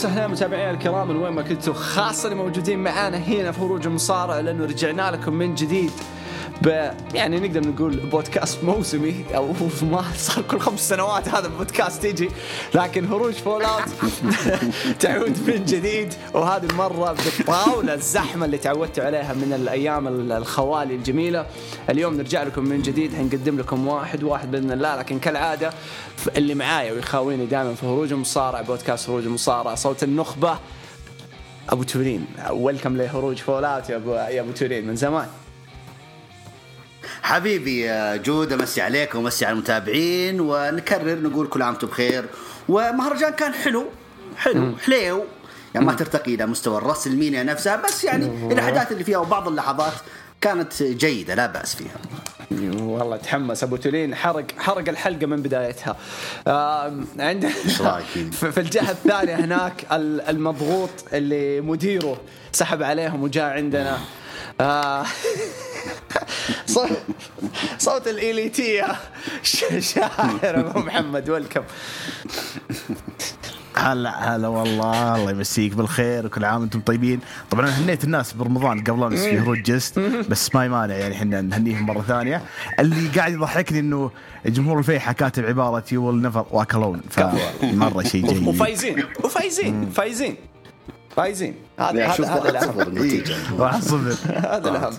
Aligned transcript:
وسهلا 0.00 0.26
متابعينا 0.26 0.70
الكرام 0.70 1.22
وين 1.22 1.32
ما 1.32 1.42
كنتوا 1.42 1.74
خاصة 1.74 2.24
اللي 2.24 2.42
موجودين 2.42 2.78
معانا 2.78 3.16
هنا 3.16 3.52
في 3.52 3.60
هروج 3.60 3.86
المصارع 3.86 4.40
لأنه 4.40 4.64
رجعنا 4.64 5.10
لكم 5.10 5.32
من 5.32 5.54
جديد. 5.54 5.90
يعني 7.14 7.40
نقدر 7.40 7.68
نقول 7.68 7.96
بودكاست 7.96 8.64
موسمي. 8.64 9.24
أو 9.34 9.54
ما 9.82 10.04
صار 10.16 10.44
كل 10.50 10.60
خمس 10.60 10.88
سنوات 10.88 11.28
هذا 11.28 11.46
البودكاست 11.46 12.04
يجي. 12.04 12.30
لكن 12.74 13.06
هروج 13.06 13.34
فول 13.34 13.62
آوت. 13.64 13.82
تعود 15.00 15.50
من 15.50 15.64
جديد. 15.64 16.14
وهذه 16.34 16.64
المرة 16.64 17.12
بالطاولة 17.12 17.94
الزحمة 17.94 18.44
اللي 18.44 18.58
تعودتوا 18.58 19.04
عليها 19.04 19.32
من 19.32 19.52
الأيام 19.52 20.32
الخوالي 20.32 20.94
الجميلة. 20.94 21.46
اليوم 21.90 22.14
نرجع 22.14 22.42
لكم 22.42 22.64
من 22.64 22.82
جديد. 22.82 23.14
حنقدم 23.14 23.58
لكم 23.58 23.88
واحد 23.88 24.22
واحد 24.22 24.50
بإذن 24.50 24.72
الله. 24.72 24.96
لكن 24.96 25.18
كالعادة 25.18 25.72
اللي 26.36 26.54
معايا 26.54 26.92
ويخاويني 26.92 27.46
دائما 27.46 27.74
في 27.74 27.86
هروج 27.86 28.12
المصارع 28.12 28.60
بودكاست 28.60 29.10
هروج 29.10 29.24
المصارع 29.24 29.74
صوت 29.74 30.02
النخبة 30.02 30.58
أبو 31.68 31.82
تورين. 31.82 32.26
welcome 32.50 32.96
ل 32.96 33.36
هروج 33.36 33.64
Fallout 33.64 33.90
يا 33.90 33.96
ابو 33.96 34.14
يا 34.14 34.40
أبو 34.40 34.52
تورين. 34.52 34.86
من 34.86 34.96
زمان. 34.96 35.26
حبيبي 37.22 37.88
جود 38.18 38.52
أمسي 38.52 38.80
عليك 38.80 39.14
وأمسي 39.14 39.44
على 39.44 39.52
المتابعين 39.52 40.40
ونكرر 40.40 41.18
نقول 41.18 41.46
كل 41.46 41.62
عام 41.62 41.72
وأنتم 41.72 41.86
بخير. 41.88 42.24
ومهرجان 42.68 43.32
كان 43.32 43.52
حلو 43.54 43.86
حلو 44.36 44.76
حليو. 44.84 45.24
يعني 45.74 45.86
ما 45.86 45.92
ترتقي 45.92 46.34
إلى 46.34 46.46
مستوى 46.46 46.78
ال 46.78 47.16
WrestleMania 47.16 47.42
نفسها 47.42 47.76
بس 47.76 48.04
يعني 48.04 48.52
الأحداث 48.52 48.92
اللي 48.92 49.04
فيها 49.04 49.18
وبعض 49.18 49.48
اللحظات 49.48 49.92
كانت 50.40 50.82
جيدة 50.82 51.34
لا 51.34 51.46
بأس 51.46 51.74
فيها. 51.76 51.96
والله 52.80 53.16
تحمس. 53.16 53.62
أبو 53.62 53.76
تولين 53.76 54.14
حرق 54.14 54.44
حرق 54.58 54.88
الحلقة 54.88 55.26
من 55.26 55.42
بدايتها. 55.42 55.96
عندنا 57.18 57.50
في 58.52 58.60
الجهة 58.60 58.90
الثانية 58.90 59.34
هناك 59.34 59.86
المضغوط 60.28 60.90
اللي 61.12 61.60
مديره 61.60 62.20
سحب 62.52 62.82
عليهم 62.82 63.22
وجاء 63.22 63.44
عندنا. 63.44 63.98
آه 64.60 65.04
صوت 66.66 66.90
صوت 67.78 68.08
الإليتية 68.08 68.86
شاعر 69.78 70.60
أبو 70.60 70.78
محمد 70.78 71.30
ويلكم 71.30 71.62
هلا 73.76 74.36
هلا 74.36 74.48
والله 74.48 75.16
الله 75.16 75.30
يمسيك 75.30 75.74
بالخير 75.74 76.26
وكل 76.26 76.44
عام 76.44 76.60
وأنتم 76.60 76.80
طيبين. 76.80 77.20
طبعا 77.50 77.66
أنا 77.66 77.78
هنيت 77.78 78.04
الناس 78.04 78.32
برمضان 78.32 78.84
قبل 78.84 79.04
أمس 79.04 79.20
في 79.20 79.38
هروج 79.38 79.62
جست 79.62 79.98
بس 79.98 80.54
ما 80.54 80.64
يمانع 80.64 80.94
يعني 80.94 81.14
إحنا 81.14 81.40
نهنيهم 81.40 81.86
مرة 81.86 82.02
ثانية. 82.02 82.42
اللي 82.78 83.08
قاعد 83.08 83.32
يضحكني 83.32 83.78
إنه 83.78 84.10
جمهور 84.46 84.78
الفيحاء 84.78 85.12
كاتب 85.12 85.44
عبارة 85.44 85.84
you 85.92 86.04
will 86.04 86.22
never 86.22 86.46
walk 86.50 86.72
alone 86.72 87.00
فمره 87.10 88.02
شيء 88.02 88.26
جيد. 88.26 88.48
وفايزين 88.48 89.04
وفايزين 89.24 89.90
فايزين 89.90 90.36
فايزين. 91.16 91.54
هذا 91.78 92.06
هذا 92.06 92.48
الأهم. 92.50 92.80
النتيجه 92.80 93.36
هذا 94.26 94.68
الأهم. 94.70 94.92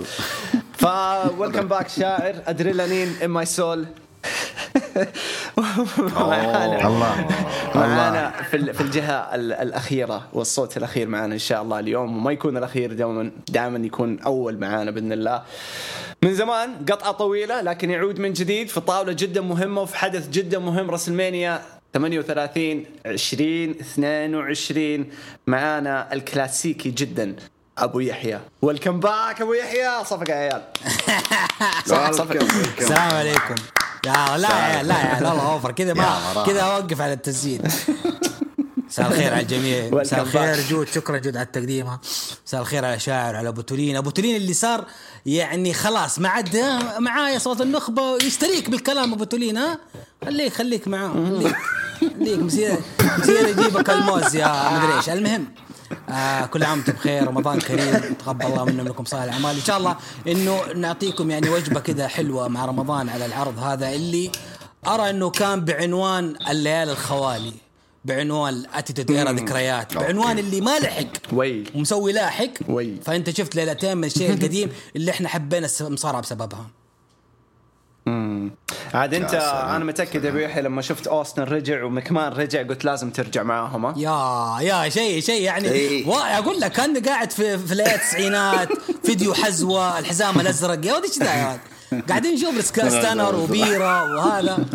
ف 0.81 0.92
welcome 0.92 1.67
back 1.67 1.89
شاعر. 1.89 2.35
adrenaline 2.47 3.15
in 3.23 3.29
my 3.29 3.45
soul 3.45 3.85
الله. 5.57 7.27
معانا 7.75 8.31
في 8.51 8.73
في 8.73 8.81
الجهة 8.81 9.35
الأخيرة 9.35 10.27
والصوت 10.33 10.77
الأخير 10.77 11.07
معانا 11.07 11.33
إن 11.33 11.39
شاء 11.39 11.61
الله 11.61 11.79
اليوم. 11.79 12.17
وما 12.17 12.31
يكون 12.31 12.57
الأخير 12.57 12.93
دائما 12.93 13.31
دائما 13.49 13.85
يكون 13.85 14.19
أول 14.19 14.57
معانا 14.59 14.91
بإذن 14.91 15.11
الله. 15.11 15.43
من 16.23 16.33
زمان 16.33 16.75
قطعة 16.89 17.11
طويلة 17.11 17.61
لكن 17.61 17.89
يعود 17.89 18.19
من 18.19 18.33
جديد 18.33 18.67
في 18.67 18.79
طاولة 18.79 19.13
جدا 19.13 19.41
مهمة 19.41 19.81
وفي 19.81 19.97
حدث 19.97 20.29
جدا 20.29 20.59
مهم. 20.59 20.91
WrestleMania 20.91 21.61
38 21.93 22.85
20 23.05 23.69
22 23.69 25.05
معانا 25.47 26.13
الكلاسيكي 26.13 26.89
جدا. 26.89 27.35
أبو 27.81 27.99
يحيى. 27.99 28.39
welcome 28.61 28.99
back 28.99 29.41
أبو 29.41 29.53
يحيى. 29.53 30.05
صفق 30.05 30.29
يا 30.29 30.35
عيال. 30.35 30.61
السلام 32.79 33.11
عليكم. 33.13 33.55
يا 34.05 34.37
لا 34.37 34.77
يا 34.77 34.83
لا 34.83 34.99
يا 35.01 35.17
الله 35.17 35.51
over. 35.53 35.71
كذا 35.71 35.93
ما 35.93 36.43
كذا 36.45 36.61
أوقف 36.61 37.01
على 37.01 37.13
التسجيل. 37.13 37.61
مساء 38.87 39.07
الخير 39.07 39.33
على 39.33 39.41
الجميع. 39.41 39.89
مساء 40.01 40.21
الخير 40.21 40.61
جود. 40.69 40.87
شكرا 40.87 41.17
جود 41.17 41.37
على 41.37 41.45
التقديمه 41.45 41.99
مساء 42.47 42.61
الخير 42.61 42.85
على 42.85 42.99
شاعر 42.99 43.35
على 43.35 43.49
أبو 43.49 43.61
تولين 43.61 43.95
أبو 43.97 44.09
تولين 44.09 44.35
اللي 44.35 44.53
صار 44.53 44.85
يعني 45.25 45.73
خلاص 45.73 46.19
ما 46.19 46.29
عاد 46.29 46.57
معايا 46.99 47.39
صوت 47.39 47.61
النخبة 47.61 48.17
يستريك 48.23 48.69
بالكلام 48.69 49.13
أبو 49.13 49.23
تولين 49.23 49.57
ها. 49.57 49.79
خليك 50.25 50.53
خليك 50.53 50.87
معاه 50.87 51.13
خليك. 51.13 51.55
خليك. 51.99 52.39
مسير 52.39 52.77
مسير 53.19 53.47
يجيبك 53.47 53.89
الموز 53.89 54.35
يا 54.35 54.69
مدري 54.73 54.97
إيش. 54.97 55.09
المهم 55.09 55.45
آه 56.09 56.45
كل 56.45 56.63
عام 56.63 56.77
وأنتم 56.77 56.93
بخير 56.93 57.27
رمضان 57.27 57.59
كريم 57.59 58.13
تقبل 58.13 58.45
الله 58.45 58.65
منا 58.65 58.83
منكم 58.83 59.05
صالح 59.05 59.23
الأعمال. 59.23 59.55
إن 59.55 59.61
شاء 59.61 59.77
الله 59.77 59.95
إنه 60.27 60.61
نعطيكم 60.75 61.31
يعني 61.31 61.49
وجبة 61.49 61.79
كذا 61.79 62.07
حلوة 62.07 62.47
مع 62.47 62.65
رمضان 62.65 63.09
على 63.09 63.25
العرض 63.25 63.59
هذا 63.59 63.89
اللي 63.89 64.31
أرى 64.87 65.09
إنه 65.09 65.29
كان 65.29 65.65
بعنوان 65.65 66.35
الليالي 66.49 66.91
الخوالي 66.91 67.53
بعنوان 68.05 68.65
Attitude 68.73 69.11
Era 69.11 69.31
ذكريات 69.31 69.93
بعنوان 69.93 70.39
اللي 70.39 70.61
ما 70.61 70.79
لحق 70.79 71.33
وي. 71.33 71.63
ومسوي 71.75 72.11
لاحق. 72.11 72.49
وي. 72.69 72.95
فأنت 73.05 73.29
شفت 73.29 73.55
ليلتين 73.55 73.97
من 73.97 74.03
الشيء 74.03 74.33
القديم 74.33 74.69
اللي 74.95 75.11
إحنا 75.11 75.29
حبينا 75.29 75.67
المصارعه 75.81 76.21
بسببها. 76.21 76.65
امم 78.07 78.51
عاد 78.93 79.13
انت 79.13 79.33
أنا 79.75 79.85
متأكد 79.85 80.25
أبو 80.25 80.37
يحيى 80.37 80.61
لما 80.61 80.81
شفت 80.81 81.07
أوستن 81.07 81.43
رجع 81.43 81.83
ومكمان 81.83 82.31
رجع 82.31 82.63
قلت 82.63 82.85
لازم 82.85 83.09
ترجع 83.09 83.43
معاهم 83.43 83.99
يا 83.99 84.57
يا 84.61 84.89
شيء 84.89 85.21
شيء 85.21 85.41
يعني 85.41 85.67
إيه. 85.71 86.37
أقول 86.37 86.59
لك 86.59 86.71
كاني 86.71 86.99
قاعد 86.99 87.31
في 87.31 87.57
في 87.57 87.73
التسعينات 87.73 88.69
فيديو 89.03 89.33
حزوة 89.33 89.99
الحزام 89.99 90.39
الأزرق 90.39 90.85
يا 90.85 90.93
ولد 90.93 91.03
إيش 91.03 91.19
ذا 91.19 91.59
قاعدين 92.09 92.33
نشوف 92.33 92.65
stunner 92.65 93.35
وبيرة 93.35 94.15
وهذا. 94.15 94.65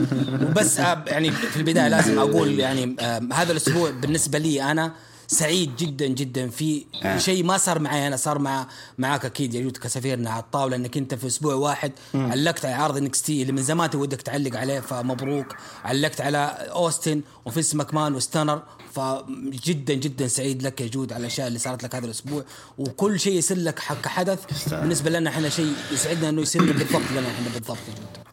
وبس 0.42 0.78
يعني 1.06 1.30
في 1.30 1.56
البداية 1.56 1.88
لازم 1.88 2.18
أقول 2.18 2.58
يعني 2.58 2.96
هذا 3.32 3.52
الأسبوع 3.52 3.90
بالنسبة 3.90 4.38
لي 4.38 4.62
أنا 4.62 4.92
سعيد 5.26 5.76
جدا 5.76 6.06
جدا 6.06 6.50
في 6.50 6.84
آه. 7.04 7.18
شيء 7.18 7.44
ما 7.44 7.56
صار 7.58 7.78
معي 7.78 8.06
أنا 8.06 8.16
صار 8.16 8.38
مع 8.38 8.66
معاك 8.98 9.24
أكيد 9.24 9.54
يا 9.54 9.62
جود 9.62 9.76
كسفيرنا 9.76 10.30
على 10.30 10.42
الطاولة 10.42 10.76
إنك 10.76 10.96
أنت 10.96 11.14
في 11.14 11.26
أسبوع 11.26 11.54
واحد 11.54 11.92
م. 12.14 12.32
علقت 12.32 12.64
على 12.64 12.74
عرض 12.74 12.96
NXT 12.96 13.42
اللي 13.42 13.52
من 13.52 13.62
زمان 13.62 13.90
ودك 13.94 14.22
تعلق 14.22 14.56
عليه 14.56 14.80
فمبروك. 14.80 15.56
علقت 15.84 16.20
على 16.20 16.38
أوستن 16.70 17.22
وفينس 17.44 17.74
ماكمان 17.74 18.14
و 18.14 18.20
stunner 18.20 18.62
فجدا 18.92 19.94
جدا 19.94 20.26
سعيد 20.28 20.62
لك 20.62 20.80
يا 20.80 20.86
جود 20.86 21.12
على 21.12 21.20
الأشياء 21.20 21.48
اللي 21.48 21.58
صارت 21.58 21.82
لك 21.82 21.94
هذا 21.94 22.06
الأسبوع. 22.06 22.44
وكل 22.78 23.20
شيء 23.20 23.32
يصير 23.38 23.56
لك 23.58 23.74
كحدث 23.74 24.68
بالنسبة 24.68 25.10
لنا 25.10 25.30
إحنا 25.30 25.48
شيء 25.48 25.72
يسعدنا 25.92 26.28
إنه 26.28 26.42
يصير 26.42 26.62
بالضبط 26.72 27.10
لنا 27.12 27.28
إحنا 27.28 27.48
بالضبط 27.54 27.78
يا 27.88 27.94
جود. 27.94 28.26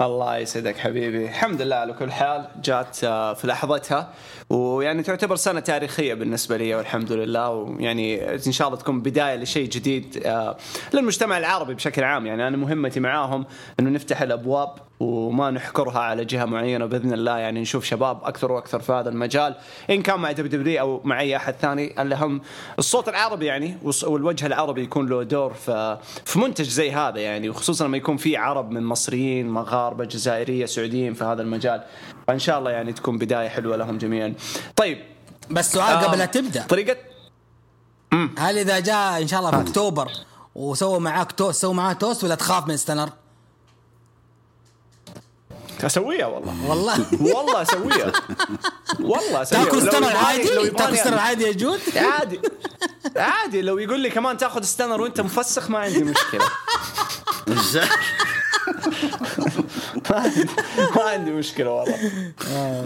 الله 0.00 0.36
يسعدك 0.36 0.76
حبيبي. 0.78 1.24
الحمد 1.24 1.62
لله 1.62 1.76
على 1.76 1.92
كل 1.92 2.12
حال 2.12 2.48
جات 2.64 3.04
آه، 3.04 3.34
في 3.34 3.46
لحظتها. 3.46 4.12
ويعني 4.52 5.02
تعتبر 5.02 5.36
سنة 5.36 5.60
تاريخية 5.60 6.14
بالنسبة 6.14 6.56
لي 6.56 6.74
والحمد 6.74 7.12
لله 7.12 7.50
ويعني 7.50 8.34
إن 8.34 8.52
شاء 8.52 8.68
الله 8.68 8.78
تكون 8.78 9.00
بداية 9.00 9.36
لشيء 9.36 9.68
جديد 9.68 10.22
آه، 10.26 10.56
للمجتمع 10.94 11.38
العربي 11.38 11.74
بشكل 11.74 12.04
عام. 12.04 12.26
يعني 12.26 12.48
أنا 12.48 12.56
مهمتي 12.56 13.00
معاهم 13.00 13.44
أنه 13.80 13.90
نفتح 13.90 14.22
الأبواب 14.22 14.74
وما 15.00 15.50
نحكرها 15.50 15.98
على 15.98 16.24
جهة 16.24 16.44
معينة 16.44 16.86
بإذن 16.86 17.12
الله. 17.12 17.38
يعني 17.38 17.60
نشوف 17.60 17.84
شباب 17.84 18.24
أكثر 18.24 18.52
وأكثر 18.52 18.80
في 18.80 18.92
هذا 18.92 19.08
المجال 19.08 19.54
إن 19.90 20.02
كان 20.02 20.20
مع 20.20 20.32
دبليو 20.32 20.80
أو 20.80 21.00
مع 21.04 21.20
اي 21.20 21.36
أحد 21.36 21.54
ثاني. 21.54 22.02
الاهم 22.02 22.40
الصوت 22.78 23.08
العربي 23.08 23.46
يعني 23.46 23.76
والوجه 24.02 24.46
العربي 24.46 24.82
يكون 24.82 25.08
له 25.08 25.22
دور 25.22 25.52
في 25.52 25.98
في 26.24 26.38
منتج 26.38 26.68
زي 26.68 26.90
هذا 26.90 27.20
يعني. 27.20 27.48
وخصوصا 27.48 27.86
لما 27.86 27.96
يكون 27.96 28.16
في 28.16 28.36
عرب 28.36 28.70
من 28.70 28.82
مصريين 28.82 29.48
مغاربة 29.48 30.04
جزائرية 30.04 30.66
سعوديين 30.66 31.14
في 31.14 31.24
هذا 31.24 31.42
المجال. 31.42 31.82
فإن 32.26 32.38
شاء 32.38 32.58
الله 32.58 32.70
يعني 32.70 32.92
تكون 32.92 33.18
بداية 33.18 33.48
حلوة 33.48 33.76
لهم 33.76 33.98
جميعا. 33.98 34.34
طيب 34.76 35.04
بس 35.50 35.72
سؤال 35.72 35.98
قبل 36.04 36.18
لا 36.18 36.24
تبدأ. 36.26 36.62
طريقة؟ 36.66 36.96
هل 38.38 38.58
إذا 38.58 38.78
جاء 38.78 39.22
إن 39.22 39.28
شاء 39.28 39.40
الله 39.40 39.50
في 39.50 39.60
أكتوبر 39.60 40.08
وسوى 40.54 41.00
معاك 41.00 41.32
توست 41.32 41.62
سوى 41.62 41.74
معاه 41.74 41.92
توست 41.92 42.24
ولا 42.24 42.34
تخاف 42.34 42.66
من 42.66 42.76
stunner؟ 42.76 43.10
أسويها 45.84 46.26
والله. 46.26 46.70
والله. 46.70 47.06
والله 47.20 47.62
أسويها. 47.62 48.12
والله 49.00 49.42
أسويها. 49.42 49.64
تاكل 49.64 49.82
stunner 49.82 50.16
عادي؟ 50.16 50.70
تاكل 50.70 50.98
stunner 50.98 51.18
عادي 51.18 51.44
يا 51.44 51.52
جود 51.52 51.80
عادي. 51.96 52.40
عادي. 53.16 53.62
لو 53.62 53.78
يقول 53.78 54.00
لي 54.00 54.10
كمان 54.10 54.36
تاخذ 54.36 54.62
ستنر 54.62 55.00
وأنت 55.00 55.20
مفسخ 55.20 55.70
ما 55.70 55.78
عندي 55.78 56.04
مشكلة. 56.04 56.44
ما 60.96 61.02
عندي 61.02 61.30
مشكلة 61.30 61.70
والله. 61.70 62.32
آه. 62.48 62.84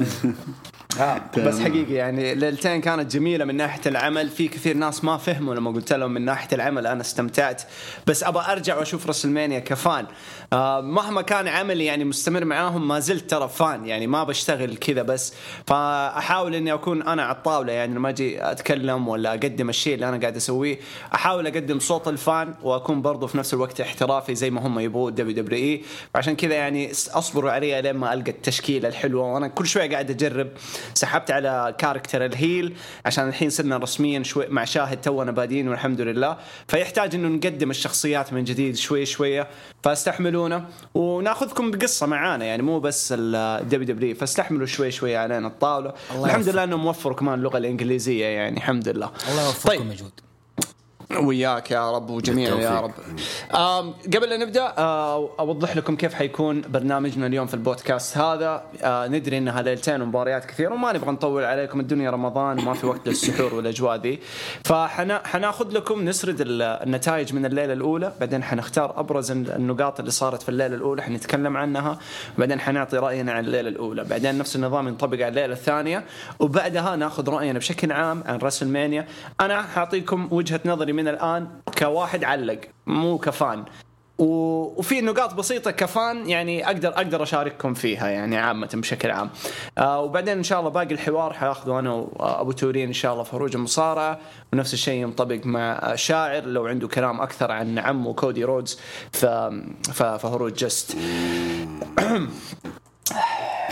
بس 1.39 1.61
حقيقي 1.61 1.95
يعني 1.95 2.35
ليلتين 2.35 2.81
كانت 2.81 3.13
جميلة 3.13 3.45
من 3.45 3.57
ناحية 3.57 3.81
العمل. 3.87 4.29
في 4.29 4.49
كثير 4.49 4.77
ناس 4.77 5.05
ما 5.05 5.17
فهموا 5.17 5.55
لما 5.55 5.71
قلت 5.71 5.93
لهم 5.93 6.11
من 6.11 6.25
ناحية 6.25 6.49
العمل 6.53 6.87
أنا 6.87 7.01
استمتعت. 7.01 7.63
بس 8.07 8.25
أبى 8.25 8.39
أرجع 8.39 8.79
وأشوف 8.79 9.07
رسلمانيا 9.07 9.59
كفان. 9.59 10.07
آه 10.53 10.81
مهما 10.81 11.23
كان 11.23 11.49
عملي 11.49 11.85
يعني 11.85 12.05
مستمر 12.05 12.45
معاهم 12.45 12.89
ما 12.89 13.01
زلت 13.01 13.31
ترى 13.31 13.49
فان. 13.49 13.87
يعني 13.87 14.07
ما 14.07 14.25
بشتغل 14.25 14.77
كذا 14.77 15.03
بس. 15.03 15.35
فأحاول 15.67 16.55
إني 16.55 16.73
أكون 16.73 17.03
أنا 17.03 17.23
على 17.23 17.37
الطاولة. 17.37 17.73
يعني 17.73 17.95
لما 17.95 18.09
أجي 18.09 18.43
أتكلم 18.51 19.09
ولا 19.09 19.31
أقدم 19.31 19.69
الشيء 19.69 19.95
اللي 19.95 20.09
أنا 20.09 20.17
قاعد 20.17 20.37
أسويه 20.37 20.79
أحاول 21.15 21.47
أقدم 21.47 21.79
صوت 21.79 22.09
ال 22.09 22.20
fan 22.20 22.55
وأكون 22.63 23.03
برضو 23.03 23.27
في 23.27 23.39
نفس 23.39 23.55
الوقت 23.55 23.81
احترافي 23.81 24.35
زي 24.35 24.51
ما 24.51 24.67
هم 24.67 24.79
يبغوا 24.79 25.11
WWE. 25.11 25.83
فعشان 26.15 26.37
كذا 26.37 26.55
يعني 26.55 26.91
أصبروا 26.93 27.51
علي 27.51 27.83
لين 27.83 27.97
ما 27.97 28.13
ألقى 28.13 28.31
التشكيلة 28.31 28.89
الحلوة. 28.89 29.35
وأنا 29.35 29.49
كل 29.49 29.67
شوية 29.67 29.91
قاعد 29.91 30.11
أجرب. 30.11 30.49
سحبت 30.95 31.31
على 31.31 31.75
character 31.79 32.25
ال 32.25 32.35
heel 32.35 32.77
عشان 33.07 33.29
الحين 33.29 33.51
صرنا 33.51 33.77
رسميا 33.77 34.23
شوي 34.23 34.47
مع 34.49 34.65
شاهد 34.65 35.01
تونا 35.01 35.33
بادين 35.33 35.69
والحمد 35.69 36.01
لله. 36.01 36.37
فيحتاج 36.69 37.15
إنه 37.15 37.29
نقدم 37.29 37.71
الشخصيات 37.71 38.33
من 38.33 38.45
جديد 38.45 38.77
شوي 38.77 39.07
شوية. 39.07 39.49
فاستحملونا 39.83 40.65
وناخذكم 40.95 41.71
بقصة 41.71 42.07
معانا 42.07 42.45
يعني 42.45 42.63
مو 42.63 42.81
بس 42.81 43.15
ال 43.19 43.87
WWE 43.87 44.15
فاستحملوا 44.15 44.67
شوي 44.67 44.91
شوي 44.91 45.17
علينا 45.17 45.47
الطاولة. 45.47 45.93
الحمد 46.25 46.49
لله 46.49 46.65
إنه 46.65 46.77
موفر 46.77 47.13
كمان 47.13 47.39
اللغة 47.39 47.59
الإنجليزية 47.59 48.27
يعني 48.27 48.57
الحمد 48.57 48.89
لله. 48.89 49.11
الله 49.31 49.47
يوفقكم 49.47 49.79
طيب. 49.79 49.91
يا 49.91 49.97
جود. 49.97 50.26
وياك 51.11 51.71
يا 51.71 51.91
رب 51.93 52.11
وجميعا 52.11 52.55
يا 52.55 52.81
رب. 52.81 52.93
قبل 54.15 54.29
لا 54.29 54.37
نبدأ 54.37 54.75
آه 54.79 55.31
أوضح 55.41 55.77
لكم 55.77 55.97
كيف 55.97 56.15
حيكون 56.15 56.61
برنامجنا 56.61 57.27
اليوم 57.27 57.47
في 57.47 57.55
البودكاست 57.55 58.19
هذا. 58.19 58.63
آه 58.83 59.07
ندري 59.07 59.39
انها 59.39 59.63
ليلتين 59.63 60.03
ومباريات 60.03 60.45
كثيرة 60.45 60.73
وما 60.75 60.93
نبغى 60.93 61.11
نطول 61.11 61.45
عليكم. 61.45 61.81
الدنيا 61.81 62.11
رمضان 62.11 62.59
وما 62.59 62.75
في 62.75 62.87
وقت 62.87 63.09
للسحور 63.09 63.55
والأجواء 63.55 63.97
ذي. 63.97 64.19
فحناخذ 64.65 65.73
لكم 65.73 66.05
نسرد 66.05 66.37
النتائج 66.41 67.35
من 67.35 67.47
الليلة 67.47 67.73
الأولى 67.73 68.13
بعدين 68.21 68.43
حنختار 68.43 69.01
أبرز 69.01 69.31
النقاط 69.31 69.99
اللي 69.99 70.11
صارت 70.11 70.43
في 70.43 70.49
الليلة 70.49 70.75
الأولى 70.75 71.03
حنتكلم 71.03 71.57
عنها 71.57 71.99
بعدين 72.39 72.61
حنعطي 72.61 72.97
رأينا 72.97 73.33
عن 73.33 73.45
الليلة 73.45 73.69
الأولى. 73.69 74.05
بعدين 74.05 74.39
نفس 74.39 74.57
النظام 74.57 74.89
ينطبق 74.89 75.17
على 75.17 75.29
الليلة 75.29 75.53
الثانية 75.53 76.05
وبعدها 76.41 76.97
ناخذ 76.97 77.31
رأينا 77.31 77.59
بشكل 77.59 77.93
عام 77.93 78.25
عن 78.27 78.39
راسل 78.39 78.69
مانيا 78.69 79.07
أنا 79.41 79.63
حأعطيكم 79.63 80.29
وجهة 80.31 80.61
نظري 80.65 80.96
من 80.97 81.09
الآن 81.09 81.49
كواحد 81.79 82.25
علق 82.25 82.61
مو 82.87 83.19
كفان. 83.19 83.65
وفي 84.19 85.01
نقاط 85.01 85.35
بسيطة 85.35 85.71
كفان 85.71 86.31
يعني 86.31 86.67
أقدر 86.67 86.89
أقدر 86.89 87.23
أشارككم 87.23 87.75
فيها 87.75 88.09
يعني 88.09 88.37
عامة 88.37 88.69
بشكل 88.75 89.11
عام. 89.11 89.31
آه 89.79 90.01
وبعدين 90.01 90.37
إن 90.37 90.43
شاء 90.43 90.59
الله 90.59 90.71
باقي 90.71 90.95
الحوار 90.95 91.33
حاخذه 91.33 91.79
أنا 91.79 91.93
وأبو 91.93 92.53
تورين 92.53 92.87
إن 92.87 92.93
شاء 92.93 93.13
الله 93.13 93.25
في 93.25 93.37
هروج 93.37 93.57
المصارعة. 93.57 94.19
ونفس 94.53 94.75
الشيء 94.75 95.03
ينطبق 95.03 95.47
مع 95.47 95.95
شاعر 95.95 96.45
لو 96.45 96.67
عنده 96.67 96.89
كلام 96.89 97.21
أكثر 97.21 97.53
عن 97.53 97.79
عمه 97.79 98.13
كودي 98.13 98.45
رودز 98.45 98.81
في 99.13 99.63
في 99.93 100.27
هروج 100.27 100.53
just. 100.53 100.97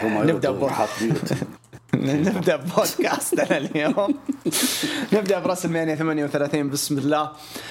نبدأ 0.02 0.50
نبدا 2.28 2.56
بودكاستنا 2.56 3.56
اليوم. 3.56 4.14
نبدأ 5.12 5.38
ب 5.38 5.70
WrestleMania 5.70 5.94
38 5.94 6.70
بسم 6.70 6.98
الله. 6.98 7.30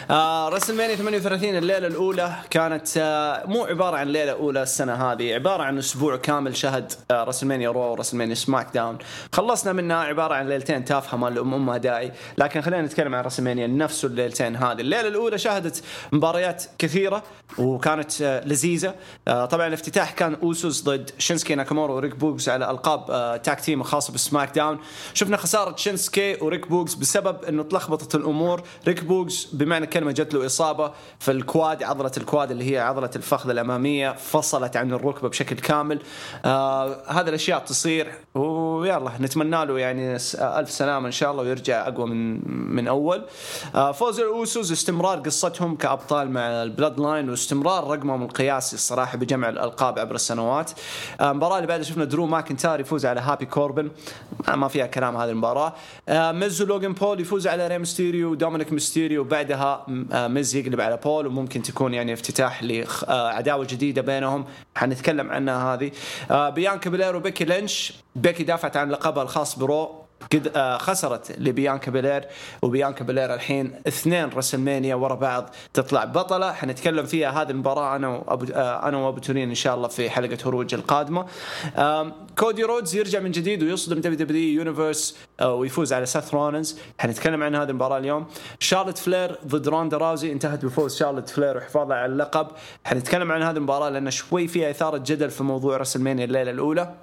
آه 0.10 0.50
WrestleMania 0.50 0.96
38 0.96 1.56
الليلة 1.56 1.88
الأولى 1.88 2.36
كانت 2.50 2.88
آه 2.98 3.44
مو 3.48 3.64
عبارة 3.66 3.98
عن 3.98 4.08
ليلة 4.08 4.32
أولى 4.32 4.64
السنة 4.64 4.94
هذه 4.94 5.34
عبارة 5.34 5.64
عن 5.64 5.78
أسبوع 5.78 6.16
كامل 6.18 6.58
شهد 6.58 6.92
آه 7.12 7.24
WrestleMania 7.24 7.70
Raw 7.70 7.80
و 7.92 7.94
WrestleMania 7.94 8.18
SmackDown. 8.18 8.98
خلصنا 9.34 9.74
منها 9.74 9.98
عبارة 9.98 10.34
عن 10.34 10.50
ليلتين 10.50 10.86
تافهة 10.86 11.18
مالهم 11.18 11.66
ما 11.66 11.78
داعي. 11.78 12.12
لكن 12.38 12.62
خلينا 12.62 12.82
نتكلم 12.82 13.16
عن 13.16 13.24
WrestleMania 13.24 13.68
نفسه 13.68 14.08
الليلتين 14.08 14.56
هذه. 14.56 14.82
الليلة 14.82 15.08
الأولى 15.08 15.38
شهدت 15.38 15.84
مباريات 16.12 16.64
كثيرة 16.80 17.24
وكانت 17.58 18.22
آه 18.22 18.46
لذيذة. 18.46 18.96
آه 19.28 19.46
طبعا 19.46 19.68
الافتتاح 19.68 20.12
كان 20.12 20.34
أوسوس 20.44 20.84
ضد 20.84 21.10
شينسكي 21.18 21.56
ناكامورا 21.56 21.96
وريك 21.96 22.16
بوكس 22.16 22.50
على 22.50 22.72
ألقاب 22.72 23.12
آه 23.12 23.38
tag 23.38 23.60
team 23.60 23.84
خاصة 23.84 24.13
ب 24.14 24.56
SmackDown. 24.56 24.80
شفنا 25.14 25.38
خسارة 25.38 25.76
شينسكي 25.76 26.38
وريك 26.42 26.68
بوكس 26.68 26.94
بسبب 26.94 27.44
إنه 27.44 27.64
تلخبطت 27.64 28.16
الأمور. 28.16 28.62
ريك 28.88 29.04
بوكس 29.04 29.46
بمعنى 29.46 29.86
الكلمة 29.86 30.12
جت 30.12 30.34
له 30.34 30.46
إصابة 30.46 30.92
في 31.20 31.32
ال 31.32 31.42
quad 31.42 31.84
عضلة 31.84 32.12
ال 32.18 32.25
quad 32.25 32.52
اللي 32.52 32.74
هي 32.74 32.80
عضلة 32.80 33.10
الفخذ 33.16 33.50
الأمامية 33.50 34.12
فصلت 34.12 34.78
عن 34.78 34.94
الركبة 34.94 35.30
بشكل 35.30 35.56
كامل. 35.56 36.00
آه 36.46 36.98
هذه 37.08 37.30
الأشياء 37.30 37.60
تصير 37.60 38.12
ويلا 38.36 39.12
نتمنى 39.20 39.66
له 39.66 39.80
يعني 39.80 40.16
ألف 40.36 40.72
سلامة 40.72 41.08
إن 41.08 41.12
شاء 41.12 41.32
الله 41.32 41.44
ويرجع 41.44 41.88
أقوى 41.88 42.06
من 42.06 42.42
من 42.76 42.88
أول. 42.88 43.26
آه 43.76 43.92
فوز 43.92 44.20
الاوسوز 44.20 44.72
استمرار 44.72 45.20
قصتهم 45.20 45.76
كأبطال 45.76 46.32
مع 46.32 46.42
ال 46.42 47.00
Bloodline 47.00 47.30
واستمرار 47.30 47.88
رقمهم 47.88 48.24
القياسي 48.24 48.76
الصراحة 48.76 49.18
بجمع 49.18 49.50
الألقاب 49.50 50.00
عبر 50.00 50.16
السنوات. 50.16 50.72
آه، 51.22 51.32
المباراة 51.32 51.56
اللي 51.56 51.68
بعدها 51.68 51.84
شفنا 51.84 52.06
درو 52.06 52.26
ماكنتاير 52.26 52.80
يفوز 52.80 53.06
على 53.06 53.22
هابي 53.22 53.46
كوربن. 53.46 53.92
ما 54.48 54.68
فيها 54.68 54.86
كلام 54.86 55.18
هذه 55.18 55.30
المباراة. 55.30 55.74
آه 56.10 56.32
ميز 56.32 56.62
ولوجن 56.62 56.94
بول 56.94 57.20
يفوز 57.20 57.48
على 57.48 57.68
ري 57.68 57.78
ميستيريو 57.78 58.32
ودومينيك 58.32 58.74
ميستيريو 58.74 59.22
وبعدها 59.22 59.86
آه 60.12 60.28
ميز 60.28 60.56
يقلب 60.56 60.82
على 60.82 60.98
بول 60.98 61.28
وممكن 61.28 61.62
تكون 61.62 61.94
يعني 61.94 62.14
افتتاح 62.14 62.64
لعداوه 62.64 63.68
جديدة 63.70 64.02
بينهم. 64.02 64.46
حنتكلم 64.76 65.32
عنها 65.32 65.74
هذه. 65.74 65.92
آه 66.32 66.50
بيانكا 66.50 66.90
بلير 66.90 67.16
وبيكي 67.16 67.46
لينش. 67.46 67.94
بيكي 68.16 68.44
دافعت 68.44 68.78
عن 68.78 68.90
لقبها 68.90 69.24
الخاص 69.24 69.60
برو. 69.60 70.03
قد 70.34 70.52
آه 70.56 70.78
خسرت 70.78 71.40
لبيانكا 71.40 71.92
بيلير 71.92 72.26
وبيانكا 72.62 73.04
بيلير 73.04 73.34
الحين 73.34 73.82
اثنين 73.88 74.30
رسلمانيا 74.30 74.96
ورا 74.96 75.16
بعض 75.16 75.50
تطلع 75.74 76.06
بطلة. 76.06 76.54
حنتكلم 76.54 77.06
فيها 77.06 77.42
هذه 77.42 77.52
المباراة 77.52 77.96
أنا 77.96 78.08
وابو 78.08 78.46
آه 78.54 78.88
أنا 78.88 78.98
وأبو 78.98 79.20
تورين 79.20 79.50
إن 79.50 79.56
شاء 79.56 79.76
الله 79.76 79.88
في 79.88 80.10
حلقة 80.10 80.38
هروج 80.46 80.74
القادمة. 80.74 81.26
كودي 82.38 82.64
رودز 82.64 82.96
يرجع 82.96 83.20
من 83.20 83.32
جديد 83.32 83.64
ويصدم 83.64 84.00
دبليو 84.02 84.18
دبليو 84.18 84.60
universe 84.60 85.18
آه 85.40 85.54
ويفوز 85.54 85.94
على 85.94 86.06
سيث 86.06 86.34
رولنز 86.34 86.80
حنتكلم 87.00 87.44
عن 87.44 87.56
هذه 87.56 87.70
المباراة 87.70 87.98
اليوم. 87.98 88.26
شارلوت 88.60 88.98
فلير 88.98 89.38
ضد 89.48 89.68
روندا 89.68 89.98
راوزي. 89.98 90.32
انتهت 90.32 90.66
بفوز 90.66 90.98
شارلوت 90.98 91.30
فلير 91.30 91.58
وحفاظها 91.58 91.98
على 91.98 92.12
اللقب. 92.12 92.48
حنتكلم 92.84 93.32
عن 93.32 93.44
هذه 93.44 93.58
المباراة 93.58 93.90
لأن 93.90 94.12
شوي 94.12 94.48
فيها 94.48 94.70
إثارة 94.70 94.98
جدل 94.98 95.30
في 95.30 95.44
موضوع 95.44 95.78
رسلمانيا 95.78 96.26
الليلة 96.26 96.52
الأولى. 96.52 96.94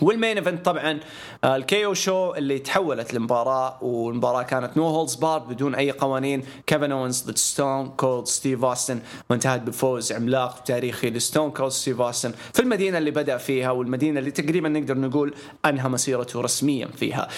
وال 0.00 0.12
main 0.12 0.36
event 0.38 0.64
طبعا 0.64 1.00
آه، 1.44 1.56
ال 1.56 1.84
KO 1.84 1.94
Show 1.94 2.34
اللي 2.34 2.58
تحولت 2.58 3.14
لمباراه 3.14 3.84
والمباراة 3.84 4.42
كانت 4.42 4.76
no 4.76 4.86
holds 4.86 5.14
barred 5.14 5.38
بدون 5.38 5.74
أي 5.74 5.90
قوانين. 5.90 6.44
كيفن 6.66 6.92
اونز 6.92 7.22
ضد 7.22 7.38
ستون 7.38 7.88
كولد 7.88 8.26
ستيف 8.26 8.64
اوستن 8.64 9.00
وانتهت 9.30 9.60
بفوز 9.60 10.12
عملاق 10.12 10.62
تاريخي 10.64 11.10
لستون 11.10 11.50
كولد 11.50 11.72
ستيف 11.72 12.00
اوستن 12.00 12.32
في 12.52 12.60
المدينة 12.60 12.98
اللي 12.98 13.10
بدأ 13.10 13.36
فيها 13.36 13.70
والمدينة 13.70 14.18
اللي 14.18 14.30
تقريبا 14.30 14.68
نقدر 14.68 14.98
نقول 14.98 15.34
انهى 15.64 15.88
مسيرته 15.88 16.40
رسميا 16.40 16.88
فيها. 16.96 17.28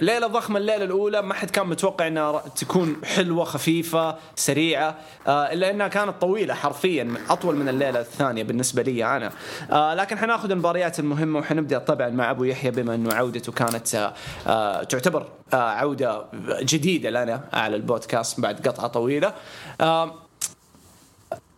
ليلة 0.00 0.26
ضخمة 0.26 0.58
الليلة 0.58 0.84
الأولى 0.84 1.22
ما 1.22 1.34
حد 1.34 1.50
كان 1.50 1.66
متوقع 1.66 2.06
إنها 2.06 2.42
تكون 2.56 2.96
حلوة 3.04 3.44
خفيفة 3.44 4.16
سريعة 4.36 4.96
آه، 5.26 5.52
إلا 5.52 5.70
إنها 5.70 5.88
كانت 5.88 6.14
طويلة 6.20 6.54
حرفيا 6.54 7.14
أطول 7.30 7.56
من 7.56 7.68
الليلة 7.68 8.00
الثانية 8.00 8.42
بالنسبة 8.42 8.82
لي 8.82 9.16
أنا. 9.16 9.32
آه، 9.70 9.94
لكن 9.94 10.18
حناخذ 10.18 10.50
المباريات 10.50 10.98
المهمة 10.98 11.40
وحنبدأ 11.44 11.78
طبعا 11.78 12.08
مع 12.08 12.30
أبو 12.30 12.44
يحيى 12.44 12.70
بما 12.70 12.94
أنه 12.94 13.14
عودته 13.14 13.52
كانت 13.52 14.12
آه، 14.46 14.82
تعتبر 14.82 15.28
عودة 15.52 16.24
جديدة 16.62 17.10
لنا 17.10 17.48
على 17.52 17.76
البودكاست 17.76 18.40
بعد 18.40 18.68
قطعة 18.68 18.86
طويلة. 18.86 19.34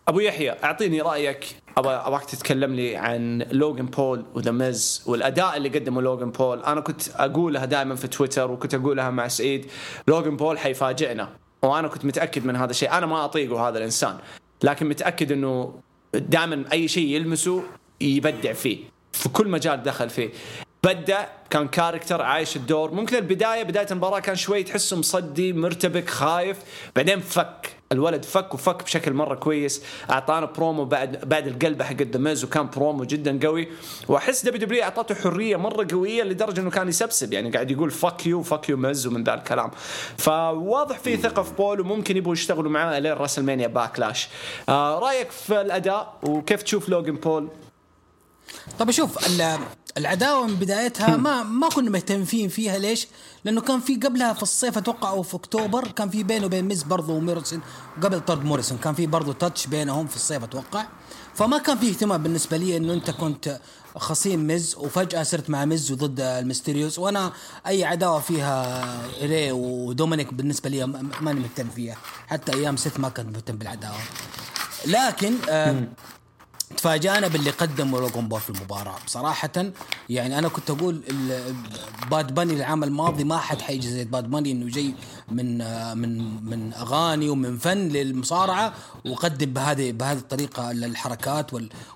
أبو 0.07 0.19
يحيى 0.19 0.55
أعطيني 0.63 1.01
رأيك. 1.01 1.55
ابغاك 1.77 2.25
تتكلم 2.25 2.75
لي 2.75 2.95
عن 2.95 3.45
لوجن 3.51 3.85
بول 3.85 4.25
وذا 4.33 4.51
ميز 4.51 5.03
والأداء 5.05 5.57
اللي 5.57 5.69
قدمه 5.69 6.01
لوجن 6.01 6.31
بول. 6.31 6.63
أنا 6.63 6.81
كنت 6.81 7.01
أقولها 7.15 7.65
دائما 7.65 7.95
في 7.95 8.07
تويتر 8.07 8.51
وكنت 8.51 8.75
أقولها 8.75 9.09
مع 9.09 9.27
سعيد 9.27 9.65
لوجن 10.07 10.37
بول 10.37 10.59
حيفاجئنا. 10.59 11.29
وأنا 11.61 11.87
كنت 11.87 12.05
متأكد 12.05 12.45
من 12.45 12.55
هذا 12.55 12.71
الشيء. 12.71 12.97
أنا 12.97 13.05
ما 13.05 13.25
أطيقه 13.25 13.69
هذا 13.69 13.77
الإنسان 13.77 14.17
لكن 14.63 14.89
متأكد 14.89 15.31
إنه 15.31 15.79
دائما 16.13 16.65
أي 16.71 16.87
شيء 16.87 17.07
يلمسه 17.07 17.63
يبدع 18.01 18.53
فيه. 18.53 18.96
في 19.13 19.29
كل 19.29 19.47
مجال 19.47 19.83
دخل 19.83 20.09
فيه. 20.09 20.29
بدأ 20.83 21.27
كان 21.49 21.67
character 21.67 22.21
عايش 22.21 22.55
الدور. 22.55 22.91
ممكن 22.91 23.15
البداية 23.15 23.63
بداية 23.63 23.87
المباراة 23.91 24.19
كان 24.19 24.35
شوي 24.35 24.63
تحسه 24.63 24.97
مصدي 24.97 25.53
مرتبك 25.53 26.09
خايف. 26.09 26.57
بعدين 26.95 27.19
فك. 27.19 27.69
الولد 27.91 28.25
فك 28.25 28.53
وفك 28.53 28.83
بشكل 28.83 29.13
مرة 29.13 29.35
كويس. 29.35 29.83
أعطانا 30.09 30.45
برومو 30.45 30.85
بعد 30.85 31.29
بعد 31.29 31.47
القلبة 31.47 31.85
حق 31.85 32.01
ذا 32.01 32.22
مز 32.22 32.43
وكان 32.43 32.69
برومو 32.69 33.03
جدا 33.03 33.47
قوي. 33.47 33.67
وأحس 34.07 34.45
دبليو 34.45 34.61
دبليو 34.61 34.83
أعطته 34.83 35.15
حرية 35.15 35.55
مرة 35.55 35.87
قوية 35.91 36.23
لدرجة 36.23 36.59
إنه 36.59 36.69
كان 36.69 36.87
يسبسب. 36.89 37.33
يعني 37.33 37.51
قاعد 37.51 37.71
يقول 37.71 37.91
fuck 37.91 38.25
you 38.25 38.43
fuck 38.43 38.69
you 38.69 38.77
مز 38.77 39.07
ومن 39.07 39.23
ذا 39.23 39.33
الكلام. 39.33 39.71
فواضح 40.17 40.97
في 40.99 41.17
ثقة 41.17 41.43
في 41.43 41.53
بول 41.53 41.81
وممكن 41.81 42.17
يبغوا 42.17 42.33
يشتغلوا 42.33 42.71
معاه 42.71 42.99
لين 42.99 43.13
راسلمانيا 43.13 43.67
باكلاش 43.67 44.27
آه 44.69 44.99
رأيك 44.99 45.31
في 45.31 45.61
الأداء؟ 45.61 46.13
وكيف 46.23 46.63
تشوف 46.63 46.89
لوجن 46.89 47.15
بول؟ 47.15 47.49
طب 48.79 48.91
شوف 48.91 49.41
العداوة 49.97 50.47
من 50.47 50.55
بدايتها 50.55 51.17
ما 51.17 51.43
ما 51.43 51.69
كنا 51.69 51.89
مهتمين 51.89 52.49
فيها. 52.49 52.77
ليش؟ 52.77 53.07
لأنه 53.45 53.61
كان 53.61 53.79
في 53.79 53.95
قبلها 53.95 54.33
في 54.33 54.43
الصيف 54.43 54.77
أتوقع 54.77 55.09
أو 55.09 55.23
في 55.23 55.35
أكتوبر 55.35 55.87
كان 55.87 56.09
في 56.09 56.23
بينه 56.23 56.45
وبين 56.45 56.65
ميز 56.65 56.83
برضه 56.83 57.13
وموريسون 57.13 57.61
قبل 58.03 58.19
طرد 58.19 58.45
موريسون 58.45 58.77
كان 58.77 58.93
في 58.93 59.07
برضه 59.07 59.33
touch 59.33 59.67
بينهم 59.67 60.07
في 60.07 60.15
الصيف 60.15 60.43
أتوقع. 60.43 60.85
فما 61.35 61.57
كان 61.57 61.77
في 61.77 61.89
اهتمام 61.89 62.23
بالنسبة 62.23 62.57
لي 62.57 62.77
إنه 62.77 62.93
أنت 62.93 63.11
كنت 63.11 63.59
خصيم 63.95 64.47
ميز 64.47 64.75
وفجأة 64.75 65.23
صرت 65.23 65.49
مع 65.49 65.65
ميز 65.65 65.91
وضد 65.91 66.19
الميستيريوس. 66.19 66.99
وأنا 66.99 67.33
أي 67.67 67.83
عداوة 67.83 68.19
فيها 68.19 68.85
ري 69.21 69.51
ودومينيك 69.51 70.33
بالنسبة 70.33 70.69
لي 70.69 70.85
ماني 71.21 71.39
مهتم 71.39 71.69
فيها. 71.75 71.97
حتى 72.27 72.53
أيام 72.53 72.77
سيث 72.77 72.99
ما 72.99 73.09
كنت 73.09 73.35
مهتم 73.35 73.55
بالعداوة. 73.55 73.97
لكن 74.85 75.33
آه 75.49 75.83
تفاجأنا 76.77 77.27
باللي 77.27 77.49
قدمه 77.49 77.99
لوجون 77.99 78.27
بول 78.27 78.39
في 78.39 78.49
المباراة. 78.49 78.95
بصراحة 79.05 79.51
يعني 80.09 80.39
أنا 80.39 80.47
كنت 80.47 80.69
أقول 80.69 81.01
باد 82.11 82.33
باني 82.33 82.53
العام 82.53 82.83
الماضي 82.83 83.23
ما 83.23 83.37
حد 83.37 83.61
حيجي 83.61 83.89
زي 83.89 84.05
باد 84.05 84.29
باني 84.29 84.51
إنه 84.51 84.69
جاي 84.69 84.93
من 85.31 85.57
من 85.97 86.43
من 86.45 86.73
أغاني 86.73 87.29
ومن 87.29 87.57
فن 87.57 87.77
للمصارعة 87.77 88.73
وقدم 89.05 89.53
بهذه 89.53 89.91
بهذه 89.91 90.17
الطريقة 90.17 90.71
الحركات 90.71 91.51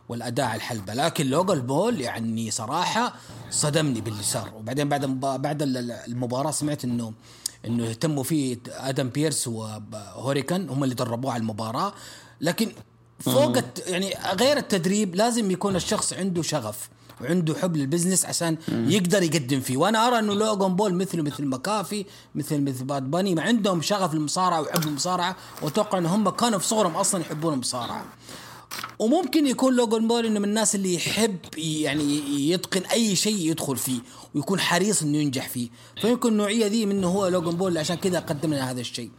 والأداء 0.10 0.46
على 0.46 0.56
الحلبة. 0.56 0.94
لكن 0.94 1.28
لوجون 1.28 1.60
بول 1.60 2.02
يعني 2.02 2.52
صراحة 2.52 3.14
صدمني 3.50 4.02
باللي 4.02 4.24
صار 4.24 4.54
وبعدين 4.56 4.90
بعد 4.90 5.06
بعد 5.22 5.62
المباراة 6.08 6.52
سمعت 6.52 6.84
إنه 6.86 7.14
إنه 7.66 7.86
يهتموا 7.86 8.24
فيه 8.24 8.58
أدم 8.68 9.10
بيرس 9.10 9.48
وهوريكان 9.48 10.70
هم 10.70 10.84
اللي 10.84 10.96
دربوه 10.96 11.34
على 11.34 11.42
المباراة. 11.42 11.94
لكن 12.42 12.72
فوق 13.22 13.58
يعني 13.88 14.14
غير 14.40 14.58
التدريب 14.58 15.16
لازم 15.16 15.52
يكون 15.52 15.76
الشخص 15.76 16.14
عنده 16.14 16.42
شغف 16.42 16.90
وعنده 17.22 17.56
حب 17.56 17.78
لل 17.78 17.87
business 17.87 18.26
عشان 18.26 18.58
يقدر 18.68 19.24
يقدم 19.24 19.60
فيه. 19.60 19.78
وأنا 19.78 20.08
أرى 20.08 20.20
إنه 20.20 20.34
لوجون 20.34 20.76
بول 20.76 20.94
مثله 20.94 21.24
مثل 21.24 21.46
مكافي 21.46 22.06
مثل 22.36 22.62
مثل 22.62 22.84
باد 22.84 23.12
باني 23.12 23.36
ما 23.36 23.42
عندهم 23.42 23.82
شغف 23.82 24.14
للمصارعة 24.14 24.62
وحب 24.62 24.88
المصارعة 24.88 25.36
وأتوقع 25.62 25.98
ان 25.98 26.06
هم 26.06 26.30
كانوا 26.30 26.60
في 26.60 26.68
صغرهم 26.68 26.96
أصلا 26.96 27.22
يحبون 27.22 27.54
المصارعة. 27.54 28.06
وممكن 29.00 29.48
يكون 29.48 29.76
لوجون 29.76 30.08
بول 30.08 30.26
إنه 30.26 30.40
من 30.40 30.50
الناس 30.50 30.76
اللي 30.76 30.96
يحب 30.96 31.38
يعني 31.58 32.22
يتقن 32.50 32.82
أي 32.82 33.16
شيء 33.16 33.50
يدخل 33.52 33.78
فيه 33.78 34.00
ويكون 34.36 34.60
حريص 34.60 35.02
إنه 35.02 35.18
ينجح 35.18 35.50
فيه. 35.50 35.70
فيمكن 36.02 36.30
النوعية 36.30 36.68
ذي 36.68 36.86
منه 36.86 37.08
هو 37.08 37.28
لوجون 37.28 37.56
بول 37.56 37.78
عشان 37.78 37.96
كذا 37.96 38.20
قدم 38.20 38.54
لنا 38.54 38.72
هذا 38.72 38.82
الشيء. 38.82 39.12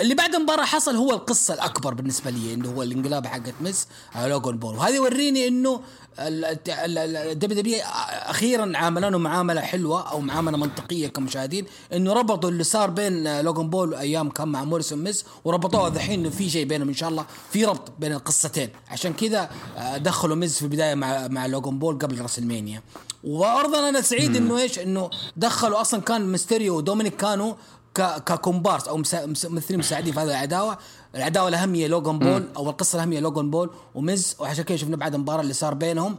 اللي 0.00 0.14
بعد 0.14 0.34
المباراة 0.34 0.64
حصل 0.64 0.96
هو 0.96 1.10
القصة 1.10 1.54
الأكبر 1.54 1.94
بالنسبة 1.94 2.30
لي 2.30 2.54
إنه 2.54 2.70
هو 2.70 2.82
الانقلاب 2.82 3.26
حقت 3.26 3.54
مز 3.60 3.86
على 4.14 4.28
لوجون 4.28 4.56
بول. 4.56 4.74
وهذا 4.74 4.94
يوريني 4.94 5.48
إنه 5.48 5.80
الدبليو 6.18 7.60
دبليو 7.60 7.78
أخيرا 8.12 8.72
عاملانه 8.74 9.18
معاملة 9.18 9.60
حلوة 9.60 10.10
أو 10.10 10.20
معاملة 10.20 10.56
منطقية 10.56 11.08
كمشاهدين 11.08 11.66
إنه 11.92 12.12
ربطوا 12.12 12.50
اللي 12.50 12.64
صار 12.64 12.90
بين 12.90 13.40
لوجون 13.40 13.70
بول 13.70 13.94
أيام 13.94 14.30
كان 14.30 14.48
مع 14.48 14.64
موريسون 14.64 15.04
مز 15.04 15.24
وربطوها 15.44 15.90
ذحين 15.90 16.20
إنه 16.20 16.30
في 16.30 16.50
شيء 16.50 16.66
بينهم 16.66 16.88
إن 16.88 16.94
شاء 16.94 17.08
الله 17.08 17.26
في 17.50 17.64
ربط 17.64 17.92
بين 17.98 18.12
القصتين. 18.12 18.68
عشان 18.90 19.12
كذا 19.12 19.50
دخلوا 19.96 20.36
مز 20.36 20.54
في 20.54 20.62
البداية 20.62 20.94
مع 20.94 21.28
مع 21.28 21.46
لوجون 21.46 21.78
بول 21.78 21.98
قبل 21.98 22.20
راسلمانيا. 22.20 22.82
وأيضا 23.24 23.88
أنا 23.88 24.00
سعيد 24.00 24.36
إنه 24.36 24.58
إيش؟ 24.58 24.78
إنه 24.78 25.10
دخلوا 25.36 25.80
أصلا 25.80 26.00
كان 26.00 26.32
ميستيريو 26.32 26.76
ودومينيك 26.76 27.16
كانوا 27.16 27.54
ككومبارس 27.94 28.88
أو 28.88 28.96
ممثلين 28.96 29.78
مساعدين 29.78 30.12
في 30.12 30.20
هذه 30.20 30.30
العداوة. 30.30 30.78
العداوة 31.14 31.48
الأهم 31.48 31.74
هي 31.74 31.88
لوجان 31.88 32.18
بول 32.18 32.48
أو 32.56 32.70
القصة 32.70 32.96
الأهم 32.96 33.12
هي 33.12 33.20
لوجان 33.20 33.50
بول 33.50 33.70
ومز 33.94 34.36
وعشان 34.38 34.64
كذا 34.64 34.76
شفنا 34.76 34.96
بعد 34.96 35.14
المباراة 35.14 35.40
اللي 35.40 35.52
صار 35.52 35.74
بينهم. 35.74 36.16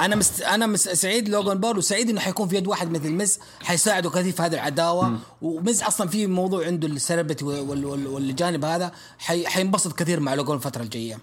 أنا 0.00 0.16
مست... 0.16 0.40
أنا 0.42 0.66
مس... 0.66 0.88
سعيد 0.88 1.28
لوجان 1.28 1.58
بول 1.58 1.78
وسعيد 1.78 2.10
إنه 2.10 2.20
حيكون 2.20 2.48
في 2.48 2.56
يد 2.56 2.66
واحد 2.66 2.90
مثل 2.90 3.10
مز 3.10 3.38
حيساعده 3.62 4.10
كثير 4.10 4.32
في 4.32 4.42
هذه 4.42 4.54
العداوة. 4.54 5.18
ومز 5.42 5.82
أصلا 5.82 6.08
في 6.08 6.26
موضوع 6.26 6.66
عنده 6.66 6.88
ال 6.88 6.94
celebrity 6.94 7.44
وال... 7.44 7.84
وال... 7.84 8.06
والجانب 8.06 8.64
هذا. 8.64 8.92
حي... 9.18 9.46
حينبسط 9.46 9.92
كثير 9.92 10.20
مع 10.20 10.34
لوجان 10.34 10.54
الفترة 10.54 10.82
الجاية. 10.82 11.18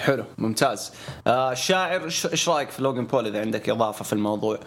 حلو. 0.00 0.24
ممتاز. 0.38 0.92
آه 1.26 1.52
الشاعر 1.52 2.04
إيش 2.04 2.48
رأيك 2.48 2.70
في 2.70 2.82
لوجان 2.82 3.06
بول 3.06 3.26
إذا 3.26 3.40
عندك 3.40 3.68
إضافة 3.68 4.04
في 4.04 4.12
الموضوع؟ 4.12 4.60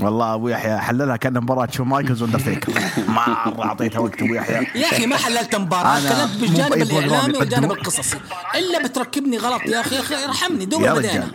والله 0.00 0.34
أبو 0.34 0.48
يحيى 0.48 0.78
حللها 0.78 1.16
كأنها 1.16 1.40
مباراة 1.40 1.68
شون 1.70 1.84
مايكلز 1.84 2.22
واندرتيكر 2.22 2.72
مرة 3.08 3.64
أعطيتها 3.64 3.98
وقت 3.98 4.22
أبو 4.22 4.34
يحيى. 4.34 4.66
يا 4.74 4.86
أخي 4.86 5.06
ما 5.06 5.16
حللت 5.16 5.56
مباراة 5.56 6.00
تكلمت 6.00 6.40
بالجانب 6.40 6.72
الإعلامي 6.72 7.38
والجانب 7.38 7.72
القصصي. 7.72 8.18
إلا 8.54 8.86
بتركبني 8.88 9.38
غلط 9.38 9.62
يا 9.62 9.80
أخي 9.80 9.94
يا 9.94 10.00
أخي 10.00 10.24
ارحمني 10.24 10.64
دوب 10.64 10.82
يا 10.82 10.92
رجال. 10.92 11.28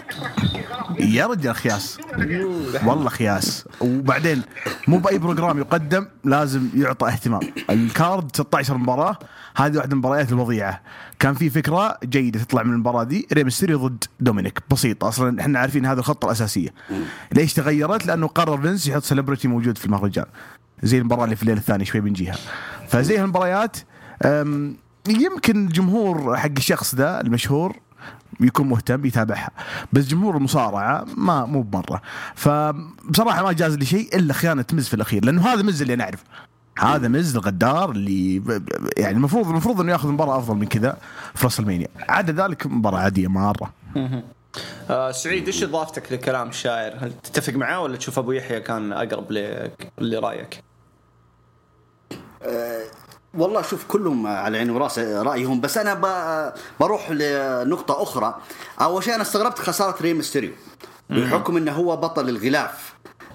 يا 1.00 1.25
رجال 1.25 1.56
خياس. 1.56 1.98
والله 2.86 3.10
خياس. 3.10 3.65
وبعدين 3.82 4.41
مو 4.88 4.98
بأي 4.98 5.18
program 5.18 5.60
يقدم 5.60 6.08
لازم 6.24 6.70
يعطى 6.75 7.08
اهتمام. 7.08 7.41
ال 7.70 7.83
card 7.83 8.36
16 8.36 8.77
مباراة. 8.77 9.18
هذه 9.55 9.77
واحدة 9.77 9.88
من 9.88 9.93
المباريات 9.93 10.31
الوضيعه 10.31 10.81
كان 11.20 11.34
في 11.34 11.50
فكرة 11.50 11.98
جيدة 12.03 12.39
تطلع 12.39 12.63
من 12.63 12.74
المباراة 12.74 13.03
دي 13.03 13.27
ري 13.34 13.44
ميستيريو 13.44 13.88
ضد 13.88 14.03
دومينيك. 14.20 14.60
بسيط. 14.72 15.03
أصلا 15.03 15.41
إحنا 15.41 15.60
عارفين 15.60 15.86
هذه 15.86 16.00
الخطة 16.00 16.25
الأساسية. 16.25 16.70
ليش 17.31 17.53
تغيرت؟ 17.53 18.05
لأنه 18.05 18.27
قرر 18.27 18.62
فينس 18.62 18.88
يحط 18.88 19.03
celebrity 19.04 19.48
موجود 19.48 19.77
في 19.77 19.86
المهرجان 19.86 20.25
زي 20.84 20.98
المباراة 20.98 21.24
اللي 21.24 21.36
في 21.36 21.43
الليل 21.43 21.58
الثاني 21.58 21.86
شوي 21.86 22.01
بنجيها 22.01 22.36
فزي 22.88 23.17
هالمباريات 23.17 23.77
يمكن 25.08 25.67
الجمهور 25.67 26.38
حق 26.38 26.50
الشخص 26.58 26.96
ذا 26.96 27.22
المشهور 27.22 27.75
يكون 28.39 28.70
مهتم 28.70 29.05
يتابعها. 29.05 29.50
بس 29.93 30.08
جمهور 30.08 30.38
المصارعة 30.38 31.05
ما 31.17 31.46
مو 31.46 31.62
بمرة. 31.62 32.01
فبصراحة 32.36 33.43
ما 33.43 33.51
جاز 33.51 33.75
لي 33.75 33.86
شيء 33.86 34.15
إلا 34.15 34.34
خيانة 34.34 34.65
مز 34.74 34.88
في 34.88 34.93
الأخير. 34.93 35.25
لأنه 35.25 35.48
هذا 35.48 35.62
مز 35.62 35.81
اللي 35.81 35.93
أنا 35.93 36.03
اعرفه 36.03 36.24
هذا 36.80 37.08
مز 37.08 37.36
الغدار 37.36 37.92
اللي 37.92 38.42
يعني 38.98 39.18
المفروض 39.18 39.48
المفروض 39.48 39.82
إنه 39.82 39.92
ياخذ 39.92 40.10
مباراة 40.10 40.38
أفضل 40.38 40.56
من 40.56 40.66
كذا 40.66 40.98
في 41.36 41.44
راس 41.44 41.60
المانيا 41.60 41.88
عدا 42.10 42.44
ذلك 42.44 42.68
مباراة 42.68 43.00
عادية 43.00 43.28
مرة. 43.28 43.74
آه 44.90 45.12
سعيد 45.12 45.46
إيش 45.46 45.63
إضافتك 45.63 46.12
لكلام 46.12 46.50
الشاعر؟ 46.50 46.94
هل 47.00 47.13
تتفق 47.24 47.54
معاه 47.54 47.82
ولا 47.82 47.98
تشوف 47.98 48.20
أبو 48.20 48.32
يحيى 48.32 48.60
كان 48.60 48.94
أقرب 48.94 49.32
لرأيك؟ 49.98 50.63
أه 52.44 52.84
والله 53.34 53.62
شوف 53.62 53.86
كلهم 53.88 54.28
على 54.28 54.58
عيني 54.58 54.72
وراس 54.72 55.00
رأيهم 55.00 55.62
بس 55.62 55.78
أنا 55.78 56.54
بروح 56.80 57.12
لنقطة 57.12 58.04
أخرى. 58.04 58.42
أول 58.82 59.04
شيء 59.04 59.16
أنا 59.16 59.22
استغربت 59.22 59.60
خسارة 59.60 60.01
Rey 60.01 60.13
Mysterio 60.13 60.51
بحكم 61.10 61.58
إنه 61.58 61.72
هو 61.72 61.98
بطل 61.98 62.30
الغلاف. 62.30 62.91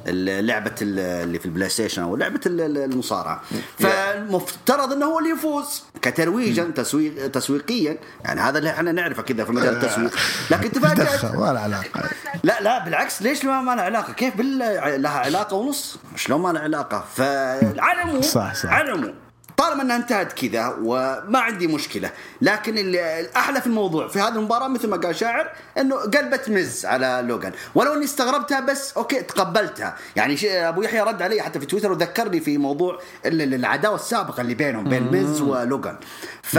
لعبة 0.07 0.75
اللي 0.83 1.39
في 1.39 1.47
البلاي 1.47 1.69
ستيشن 1.69 2.03
أو 2.03 2.17
لعبة 2.17 2.41
المصارعة. 2.47 3.43
فالمفترض 3.79 4.93
إنه 4.93 5.07
هو 5.07 5.19
اللي 5.19 5.31
يفوز. 5.31 5.83
كترويجا 6.03 6.65
تسويق 6.65 7.27
تسويقيا. 7.31 7.99
يعني 8.25 8.41
هذا 8.41 8.59
اللي 8.59 8.71
إحنا 8.71 8.93
نعرفه 8.93 9.23
كذا 9.23 9.45
في 9.45 9.53
مجال 9.53 9.77
التسويق. 9.77 10.11
لكن 10.51 10.73
تفاجات 10.73 11.25
له 11.25 11.61
علاقة. 11.61 12.11
لا 12.45 12.61
لا 12.61 12.85
بالعكس. 12.85 13.23
ليش 13.23 13.45
ما, 13.45 13.61
ما 13.61 13.75
لها 13.75 13.85
علاقة؟ 13.85 14.13
كيف 14.13 14.37
بالله 14.37 14.97
لها 14.97 15.19
علاقة 15.19 15.57
ونص؟ 15.57 15.99
شلون 16.17 16.41
ما 16.41 16.49
لها 16.53 16.63
علاقة؟ 16.63 17.05
فعلى 17.17 17.73
العموم 17.93 18.23
صح 18.23 18.55
صح. 18.55 18.71
على 18.71 18.89
العموم 18.89 19.15
طالما 19.57 19.83
أنها 19.83 19.97
انتهت 19.97 20.33
كذا 20.33 20.77
وما 20.83 21.39
عندي 21.39 21.67
مشكلة 21.67 22.11
لكن 22.43 22.75
الأحلى 22.79 23.61
في 23.61 23.67
الموضوع 23.67 24.09
في 24.09 24.21
هذه 24.21 24.35
المباراة 24.35 24.69
مثل 24.69 24.89
ما 24.89 24.97
قال 24.97 25.17
شاعر 25.17 25.51
إنه 25.79 25.97
قلبت 25.97 26.49
Miz 26.51 26.87
على 26.87 27.25
لوغان. 27.29 27.53
ولو 27.75 27.95
إني 27.95 28.05
استغربتها 28.05 28.61
بس 28.61 28.97
okay 28.97 29.23
تقبلتها. 29.23 29.97
يعني 30.17 30.37
أبو 30.69 30.83
يحيى 30.83 31.01
رد 31.01 31.23
علي 31.23 31.43
حتى 31.43 31.61
في 31.61 31.67
تويتر 31.67 31.93
وذكرني 31.93 32.41
في 32.41 32.59
موضوع 32.59 32.99
العداوة 33.27 33.95
السابقة 33.95 34.41
اللي 34.41 34.55
بينهم 34.55 34.85
بين 34.85 35.03
Miz 35.03 35.41
ولوغان. 35.41 35.97
ف... 36.43 36.59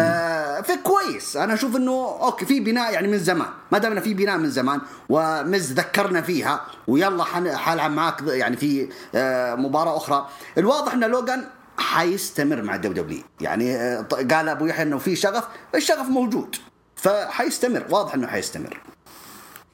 فكويس 0.71 1.37
أنا 1.37 1.53
أشوف 1.53 1.75
إنه 1.75 2.17
okay 2.21 2.45
في 2.45 2.59
بناء 2.59 2.93
يعني 2.93 3.07
من 3.07 3.17
زمان. 3.19 3.49
ما 3.71 3.77
دامنا 3.77 4.01
في 4.01 4.13
بناء 4.13 4.37
من 4.37 4.49
زمان 4.49 4.81
و 5.09 5.25
Miz 5.25 5.71
ذكرنا 5.71 6.21
فيها 6.21 6.61
ويلا 6.87 7.23
حلعب 7.57 7.91
معاك 7.91 8.21
يعني 8.21 8.57
في 8.57 8.89
آه، 9.15 9.55
مباراة 9.55 9.97
أخرى. 9.97 10.27
الواضح 10.57 10.93
إن 10.93 11.03
لوغان 11.03 11.43
حيستمر 11.77 12.61
مع 12.61 12.75
ال 12.75 13.03
WWE 13.03 13.23
يعني 13.41 13.75
آه، 13.75 14.01
قال 14.01 14.49
أبو 14.49 14.65
يحيى 14.65 14.83
إنه 14.83 14.97
في 14.97 15.15
شغف 15.15 15.43
الشغف 15.75 16.05
موجود. 16.07 16.55
فحيستمر 16.95 17.85
واضح 17.89 18.13
إنه 18.13 18.27
حيستمر. 18.27 18.77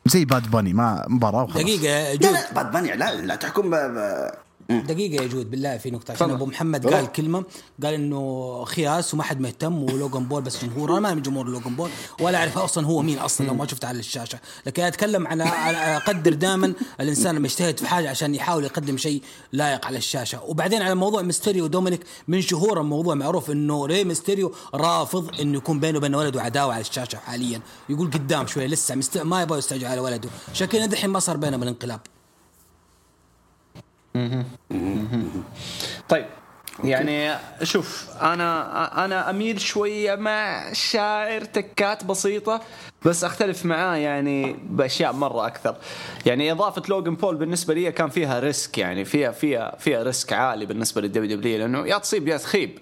زي 0.06 0.26
Bad 0.26 0.52
Bunny 0.52 0.74
ما 0.74 1.06
مباراة 1.10 1.44
وخلاص. 1.44 1.64
دقيقة 1.64 2.14
لا 2.14 2.32
لا 2.32 2.54
Bad 2.54 2.72
Bunny 2.72 2.96
لا 2.96 3.16
لا 3.16 3.36
تحكم 3.36 3.76
ب... 4.70 4.88
دقيقة 4.88 5.24
يا 5.24 5.28
جود 5.28 5.52
بالله 5.52 5.78
في 5.78 5.92
نقطة 5.92 6.12
عشان 6.12 6.32
أبو 6.32 6.46
محمد 6.46 6.94
قال 6.94 7.12
كلمة 7.12 7.44
قال 7.84 7.94
إنه 7.94 8.64
خياس 8.66 9.14
وما 9.14 9.24
حد 9.24 9.40
مهتم 9.40 9.84
و 9.84 9.90
Logan 9.90 10.24
Paul 10.24 10.42
بس 10.42 10.66
جمهور. 10.66 10.92
أنا 10.92 11.00
ما 11.00 11.14
من 11.14 11.22
جمهور 11.22 11.48
Logan 11.48 11.76
Paul 11.76 11.90
ولا 12.20 12.38
أعرف 12.38 12.58
أصلا 12.58 12.88
هو 12.88 13.02
مين 13.02 13.20
أصلا 13.20 13.48
لو 13.48 13.54
ما 13.54 13.68
شفته 13.68 13.88
على 13.88 14.00
الشاشة. 14.00 14.40
لكن 14.66 14.84
أتكلم 14.84 15.28
عن 15.28 15.42
أقدر 15.42 16.34
دائما 16.34 16.74
الإنسان 17.00 17.36
لما 17.36 17.46
يجتهد 17.46 17.80
في 17.80 17.88
حاجة 17.88 18.10
عشان 18.10 18.36
يحاول 18.36 18.64
يقدم 18.64 18.98
شيء 18.98 19.22
لايق 19.52 19.86
على 19.86 19.98
الشاشة. 19.98 20.44
وبعدين 20.44 20.82
على 20.82 20.96
موضوع 20.96 21.22
ميستيريو 21.22 21.64
ودومينيك 21.64 22.02
من 22.28 22.42
شهور 22.42 22.82
الموضوع 22.82 23.16
معروف 23.16 23.52
إنه 23.52 23.86
ري 23.86 24.04
ميستيريو 24.04 24.54
رافض 24.76 25.40
إنه 25.42 25.58
يكون 25.58 25.80
بينه 25.80 25.98
وبين 25.98 26.16
ولده 26.16 26.42
عداوة 26.42 26.74
على 26.74 26.82
الشاشة 26.82 27.16
حاليا. 27.18 27.62
يقول 27.90 28.12
قدام 28.12 28.48
شوية 28.48 28.68
لسه. 28.68 29.24
ما 29.24 29.42
يبغى 29.42 29.58
يستعجل 29.58 29.86
على 29.86 30.00
ولده. 30.00 30.30
شكلنا 30.54 30.86
دحين 30.86 31.10
ما 31.10 31.20
صار 31.20 31.38
بينهم 31.38 31.64
الانقلاب 31.64 32.00
طيب 36.10 36.26
يعني 36.84 37.36
شوف 37.64 38.08
أنا 38.22 39.06
أنا 39.06 39.30
أميل 39.30 39.62
شوية 39.62 40.16
مع 40.16 40.74
شاعر 40.74 41.42
تكات 41.42 42.04
بسيطة 42.04 42.62
بس 43.06 43.24
أختلف 43.24 43.66
معاه 43.66 43.96
يعني 43.96 44.56
بأشياء 44.70 45.14
مرة 45.14 45.48
أكثر. 45.48 45.76
يعني 46.26 46.52
إضافة 46.52 46.82
Logan 46.90 47.16
Paul 47.16 47.36
بالنسبة 47.36 47.74
لي 47.74 47.92
كان 47.92 48.10
فيها 48.10 48.40
risk 48.40 48.78
يعني 48.78 49.06
فيها 49.06 49.32
فيها 49.32 49.76
فيها 49.80 50.04
risk 50.04 50.34
عالي 50.34 50.66
بالنسبة 50.66 51.02
لل 51.02 51.38
WWE 51.38 51.58
لأنه 51.60 51.88
يا 51.88 51.98
تصيب 51.98 52.28
يا 52.28 52.38
تخيب. 52.38 52.80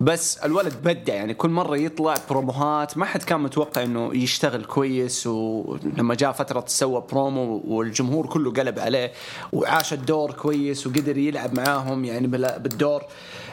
بس 0.00 0.36
الولد 0.38 0.74
بدع 0.84 1.14
يعني 1.14 1.34
كل 1.34 1.48
مرة 1.48 1.76
يطلع 1.76 2.14
بروموهات 2.30 2.98
ما 2.98 3.04
حد 3.04 3.22
كان 3.22 3.40
متوقع 3.40 3.82
إنه 3.82 4.10
يشتغل 4.14 4.64
كويس. 4.64 5.26
ولما 5.26 6.14
جاء 6.14 6.32
فترة 6.32 6.64
سوى 6.66 7.04
برومو 7.12 7.62
والجمهور 7.64 8.26
كله 8.26 8.52
قلب 8.52 8.78
عليه 8.78 9.12
وعاش 9.52 9.92
الدور 9.92 10.32
كويس 10.32 10.86
وقدر 10.86 11.18
يلعب 11.18 11.54
معاهم 11.54 12.04
يعني 12.04 12.26
بالدور. 12.26 13.02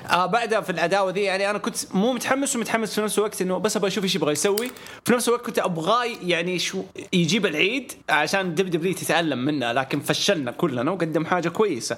آه 0.10 0.26
بعدها 0.26 0.62
في 0.62 0.70
العداوة 0.70 1.12
ذي 1.12 1.22
يعني 1.22 1.50
أنا 1.50 1.58
كنت 1.58 1.78
مو 1.94 2.14
متحمس 2.14 2.56
ومتحمس 2.56 2.96
في 2.96 3.02
نفس 3.02 3.18
الوقت 3.18 3.42
إنه 3.42 3.58
بس 3.58 3.78
أبغى 3.78 3.88
أشوف 3.88 4.04
إيش 4.04 4.16
يبغى 4.16 4.32
يسوي. 4.32 4.72
في 5.06 5.14
نفس 5.14 5.28
الوقت 5.28 5.46
كنت 5.46 5.60
ابغاه 5.60 6.06
يعني 6.24 6.60
شو 6.60 6.82
يجيب 7.14 7.46
العيد 7.46 7.92
عشان 8.10 8.56
WWE 8.56 8.94
تتعلم 8.94 9.46
منه 9.46 9.72
لكن 9.72 10.00
فشلنا 10.00 10.52
كلنا 10.52 10.92
وقدم 10.92 11.26
حاجة 11.26 11.50
كويسة. 11.50 11.98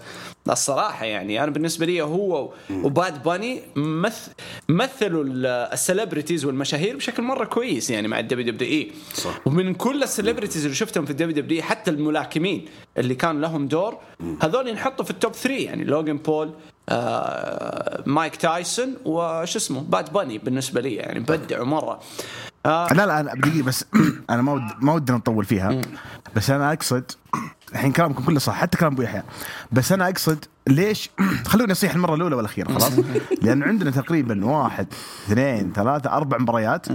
الصراحة 0.49 1.05
يعني 1.05 1.43
أنا 1.43 1.51
بالنسبة 1.51 1.85
لي 1.85 2.01
هو 2.01 2.49
و 2.71 2.84
Bad 2.84 3.23
Bunny 3.23 3.61
مث 3.75 4.29
مثلوا 4.69 5.23
ال 5.73 5.79
celebrities 5.79 6.45
والمشاهير 6.45 6.95
بشكل 6.95 7.23
مرة 7.23 7.45
كويس 7.45 7.89
يعني 7.89 8.07
مع 8.07 8.19
ال 8.19 8.53
WWE. 8.53 8.91
صح. 9.13 9.39
ومن 9.47 9.73
كل 9.73 10.03
ال 10.03 10.08
celebrities 10.08 10.63
اللي 10.63 10.75
شفتهم 10.75 11.05
في 11.05 11.11
ال 11.11 11.35
WWE 11.35 11.61
حتى 11.61 11.91
الملاكمين 11.91 12.65
اللي 12.97 13.15
كان 13.15 13.41
لهم 13.41 13.67
دور 13.67 13.97
هذول 14.41 14.67
ينحطوا 14.67 15.05
في 15.05 15.11
ال 15.11 15.17
top 15.17 15.33
3 15.33 15.55
يعني 15.63 15.83
Logan 15.83 16.17
Paul 16.17 16.53
آه 16.89 18.03
Mike 18.05 18.35
Tyson 18.35 18.95
وش 19.05 19.55
اسمه؟ 19.55 19.81
Bad 19.81 20.13
Bunny 20.13 20.37
بالنسبة 20.37 20.81
لي 20.81 20.95
يعني 20.95 21.19
مبدع 21.19 21.63
مرة. 21.63 21.99
آه. 22.65 22.93
لا 22.93 23.05
لا 23.05 23.19
أنا 23.19 23.33
دقيقة 23.33 23.65
بس. 23.65 23.85
أنا 24.29 24.41
ما 24.41 24.51
ود 24.51 24.63
ما 24.81 24.93
ودنا 24.93 25.17
نطول 25.17 25.45
فيها. 25.45 25.81
بس 26.35 26.49
أنا 26.49 26.73
أقصد 26.73 27.11
الحين 27.73 27.91
كلامكم 27.91 28.23
كله 28.23 28.39
صح 28.39 28.53
حتى 28.53 28.77
كلام 28.77 28.93
أبو 28.93 29.01
يحيى. 29.01 29.23
بس 29.71 29.91
أنا 29.91 30.09
أقصد 30.09 30.45
ليش 30.67 31.09
خلوني 31.51 31.71
أصيح 31.71 31.93
المرة 31.93 32.15
الأولى 32.15 32.35
والأخيرة 32.35 32.67
خلاص؟ 32.67 32.91
لأن 33.43 33.63
عندنا 33.63 33.91
تقريبا 33.91 34.45
واحد 34.45 34.87
اثنين 35.27 35.73
ثلاثة 35.75 36.11
أربع 36.11 36.37
مباريات. 36.37 36.85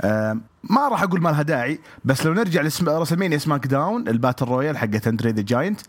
آه 0.00 0.38
ما 0.70 0.88
راح 0.88 1.02
أقول 1.02 1.20
ما 1.22 1.28
لها 1.30 1.42
داعي 1.42 1.80
بس 2.04 2.26
لو 2.26 2.32
نرجع 2.32 2.62
ل 2.80 2.85
WrestleMania 2.85 3.38
SmackDown 3.38 4.08
ال 4.08 4.13
battle 4.13 4.46
royal 4.46 4.78
حقت 4.78 5.08
Andre 5.08 5.30
the 5.32 5.42
Giant. 5.42 5.80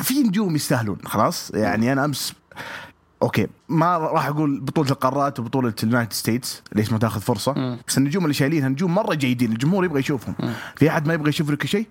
في 0.00 0.22
نجوم 0.22 0.56
يستاهلون 0.56 0.98
خلاص؟ 1.04 1.50
يعني 1.54 1.92
أنا 1.92 2.04
أمس 2.04 2.34
okay. 3.22 3.46
ما 3.68 3.98
راح 3.98 4.26
أقول 4.26 4.60
بطولة 4.60 4.90
القارات 4.90 5.40
وبطولة 5.40 5.74
ال 5.82 5.86
United 5.86 6.12
States 6.12 6.62
ليش 6.72 6.92
ما 6.92 6.98
تاخذ 6.98 7.20
فرصة؟ 7.20 7.52
مم. 7.56 7.78
بس 7.88 7.98
النجوم 7.98 8.24
اللي 8.24 8.34
شايلينها 8.34 8.68
نجوم 8.68 8.94
مرة 8.94 9.14
جيدين 9.14 9.52
الجمهور 9.52 9.84
يبغى 9.84 10.00
يشوفهم. 10.00 10.34
مم. 10.40 10.52
في 10.76 10.88
أحد 10.88 11.08
ما 11.08 11.14
يبغى 11.14 11.28
يشوف 11.28 11.50
Ricochet؟ 11.50 11.86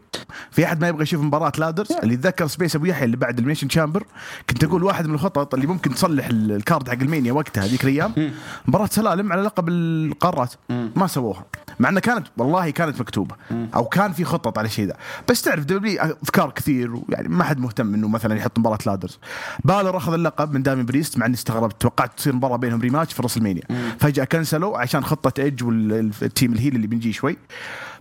في 0.52 0.66
أحد 0.66 0.82
ما 0.82 0.88
يبغى 0.88 1.04
يشوف 1.04 1.22
مباراة 1.22 1.52
ladders؟ 1.58 1.92
اللي 1.92 2.14
يتذكر 2.14 2.48
space 2.48 2.76
أبو 2.76 2.86
يحيى 2.86 3.06
اللي 3.06 3.18
بعد 3.18 3.40
Elimination 3.40 3.70
Chamber 3.70 4.04
كنت 4.50 4.64
أقول 4.64 4.84
واحد 4.84 5.08
من 5.08 5.14
الخطط 5.14 5.54
اللي 5.54 5.68
ممكن 5.68 5.94
تصلح 5.94 6.28
ال 6.28 6.40
card 6.40 6.90
حق 6.90 7.02
المانيا 7.02 7.34
وقتها 7.34 7.66
هذيك 7.66 7.84
الأيام 7.84 8.32
مباراة 8.68 8.88
سلالم 8.92 9.34
على 9.34 9.42
لقب 9.42 9.70
القارات. 9.70 10.54
ما 10.70 11.08
سووها. 11.08 11.46
مع 11.80 11.90
انها 11.90 12.02
كانت 12.02 12.28
والله 12.38 12.70
كانت 12.70 13.02
مكتوبة. 13.02 13.36
أو 13.52 13.86
كان 13.86 14.12
في 14.14 14.24
خطط 14.24 14.58
على 14.58 14.66
الشيء 14.66 14.88
ذا. 14.88 14.96
بس 15.30 15.42
تعرف 15.42 15.66
WWE 15.66 16.02
أفكار 16.02 16.52
كثير 16.52 16.96
ويعني 16.96 17.28
ما 17.28 17.44
حد 17.44 17.60
مهتم 17.60 17.94
إنه 17.94 18.08
مثلا 18.08 18.36
يحط 18.36 18.60
مباراة 18.60 18.80
ladders. 18.86 19.20
Bálor 19.64 19.98
أخذ 19.98 20.14
اللقب 20.14 20.54
من 20.54 20.64
Damian 20.64 20.84
Priest 20.84 21.18
مع 21.18 21.26
اني 21.26 21.34
استغربت 21.34 21.65
توقعت 21.70 22.18
تصير 22.18 22.36
مباراة 22.36 22.56
بينهم 22.56 22.82
rematch 22.82 23.14
في 23.14 23.22
راسلمانيا 23.22 23.64
فجأة 24.00 24.24
cancel 24.24 24.70
وا 24.70 24.78
عشان 24.78 25.04
خطة 25.04 25.42
Edge 25.42 25.64
وال 25.64 25.94
team 25.94 26.54
ال 26.54 26.58
heel 26.58 26.76
اللي 26.76 26.88
بنجي 26.88 27.14
شوي. 27.14 27.38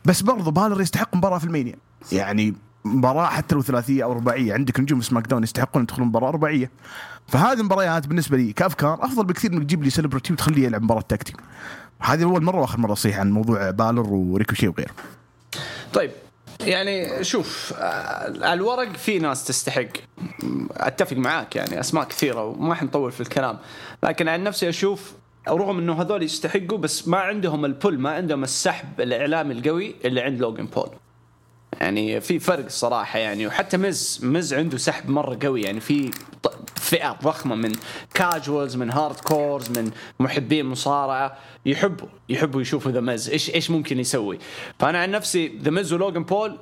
بس 0.05 0.23
برضو 0.23 0.51
Bálor 0.51 0.81
يستحق 0.81 1.17
مباراة 1.17 1.39
في 1.39 1.45
المانيا. 1.45 1.75
يعني 2.13 2.55
مباراة 2.85 3.27
حتى 3.27 3.55
لو 3.55 3.63
ثلاثية 3.63 4.05
أو 4.05 4.13
رباعية. 4.13 4.55
عندك 4.55 4.81
نجوم 4.81 5.01
SmackDown 5.01 5.43
يستحقون 5.43 5.83
يدخلون 5.83 6.09
مباراة 6.09 6.31
رباعية. 6.31 6.71
فهذه 7.29 7.61
المباريات 7.61 8.07
بالنسبة 8.07 8.37
لي 8.37 8.53
كأفكار 8.53 9.05
أفضل 9.05 9.25
بكثير 9.25 9.53
انك 9.53 9.63
تجيب 9.63 9.83
لي 9.83 9.91
celebrity 9.91 10.33
وتخليه 10.33 10.65
يلعب 10.65 10.83
مباراة 10.83 11.05
tag 11.09 11.21
team 11.21 11.37
هذه 12.01 12.23
أول 12.23 12.43
مرة 12.43 12.61
وآخر 12.61 12.79
مرة 12.79 12.93
أصيح 12.93 13.19
عن 13.19 13.33
موضوع 13.33 13.71
Bálor 13.71 14.07
و 14.13 14.19
Ricochet 14.19 14.69
وغيره. 14.69 14.93
طيب 15.93 16.11
يعني 16.61 17.25
شوف 17.25 17.73
على 18.43 18.53
الورق 18.53 18.93
في 18.93 19.19
ناس 19.19 19.45
تستحق. 19.45 19.87
أتفق 20.71 21.17
معاك 21.17 21.57
يعني 21.57 21.81
أسماء 21.81 22.05
كثيرة 22.05 22.45
وما 22.45 22.75
حنطول 22.75 23.13
في 23.13 23.21
الكلام. 23.21 23.59
لكن 24.03 24.29
عن 24.29 24.43
نفسي 24.43 24.69
أشوف 24.69 25.13
رغم 25.49 25.79
إنه 25.79 26.03
هذول 26.03 26.23
يستحقوا 26.23 26.79
بس 26.79 27.09
ما 27.09 27.19
عندهم 27.19 27.65
ال 27.65 27.71
pull 27.71 27.99
ما 27.99 28.11
عندهم 28.11 28.45
السحب 28.45 29.01
الإعلامي 29.01 29.55
القوي 29.55 29.95
اللي 30.05 30.21
عند 30.21 30.41
Logan 30.41 30.67
Paul. 30.67 30.89
يعني 31.81 32.21
في 32.21 32.39
فرق 32.39 32.69
صراحة 32.69 33.19
يعني 33.19 33.47
وحتى 33.47 33.77
Miz 33.77 34.21
Miz 34.23 34.55
عنده 34.55 34.79
سحب 34.79 35.11
مرة 35.11 35.39
قوي 35.43 35.63
يعني 35.63 35.81
في 35.81 36.11
فئة 36.85 37.19
ضخمة 37.23 37.55
من 37.55 37.73
casuals 38.15 38.77
من 38.77 38.91
hardcores 38.91 39.79
من 39.79 39.91
محبين 40.21 40.67
مصارعة. 40.67 41.37
يحبوا 41.67 42.09
يحبوا 42.29 42.61
يشوفوا 42.61 42.93
The 42.93 43.01
Miz 43.01 43.31
إيش 43.31 43.55
إيش 43.55 43.71
ممكن 43.71 43.99
يسوي؟ 43.99 44.39
فأنا 44.79 44.99
عن 44.99 45.11
نفسي 45.11 45.59
The 45.63 45.71
Miz 45.71 45.93
و 45.93 45.98
Logan 45.98 46.25
Paul 46.25 46.59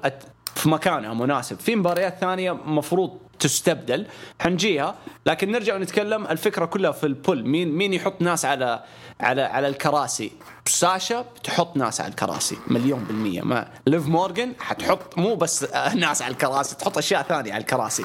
في 0.54 0.68
مكانها 0.68 1.14
مناسب. 1.14 1.60
في 1.60 1.76
مباريات 1.76 2.18
ثانية 2.20 2.52
مفروض 2.52 3.18
تستبدل. 3.38 4.06
حنجيها. 4.40 4.94
لكن 5.26 5.52
نرجع 5.52 5.74
ونتكلم 5.74 6.26
الفكرة 6.26 6.64
كلها 6.64 6.92
في 6.92 7.06
ال 7.06 7.13
pull. 7.13 7.46
مين 7.46 7.72
مين 7.72 7.92
يحط 7.94 8.22
ناس 8.22 8.44
على 8.44 8.82
على 9.20 9.42
على 9.42 9.68
الكراسي؟ 9.68 10.32
Sasha 10.66 11.20
بتحط 11.20 11.76
ناس 11.76 12.00
على 12.00 12.10
الكراسي 12.10 12.56
مليون 12.66 13.04
بالمية. 13.04 13.42
ما 13.42 13.68
Liv 13.86 14.06
Morgan 14.06 14.52
حتحط 14.60 15.18
مو 15.18 15.34
بس 15.34 15.66
ناس 15.94 16.22
على 16.22 16.32
الكراسي 16.32 16.76
تحط 16.76 16.98
أشياء 16.98 17.22
ثانية 17.22 17.52
على 17.52 17.60
الكراسي. 17.60 18.04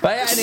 فيعني 0.00 0.42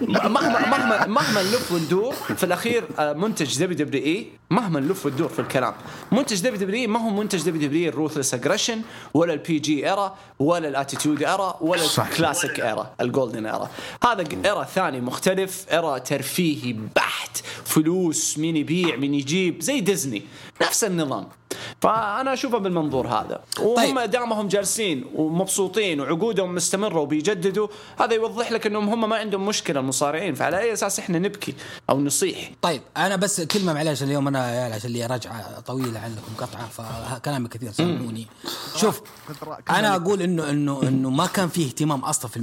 مهما 0.00 0.66
مهما 0.68 1.06
مهما 1.06 1.42
نلف 1.42 1.72
وندور 1.72 2.14
في 2.14 2.44
الأخير 2.44 2.84
آه، 2.98 3.12
منتج 3.12 3.58
WWE 3.58 4.32
مهما 4.50 4.80
نلف 4.80 5.06
وندور 5.06 5.28
في 5.28 5.38
الكلام. 5.38 5.74
منتج 6.12 6.40
WWE 6.40 6.86
ما 6.86 7.04
هو 7.04 7.10
منتج 7.10 7.42
WWE 7.42 7.62
ال 7.62 7.68
Ruthless 7.68 8.34
Aggression 8.34 8.82
ولا 9.14 9.32
ال 9.32 9.58
PG 9.58 9.88
era 9.88 10.16
ولا 10.38 10.68
ال 10.68 10.74
Attitude 10.74 11.22
era 11.22 11.56
ولا 11.60 11.82
ال 11.98 12.06
classic 12.06 12.60
era 12.60 12.94
ال 13.00 13.07
golden 13.07 13.46
era 13.46 13.70
هذا 14.04 14.24
era 14.44 14.64
ثاني 14.64 15.00
مختلف 15.00 15.66
era 15.72 15.98
ترفيهي 15.98 16.72
بحت 16.96 17.42
فلوس 17.64 18.38
مين 18.38 18.56
يبيع 18.56 18.96
مين 18.96 19.14
يجيب 19.14 19.62
زي 19.62 19.80
ديزني 19.80 20.22
نفس 20.62 20.84
النظام. 20.84 21.28
فأنا 21.80 22.32
اشوفها 22.32 22.58
بالمنظور 22.58 23.06
هذا. 23.06 23.40
وهم 23.60 23.98
طيب. 23.98 24.10
دامهم 24.10 24.48
جالسين 24.48 25.04
ومبسوطين 25.14 26.00
وعقودهم 26.00 26.54
مستمرة 26.54 27.00
وبيجددوا 27.00 27.68
هذا 27.98 28.14
يوضح 28.14 28.52
لك 28.52 28.66
إنهم 28.66 28.88
هم 28.88 29.08
ما 29.08 29.16
عندهم 29.16 29.46
مشكلة 29.46 29.80
المصارعين. 29.80 30.34
فعلى 30.34 30.58
أي 30.58 30.72
أساس 30.72 30.98
إحنا 30.98 31.18
نبكي 31.18 31.54
أو 31.90 32.00
نصيح؟ 32.00 32.50
طيب 32.62 32.82
أنا 32.96 33.16
بس 33.16 33.40
كلمة 33.40 33.72
معلش 33.72 34.02
اليوم 34.02 34.28
أنا 34.28 34.64
عشان 34.74 34.90
لي 34.90 35.06
رجعة 35.06 35.60
طويلة 35.60 36.00
عندكم 36.00 36.32
قطعة 36.38 36.68
فكلامي 36.68 37.48
كثير 37.48 37.72
سامحوني 37.72 38.26
شوف 38.76 39.00
أنا 39.70 39.96
أقول 39.96 40.22
انه 40.22 40.50
انه 40.50 40.82
إنه 40.82 41.10
ما 41.10 41.26
كان 41.26 41.48
فيه 41.48 41.66
اهتمام 41.66 42.00
أصلا 42.04 42.30
في 42.30 42.40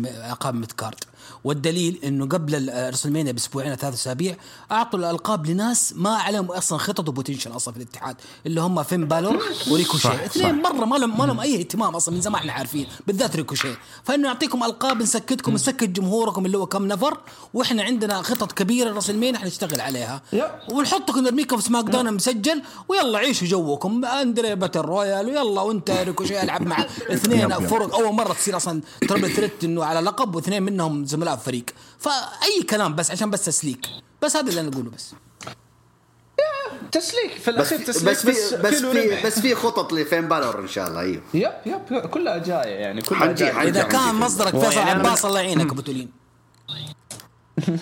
mid 0.51 0.71
card 0.71 1.03
والدليل 1.43 1.99
إنه 2.03 2.25
قبل 2.25 2.71
رسلمانيا 2.93 3.31
بأسبوعين 3.31 3.75
ثلاث 3.75 3.93
أسابيع 3.93 4.35
أعطوا 4.71 4.99
الألقاب 4.99 5.45
لناس 5.45 5.93
ما 5.95 6.15
عليهم 6.15 6.45
أصلا 6.45 6.77
خطط 6.77 7.09
و 7.09 7.14
potential 7.14 7.55
أصلا 7.55 7.73
في 7.73 7.79
الاتحاد 7.79 8.15
اللي 8.45 8.61
هم 8.61 8.83
فين 8.83 9.05
بالور 9.05 9.43
وريكوشي 9.71 10.25
اثنين 10.25 10.61
مرة 10.61 10.85
ما 10.85 10.95
لهم 10.95 11.17
ما 11.17 11.23
لهم 11.23 11.39
أي 11.39 11.59
اهتمام 11.59 11.95
أصلا 11.95 12.15
من 12.15 12.21
زمان 12.21 12.39
إحنا 12.41 12.53
عارفين 12.53 12.87
بالذات 13.07 13.35
ريكوشي. 13.35 13.73
فإنه 14.03 14.27
نعطيكم 14.27 14.63
ألقاب 14.63 15.01
نسكتكم 15.01 15.53
نسكت 15.53 15.83
جمهوركم 15.83 16.45
اللي 16.45 16.57
هو 16.57 16.65
كم 16.65 16.87
نفر 16.87 17.17
وإحنا 17.53 17.83
عندنا 17.83 18.21
خطط 18.21 18.51
كبيرة 18.51 18.93
رسلمانيا 18.93 19.39
حنشتغل 19.39 19.81
عليها. 19.81 20.21
ونحطكم 20.71 21.19
نرميكم 21.19 21.57
في 21.57 21.63
SmackDown 21.63 22.13
مسجل 22.13 22.61
ويلا 22.87 23.17
عيشوا 23.17 23.47
جوكم. 23.47 24.05
أندري 24.05 24.55
battle 24.55 24.79
royal 24.79 25.25
ويلا 25.25 25.61
وأنت 25.61 25.91
ريكوشي 25.91 26.41
ألعب 26.41 26.61
مع 26.61 26.85
اثنين 27.13 27.67
فرق. 27.67 27.95
أول 27.95 28.13
مرة 28.13 28.33
تصير 28.33 28.57
أصلا 28.57 28.81
triple 29.07 29.29
threat 29.29 29.63
إنه 29.63 29.83
على 29.85 29.99
لقب 29.99 30.35
واثنين 30.35 30.63
منهم 30.63 31.05
لازم 31.17 31.21
يلعب 31.23 31.37
فريق 31.39 31.65
فأي 31.99 32.63
كلام 32.69 32.95
بس 32.95 33.11
عشان 33.11 33.29
بس 33.29 33.45
تسليك 33.45 33.85
بس 34.21 34.35
هذا 34.35 34.49
اللي 34.49 34.61
أنا 34.61 34.69
أقوله 34.69 34.89
بس 34.89 35.13
تسليك 36.91 37.31
في 37.31 37.39
بس 37.51 37.73
الأخير 37.73 37.79
تسليك 37.79 38.09
بس 38.09 38.25
في 38.25 38.57
بس 38.57 38.73
كيلو 38.73 38.91
في. 38.91 39.21
بس 39.25 39.39
في 39.39 39.55
خطط 39.55 39.93
لفين 39.93 40.27
بالور 40.27 40.59
إن 40.59 40.67
شاء 40.67 40.87
الله 40.87 40.99
أيوه 41.01 41.21
yep 41.33 41.51
yep 41.65 41.99
كلها 42.07 42.37
جاية 42.37 42.69
يعني 42.75 43.01
كلها 43.01 43.19
حنجي- 43.19 43.33
جاية 43.43 43.53
حنجي. 43.53 43.69
إذا 43.69 43.83
كان. 43.83 44.15
مصدرك 44.15 44.57
فيصل 44.59 44.77
يعني 44.79 44.89
عباس 44.91 45.25
الله 45.25 45.39
يعينك 45.39 45.71
أبو 45.71 45.81
تولين 45.81 46.11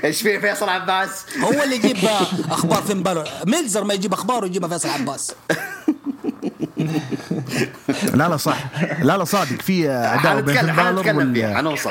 إيش 0.04 0.22
في 0.22 0.40
فيصل 0.40 0.68
عباس؟ 0.68 1.24
هو 1.42 1.62
اللي 1.62 1.76
يجيب 1.76 1.96
أخبار 2.50 2.82
فين 2.82 3.02
بالور 3.02 3.24
ميلزر 3.46 3.84
ما 3.84 3.94
يجيب 3.94 4.12
أخبار 4.12 4.44
ويجيبها 4.44 4.68
فيصل 4.68 4.88
عباس 4.88 5.32
لا 8.14 8.28
لا 8.28 8.36
صح. 8.36 8.58
لا 9.02 9.16
لا 9.18 9.24
صادق. 9.24 9.60
في 9.62 9.88
عداوه 9.90 10.40
بين 10.40 10.58
حنتكلم 10.58 10.80
حنتكلم 10.80 11.34
فيها. 11.34 11.48
وال 11.48 11.56
حنوصل. 11.56 11.90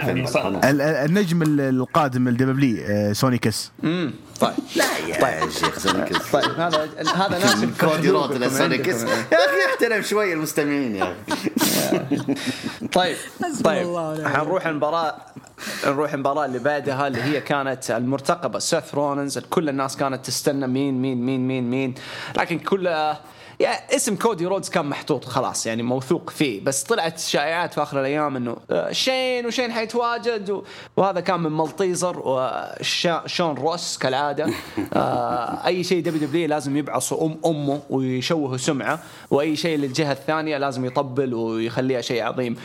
حنوصل. 0.00 0.60
النجم 0.64 1.42
ال- 1.42 1.60
القادم 1.60 2.28
الدبلي 2.28 2.84
آه، 2.86 3.12
سونيكس 3.12 3.70
امم 3.84 4.12
طيب. 4.40 4.52
لا 4.76 4.84
يا 5.28 5.50
شيخ 5.50 5.78
سونيكس 5.78 6.16
طيب 6.32 6.50
هذا 6.60 6.88
هذا 7.14 7.38
ناس 7.38 7.56
من 7.56 7.74
كودي 7.80 8.10
رود 8.10 8.32
لسونيكس 8.32 9.02
يا 9.02 9.06
أخي 9.32 9.72
احترم 9.74 10.02
شوي 10.02 10.32
المستمعين 10.32 10.96
يا 10.96 11.14
أخي. 11.28 11.50
طيب 12.92 13.16
طيب. 13.64 14.26
حنروح 14.26 14.66
المباراة 14.66 15.14
نروح 15.86 16.12
المباراة 16.12 16.44
اللي 16.44 16.58
بعدها 16.58 17.06
اللي 17.06 17.22
هي 17.22 17.40
كانت 17.40 17.90
المرتقبة. 17.90 18.58
سيث 18.58 18.94
رولنز 18.94 19.38
كل 19.38 19.68
الناس 19.68 19.96
كانت 19.96 20.26
تستنى 20.26 20.66
مين 20.66 21.02
مين 21.02 21.26
مين 21.26 21.48
مين 21.48 21.70
مين. 21.70 21.94
لكن 22.36 22.58
كل 22.58 23.14
يعني 23.60 23.96
اسم 23.96 24.16
كودي 24.16 24.46
رودز 24.46 24.68
كان 24.68 24.86
محطوط 24.86 25.24
خلاص 25.24 25.66
يعني 25.66 25.82
موثوق 25.82 26.30
فيه 26.30 26.64
بس 26.64 26.82
طلعت 26.82 27.18
شائعات 27.18 27.74
في 27.74 27.82
آخر 27.82 28.00
الأيام 28.00 28.36
إنه 28.36 28.56
آه، 28.70 28.92
شين 28.92 29.46
وشين 29.46 29.72
حيتواجد 29.72 30.62
وهذا 30.96 31.20
كان 31.20 31.40
من 31.40 31.52
ملطيزر 31.52 32.22
وشون 32.24 33.54
روس 33.54 33.98
كالعادة 33.98 34.50
آه، 34.92 35.66
أي 35.66 35.84
شيء 35.84 36.02
WW 36.02 36.48
لازم 36.48 36.76
يبعصوا 36.76 37.26
أم 37.26 37.38
أمه 37.46 37.80
ويشوهوا 37.90 38.56
سمعة 38.56 38.98
وأي 39.30 39.56
شيء 39.56 39.78
للجهة 39.78 40.12
الثانية 40.12 40.58
لازم 40.58 40.84
يطبل 40.84 41.34
ويخليها 41.34 42.00
شيء 42.00 42.22
عظيم. 42.22 42.56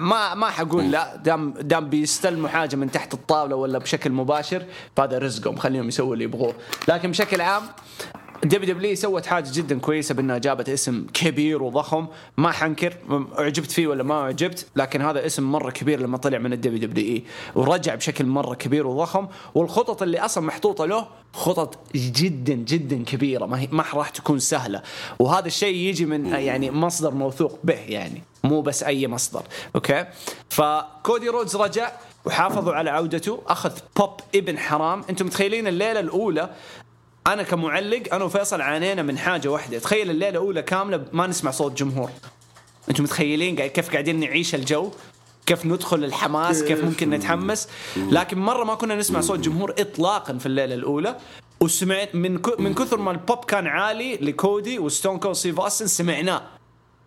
ما 0.00 0.34
ما 0.34 0.50
حقول 0.50 0.90
لا 0.90 1.16
دام 1.16 1.54
دام 1.60 1.88
بيستلموا 1.88 2.48
حاجة 2.48 2.76
من 2.76 2.90
تحت 2.90 3.14
الطاولة 3.14 3.56
ولا 3.56 3.78
بشكل 3.78 4.12
مباشر 4.12 4.62
فهذا 4.96 5.18
رزقهم 5.18 5.56
خليهم 5.56 5.88
يسووا 5.88 6.14
اللي 6.14 6.24
يبغوه. 6.24 6.54
لكن 6.88 7.10
بشكل 7.10 7.40
عام 7.40 7.62
WW 8.44 8.96
سوت 8.96 9.26
حاجة 9.26 9.48
جدا 9.52 9.78
كويسة 9.78 10.14
بأنها 10.14 10.38
جابت 10.38 10.68
اسم 10.68 11.06
كبير 11.14 11.62
وضخم. 11.62 12.06
ما 12.36 12.52
حنكر 12.52 12.94
اعجبت 13.38 13.70
فيه 13.70 13.86
ولا 13.86 14.02
ما 14.02 14.14
اعجبت 14.14 14.66
لكن 14.76 15.02
هذا 15.02 15.26
اسم 15.26 15.42
مرة 15.42 15.70
كبير 15.70 16.00
لما 16.00 16.16
طلع 16.16 16.38
من 16.38 16.52
ال 16.52 16.78
WWE. 16.88 17.24
ورجع 17.54 17.94
بشكل 17.94 18.26
مرة 18.26 18.54
كبير 18.54 18.86
وضخم. 18.86 19.26
والخطط 19.54 20.02
اللي 20.02 20.18
أصلا 20.18 20.44
محطوطة 20.44 20.86
له 20.86 21.06
خطط 21.32 21.78
جدا 21.94 22.54
جدا 22.54 23.04
كبيرة 23.04 23.46
ما 23.46 23.60
هي 23.60 23.68
ما 23.72 23.84
راح 23.94 24.08
تكون 24.08 24.38
سهلة. 24.38 24.82
وهذا 25.18 25.46
الشيء 25.46 25.76
يجي 25.76 26.06
من 26.06 26.26
يعني 26.26 26.70
مصدر 26.70 27.10
موثوق 27.10 27.58
به 27.64 27.74
يعني 27.74 28.22
مو 28.44 28.60
بس 28.60 28.82
أي 28.82 29.08
مصدر. 29.08 29.42
okay؟ 29.74 30.04
فكودي 30.50 31.28
رودز 31.28 31.56
رجع 31.56 31.92
وحافظوا 32.24 32.74
على 32.74 32.90
عودته. 32.90 33.42
أخذ 33.46 33.72
بوب 33.96 34.20
ابن 34.34 34.58
حرام. 34.58 35.04
أنتم 35.10 35.26
متخيلين 35.26 35.66
الليلة 35.66 36.00
الأولى 36.00 36.50
أنا 37.32 37.42
كمعلق 37.42 38.02
أنا 38.12 38.24
وفيصل 38.24 38.60
عانينا 38.60 39.02
من 39.02 39.18
حاجة 39.18 39.48
واحدة. 39.48 39.78
تخيل 39.78 40.10
الليلة 40.10 40.28
الأولى 40.28 40.62
كاملة 40.62 41.04
ما 41.12 41.26
نسمع 41.26 41.50
صوت 41.50 41.72
جمهور. 41.72 42.10
أنتم 42.88 43.04
متخيلين 43.04 43.56
كيف 43.56 43.90
قاعدين 43.90 44.20
نعيش 44.20 44.54
الجو؟ 44.54 44.90
كيف 45.46 45.66
ندخل 45.66 46.04
الحماس؟ 46.04 46.62
كيف 46.62 46.84
ممكن 46.84 47.10
نتحمس؟ 47.10 47.68
لكن 47.96 48.38
مرة 48.38 48.64
ما 48.64 48.74
كنا 48.74 48.96
نسمع 48.96 49.20
صوت 49.20 49.38
جمهور 49.38 49.74
اطلاقا 49.78 50.38
في 50.38 50.46
الليلة 50.46 50.74
الأولى. 50.74 51.16
وسمعت 51.60 52.14
من 52.14 52.40
من 52.58 52.74
كثر 52.74 52.96
ما 52.96 53.10
البوب 53.10 53.44
كان 53.44 53.66
عالي 53.66 54.16
لكودي 54.16 54.78
وستون 54.78 55.18
كول 55.18 55.36
ستيف 55.36 55.60
أوستن 55.60 55.86
سمعناه 55.86 56.42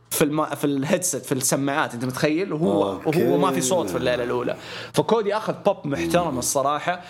في 0.09 0.23
الم... 0.23 0.45
في 0.45 0.63
ال 0.63 0.71
headset 0.71 1.25
في 1.25 1.31
السماعات. 1.31 1.93
أنت 1.93 2.05
متخيل؟ 2.05 2.53
وهو. 2.53 2.99
وهو 3.05 3.37
ما 3.37 3.51
في 3.51 3.61
صوت 3.61 3.89
في 3.89 3.97
الليلة 3.97 4.23
الأولى. 4.23 4.57
فكودي 4.93 5.37
أخذ 5.37 5.53
بوب 5.65 5.87
محترم 5.87 6.39
الصراحة. 6.39 7.01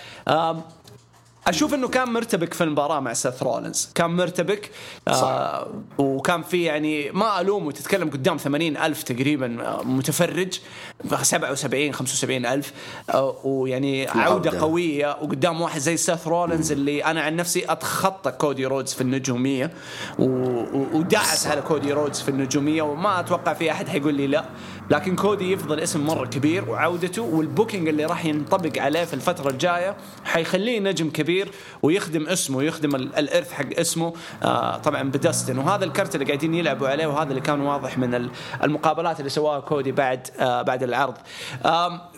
أشوف 1.47 1.73
إنه 1.73 1.87
كان 1.87 2.09
مرتبك 2.09 2.53
في 2.53 2.63
المباراة 2.63 2.99
مع 2.99 3.13
سيث 3.13 3.43
رولنز 3.43 3.89
كان 3.95 4.09
مرتبك 4.09 4.71
آه 5.07 5.67
وكان 5.97 6.41
في 6.41 6.63
يعني 6.63 7.11
ما 7.11 7.41
ألومه 7.41 7.71
تتكلم 7.71 8.09
قدام 8.09 8.37
80 8.37 8.77
ألف 8.77 9.03
تقريبا 9.03 9.67
آه، 9.67 9.83
متفرج 9.83 10.59
77 11.21 11.93
75 11.93 12.45
ألف 12.45 12.73
آه 13.13 13.35
ويعني 13.43 14.07
عوده 14.07 14.49
عودة. 14.49 14.59
قوية 14.59 15.07
وقدام 15.21 15.61
واحد 15.61 15.79
زي 15.79 15.97
سيث 15.97 16.27
رولنز 16.27 16.71
اللي 16.71 17.05
أنا 17.05 17.21
عن 17.21 17.35
نفسي 17.35 17.71
أتخطى 17.71 18.31
كودي 18.31 18.65
رودز 18.65 18.93
في 18.93 19.01
النجومية 19.01 19.71
و... 20.19 20.23
و... 20.23 20.87
ودعس 20.93 21.47
على 21.47 21.61
كودي 21.61 21.93
رودز 21.93 22.21
في 22.21 22.29
النجومية 22.29 22.81
وما 22.81 23.19
أتوقع 23.19 23.53
في 23.53 23.71
أحد 23.71 23.87
حيقول 23.87 24.13
لي 24.13 24.27
لا. 24.27 24.45
لكن 24.91 25.15
كودي 25.15 25.51
يفضل 25.51 25.79
اسم 25.79 26.05
مرة 26.05 26.25
كبير 26.25 26.69
وعودته 26.69 27.21
وال 27.21 27.36
booking 27.36 27.87
اللي 27.87 28.05
راح 28.05 28.25
ينطبق 28.25 28.81
عليه 28.81 29.03
في 29.05 29.13
الفترة 29.13 29.49
الجاية 29.49 29.95
حيخليه 30.25 30.79
نجم 30.79 31.09
كبير 31.09 31.51
ويخدم 31.81 32.27
اسمه 32.27 32.57
ويخدم 32.57 32.95
ال- 32.95 33.15
الإرث 33.15 33.51
حق 33.51 33.65
اسمه 33.79 34.13
آه 34.43 34.77
طبعا 34.77 35.01
بدستن. 35.03 35.57
وهذا 35.57 35.85
الكرت 35.85 36.15
اللي 36.15 36.25
قاعدين 36.25 36.53
يلعبوا 36.53 36.87
عليه 36.87 37.07
وهذا 37.07 37.29
اللي 37.29 37.41
كان 37.41 37.61
واضح 37.61 37.97
من 37.97 38.15
ال- 38.15 38.29
المقابلات 38.63 39.19
اللي 39.19 39.29
سواها 39.29 39.59
كودي 39.59 39.91
بعد 39.91 40.27
آه 40.39 40.61
بعد 40.61 40.83
العرض. 40.83 41.17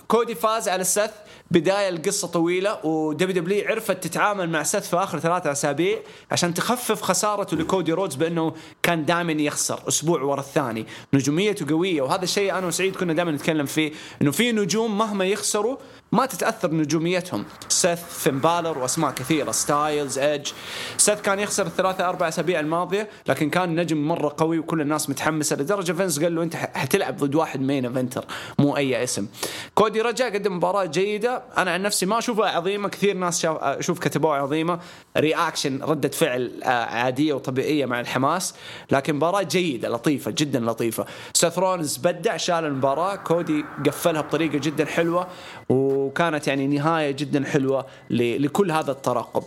كودي 0.07 0.35
فاز 0.35 0.69
على 0.69 0.83
سيث 0.83 1.11
بداية 1.53 1.89
القصة 1.89 2.27
طويلة 2.27 2.85
و 2.85 3.43
WW 3.43 3.67
عرفت 3.67 4.03
تتعامل 4.03 4.49
مع 4.49 4.63
سيث 4.63 4.89
في 4.89 4.95
آخر 4.95 5.19
ثلاثة 5.19 5.51
أسابيع 5.51 5.99
عشان 6.31 6.53
تخفف 6.53 7.01
خسارته 7.01 7.57
لكودي 7.57 7.93
رودز 7.93 8.15
بأنه 8.15 8.53
كان 8.83 9.05
دائما 9.05 9.31
يخسر 9.31 9.79
أسبوع 9.87 10.21
ورا 10.21 10.39
الثاني. 10.39 10.85
نجوميته 11.13 11.65
قوية 11.69 12.01
وهذا 12.01 12.23
الشيء 12.23 12.57
أنا 12.57 12.67
وسعيد 12.67 12.95
كنا 12.95 13.13
دائما 13.13 13.31
نتكلم 13.31 13.65
فيه 13.65 13.91
إنه 14.21 14.31
في 14.31 14.51
نجوم 14.51 14.97
مهما 14.97 15.25
يخسروا 15.25 15.77
ما 16.13 16.25
تتأثر 16.25 16.73
نجوميتهم. 16.73 17.45
سيث 17.69 17.99
فين 18.03 18.39
بالر 18.39 18.77
وأسماء 18.77 19.11
كثيرة. 19.11 19.51
ستايلز 19.51 20.19
إيدج. 20.19 20.51
سيث 20.97 21.21
كان 21.21 21.39
يخسر 21.39 21.65
الثلاثة 21.65 22.09
أربع 22.09 22.27
أسابيع 22.27 22.59
الماضية 22.59 23.09
لكن 23.27 23.49
كان 23.49 23.79
نجم 23.79 24.07
مرة 24.07 24.35
قوي 24.37 24.59
وكل 24.59 24.81
الناس 24.81 25.09
متحمسة 25.09 25.55
لدرجة 25.55 25.91
فينس 25.91 26.23
قال 26.23 26.35
له 26.35 26.43
أنت 26.43 26.55
حتلعب 26.55 27.17
ضد 27.17 27.35
واحد 27.35 27.61
main 27.61 27.85
eventer 27.85 28.25
مو 28.59 28.77
أي 28.77 29.03
اسم. 29.03 29.27
كودي 29.75 30.01
رجع 30.01 30.25
قدم 30.29 30.57
مباراة 30.57 30.85
جيدة. 30.85 31.43
أنا 31.57 31.71
عن 31.71 31.81
نفسي 31.81 32.05
ما 32.05 32.17
أشوفها 32.17 32.49
عظيمة. 32.49 32.89
كثير 32.89 33.17
ناس 33.17 33.45
أشوف 33.45 33.99
كتبوها 33.99 34.37
عظيمة. 34.37 34.79
reaction 35.17 35.83
ردة 35.83 36.09
فعل 36.09 36.51
آه، 36.63 36.67
عادية 36.67 37.33
وطبيعية 37.33 37.85
مع 37.85 37.99
الحماس. 37.99 38.55
لكن 38.91 39.15
مباراة 39.15 39.43
جيدة 39.43 39.89
لطيفة 39.89 40.31
جدا 40.31 40.59
لطيفة. 40.59 41.05
سيث 41.33 41.59
رولنز 41.59 41.97
بدع 41.97 42.37
شال 42.37 42.65
المباراة. 42.65 43.15
كودي 43.15 43.65
قفلها 43.85 44.21
بطريقة 44.21 44.57
جدا 44.57 44.85
حلوة. 44.85 45.27
وكانت 45.69 46.47
يعني 46.47 46.67
نهاية 46.67 47.11
جدا 47.11 47.45
حلوة 47.45 47.85
لكل 48.09 48.71
هذا 48.71 48.91
الترقب. 48.91 49.43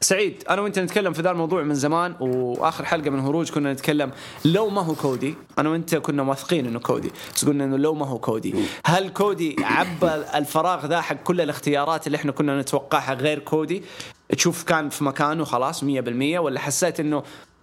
سعيد 0.00 0.44
أنا 0.50 0.62
وأنت 0.62 0.78
نتكلم 0.78 1.12
في 1.12 1.22
ذا 1.22 1.30
الموضوع 1.30 1.62
من 1.62 1.74
زمان 1.74 2.14
وآخر 2.20 2.84
حلقة 2.84 3.10
من 3.10 3.20
هروج 3.20 3.50
كنا 3.50 3.72
نتكلم 3.72 4.10
لو 4.44 4.68
ما 4.68 4.82
هو 4.82 4.94
كودي. 4.94 5.34
أنا 5.58 5.68
وأنت 5.68 5.94
كنا 5.94 6.22
واثقين 6.22 6.66
إنه 6.66 6.78
كودي. 6.78 7.10
بس 7.34 7.44
قلنا 7.44 7.64
إنه 7.64 7.76
لو 7.76 7.94
ما 7.94 8.06
هو 8.06 8.18
كودي. 8.18 8.54
هل 8.86 9.08
كودي 9.08 9.56
عبى 9.62 10.14
الفراغ 10.14 10.86
ذا 10.86 11.00
حق 11.00 11.16
كل 11.16 11.40
الاختيارات 11.40 12.06
اللي 12.06 12.16
إحنا 12.16 12.32
كنا 12.32 12.60
نتوقعها 12.60 13.14
غير 13.14 13.38
كودي؟ 13.38 13.82
تشوف 14.36 14.64
كان 14.64 14.88
في 14.88 15.04
مكانه 15.04 15.44
خلاص 15.44 15.84
100% 15.84 15.86
ولا 16.38 16.60
حسيت 16.60 17.00
إنه 17.00 17.22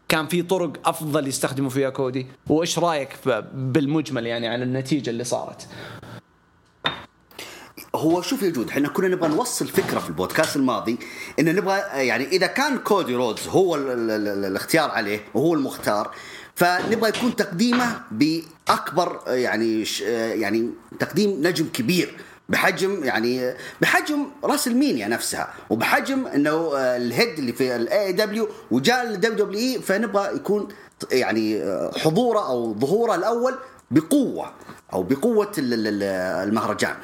كان 0.10 0.28
في 0.28 0.42
طرق 0.42 0.72
أفضل 0.86 1.28
يستخدموا 1.28 1.70
فيها 1.70 1.90
كودي؟ 1.90 2.28
وإيش 2.48 2.80
رأيك 2.80 3.18
بالمجمل 3.54 4.26
يعني 4.26 4.48
على 4.48 4.64
النتيجة 4.64 5.10
اللي 5.10 5.24
صارت؟ 5.24 5.68
هو 7.98 8.22
شوف 8.22 8.42
يا 8.44 8.50
جود 8.50 8.70
إحنا 8.70 8.88
كنا 8.90 9.08
نبغى 9.08 9.30
نوصل 9.30 9.68
فكرة 9.68 10.00
في 10.00 10.08
البودكاست 10.10 10.56
الماضي 10.56 10.98
ان 11.40 11.56
نبغى 11.56 11.78
يعني 11.94 12.28
إذا 12.28 12.48
كان 12.48 12.78
كودي 12.78 13.16
رودز 13.16 13.48
هو 13.48 13.76
ال 13.76 13.90
ال 13.92 14.12
ال 14.28 14.46
الاختيار 14.46 14.90
عليه 14.92 15.20
وهو 15.34 15.54
المختار 15.54 16.12
فنبغى 16.56 17.10
يكون 17.10 17.36
تقديمه 17.36 18.02
بأكبر 18.12 19.20
يعني 19.28 19.86
يعني 20.42 20.70
تقديم 21.00 21.48
نجم 21.48 21.66
كبير 21.74 22.18
بحجم 22.50 23.04
يعني 23.04 23.54
بحجم 23.82 24.26
WrestleMania 24.44 25.08
نفسها 25.08 25.54
وبحجم 25.70 26.28
إنه 26.28 26.72
ال 26.78 26.90
head 26.90 27.40
اللي 27.40 27.54
في 27.54 27.76
ال 27.76 28.12
AEW 28.12 28.48
وجاء 28.72 29.04
ال 29.04 29.46
WWE 29.46 29.82
فنبغى 29.82 30.36
يكون 30.36 30.68
يعني 31.12 31.64
حضوره 31.98 32.48
أو 32.48 32.74
ظهوره 32.80 33.16
الأول 33.16 33.56
بقوة 33.92 34.52
أو 34.94 35.04
بقوة 35.04 35.52
ال- 35.58 35.74
ال- 35.74 35.88
ال- 35.88 36.04
المهرجان. 36.48 36.96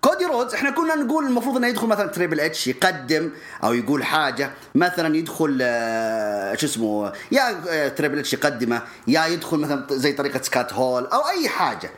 كودي 0.00 0.24
رودز 0.24 0.54
إحنا 0.54 0.70
كنا 0.70 0.94
نقول 0.94 1.26
المفروض 1.26 1.56
إنه 1.56 1.66
يدخل 1.66 1.86
مثلا 1.86 2.06
تريبل 2.06 2.40
اتش 2.40 2.66
يقدم 2.66 3.30
أو 3.64 3.72
يقول 3.72 4.04
حاجة 4.04 4.50
مثلا 4.74 5.16
يدخل 5.16 5.58
آه، 5.62 6.54
شو 6.54 6.66
اسمه 6.66 7.12
يا 7.32 7.60
آه، 7.68 7.88
تريبل 7.88 8.18
اتش 8.18 8.32
يقدمه 8.32 8.82
يا 9.06 9.26
يدخل 9.26 9.58
مثلا 9.58 9.86
زي 9.90 10.12
طريقة 10.12 10.42
سكوت 10.42 10.72
هول 10.72 11.06
أو 11.06 11.28
أي 11.28 11.48
حاجة. 11.48 11.90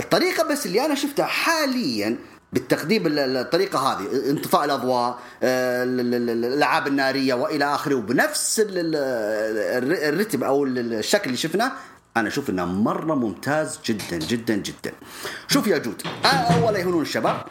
الطريقة 0.00 0.44
بس 0.44 0.66
اللي 0.66 0.86
أنا 0.86 0.94
شفتها 0.94 1.26
حاليا 1.26 2.16
بالتقديم 2.52 3.02
الطريقة 3.06 3.78
هذه 3.78 4.30
انطفاء 4.30 4.64
الأضواء 4.64 5.18
آه، 5.42 5.84
الألعاب 5.84 6.86
النارية 6.86 7.34
وإلى 7.34 7.64
آخره 7.74 7.94
وبنفس 7.94 8.62
الرتم 8.66 10.44
أو 10.44 10.64
الشكل 10.64 11.24
اللي 11.26 11.36
شفناه 11.36 11.72
أنا 12.16 12.28
أشوف 12.28 12.50
انه 12.50 12.64
مرة 12.64 13.14
ممتاز 13.14 13.80
جدا 13.86 14.16
جدا 14.16 14.56
جدا. 14.56 14.92
شوف 15.48 15.66
يا 15.66 15.78
جود 15.78 16.02
اول 16.24 16.76
يهونون 16.76 17.02
الشباب. 17.02 17.44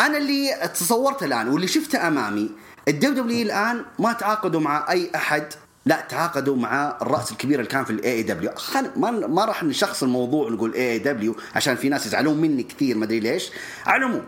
أنا 0.00 0.18
اللي 0.18 0.70
تصورته 0.74 1.26
الآن 1.26 1.48
واللي 1.48 1.66
شفته 1.66 2.08
أمامي 2.08 2.50
ال 2.88 3.22
WW 3.22 3.42
الآن 3.42 3.84
ما 3.98 4.12
تعاقدوا 4.12 4.60
مع 4.60 4.90
أي 4.90 5.10
أحد 5.14 5.46
لا 5.86 6.00
تعاقدوا 6.00 6.56
مع 6.56 6.98
الرأس 7.02 7.32
الكبير 7.32 7.58
اللي 7.58 7.70
كان 7.70 7.84
في 7.84 7.90
ال 7.90 8.12
AEW 8.12 8.50
ما 8.96 9.10
ما 9.10 9.44
راح 9.44 9.64
نشخص 9.64 10.02
الموضوع 10.02 10.46
ونقول 10.46 10.74
AEW 10.74 11.36
عشان 11.54 11.76
في 11.76 11.88
ناس 11.88 12.06
يزعلون 12.06 12.40
مني 12.40 12.62
كثير 12.62 12.96
ما 12.96 13.04
أدري 13.04 13.20
ليش. 13.20 13.50
على 13.86 14.04
العموم 14.04 14.24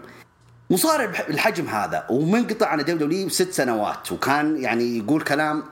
مصارع 0.71 1.05
بالحجم 1.29 1.67
هذا 1.67 2.07
ومنقطع 2.11 2.67
عن 2.67 2.81
ال 2.81 3.07
WW 3.07 3.29
ست 3.29 3.53
سنوات 3.53 4.13
وكان 4.13 4.57
يعني 4.57 4.99
يقول 4.99 5.23
كلام 5.23 5.65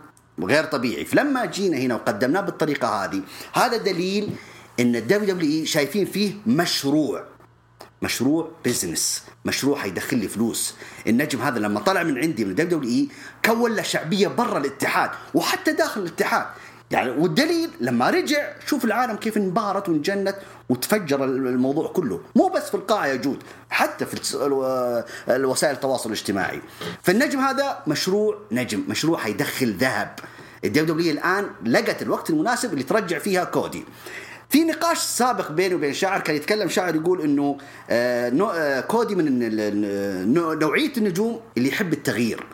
غير 0.43 0.65
طبيعي. 0.65 1.05
فلما 1.05 1.45
جينا 1.45 1.77
هنا 1.77 1.95
وقدمناه 1.95 2.41
بالطريقة 2.41 3.05
هذه 3.05 3.23
هذا 3.53 3.77
دليل 3.77 4.31
إن 4.81 4.97
ال 4.97 5.35
WW 5.35 5.65
شايفين 5.65 6.07
فيه 6.07 6.33
مشروع. 6.47 7.25
مشروع 8.03 8.51
business 8.65 9.25
مشروع 9.45 9.79
حيدخل 9.79 10.19
لي 10.19 10.29
فلوس. 10.29 10.75
النجم 11.07 11.41
هذا 11.41 11.59
لما 11.59 11.81
طلع 11.81 12.03
من 12.03 12.19
عندي 12.19 12.45
من 12.45 12.55
WWE 12.55 13.09
كون 13.45 13.75
له 13.75 13.83
شعبية 13.83 14.29
برا 14.29 14.59
الاتحاد 14.59 15.11
وحتى 15.35 15.73
داخل 15.73 16.01
الاتحاد. 16.01 16.47
يعني 16.91 17.11
والدليل 17.11 17.71
لما 17.81 18.11
رجع 18.11 18.53
شوف 18.67 18.85
العالم 18.85 19.17
كيف 19.17 19.37
انبهرت 19.37 19.89
وانجنت 19.89 20.37
وتفجر 20.69 21.25
الموضوع 21.25 21.89
كله. 21.89 22.21
مو 22.37 22.49
بس 22.49 22.69
في 22.69 22.75
القاعة 22.75 23.07
يا 23.07 23.15
جود 23.15 23.43
حتى 23.71 24.07
في 24.07 24.35
الوسائل 25.29 25.75
التواصل 25.75 26.09
الاجتماعي. 26.09 26.61
فالنجم 27.03 27.41
هذا 27.41 27.83
مشروع 27.87 28.39
نجم 28.53 28.85
مشروع 28.89 29.19
حيدخل 29.19 29.73
ذهب. 29.73 30.19
ال 30.65 30.95
WW 30.95 31.13
الآن 31.13 31.51
لقت 31.67 32.03
الوقت 32.03 32.31
المناسب 32.31 32.73
اللي 32.73 32.85
ترجع 32.85 33.19
فيها 33.19 33.45
كودي. 33.45 33.85
في 34.49 34.65
نقاش 34.65 34.99
سابق 34.99 35.51
بيني 35.51 35.75
وبين 35.75 35.95
شاعر 35.95 36.21
كان 36.21 36.37
يتكلم 36.37 36.69
شاعر 36.69 36.95
يقول 36.95 37.21
إنه 37.21 37.59
آه، 37.91 38.33
آه، 38.55 38.81
كودي 38.81 39.15
من 39.15 39.39
نوعية 40.59 40.93
النجوم 40.97 41.41
اللي 41.57 41.69
يحب 41.69 41.93
التغيير. 41.93 42.47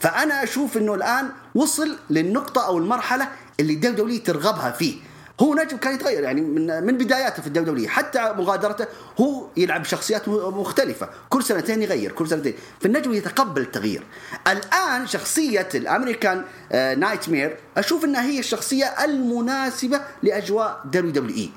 فأنا 0.00 0.42
أشوف 0.42 0.76
إنه 0.76 0.94
الآن 0.94 1.28
وصل 1.54 1.96
للنقطة 2.10 2.66
أو 2.66 2.78
المرحلة 2.78 3.28
اللي 3.60 3.72
ال 3.72 3.96
WW 3.96 4.20
ترغبها 4.20 4.70
فيه. 4.70 4.94
هو 5.40 5.54
نجم 5.54 5.76
كان 5.76 5.94
يتغير 5.94 6.22
يعني 6.22 6.40
من 6.40 6.84
من 6.84 6.98
بداياته 6.98 7.42
في 7.42 7.46
ال 7.46 7.72
WW 7.72 7.88
حتى 7.88 8.32
مغادرته 8.38 8.86
هو 9.20 9.46
يلعب 9.56 9.84
شخصيات 9.84 10.28
مختلفة. 10.28 11.08
كل 11.28 11.42
سنتين 11.42 11.82
يغير 11.82 12.12
كل 12.12 12.28
سنتين. 12.28 12.54
فالنجم 12.80 13.12
يتقبل 13.12 13.62
التغيير. 13.62 14.02
الآن 14.46 15.06
شخصية 15.06 15.68
ال 15.74 16.44
American 16.72 17.28
Nightmare 17.28 17.56
أشوف 17.76 18.04
إنها 18.04 18.22
هي 18.22 18.38
الشخصية 18.38 18.84
المناسبة 18.84 20.00
لأجواء 20.22 20.80
WWE. 20.84 21.50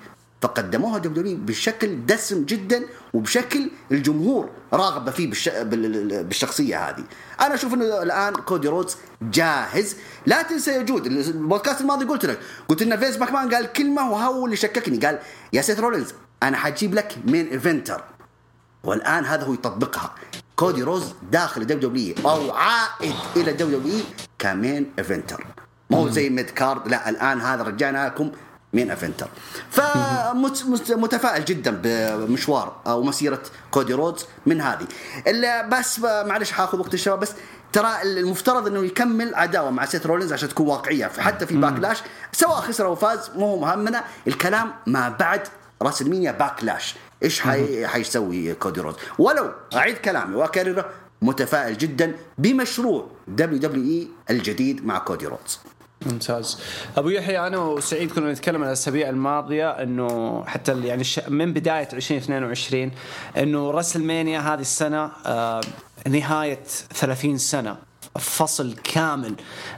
فقدموها 0.46 0.98
W 0.98 1.38
بشكل 1.38 2.06
دسم 2.06 2.46
جدا 2.46 2.84
وبشكل 3.14 3.72
الجمهور 3.92 4.50
راغب 4.74 5.10
فيه 5.10 5.28
بالش... 5.28 5.50
بالشخصية 5.50 6.90
هذه. 6.90 7.04
أنا 7.42 7.54
أشوف 7.54 7.74
إنه 7.74 8.04
الآن 8.04 8.34
كودي 8.34 8.68
رودز 8.68 8.98
جاهز. 9.22 9.96
لا 10.26 10.42
تنسى 10.42 10.72
يا 10.72 10.82
جود 10.82 11.06
البودكاست 11.06 11.82
الماضي 11.82 12.06
قلت 12.06 12.26
لك 12.26 12.40
قلت 12.68 12.82
إن 12.82 12.98
فينس 12.98 13.18
ماكمان 13.18 13.54
قال 13.54 13.74
كلمة 13.74 14.12
وهو 14.12 14.46
اللي 14.46 14.56
شككني 14.56 14.98
قال 14.98 15.20
يا 15.54 15.62
سيث 15.62 15.80
رولينز 15.80 16.14
أنا 16.44 16.58
حجيب 16.58 16.94
لك 16.94 17.18
main 17.26 17.48
eventer 17.48 18.04
والآن 18.84 19.26
هذا 19.26 19.44
هو 19.44 19.54
يطبقها. 19.54 20.16
كودي 20.56 20.84
روز 20.84 21.14
داخل 21.32 21.62
ال 21.62 21.90
WW 21.90 22.16
أو 22.26 22.52
عائد 22.52 23.14
إلى 23.36 23.52
ال 23.52 23.80
WW 23.80 24.00
ك 24.40 24.50
main 24.50 24.92
eventer 25.00 25.46
مو 25.90 26.10
زي 26.10 26.30
mid 26.30 26.50
card 26.50 26.88
لا 26.88 27.10
الآن 27.10 27.42
هذا 27.42 27.64
رجعنا 27.64 28.06
لكم 28.06 28.32
main 28.76 28.92
eventer 28.92 29.28
فمتفائل 29.70 31.46
جدا 31.46 31.82
بمشوار 31.84 32.76
أو 32.88 33.04
مسيرة 33.04 33.42
كودي 33.72 33.94
رودز 33.94 34.26
من 34.46 34.62
هذه. 34.62 34.88
بس 35.70 36.00
معلش 36.00 36.52
حاخذ 36.52 36.80
وقت 36.80 36.94
الشباب 36.94 37.20
بس 37.20 37.34
ترى 37.74 38.02
المفترض 38.02 38.68
إنه 38.68 38.86
يكمل 38.86 39.36
عداوة 39.36 39.70
مع 39.70 39.86
سيث 39.86 40.06
رولينز 40.06 40.34
عشان 40.34 40.50
تكون 40.50 40.68
واقعية 40.68 41.08
حتى 41.08 41.46
في 41.46 41.58
Backlash 41.58 41.98
سواء 42.32 42.62
خسر 42.62 42.86
أو 42.86 42.96
فاز 42.96 43.32
مو 43.36 43.60
مهمنا. 43.60 44.04
الكلام 44.28 44.72
ما 44.86 45.10
بعد 45.10 45.42
WrestleMania 45.82 46.32
Backlash. 46.32 46.96
إيش 47.24 47.42
حي... 47.42 47.88
حيسوي 47.88 48.54
كودي 48.54 48.82
رودز؟ 48.82 48.98
ولو 49.20 49.52
أعيد 49.76 49.98
كلامي 49.98 50.36
وأكرره 50.36 50.90
متفائل 51.22 51.78
جدا 51.78 52.16
بمشروع 52.38 53.08
WWE 53.28 54.08
الجديد 54.30 54.86
مع 54.86 54.98
كودي 54.98 55.26
رودز. 55.28 55.60
ممتاز. 56.06 56.60
أبو 56.98 57.10
يحيى 57.10 57.48
أنا 57.48 57.58
وسعيد 57.58 58.12
كنا 58.12 58.32
نتكلم 58.32 58.62
عن 58.62 58.68
الأسابيع 58.68 59.10
الماضية 59.10 59.70
إنه 59.70 60.44
حتى 60.46 60.88
يعني 60.88 61.04
من 61.28 61.54
بداية 61.54 61.88
2022 61.94 62.92
إنه 63.38 63.72
WrestleMania 63.72 64.40
هذه 64.40 64.60
السنة 64.60 65.12
آه 65.26 65.62
نهاية 66.10 66.64
30 66.94 67.38
سنة. 67.38 67.78
فصل 68.20 68.74
كامل 68.74 69.36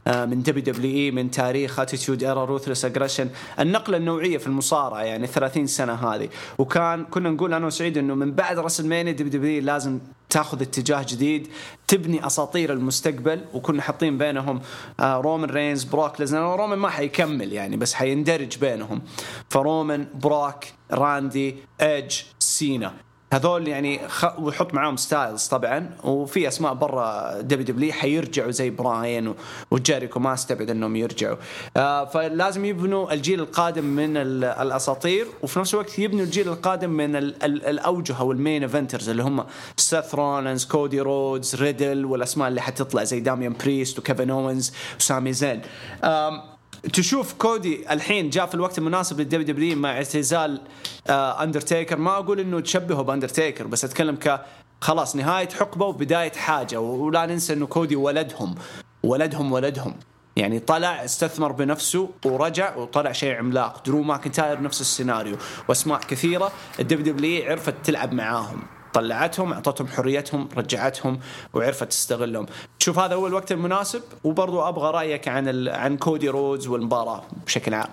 آه، 0.07 0.25
من 0.25 0.43
WWE 0.43 1.11
من 1.11 1.31
تاريخ 1.31 1.79
Attitude 1.79 2.23
Era 2.23 2.45
Ruthless 2.45 2.85
Aggression 2.85 3.29
النقلة 3.59 3.97
النوعية 3.97 4.37
في 4.37 4.47
المصارعة 4.47 5.01
يعني 5.01 5.27
30 5.27 5.67
سنة 5.67 5.93
هذه. 5.93 6.29
وكان 6.57 7.05
كنا 7.05 7.29
نقول 7.29 7.53
أنا 7.53 7.65
وسعيد 7.67 7.97
إنه 7.97 8.15
من 8.15 8.31
بعد 8.31 8.59
WrestleMania 8.59 9.11
WW 9.11 9.61
لازم 9.61 9.99
تاخذ 10.29 10.61
اتجاه 10.61 11.05
جديد 11.09 11.47
تبني 11.87 12.27
أساطير 12.27 12.73
المستقبل 12.73 13.45
وكنا 13.53 13.81
حاطين 13.81 14.17
بينهم 14.17 14.61
آه، 14.99 15.17
رومان 15.17 15.49
رينز 15.49 15.83
بروك 15.83 16.19
ليزنر. 16.19 16.55
رومان 16.59 16.79
ما 16.79 16.89
حيكمل 16.89 17.53
يعني 17.53 17.77
بس 17.77 17.93
حيندرج 17.93 18.57
بينهم. 18.57 19.01
فرومان 19.49 20.07
بروك 20.15 20.63
راندي 20.91 21.55
إيدج 21.81 22.21
سينا. 22.39 23.06
هذول 23.33 23.67
يعني 23.67 24.07
خ... 24.07 24.39
ويحط 24.39 24.73
معاهم 24.73 24.97
ستايلز 24.97 25.47
طبعا 25.47 25.89
وفي 26.03 26.47
أسماء 26.47 26.73
برا 26.73 27.41
WW 27.41 27.93
حيرجعوا 27.93 28.51
زي 28.51 28.69
براين 28.69 29.27
و... 29.27 29.35
وجيريكو 29.71 30.19
ما 30.19 30.33
استبعد 30.33 30.69
إنهم 30.69 30.95
يرجعوا. 30.95 31.37
آه 31.77 32.05
فلازم 32.05 32.65
يبنوا 32.65 33.13
الجيل 33.13 33.39
القادم 33.39 33.83
من 33.85 34.17
ال... 34.17 34.43
الأساطير 34.43 35.27
وفي 35.43 35.59
نفس 35.59 35.73
الوقت 35.73 35.99
يبنوا 35.99 36.25
الجيل 36.25 36.47
القادم 36.47 36.89
من 36.89 37.15
ال... 37.15 37.43
ال... 37.43 37.65
الأوجه 37.65 38.15
أو 38.19 38.31
ال 38.31 38.38
main 38.38 38.63
eventers 38.63 39.09
اللي 39.09 39.23
هم 39.23 39.45
سيث 39.77 40.15
رولنز 40.15 40.65
كودي 40.65 41.01
رودز 41.01 41.55
ريدل 41.55 42.05
والأسماء 42.05 42.47
اللي 42.47 42.61
حتطلع 42.61 43.03
زي 43.03 43.19
داميان 43.19 43.53
بريست 43.53 43.99
وكيفن 43.99 44.29
اوينز 44.29 44.73
وسامي 44.99 45.33
زين 45.33 45.61
آه 46.03 46.56
تشوف 46.93 47.33
كودي 47.33 47.93
الحين 47.93 48.29
جاء 48.29 48.45
في 48.45 48.55
الوقت 48.55 48.77
المناسب 48.77 49.19
لل 49.19 49.47
WW 49.47 49.77
مع 49.77 49.91
اعتزال 49.91 50.61
آه 51.07 51.43
اندرتيكر 51.43 51.97
ما 51.97 52.17
أقول 52.17 52.39
إنه 52.39 52.59
تشبهه 52.59 53.01
بأندرتيكر 53.01 53.67
بس 53.67 53.85
أتكلم 53.85 54.15
ك 54.15 54.41
خلاص 54.81 55.15
نهاية 55.15 55.49
حقبة 55.49 55.85
وبداية 55.85 56.31
حاجة 56.31 56.79
ولا 56.79 57.25
ننسى 57.25 57.53
إنه 57.53 57.65
كودي 57.65 57.95
ولدهم 57.95 58.55
ولدهم 59.03 59.51
ولدهم. 59.51 59.95
يعني 60.35 60.59
طلع 60.59 61.05
استثمر 61.05 61.51
بنفسه 61.51 62.09
ورجع 62.25 62.75
وطلع 62.75 63.11
شيء 63.11 63.35
عملاق. 63.35 63.83
درو 63.85 64.01
ماكنتاير 64.01 64.61
نفس 64.61 64.81
السيناريو 64.81 65.37
وأسماء 65.67 65.99
كثيرة. 65.99 66.51
ال 66.79 67.13
WW 67.13 67.49
عرفت 67.51 67.73
تلعب 67.83 68.13
معاهم. 68.13 68.76
طلعتهم 68.93 69.53
اعطتهم 69.53 69.87
حريتهم 69.87 70.49
رجعتهم 70.57 71.19
وعرفت 71.53 71.83
تستغلهم. 71.83 72.45
تشوف 72.79 72.99
هذا 72.99 73.15
هو 73.15 73.27
الوقت 73.27 73.51
المناسب 73.51 74.01
وبرضو 74.23 74.61
أبغى 74.61 74.91
رأيك 74.91 75.27
عن 75.27 75.67
عن 75.67 75.97
كودي 75.97 76.29
رودز 76.29 76.67
والمباراة 76.67 77.23
بشكل 77.45 77.73
عام. 77.73 77.89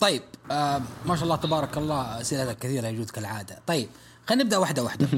طيب 0.00 0.22
آه 0.50 0.80
ما 1.06 1.16
شاء 1.16 1.24
الله 1.24 1.36
تبارك 1.36 1.78
الله 1.78 2.20
اسئلتك 2.20 2.58
كثيرة 2.58 2.88
يجود 2.88 3.10
كالعادة. 3.10 3.58
طيب 3.66 3.88
خلينا 4.26 4.44
نبدأ 4.44 4.58
واحدة 4.58 4.82
واحدة. 4.82 5.08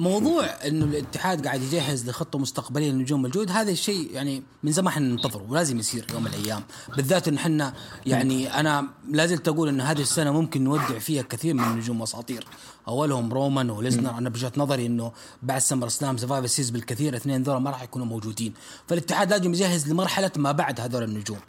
موضوع 0.00 0.44
إنه 0.44 0.84
الاتحاد 0.84 1.46
قاعد 1.46 1.62
يجهز 1.62 2.08
لخطة 2.08 2.38
مستقبلية 2.38 2.90
للنجوم 2.90 3.26
الجود 3.26 3.50
هذا 3.50 3.70
الشيء 3.70 4.10
يعني 4.12 4.42
من 4.62 4.72
زمان 4.72 4.86
إحنا 4.86 5.08
ننتظره 5.08 5.46
ولازم 5.48 5.78
يصير 5.78 6.06
يوم 6.12 6.22
من 6.24 6.26
الأيام. 6.34 6.62
بالذات 6.96 7.28
إن 7.28 7.34
إحنا 7.34 7.74
يعني 8.06 8.60
أنا 8.60 8.88
لا 9.08 9.26
زلت 9.26 9.48
أقول 9.48 9.68
إن 9.68 9.80
هذه 9.80 10.00
السنة 10.00 10.30
ممكن 10.30 10.64
نودع 10.64 10.98
فيها 10.98 11.22
كثير 11.22 11.54
من 11.54 11.64
النجوم 11.64 12.02
أساطير. 12.02 12.46
أولهم 12.88 13.32
رومان 13.32 13.70
وليزنر 13.70 14.18
أنا 14.18 14.28
بوجهة 14.28 14.52
نظري 14.56 14.86
إنه 14.86 15.12
بعد 15.42 15.60
SummerSlam 15.60 16.16
Survivor 16.16 16.46
Series 16.46 16.70
بالكثير 16.70 17.08
الاثنين 17.08 17.42
ذول 17.42 17.56
ما 17.56 17.70
راح 17.70 17.82
يكونوا 17.82 18.06
موجودين. 18.06 18.54
فالاتحاد 18.88 19.30
لازم 19.30 19.54
يجهز 19.54 19.88
لمرحلة 19.88 20.30
ما 20.36 20.52
بعد 20.52 20.80
هذول 20.80 21.02
النجوم. 21.02 21.40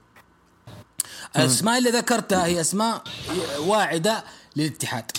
الأسماء 1.35 1.77
اللي 1.77 1.89
ذكرتها 1.89 2.45
هي 2.45 2.61
أسماء 2.61 3.03
واعدة 3.59 4.23
للاتحاد. 4.55 5.11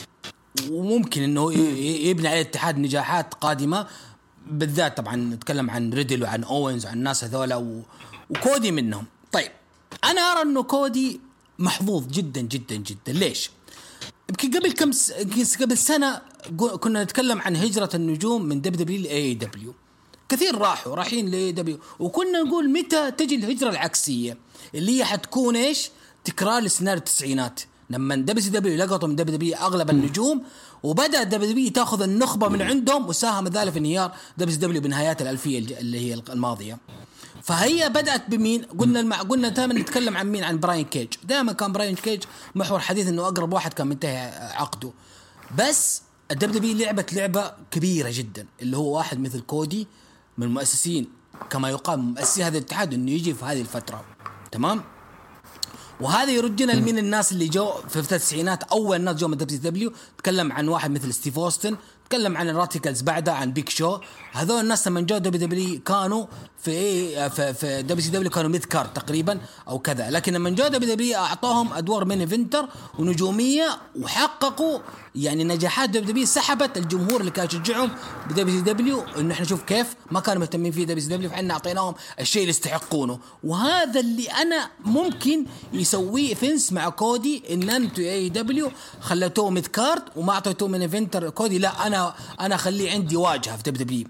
وممكن 0.71 1.23
إنه 1.23 1.53
يبني 2.09 2.29
عليه 2.29 2.41
الاتحاد 2.41 2.79
نجاحات 2.79 3.35
قادمة 3.35 3.87
بالذات 4.47 4.97
طبعا 4.97 5.17
نتكلم 5.17 5.71
عن 5.71 5.93
ريدل 5.93 6.23
وعن 6.23 6.45
أوينز 6.45 6.87
وعن 6.87 6.97
الناس 6.99 7.25
هذولا 7.25 7.85
وكودي 8.31 8.71
منهم. 8.71 9.07
طيب 9.33 9.51
أنا 10.05 10.21
أرى 10.21 10.43
إنه 10.43 10.63
كودي 10.63 11.21
محظوظ 11.59 12.07
جدا 12.07 12.41
جدا 12.41 12.77
جدا. 12.77 13.13
ليش؟ 13.13 13.51
يمكن 14.29 14.59
قبل 14.59 14.73
كم 14.73 14.93
س... 14.93 15.13
قبل 15.63 15.79
سنة 15.79 16.23
كنا 16.81 17.05
نتكلم 17.05 17.41
عن 17.41 17.57
هجرة 17.57 17.91
النجوم 17.95 18.43
من 18.43 18.61
دبليو 18.61 18.85
دبليو 18.85 19.03
لاي 19.03 19.35
دبليو. 19.35 19.75
كثير 20.29 20.59
راحوا 20.59 20.95
رايحين 20.95 21.31
ل 21.31 21.53
AEW. 21.53 21.79
وكنا 21.99 22.43
نقول 22.43 22.71
متى 22.71 23.11
تجي 23.11 23.35
الهجرة 23.35 23.71
العكسية 23.71 24.39
اللي 24.75 24.99
هي 24.99 25.05
حتكون 25.05 25.57
إيش؟ 25.57 25.91
تكرار 26.25 26.63
لسيناريو 26.63 26.99
التسعينات. 26.99 27.61
لما 27.93 28.17
دبليو 28.17 28.51
دبليو 28.51 28.79
لقطوا 28.79 29.09
من 29.09 29.17
دبليو 29.17 29.37
دبليو 29.37 29.57
أغلب 29.57 29.91
النجوم 29.91 30.43
وبدأ 30.83 31.23
WW 31.23 31.71
تأخذ 31.71 32.03
النخبة 32.03 32.49
من 32.49 32.63
عندهم 32.63 33.09
وساهم 33.09 33.49
ذلك 33.49 33.73
في 33.73 33.79
انهيار 33.79 34.13
WW 34.39 34.81
بنهايات 34.81 35.23
الألفية 35.23 35.59
اللي 35.59 36.01
هي 36.01 36.15
الماضية 36.15 36.79
فهي 37.43 37.89
بدأت 37.89 38.31
بمين؟ 38.31 38.65
قلنا 38.65 39.01
المع... 39.01 39.23
قلنا 39.23 39.49
دائما 39.49 39.75
نتكلم 39.75 40.17
عن 40.17 40.27
مين؟ 40.27 40.45
عن 40.45 40.61
براين 40.61 40.85
كيج، 40.85 41.09
دائما 41.25 41.53
كان 41.53 41.73
براين 41.73 41.95
كيج 41.95 42.23
محور 42.55 42.79
حديث 42.81 43.09
إنه 43.09 43.23
أقرب 43.23 43.53
واحد 43.53 43.73
كان 43.73 43.87
منتهي 43.87 44.51
عقده. 44.55 44.93
بس 45.59 46.03
ال 46.31 46.59
WWE 46.59 46.77
لعبت 46.77 47.13
لعبة 47.13 47.53
كبيرة 47.71 48.11
جدا 48.13 48.47
اللي 48.63 48.77
هو 48.77 48.97
واحد 48.97 49.21
مثل 49.21 49.41
كودي 49.41 49.87
من 50.39 50.47
المؤسسين 50.47 51.09
كما 51.51 51.71
يقال 51.71 51.99
مؤسسي 51.99 52.45
هذا 52.45 52.59
الاتحاد 52.59 52.95
إنه 52.95 53.11
يجي 53.11 53.35
في 53.35 53.45
هذه 53.45 53.61
الفترة 53.61 54.05
تمام؟ 54.53 54.83
وهذا 56.03 56.31
يردنا 56.31 56.73
لمين 56.73 56.99
الناس 56.99 57.33
اللي 57.33 57.49
جو 57.49 57.73
في 57.89 57.97
التسعينات؟ 57.99 58.63
أول 58.63 59.01
ناس 59.01 59.17
جو 59.17 59.29
من 59.29 59.37
WCW. 59.37 59.93
تكلم 60.19 60.53
عن 60.53 60.69
واحد 60.69 60.91
مثل 60.91 61.15
ستيف 61.15 61.39
أوستن. 61.39 61.77
تكلم 62.09 62.37
عن 62.37 62.49
ال 62.49 62.55
Radicalz 62.55 63.03
بعدها 63.03 63.35
عن 63.35 63.53
بيك 63.53 63.69
شو 63.69 63.99
هذول 64.33 64.61
الناس 64.61 64.89
لما 64.89 65.01
جو 65.01 65.19
WWE 65.19 65.81
كانوا 65.81 66.27
في 66.63 66.71
إيه 66.71 67.29
في, 67.29 67.55
في 67.55 67.83
WCW 67.83 68.31
كانوا 68.31 68.51
mid 68.51 68.65
card 68.65 68.93
تقريبا 68.93 69.41
أو 69.69 69.79
كذا. 69.79 70.11
لكن 70.11 70.33
لما 70.33 70.51
جو 70.51 70.69
WWE 70.69 71.19
أعطوهم 71.19 71.73
أدوار 71.73 72.05
main 72.05 72.21
eventer 72.21 72.69
ونجومية 72.99 73.79
وحققوا 73.97 74.79
يعني 75.15 75.45
نجاحات 75.45 75.89
WWE 75.89 76.27
سحبت 76.27 76.77
الجمهور 76.77 77.21
اللي 77.21 77.31
كان 77.31 77.47
يشجعهم 77.47 77.91
ب 78.31 78.61
WCW 78.61 79.01
انه 79.19 79.35
إحنا 79.35 79.45
نشوف 79.45 79.63
كيف 79.63 79.95
ما 80.11 80.21
كانوا 80.21 80.41
مهتمين 80.41 80.73
فيه 80.73 80.85
WCW 80.85 81.31
فإحنا 81.31 81.55
أعطيناهم 81.55 81.95
الشيء 82.21 82.43
اللي 82.43 82.51
يستحقونه. 82.51 83.19
وهذا 83.45 84.01
اللي 84.01 84.27
أنا 84.27 84.71
ممكن 84.85 85.47
يسويه 85.73 86.35
فينس 86.35 86.73
مع 86.73 86.89
كودي 86.89 87.43
إن 87.51 87.71
أنتوا 87.71 88.05
AEW 88.05 88.71
خليتوه 89.01 89.51
mid 89.51 89.67
card 89.67 90.03
وما 90.17 90.33
أعطيتوه 90.33 90.69
main 90.69 90.81
eventer 90.81 91.31
كودي. 91.31 91.59
لا 91.59 91.87
أنا 91.87 92.15
أنا 92.41 92.55
أخليه 92.55 92.91
عندي 92.93 93.17
واجهة 93.17 93.57
في 93.57 93.63
WWE. 93.63 94.07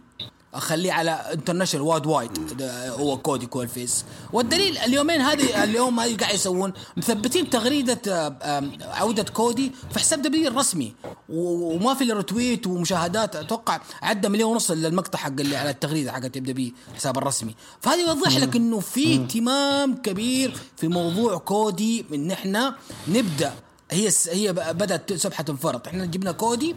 أخليه 0.54 0.92
على 0.92 1.10
international 1.11 1.87
worldwide 1.87 2.62
هو 2.88 3.18
كودي 3.18 3.46
cool 3.46 3.68
face 3.68 4.04
والدليل 4.32 4.78
اليومين 4.78 5.20
هذه 5.20 5.64
اليوم 5.64 6.00
هذه 6.00 6.16
قاعد 6.16 6.34
يسوون 6.34 6.72
مثبتين 6.96 7.50
تغريدة 7.50 8.36
عودة 8.80 9.22
كودي 9.22 9.72
في 9.92 9.98
حساب 9.98 10.22
WWE 10.22 10.48
الرسمي 10.48 10.94
وما 11.28 11.94
في 11.94 12.12
retweet 12.12 12.66
ومشاهدات. 12.66 13.36
أتوقع 13.36 13.80
عدى 14.02 14.28
مليون 14.28 14.52
ونص 14.52 14.70
للمقطع 14.70 15.18
حق 15.18 15.40
اللي 15.40 15.56
على 15.56 15.70
التغريدة 15.70 16.12
حق 16.12 16.18
WWE 16.18 16.72
الحساب 16.90 17.18
الرسمي. 17.18 17.54
فهذا 17.80 18.00
يوضح 18.00 18.36
لك 18.36 18.56
إنه 18.56 18.80
في 18.80 19.14
اهتمام 19.14 19.96
كبير 19.96 20.56
في 20.76 20.88
موضوع 20.88 21.38
كودي 21.38 22.04
إن 22.14 22.30
إحنا 22.30 22.76
نبدأ. 23.08 23.54
هي 23.90 24.10
هي 24.28 24.52
بدأت 24.52 25.12
سبحة 25.12 25.44
تنفرط 25.44 25.88
إحنا 25.88 26.04
جبنا 26.06 26.32
كودي 26.32 26.74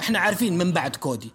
إحنا 0.00 0.18
عارفين 0.18 0.58
من 0.58 0.72
بعد 0.72 0.96
كودي 0.96 1.30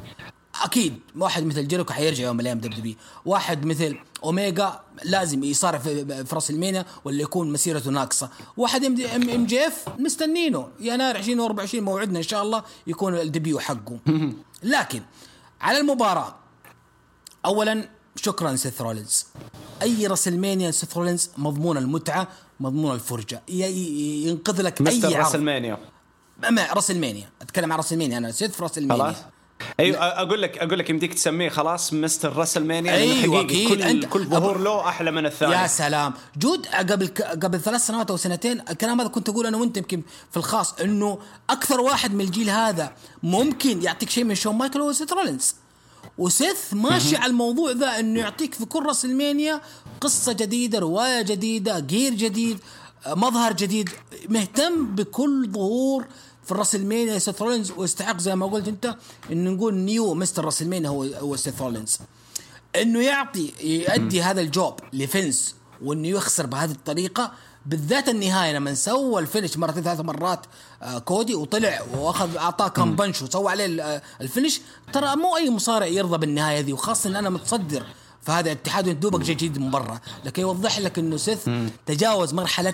أكيد 0.64 1.00
واحد 1.16 1.46
مثل 1.46 1.68
جيريكو 1.68 1.94
حيرجع 1.94 2.24
يوم 2.24 2.36
من 2.36 2.42
الأيام 2.42 2.60
دب 2.60 2.96
واحد 3.26 3.66
مثل 3.66 3.98
اوميجا 4.24 4.80
لازم 5.04 5.44
يصارع 5.44 5.80
في, 5.80 6.26
WrestleMania 6.34 6.86
ولا 7.06 7.22
يكون 7.22 7.52
مسيرته 7.52 7.92
ناقصة. 7.92 8.30
واحد 8.58 8.84
MJF 8.84 9.86
مستنينه. 10.00 10.68
يناير 10.80 11.16
2024 11.16 11.84
موعدنا 11.84 12.18
إن 12.18 12.24
شاء 12.24 12.44
الله 12.44 12.64
يكون 12.88 13.16
ال 13.16 13.23
debut 13.23 13.60
حقه. 13.60 14.00
لكن 14.64 15.02
على 15.62 15.80
المباراة 15.80 16.36
اولا 17.46 17.90
شكرا 18.16 18.56
سيث 18.56 18.82
رولينز. 18.82 19.26
أي 19.82 20.08
WrestleMania 20.08 20.72
سيث 20.72 20.98
رولينز؟ 20.98 21.30
مضمون 21.38 21.78
المتعة 21.78 22.28
مضمون 22.60 22.96
الفرجة. 22.96 23.42
ينقذ 23.48 24.62
لك 24.62 24.88
أي 24.88 25.16
عرض. 25.16 25.16
راس 25.16 25.36
المانيا 25.36 25.78
راس 26.74 26.92
المانيا 26.92 27.30
أتكلم 27.42 27.72
عن 27.72 27.78
WrestleMania 27.78 28.18
أنا 28.18 28.32
سيث 28.32 28.52
في 28.52 28.64
WrestleMania 28.64 29.16
أيوه 29.80 29.98
أقول 29.98 30.42
لك 30.42 30.58
أقول 30.58 30.80
لك 30.80 30.90
يمديك 30.90 31.14
تسميه 31.14 31.50
خلاص 31.50 31.94
Mr. 31.94 32.34
WrestleMania 32.34 32.94
أيوه 32.94 33.42
أكيد. 33.42 33.70
كل 33.70 33.82
أنت 33.82 34.06
كل 34.06 34.26
ظهور 34.26 34.58
له 34.58 34.90
أحلى 34.90 35.12
من 35.12 35.26
الثاني. 35.26 35.54
يا 35.54 35.68
سلام. 35.68 36.14
جود 36.38 36.68
قبل 36.68 37.08
قبل 37.44 37.60
ثلاث 37.60 37.88
سنوات 37.88 38.12
أو 38.12 38.18
سنتين 38.18 38.62
الكلام 38.70 39.02
هذا 39.02 39.10
كنت 39.10 39.30
أقول 39.30 39.46
أنا 39.46 39.58
وأنت 39.58 39.78
يمكن 39.78 40.02
في 40.32 40.38
الخاص 40.38 40.74
إنه 40.74 41.20
أكثر 41.50 41.82
واحد 41.82 42.14
من 42.14 42.22
الجيل 42.22 42.50
هذا 42.50 42.92
ممكن 43.24 43.84
يعطيك 43.84 44.10
شيء 44.10 44.24
من 44.24 44.36
شون 44.36 44.56
مايكل 44.56 44.80
هو 44.82 44.92
سيث 44.94 45.14
رولينز. 45.14 45.56
وسيث 46.18 46.74
ماشي 46.74 47.16
على 47.16 47.32
الموضوع 47.32 47.72
ذا 47.72 48.00
إنه 48.00 48.20
يعطيك 48.20 48.54
في 48.54 48.66
كل 48.66 48.86
WrestleMania 48.86 49.62
قصة 50.02 50.34
جديدة 50.34 50.80
رواية 50.80 51.22
جديدة 51.22 51.80
gear 51.80 52.14
جديد 52.14 52.60
مظهر 53.08 53.54
جديد 53.54 53.90
مهتم 54.30 54.86
بكل 54.86 55.50
ظهور 55.52 56.06
في 56.48 56.52
ال 56.52 56.57
WrestleMania 56.57 57.20
سيث 57.20 57.42
رولينز 57.42 57.72
ويستحق 57.72 58.18
زي 58.18 58.36
ما 58.36 58.46
قلت 58.46 58.68
انت 58.68 58.96
انه 59.32 59.52
نقول 59.52 59.76
new 59.76 60.14
Mr. 60.14 60.46
WrestleMania 60.46 60.90
هو 60.90 61.04
هو 61.04 61.36
سيث 61.36 61.62
رولينز 61.62 62.00
إنه 62.82 63.04
يعطي 63.04 63.54
يؤدي 63.64 64.22
هذا 64.22 64.42
ال 64.42 64.50
job 64.50 64.74
لفنس 64.94 65.56
وإنه 65.82 66.08
يخسر 66.08 66.46
بهذه 66.46 66.72
الطريقة 66.72 67.32
بالذات 67.66 68.10
النهاية 68.10 68.54
لما 68.54 68.74
سوى 68.74 69.22
ال 69.22 69.27
finish 69.27 69.58
مرتين 69.58 69.84
ثلاث 69.84 70.00
مرات 70.00 70.40
آه 70.82 71.00
كودي 71.00 71.36
وطلع 71.36 71.82
واخذ 71.98 72.38
أعطاه 72.38 72.68
كم 72.68 72.96
punch 72.96 73.22
وسوى 73.22 73.52
عليه 73.52 73.84
آه 73.84 74.02
ال 74.22 74.27
finish. 74.27 74.62
ترى 74.94 75.16
مو 75.16 75.38
أي 75.38 75.50
مصارع 75.50 75.86
يرضى 75.86 76.18
بالنهاية 76.18 76.62
دي 76.62 76.74
وخاصة 76.74 77.10
ان 77.10 77.16
أنا 77.16 77.30
متصدر 77.30 77.84
فهذا 78.22 78.52
اتحاد 78.52 79.00
دوبك 79.00 79.20
جاي 79.20 79.36
جديد 79.36 79.58
من 79.58 79.72
برا. 79.72 80.00
لكن 80.26 80.42
يوضح 80.42 80.80
لك 80.80 81.00
إنه 81.00 81.18
سيث 81.18 81.50
تجاوز 81.86 82.34
مرحلة 82.34 82.74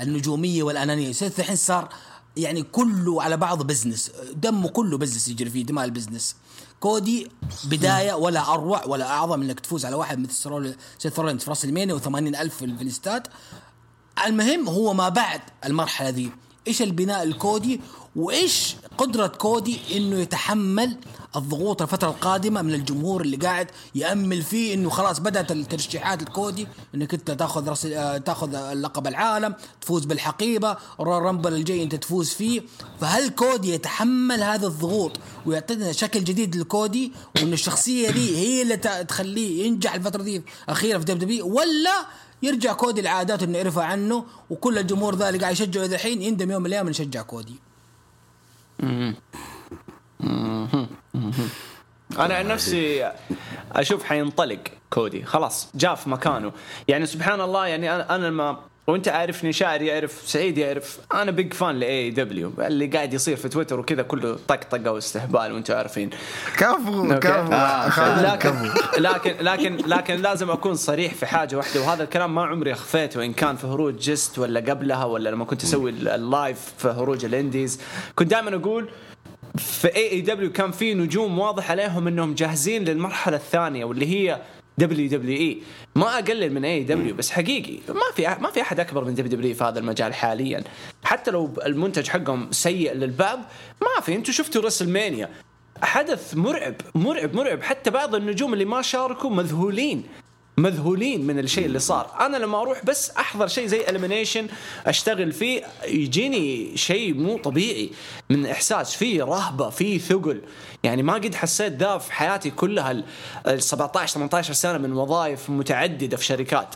النجومية 0.00 0.62
والأنانية. 0.62 1.12
سيث 1.12 1.40
الحين 1.40 1.56
صار 1.56 1.88
يعني 2.36 2.62
كله 2.62 3.22
على 3.22 3.36
بعض 3.36 3.62
business 3.62 4.10
دمه 4.34 4.68
كله 4.68 4.98
business 4.98 5.28
يجري 5.28 5.50
فيه 5.50 5.64
دماء 5.64 5.84
ال 5.84 5.90
business 5.90 6.36
كودي 6.80 7.28
بداية 7.64 8.12
ولا 8.12 8.54
أروع 8.54 8.84
ولا 8.84 9.06
أعظم 9.06 9.42
إنك 9.42 9.60
تفوز 9.60 9.84
على 9.84 9.96
واحد 9.96 10.18
مثل 10.18 10.74
سيث 10.98 11.18
رولينز 11.18 11.42
في 11.42 11.50
WrestleMania 11.50 11.98
و80 11.98 12.16
ألف 12.16 12.56
في 12.56 12.64
الاستاد 12.64 13.26
المهم 14.26 14.68
هو 14.68 14.94
ما 14.94 15.08
بعد 15.08 15.40
المرحلة 15.64 16.08
ذي. 16.08 16.30
إيش 16.68 16.82
البناء 16.82 17.22
الكودي 17.22 17.80
وإيش 18.16 18.76
قدرة 18.98 19.26
كودي 19.26 19.78
إنه 19.96 20.18
يتحمل 20.20 20.96
الضغوط 21.36 21.82
الفترة 21.82 22.08
القادمة 22.08 22.62
من 22.62 22.74
الجمهور 22.74 23.20
اللي 23.20 23.36
قاعد 23.36 23.70
يأمل 23.94 24.42
فيه 24.42 24.74
إنه 24.74 24.90
خلاص 24.90 25.18
بدأت 25.18 25.52
الترشيحات 25.52 26.22
الكودي 26.22 26.66
إنك 26.94 27.14
أنت 27.14 27.30
تأخذ 27.30 27.68
رس... 27.68 27.82
تأخذ 28.24 28.72
لقب 28.72 29.06
العالم 29.06 29.54
تفوز 29.80 30.04
بالحقيبة 30.04 30.76
Rumble 31.00 31.52
الجاي 31.54 31.82
أنت 31.82 31.94
تفوز 31.94 32.28
فيه 32.28 32.62
فهل 33.00 33.28
كودي 33.28 33.74
يتحمل 33.74 34.42
هذا 34.42 34.66
الضغوط 34.66 35.12
ويعطينا 35.46 35.92
شكل 35.92 36.24
جديد 36.24 36.56
للكودي 36.56 37.12
وإن 37.36 37.52
الشخصية 37.52 38.10
دي 38.10 38.36
هي 38.36 38.62
اللي 38.62 38.76
تخليه 39.08 39.66
ينجح 39.66 39.94
الفترة 39.94 40.22
دي 40.22 40.42
أخيرا 40.68 40.98
في 40.98 41.04
WWE 41.04 41.48
ولا 41.48 42.06
يرجع 42.42 42.72
كودي 42.72 43.00
العادات 43.00 43.42
اللي 43.42 43.58
نعرفها 43.58 43.84
عنه 43.84 44.24
وكل 44.50 44.78
الجمهور 44.78 45.14
ذا 45.14 45.28
اللي 45.28 45.40
قاعد 45.40 45.52
يشجعه 45.52 45.84
الحين 45.86 46.22
يندم 46.22 46.50
يوم 46.50 46.60
من 46.62 46.66
الأيام 46.66 46.88
نشجع 46.88 47.22
كودي. 47.22 47.54
أنا 52.18 52.34
عن 52.34 52.48
نفسي 52.48 53.12
أشوف 53.72 54.04
حينطلق 54.04 54.58
كودي. 54.90 55.24
خلاص 55.24 55.70
جاء 55.74 55.94
في 55.94 56.10
مكانه. 56.10 56.52
يعني 56.88 57.06
سبحان 57.06 57.40
الله 57.40 57.66
يعني 57.66 57.94
أنا 57.94 58.14
أنا 58.14 58.30
ما 58.30 58.58
وانت 58.86 59.08
عارفني 59.08 59.52
شاعر 59.52 59.82
يعرف 59.82 60.22
سعيد 60.26 60.58
يعرف. 60.58 60.98
أنا 61.14 61.30
big 61.30 61.52
fan 61.52 61.80
ل 61.80 62.10
AEW 62.10 62.52
اللي 62.58 62.86
قاعد 62.86 63.14
يصير 63.14 63.36
في 63.36 63.48
تويتر 63.48 63.80
وكذا 63.80 64.02
كله 64.02 64.38
طقطقه 64.48 64.92
واستهبال 64.92 65.52
وأنتم 65.52 65.74
عارفين. 65.74 66.10
كفو 66.56 67.18
كفو. 67.18 67.52
آه 67.52 68.34
لكن 68.34 68.54
لكن 68.98 69.34
لكن 69.40 69.76
لكن 69.76 70.14
لازم 70.14 70.50
أكون 70.50 70.74
صريح 70.74 71.14
في 71.14 71.26
حاجة 71.26 71.56
واحدة 71.56 71.80
وهذا 71.80 72.02
الكلام 72.02 72.34
ما 72.34 72.44
عمري 72.44 72.72
اخفيته 72.72 73.24
إن 73.24 73.32
كان 73.32 73.56
في 73.56 73.66
هروج 73.66 73.96
جست 73.96 74.38
ولا 74.38 74.60
قبلها 74.60 75.04
ولا 75.04 75.28
لما 75.30 75.44
كنت 75.44 75.62
أسوي 75.62 75.90
ال 75.90 76.04
live 76.04 76.58
في 76.78 76.88
هروج 76.88 77.24
ال 77.24 77.31
Indies. 77.31 77.80
كنت 78.16 78.30
دائما 78.30 78.56
أقول 78.56 78.88
في 79.58 79.96
AEW 79.96 80.52
كان 80.52 80.70
في 80.70 80.94
نجوم 80.94 81.38
واضح 81.38 81.70
عليهم 81.70 82.06
إنهم 82.06 82.34
جاهزين 82.34 82.84
للمرحلة 82.84 83.36
الثانية 83.36 83.84
واللي 83.84 84.06
هي 84.06 84.38
WWE. 84.78 85.62
ما 85.94 86.18
أقلل 86.18 86.52
من 86.52 86.64
AEW 86.64 87.14
بس 87.14 87.30
حقيقي 87.30 87.78
ما 87.88 88.14
في 88.14 88.36
ما 88.40 88.50
في 88.50 88.60
أحد 88.60 88.80
أكبر 88.80 89.04
من 89.04 89.14
WWE 89.14 89.54
في 89.54 89.64
هذا 89.64 89.78
المجال 89.78 90.14
حاليا. 90.14 90.64
حتى 91.04 91.30
لو 91.30 91.54
المنتج 91.66 92.08
حقهم 92.08 92.52
سيء 92.52 92.92
للباب 92.92 93.38
ما 93.82 94.00
في. 94.02 94.14
أنتم 94.14 94.32
شفتوا 94.32 94.62
WrestleMania 94.62 95.28
حدث 95.82 96.34
مرعب 96.34 96.74
مرعب 96.94 97.34
مرعب. 97.34 97.62
حتى 97.62 97.90
بعض 97.90 98.14
النجوم 98.14 98.52
اللي 98.52 98.64
ما 98.64 98.82
شاركوا 98.82 99.30
مذهولين. 99.30 100.04
مذهولين 100.62 101.26
من 101.26 101.38
الشيء 101.38 101.66
اللي 101.66 101.78
صار. 101.78 102.10
أنا 102.20 102.36
لما 102.36 102.60
أروح 102.60 102.84
بس 102.84 103.10
أحضر 103.10 103.46
شيء 103.46 103.66
زي 103.66 103.88
Elimination 103.88 104.46
أشتغل 104.86 105.32
فيه 105.32 105.62
يجيني 105.86 106.76
شيء 106.76 107.14
مو 107.14 107.38
طبيعي. 107.38 107.90
من 108.30 108.46
إحساس 108.46 108.94
فيه 108.94 109.24
رهبة 109.24 109.70
فيه 109.70 109.98
ثقل. 109.98 110.42
يعني 110.82 111.02
ما 111.02 111.14
قد 111.14 111.34
حسيت 111.34 111.72
ذا 111.72 111.98
في 111.98 112.12
حياتي 112.12 112.50
كلها 112.50 112.90
ال 113.46 113.62
17 113.62 114.14
18 114.14 114.52
سنة 114.52 114.78
من 114.78 114.92
وظائف 114.92 115.50
متعددة 115.50 116.16
في 116.16 116.24
شركات. 116.24 116.74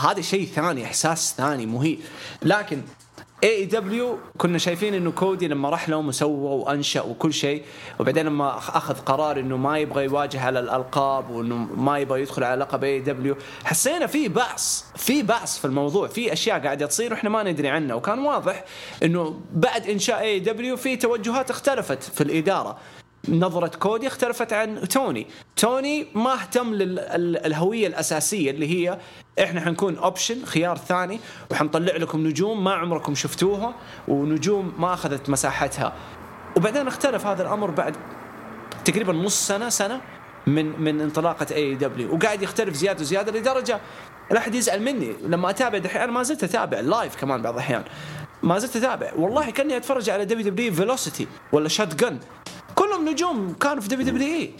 هذا 0.00 0.20
شيء 0.20 0.46
ثاني 0.46 0.84
إحساس 0.84 1.34
ثاني 1.36 1.66
مهيب 1.66 1.98
لكن 2.42 2.82
AEW 3.44 4.18
كنا 4.38 4.58
شايفين 4.58 4.94
إنه 4.94 5.10
كودي 5.10 5.48
لما 5.48 5.70
راح 5.70 5.88
لهم 5.88 6.08
وسوى 6.08 6.30
وأنشأ 6.32 7.02
وكل 7.02 7.32
شيء 7.32 7.62
وبعدين 8.00 8.26
لما 8.26 8.58
أخذ 8.58 8.94
قرار 8.94 9.40
إنه 9.40 9.56
ما 9.56 9.78
يبغى 9.78 10.04
يواجه 10.04 10.40
على 10.40 10.60
الألقاب 10.60 11.30
وإنه 11.30 11.56
ما 11.56 11.98
يبغى 11.98 12.22
يدخل 12.22 12.44
على 12.44 12.60
لقب 12.60 12.84
AEW 12.84 13.36
حسينا 13.64 14.06
في 14.06 14.28
بعص 14.28 14.84
في 14.96 15.22
بعص 15.22 15.58
في 15.58 15.64
الموضوع 15.64 16.08
في 16.08 16.32
أشياء 16.32 16.58
قاعدة 16.58 16.86
تصير 16.86 17.12
وإحنا 17.12 17.30
ما 17.30 17.42
ندري 17.42 17.68
عنها 17.68 17.94
وكان 17.94 18.18
واضح 18.18 18.64
إنه 19.02 19.40
بعد 19.52 19.86
إنشاء 19.86 20.20
AEW 20.20 20.76
في 20.76 20.96
توجهات 20.96 21.50
اختلفت 21.50 22.02
في 22.02 22.20
الإدارة. 22.20 22.78
نظرة 23.28 23.76
كودي 23.78 24.06
اختلفت 24.06 24.52
عن 24.52 24.88
توني. 24.88 25.26
توني 25.56 26.06
ما 26.14 26.32
اهتم 26.32 26.74
للهوية 26.74 27.86
الأساسية 27.86 28.50
اللي 28.50 28.68
هي 28.68 28.98
إحنا 29.42 29.60
حنكون 29.60 29.96
option 29.96 30.44
خيار 30.44 30.76
ثاني 30.76 31.20
وحنطلع 31.50 31.96
لكم 31.96 32.26
نجوم 32.26 32.64
ما 32.64 32.74
عمركم 32.74 33.14
شفتوها 33.14 33.74
ونجوم 34.08 34.72
ما 34.78 34.94
أخذت 34.94 35.30
مساحتها. 35.30 35.92
وبعدين 36.56 36.86
اختلف 36.86 37.26
هذا 37.26 37.42
الأمر 37.42 37.70
بعد 37.70 37.96
تقريبا 38.84 39.12
نص 39.12 39.46
سنة 39.46 39.68
سنة 39.68 40.00
من 40.46 40.80
من 40.80 41.00
انطلاقة 41.00 41.46
AEW 41.54 42.14
وقاعد 42.14 42.42
يختلف 42.42 42.74
زيادة 42.74 43.00
وزيادة 43.00 43.38
لدرجة 43.38 43.80
لا 44.30 44.38
احد 44.38 44.54
يزعل 44.54 44.82
مني. 44.82 45.12
لما 45.22 45.50
أتابع 45.50 45.78
دحين 45.78 46.10
ما 46.10 46.22
زلت 46.22 46.44
أتابع 46.44 46.80
live 46.80 47.16
كمان 47.16 47.42
بعض 47.42 47.54
الأحيان. 47.54 47.84
ما 48.42 48.58
زلت 48.58 48.76
أتابع. 48.76 49.12
والله 49.16 49.50
كأني 49.50 49.76
أتفرج 49.76 50.10
على 50.10 50.24
WWE 50.24 50.50
Velocity 50.50 51.26
ولا 51.52 51.68
Shotgun 51.68 52.18
كلهم 52.74 53.08
نجوم 53.08 53.54
كانوا 53.60 53.82
في 53.82 53.88
WWE. 53.88 54.50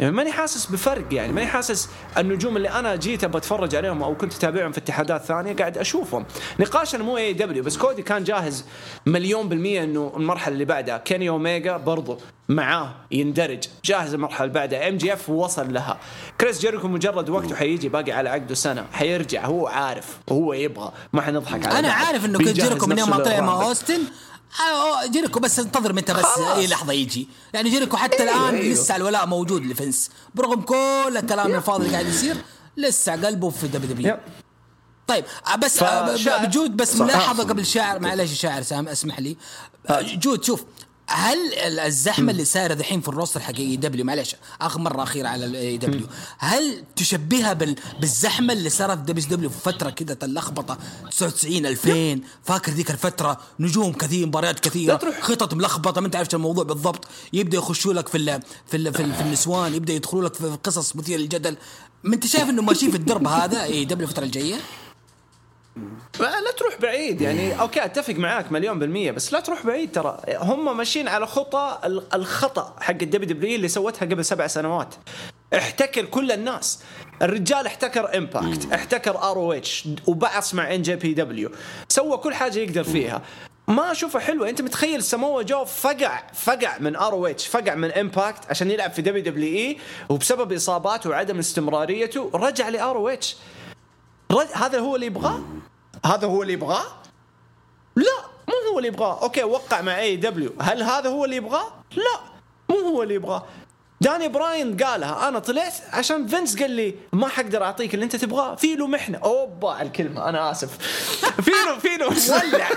يعني 0.00 0.12
ماني 0.12 0.32
حاسس 0.32 0.66
بفرق 0.66 1.14
يعني 1.14 1.32
ماني 1.32 1.46
حاسس 1.46 1.88
النجوم 2.18 2.56
اللي 2.56 2.70
أنا 2.70 2.96
جيت 2.96 3.24
أبغى 3.24 3.38
أتفرج 3.38 3.74
عليهم 3.74 4.02
أو 4.02 4.16
كنت 4.16 4.34
أتابعهم 4.34 4.72
في 4.72 4.78
اتحادات 4.78 5.24
ثانية 5.24 5.56
قاعد 5.56 5.78
أشوفهم. 5.78 6.24
نقاشنا 6.60 7.04
مو 7.04 7.16
AEW 7.16 7.62
بس 7.62 7.76
كودي 7.76 8.02
كان 8.02 8.24
جاهز 8.24 8.64
مليون 9.06 9.48
بالمية 9.48 9.84
إنه 9.84 10.12
المرحلة 10.16 10.52
اللي 10.54 10.64
بعدها. 10.64 10.98
كيني 10.98 11.28
اوميجا 11.28 11.76
برضو 11.76 12.18
معاه 12.48 12.94
يندرج 13.10 13.64
جاهز 13.84 14.14
المرحلة 14.14 14.40
اللي 14.40 14.54
بعدها. 14.54 14.88
MJF 14.88 15.30
وصل 15.30 15.72
لها. 15.72 15.98
كريس 16.40 16.60
جيريكو 16.60 16.88
مجرد 16.88 17.30
وقته 17.30 17.54
حيجي 17.54 17.88
باقي 17.88 18.12
على 18.12 18.28
عقده 18.28 18.54
سنة. 18.54 18.86
حيرجع 18.92 19.46
هو 19.46 19.66
عارف 19.66 20.18
وهو 20.28 20.52
يبغى. 20.52 20.92
ما 21.12 21.22
حنضحك 21.22 21.66
عليه 21.66 21.78
أنا 21.78 21.92
عارف 21.92 22.24
إنه 22.24 22.38
كريس 22.38 22.52
جيريكو 22.52 22.86
من 22.86 22.98
يوم 22.98 23.10
ما 23.10 23.18
طلع 23.18 23.40
مع 23.40 23.62
أوستن 23.62 24.00
جيريكو 25.06 25.40
بس 25.40 25.58
انتظر 25.58 25.92
متى 25.92 26.14
بس. 26.14 26.24
إي 26.38 26.66
لحظة 26.66 26.92
يجي. 26.92 27.28
يعني 27.52 27.70
جيريكو 27.70 27.96
حتى 27.96 28.22
أيوه 28.22 28.34
الآن 28.50 28.54
أيوه. 28.54 28.72
لسه 28.74 28.96
الولاء 28.96 29.26
موجود 29.26 29.66
لفنس 29.66 30.10
برغم 30.34 30.60
كل 30.60 31.14
الكلام 31.16 31.54
الفاضي 31.54 31.86
اللي 31.86 31.96
قاعد 31.96 32.06
يصير 32.06 32.36
لسه 32.76 33.12
قلبه 33.12 33.50
في 33.50 33.68
WW. 33.68 34.18
طيب 35.06 35.24
آه، 35.46 35.56
بس 35.56 35.82
آه، 35.82 36.44
جود 36.44 36.76
بس 36.76 36.96
ملاحظة 36.96 37.44
قبل 37.44 37.66
شاعر 37.66 37.98
معلش 37.98 38.40
شاعر 38.40 38.62
سام 38.62 38.88
اسمح 38.88 39.20
لي. 39.20 39.36
جود 40.02 40.44
شوف. 40.44 40.64
هل 41.08 41.54
الزحمة 41.78 42.32
اللي 42.32 42.44
صايره 42.44 42.74
دحين 42.74 43.00
في 43.00 43.08
ال 43.08 43.13
roster 43.13 43.40
حق 43.40 43.54
AEW 43.58 44.04
معلش 44.04 44.36
آخر 44.60 44.80
مرة 44.80 45.02
اخيره 45.02 45.28
على 45.28 45.44
ال 45.44 45.78
AEW 45.78 46.06
هل 46.38 46.84
تشبهها 46.96 47.52
بال... 47.52 47.74
بالزحمة 48.00 48.52
اللي 48.52 48.70
صارت 48.70 48.98
في 48.98 49.04
WW 49.04 49.50
في 49.50 49.58
فترة 49.58 49.90
كذا 49.90 50.16
اللخبطه 50.22 50.78
99 51.10 51.66
2000 51.66 52.20
فاكر 52.44 52.72
ذيك 52.72 52.90
الفترة؟ 52.90 53.40
نجوم 53.60 53.92
كثير 53.92 54.26
مباريات 54.26 54.60
كثيرة 54.60 55.00
خطط 55.20 55.54
ملخبطة 55.54 56.00
ما 56.00 56.06
انت 56.06 56.16
عرفت 56.16 56.34
الموضوع 56.34 56.64
بالضبط. 56.64 57.08
يبدأ 57.32 57.56
يخشوا 57.58 57.92
لك 57.92 58.08
في 58.08 58.18
ال... 58.18 58.40
في 58.66 58.76
ال... 58.76 58.94
في, 58.94 59.02
ال... 59.02 59.14
في 59.14 59.20
النسوان 59.20 59.74
يبدأ 59.74 59.92
يدخلوا 59.92 60.24
لك 60.24 60.34
في 60.34 60.58
قصص 60.64 60.96
مثيرة 60.96 61.18
للجدل. 61.18 61.56
ما 62.04 62.14
أنت 62.14 62.26
شايف 62.26 62.48
إنه 62.50 62.62
ماشيين 62.62 62.90
في 62.90 62.96
الدرب 62.96 63.26
هذا 63.26 63.62
AEW 63.62 64.08
الفترة 64.08 64.24
الجاية؟ 64.24 64.56
لا 66.20 66.52
تروح 66.58 66.80
بعيد 66.80 67.20
يعني 67.20 67.60
أوكي 67.60 67.84
أتفق 67.84 68.14
معاك 68.14 68.52
مليون 68.52 68.78
بالمية 68.78 69.10
بس 69.10 69.32
لا 69.32 69.40
تروح 69.40 69.66
بعيد 69.66 69.92
ترى. 69.92 70.18
هم 70.38 70.76
ماشيين 70.76 71.08
على 71.08 71.26
خطى 71.26 71.78
الخطأ 72.14 72.76
حق 72.80 72.96
ال 73.02 73.28
WW 73.28 73.56
اللي 73.56 73.68
سوتها 73.68 74.06
قبل 74.06 74.24
سبع 74.24 74.46
سنوات. 74.46 74.94
احتكر 75.54 76.04
كل 76.04 76.32
الناس. 76.32 76.82
الرجال 77.22 77.66
احتكر 77.66 78.16
Impact 78.18 78.72
احتكر 78.72 79.18
ROH 79.18 79.88
وبعص 80.06 80.54
مع 80.54 80.74
NJPW 80.74 81.50
سوى 81.88 82.16
كل 82.16 82.34
حاجة 82.34 82.58
يقدر 82.58 82.84
فيها. 82.84 83.22
ما 83.68 83.92
اشوفها 83.92 84.20
حلوة. 84.20 84.48
أنت 84.48 84.62
متخيل 84.62 85.02
سموه 85.02 85.42
جو 85.42 85.64
فقع 85.64 86.22
فقع 86.34 86.78
من 86.78 86.96
ROH 86.96 87.46
فقع 87.46 87.74
من 87.74 87.92
Impact 87.92 88.50
عشان 88.50 88.70
يلعب 88.70 88.92
في 88.92 89.02
WWE 89.02 89.78
وبسبب 90.08 90.52
إصاباته 90.52 91.10
وعدم 91.10 91.38
استمراريته 91.38 92.30
رجع 92.34 92.68
ل 92.68 92.96
ROH 92.96 93.36
هذا 94.54 94.78
هو 94.78 94.94
اللي 94.94 95.06
يبغاه؟ 95.06 95.40
هذا 96.06 96.26
هو 96.26 96.42
اللي 96.42 96.52
يبغاه؟ 96.52 96.84
لا 97.96 98.16
مو 98.48 98.54
هو 98.72 98.78
اللي 98.78 98.88
يبغاه. 98.88 99.22
أوكي 99.22 99.44
وقع 99.44 99.80
مع 99.80 99.98
AEW 99.98 100.52
هل 100.60 100.82
هذا 100.82 101.10
هو 101.10 101.24
اللي 101.24 101.36
يبغاه؟ 101.36 101.66
لا 101.96 102.20
مو 102.70 102.76
هو 102.76 103.02
اللي 103.02 103.14
يبغاه. 103.14 103.42
داني 104.00 104.28
براين 104.28 104.76
قالها 104.76 105.28
أنا 105.28 105.38
طلعت 105.38 105.72
عشان 105.92 106.26
فينس 106.26 106.56
قال 106.56 106.70
لي 106.70 106.94
ما 107.12 107.28
حقدر 107.28 107.62
أعطيك 107.62 107.94
اللي 107.94 108.04
أنت 108.04 108.16
تبغاه 108.16 108.54
في 108.54 108.76
له 108.76 108.86
محنة. 108.86 109.18
أوبا 109.18 109.70
على 109.72 109.88
الكلمة 109.88 110.28
أنا 110.28 110.50
آسف. 110.50 110.70
في 111.46 111.50
له 111.66 111.78
في 111.78 111.96
له 111.96 112.06
ولع 112.06 112.68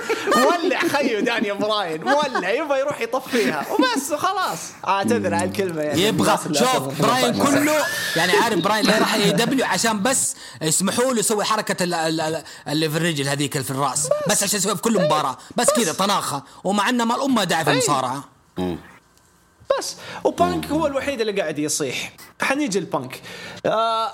ولع 0.45 0.79
خيو 0.79 1.19
داني 1.19 1.51
براين 1.53 2.03
ولع 2.03 2.49
يبغى 2.49 2.79
يروح 2.79 3.01
يطفيها. 3.01 3.65
وبس 3.71 4.11
وخلاص 4.11 4.59
اعتذر 4.87 5.33
على 5.33 5.43
الكلمة 5.43 5.81
يعني. 5.81 6.01
يبغى 6.03 6.37
شوف 6.53 7.01
براين 7.01 7.33
كله 7.45 7.85
يعني 8.15 8.31
عارف 8.33 8.59
براين 8.59 8.85
لا 8.85 8.99
راح 8.99 9.13
AEW 9.13 9.65
عشان 9.65 10.03
بس 10.03 10.35
يسمحوا 10.61 11.13
له 11.13 11.19
يسوي 11.19 11.43
حركة 11.43 11.83
اللي 11.83 12.89
في 12.89 12.97
الرجل 12.97 13.27
هذيك 13.27 13.55
اللي 13.55 13.63
في 13.65 13.71
الرأس. 13.71 14.09
بس. 14.29 14.43
عشان 14.43 14.59
يسوي 14.59 14.75
في 14.75 14.81
كل 14.81 15.05
مباراة. 15.05 15.37
بس 15.55 15.67
كذا 15.69 15.93
طناخة. 15.93 16.43
ومع 16.63 16.89
إنه 16.89 17.05
ما 17.05 17.15
لها 17.15 17.43
داعي 17.43 17.65
في 17.65 17.71
المصارعة. 17.71 18.23
بس 19.77 19.95
وبانك 20.23 20.65
هو 20.65 20.87
الوحيد 20.87 21.21
اللي 21.21 21.41
قاعد 21.41 21.59
يصيح. 21.59 22.11
حنيجي 22.41 22.79
البانك. 22.79 23.21
آه 23.65 24.11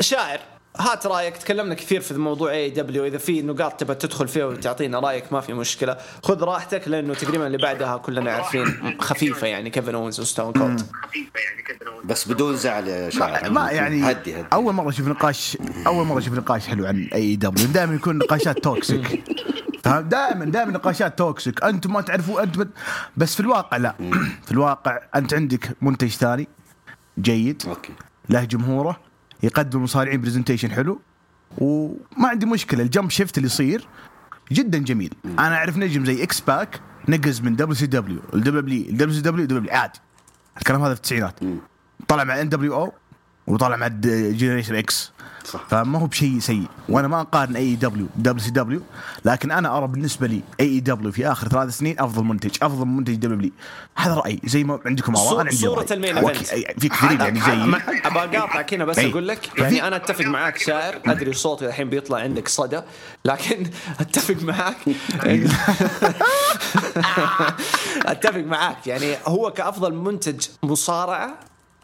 شاعر. 0.00 0.40
هات 0.76 1.06
رأيك 1.06 1.36
تكلمنا 1.36 1.74
كثير 1.74 2.00
في 2.00 2.14
موضوع 2.14 2.50
AEW 2.50 3.04
إذا 3.04 3.18
في 3.18 3.42
نقاط 3.42 3.80
تبى 3.80 3.94
تدخل 3.94 4.28
فيها 4.28 4.44
وتعطينا 4.44 5.00
رأيك 5.00 5.32
ما 5.32 5.40
في 5.40 5.52
مشكلة. 5.52 5.96
خذ 6.22 6.42
راحتك 6.42 6.88
لأنه 6.88 7.14
تقريبا 7.14 7.46
اللي 7.46 7.58
بعدها 7.58 7.96
كلنا 7.96 8.32
عارفين 8.32 8.96
خفيفة 9.00 9.46
يعني 9.46 9.70
كيفن 9.70 9.94
اونز 9.94 10.20
وستون 10.20 10.52
كولد 10.52 10.86
بس 12.04 12.28
بدون 12.28 12.56
زعل 12.56 12.88
يا 12.88 13.10
شاعر. 13.10 13.50
ما 13.50 13.70
يعني 13.70 14.10
هدي 14.10 14.40
هدي. 14.40 14.46
أول 14.52 14.74
مرة 14.74 14.88
أشوف 14.88 15.08
نقاش 15.08 15.58
أول 15.86 16.06
مرة 16.06 16.18
أشوف 16.18 16.34
نقاش 16.34 16.66
حلو 16.66 16.86
عن 16.86 17.08
AEW 17.14 17.66
دائما 17.66 17.94
يكون 17.94 18.18
نقاشات 18.18 18.58
toxic 18.58 19.24
فاهم 19.84 20.08
دائما 20.08 20.44
دائما 20.44 20.72
نقاشات 20.72 21.18
toxic 21.18 21.64
أنتم 21.64 21.92
ما 21.92 22.00
تعرفوا 22.00 22.42
أنت 22.42 22.68
بس 23.16 23.34
في 23.34 23.40
الواقع 23.40 23.76
لا. 23.76 23.94
في 24.44 24.52
الواقع 24.52 25.00
أنت 25.16 25.34
عندك 25.34 25.76
منتج 25.82 26.08
ثاني 26.08 26.48
جيد 27.18 27.62
okay. 27.68 27.92
له 28.28 28.44
جمهوره. 28.44 29.07
يقدم 29.42 29.82
مصارعين 29.82 30.20
presentation 30.20 30.70
حلو. 30.70 31.00
وما 31.58 32.28
عندي 32.28 32.46
مشكلة 32.46 32.82
ال 32.82 32.88
jump 32.88 33.10
ship 33.10 33.38
اللي 33.38 33.46
يصير 33.46 33.88
جدا 34.52 34.78
جميل. 34.78 35.14
أنا 35.24 35.54
أعرف 35.54 35.76
نجم 35.76 36.04
زي 36.04 36.22
إكس 36.22 36.40
باك 36.40 36.80
نقز 37.08 37.40
من 37.40 37.56
دبليو 37.56 37.74
سي 37.74 37.86
دبليو 37.86 38.18
الدبليو 38.34 38.88
الدبليو 38.88 39.14
سي 39.14 39.20
دبليو 39.20 39.46
دبليو 39.46 39.72
عادي. 39.72 39.98
الكلام 40.58 40.82
هذا 40.82 40.94
في 40.94 41.00
التسعينات. 41.00 41.40
طلع 42.08 42.24
مع 42.24 42.40
ان 42.40 42.48
دبليو 42.48 42.74
أو 42.74 42.92
وطالع 43.46 43.76
مع 43.76 43.88
Generation 43.88 44.74
X 44.74 45.12
صح. 45.44 45.64
فما 45.68 45.98
هو 45.98 46.06
بشيء 46.06 46.38
سيء 46.38 46.66
وأنا 46.88 47.08
ما 47.08 47.20
أقارن 47.20 47.56
AEW 47.56 48.06
W 48.16 48.44
سي 48.44 48.50
دبليو 48.50 48.80
لكن 49.24 49.50
أنا 49.50 49.78
أرى 49.78 49.86
بالنسبة 49.86 50.26
لي 50.26 50.40
اي 50.60 50.80
دبليو 50.80 51.12
في 51.12 51.26
آخر 51.32 51.48
ثلاث 51.48 51.78
سنين 51.78 52.00
أفضل 52.00 52.24
منتج 52.24 52.56
أفضل 52.62 52.86
منتج 52.86 53.14
دبليو 53.14 53.50
هذا 53.96 54.14
رأيي 54.14 54.40
زي 54.44 54.64
ما 54.64 54.80
عندكم 54.86 55.16
آراء 55.16 55.32
أنا 55.34 55.40
عندي 55.40 55.56
صورة 55.56 55.86
ال 55.90 55.96
main 55.96 56.18
event. 56.18 56.80
في 56.80 56.88
كثير 56.88 57.20
يعني 57.20 57.40
زي 57.40 57.52
ابى 58.04 58.36
أقاطعك 58.36 58.74
هنا 58.74 58.84
بس 58.84 58.98
أقول 58.98 59.28
لك 59.28 59.58
يعني 59.58 59.86
أنا 59.86 59.96
أتفق 59.96 60.24
معاك 60.24 60.58
شاعر 60.58 61.00
أدري 61.06 61.32
صوتي 61.32 61.66
الحين 61.66 61.90
بيطلع 61.90 62.18
عندك 62.18 62.48
صدى 62.48 62.80
لكن 63.24 63.70
أتفق 64.00 64.42
معاك. 64.42 64.76
أتفق 68.12 68.40
معاك 68.40 68.86
يعني 68.86 69.16
هو 69.26 69.50
كأفضل 69.50 69.94
منتج 69.94 70.46
مصارعة 70.62 71.34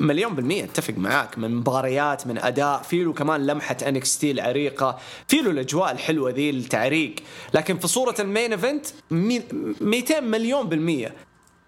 مليون 0.00 0.34
بالمية 0.34 0.64
أتفق 0.64 0.94
معاك. 0.96 1.38
من 1.38 1.54
مباريات 1.56 2.26
من 2.26 2.38
أداء 2.38 2.82
في 2.82 3.04
له 3.04 3.12
كمان 3.12 3.46
لمحة 3.46 3.76
NXT 3.88 4.30
العريقة 4.30 4.98
في 5.28 5.36
له 5.36 5.50
الأجواء 5.50 5.92
الحلوة 5.92 6.30
ذي 6.30 6.50
التعريق. 6.50 7.14
لكن 7.54 7.78
في 7.78 7.88
صورة 7.88 8.14
ال 8.18 8.25
main 8.25 8.52
event 8.52 8.86
200 9.10 10.20
مليون 10.20 10.68
بالمية. 10.68 11.14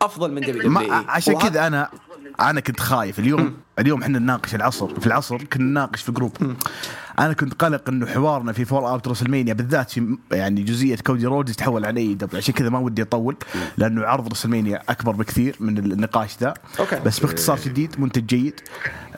أفضل 0.03 0.33
من 0.33 0.41
W 0.41 0.79
عشان 1.09 1.39
كذا 1.39 1.67
أنا 1.67 1.91
أنا 2.41 2.61
كنت 2.61 2.81
خايف. 2.81 3.19
اليوم 3.19 3.57
اليوم 3.79 4.03
إحنا 4.03 4.19
نناقش 4.19 4.55
العصر. 4.55 5.01
في 5.01 5.07
العصر 5.07 5.45
كنا 5.45 5.65
نناقش 5.65 6.03
في 6.03 6.13
group 6.13 6.57
أنا 7.19 7.33
كنت 7.33 7.55
قلق 7.55 7.89
إنه 7.89 8.07
حوارنا 8.07 8.53
في 8.53 8.65
فول 8.65 8.85
أوت 8.85 9.09
رسلمانيا 9.09 9.55
بالذات 9.55 9.91
في 9.91 10.19
يعني 10.33 10.63
جزئية 10.63 10.97
كودي 10.97 11.27
رودز 11.27 11.51
يتحول 11.51 11.87
على 11.87 12.01
AEW 12.01 12.39
عشان 12.39 12.55
كذا 12.55 12.69
ما 12.69 12.79
ودي 12.79 13.03
أطول 13.03 13.37
لأنه 13.79 14.07
عرض 14.07 14.29
رسلمانيا 14.29 14.83
أكبر 14.89 15.13
بكثير 15.13 15.57
من 15.61 15.79
النقاش 15.79 16.37
ذا. 16.41 16.55
okay. 16.81 17.01
بس 17.01 17.21
باختصار 17.21 17.57
شديد 17.57 18.01
منتج 18.01 18.27
جيد. 18.27 18.61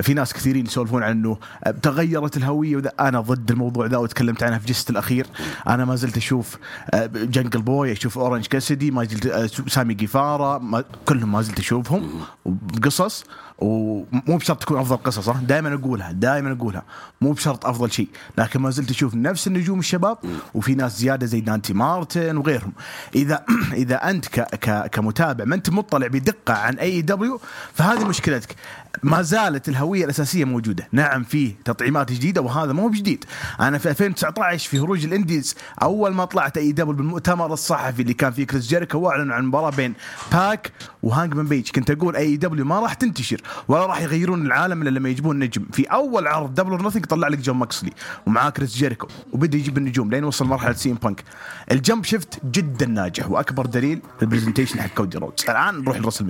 في 0.01 0.15
ناس 0.15 0.33
كثيرين 0.33 0.67
يسولفون 0.67 1.03
عن 1.03 1.11
إنه 1.11 1.39
تغيرت 1.83 2.37
الهوية 2.37 2.77
وذا. 2.77 2.93
أنا 3.01 3.21
ضد 3.21 3.51
الموضوع 3.51 3.87
ذا 3.87 3.97
وتكلمت 3.97 4.43
عنها 4.43 4.59
في 4.59 4.67
جست 4.67 4.91
الأخير. 4.91 5.27
أنا 5.69 5.85
ما 5.85 5.97
زلت 5.97 6.17
أشوف 6.17 6.59
آه، 6.91 7.07
جنجل 7.07 7.63
بوي 7.63 7.93
أشوف 7.93 8.19
أورنج 8.19 8.47
كاسيدي 8.47 8.91
ما 8.91 9.05
زلت 9.05 9.27
أشوف 9.27 9.73
سامي 9.73 9.95
جيفارا 9.95 10.59
ما 10.59 10.85
كلهم 11.05 11.33
ما 11.33 11.43
زلت 11.43 11.59
أشوفهم. 11.59 12.11
بقصص 12.47 13.25
ومو 13.59 14.37
بشرط 14.37 14.63
تكون 14.63 14.79
أفضل 14.79 14.97
قصص 14.97 15.29
ها 15.29 15.41
دائما 15.43 15.75
أقولها 15.75 16.13
دائما 16.13 16.53
أقولها. 16.53 16.83
مو 17.21 17.33
بشرط 17.33 17.67
أفضل 17.67 17.93
شيء 17.93 18.09
لكن 18.39 18.61
ما 18.61 18.71
زلت 18.71 18.91
أشوف 18.91 19.15
نفس 19.15 19.47
النجوم 19.47 19.79
الشباب 19.79 20.19
وفي 20.55 20.75
ناس 20.75 20.99
زيادة 20.99 21.27
زي 21.27 21.41
دانتي 21.41 21.73
مارتن 21.73 22.37
وغيرهم. 22.37 22.73
إذا 23.15 23.45
إذا 23.83 24.11
أنت 24.11 24.29
ك 24.29 24.41
ك 24.41 24.87
كمتابع 24.87 25.45
ما 25.45 25.55
أنت 25.55 25.71
مطلع 25.71 26.07
بدقة 26.07 26.55
عن 26.55 26.75
AEW 26.75 27.41
فهذه 27.75 28.05
مشكلتك. 28.05 28.57
ما 29.03 29.23
زالت 29.23 29.69
الهوية 29.69 30.05
الأساسية 30.05 30.45
موجودة. 30.45 30.89
نعم 30.93 31.25
في 31.25 31.55
تطعيمات 31.65 32.13
جديدة 32.13 32.41
وهذا 32.41 32.73
مو 32.73 32.89
بجديد. 32.89 33.25
أنا 33.61 33.79
في 33.79 33.91
2019 33.91 34.71
في 34.71 34.79
هروج 34.79 35.05
الإنديز 35.05 35.55
أول 35.83 36.15
ما 36.15 36.25
طلعت 36.25 36.59
AEW 36.59 36.95
بالمؤتمر 36.95 37.53
الصحفي 37.53 38.03
اللي 38.03 38.15
كان 38.15 38.33
فيه 38.33 38.47
كريس 38.47 38.67
جيريكو 38.67 38.99
وأعلن 38.99 39.33
عن 39.33 39.45
مباراة 39.45 39.71
بين 39.71 39.95
باك 40.33 40.73
وهانجمن 41.03 41.47
بيج. 41.47 41.71
كنت 41.71 41.91
أقول 41.91 42.17
AEW 42.17 42.65
ما 42.65 42.81
راح 42.81 42.95
تنتشر 42.95 43.41
ولا 43.69 43.87
راح 43.87 44.01
يغيرون 44.01 44.47
العالم 44.47 44.83
إلا 44.83 44.91
لما 44.91 45.09
يجيبون 45.09 45.39
نجم. 45.39 45.65
في 45.73 45.85
أول 45.85 46.27
عرض 46.27 46.55
Double 46.55 46.71
or 46.71 46.91
طلع 46.91 47.29
لك 47.29 47.39
جون 47.39 47.57
موكسلي 47.57 47.93
ومعاه 48.27 48.51
كريس 48.51 48.75
جيريكو 48.77 49.09
وبدأ 49.33 49.59
يجيب 49.59 49.79
النجوم 49.79 50.11
لين 50.11 50.25
وصل 50.25 50.47
مرحلة 50.47 50.73
سي 50.73 50.87
ام 50.87 50.95
بانك 50.95 51.25
ال 51.73 51.79
jump 51.79 52.05
ship 52.05 52.41
جدا 52.45 52.87
ناجح 52.87 53.31
وأكبر 53.31 53.67
دليل 53.67 54.01
ال 54.23 54.27
presentation 54.27 54.81
حق 54.81 54.95
كودي 54.95 55.19
رودز 55.19 55.45
الآن 55.49 55.81
نروح 55.81 55.97
لرسل 55.97 56.25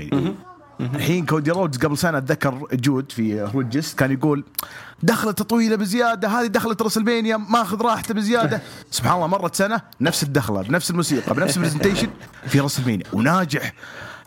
الحين 0.81 1.27
كودي 1.27 1.51
رودز 1.51 1.79
قبل 1.79 1.99
سنة 1.99 2.19
اتذكر 2.19 2.67
جود 2.73 3.13
في 3.13 3.41
هروجس 3.41 3.95
كان 3.95 4.13
يقول 4.13 4.45
دخلته 5.03 5.45
طويلة 5.45 5.77
بزيادة 5.77 6.29
هذه 6.29 6.47
دخلت 6.47 6.83
WrestleMania 6.83 7.37
ماخذ 7.37 7.83
راحتة 7.83 8.15
بزيادة. 8.15 8.63
سبحان 8.91 9.15
الله 9.15 9.27
مرت 9.27 9.55
سنة 9.55 9.81
نفس 10.01 10.23
الدخلة 10.23 10.63
بنفس 10.63 10.91
الموسيقى 10.91 11.35
بنفس 11.35 11.57
ال 11.57 11.61
presentation 11.61 12.09
في 12.47 12.61
WrestleMania 12.61 13.05
وناجح 13.13 13.73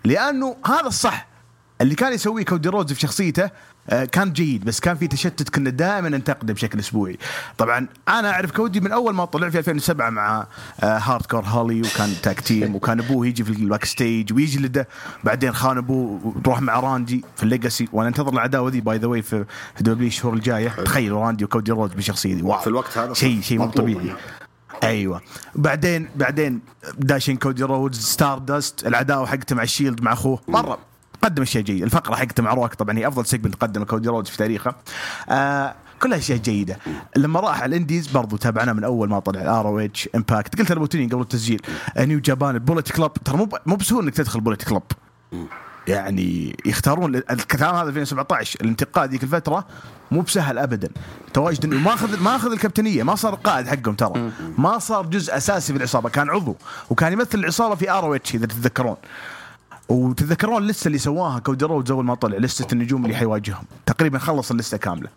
لأنه 0.06 0.56
هذا 0.66 0.88
الصح 0.88 1.28
اللي 1.82 1.96
كان 1.96 2.14
يسويه 2.14 2.46
كودي 2.46 2.70
رودز 2.70 2.94
في 2.94 3.00
شخصيته 3.00 3.50
كان 4.12 4.34
جيد 4.34 4.66
بس 4.66 4.80
كان 4.80 4.96
في 4.96 5.08
تشتت 5.08 5.50
كنا 5.50 5.70
دائما 5.70 6.10
ننتقده 6.10 6.54
بشكل 6.54 6.80
أسبوعي. 6.80 7.18
طبعا 7.58 7.88
أنا 8.08 8.32
أعرف 8.32 8.52
كودي 8.52 8.80
من 8.80 8.92
أول 8.92 9.14
ما 9.14 9.26
طلع 9.26 9.50
في 9.50 9.60
2007 9.60 10.10
مع 10.10 10.48
Hardcore 10.84 11.44
Holly 11.46 11.82
وكان 11.82 12.14
tag 12.24 12.40
team 12.40 12.76
وكان 12.76 13.00
أبوه 13.00 13.28
يجي 13.28 13.44
في 13.44 13.50
ال 13.50 13.86
backstage 13.86 14.34
ويجلده 14.34 14.88
بعدين 15.24 15.54
خان 15.54 15.78
أبوه 15.78 16.20
وتروح 16.24 16.62
مع 16.62 16.80
راندي 16.80 17.24
في 17.36 17.44
ال 17.44 17.50
Legacy 17.50 17.88
وأنا 17.94 18.08
أنتظر 18.10 18.34
العداوه 18.34 18.70
ذي 18.70 18.82
by 18.82 18.98
the 18.98 19.08
way 19.08 19.22
في 19.22 19.46
WWE 19.80 20.08
الشهور 20.08 20.34
الجاية. 20.34 20.70
تخيل 20.70 21.12
راندي 21.12 21.46
وكودي 21.46 21.72
رودز 21.72 21.94
بالشخصيه 21.94 22.36
ذي 22.36 22.42
wow. 22.42 22.60
في 22.60 22.68
الوقت 22.68 22.98
هذا 22.98 23.14
شيء 23.14 23.42
شيء 23.42 23.58
مو. 23.60 23.66
طبيعي. 23.66 24.16
أيوه. 24.84 25.22
بعدين 25.56 26.10
بعدين 26.16 26.62
داشين 26.98 27.38
كودي 27.38 27.64
رودز 27.64 28.00
Stardust 28.00 28.88
العداوه 28.88 29.26
حقته 29.26 29.56
مع 29.56 29.64
ال 29.64 29.69
Shield 29.69 30.02
مع 30.02 30.14
أخوه. 30.14 30.40
مره. 30.48 30.91
قدم 31.22 31.42
اشياء 31.42 31.64
جيده 31.64 31.86
الفقرة 31.86 32.16
حقته 32.16 32.44
مع 32.44 32.54
روك 32.54 32.74
طبعا 32.74 32.98
هي 32.98 33.08
أفضل 33.08 33.26
segment 33.26 33.56
قدمه 33.56 33.86
كودي 33.86 34.10
رودز 34.10 34.30
في 34.30 34.38
تاريخه. 34.38 34.76
آه 35.30 35.76
كلها 36.02 36.18
أشياء 36.18 36.38
جيدة. 36.38 36.78
لما 37.16 37.40
راح 37.40 37.62
على 37.62 37.76
ال 37.76 37.80
indies 37.80 38.08
برضو 38.08 38.38
تابعناه 38.38 38.74
من 38.74 38.84
أول 38.84 39.10
ما 39.10 39.20
طلع 39.20 39.42
ال 39.42 39.68
ROH 39.68 40.10
Impact 40.16 40.60
قلت 40.60 40.72
لابوتيني 40.72 41.08
قبل 41.08 41.22
التسجيل 41.22 41.62
New 42.00 42.20
Japan 42.20 42.56
ال 42.56 42.61
Bullet 42.61 42.92
Club 42.92 43.14
ترى 43.26 43.38
مو 43.38 43.50
مو 43.66 43.76
بسهول 43.76 44.04
إنك 44.04 44.14
تدخل 44.14 44.42
Bullet 44.42 44.64
Club 44.64 44.84
يعني 45.88 46.58
يختارون 46.66 47.16
الكلام 47.16 47.76
هذا 47.76 47.90
2017 47.90 48.60
الانتقاء 48.62 49.06
ذيك 49.06 49.24
الفترة 49.24 49.66
مو 50.12 50.22
بسهل 50.22 50.58
ابدا. 50.58 50.90
تواجد 51.34 51.66
إنه 51.66 51.80
ما 51.80 51.94
اخذ 51.94 52.24
ما 52.24 52.36
أخذ 52.36 52.52
الكابتنية 52.52 53.04
ما 53.04 53.16
صار 53.16 53.36
قائد 53.36 53.68
حقهم 53.68 53.96
ترى. 53.96 54.32
ما 54.58 54.80
صار 54.80 55.06
جزء 55.06 55.38
أساسي 55.38 55.74
في 55.74 55.80
العصابة 55.80 56.10
كان 56.10 56.30
عضو 56.30 56.56
وكان 56.90 57.14
يمثل 57.14 57.40
العصابة 57.40 57.76
في 57.76 57.92
ROH 57.92 58.36
إذا 58.36 58.46
تتذكرون. 58.46 58.96
وتتذكرون 59.92 60.64
اللسته 60.64 60.88
اللي 60.88 60.98
سواها 60.98 61.40
كودي 61.40 61.66
رودز 61.66 61.92
اول 61.92 62.06
ما 62.06 62.16
طلع 62.16 62.38
لسته 62.38 62.74
النجوم 62.74 63.06
اللي 63.06 63.16
حيواجههم. 63.16 63.64
تقريبا 63.86 64.20
خلص 64.20 64.52
اللسته 64.52 64.78
كاملة. 64.78 65.10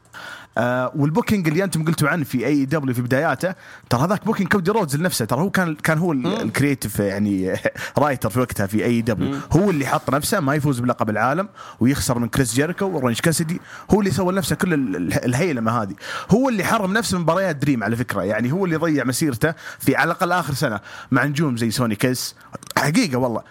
آه 0.59 0.93
وال 0.97 1.08
booking 1.08 1.49
اللي 1.49 1.65
أنتم 1.65 1.85
قلتوا 1.85 2.09
عنه 2.09 2.25
في 2.25 2.47
AEW 2.47 2.95
في 2.95 3.03
بداياته 3.03 3.55
ترى 3.91 4.01
هذاك 4.05 4.25
booking 4.25 4.49
كودي 4.53 4.71
رودز 4.71 4.97
لنفسه 4.97 5.25
ترى 5.25 5.41
هو 5.41 5.51
كان 5.51 5.75
كان 5.75 5.99
هو 5.99 6.13
ال- 6.13 6.27
ال 6.43 6.49
creative 6.49 6.99
يعني 6.99 7.55
writer 7.99 8.31
في 8.31 8.41
وقتها 8.41 8.67
في 8.67 8.85
AEW 8.85 9.39
هو 9.53 9.71
اللي 9.71 9.87
حط 9.87 10.11
نفسه 10.11 10.41
ما 10.41 10.55
يفوز 10.55 10.81
بلقب 10.81 11.11
العالم 11.11 11.49
ويخسر 11.81 12.19
من 12.19 12.29
كريس 12.29 12.55
جيريكو 12.55 12.85
وأورنج 12.87 13.21
كاسدي 13.21 13.61
هو 13.91 14.01
اللي 14.01 14.11
سوى 14.11 14.33
لنفسه 14.33 14.57
كل 14.57 14.75
ال- 14.75 14.97
ال- 14.97 15.25
الهيلمة 15.25 15.83
هذه. 15.83 15.95
هو 16.31 16.49
اللي 16.49 16.65
حرم 16.65 16.93
نفسه 16.93 17.17
من 17.19 17.23
مباريات 17.23 17.57
dream 17.57 17.85
على 17.85 17.97
فكرة 17.97 18.23
يعني 18.23 18.53
هو 18.53 18.65
اللي 18.65 18.77
ضيع 18.77 19.05
مسيرته 19.05 19.55
في 19.79 19.97
على 19.97 20.07
الأقل 20.13 20.33
آخر 20.33 20.55
سنة 20.55 20.81
مع 21.11 21.25
نجوم 21.25 21.57
زي 21.57 21.71
سوني 21.71 21.95
كيس. 21.97 22.35
حقيقة 22.79 23.19
والله. 23.19 23.43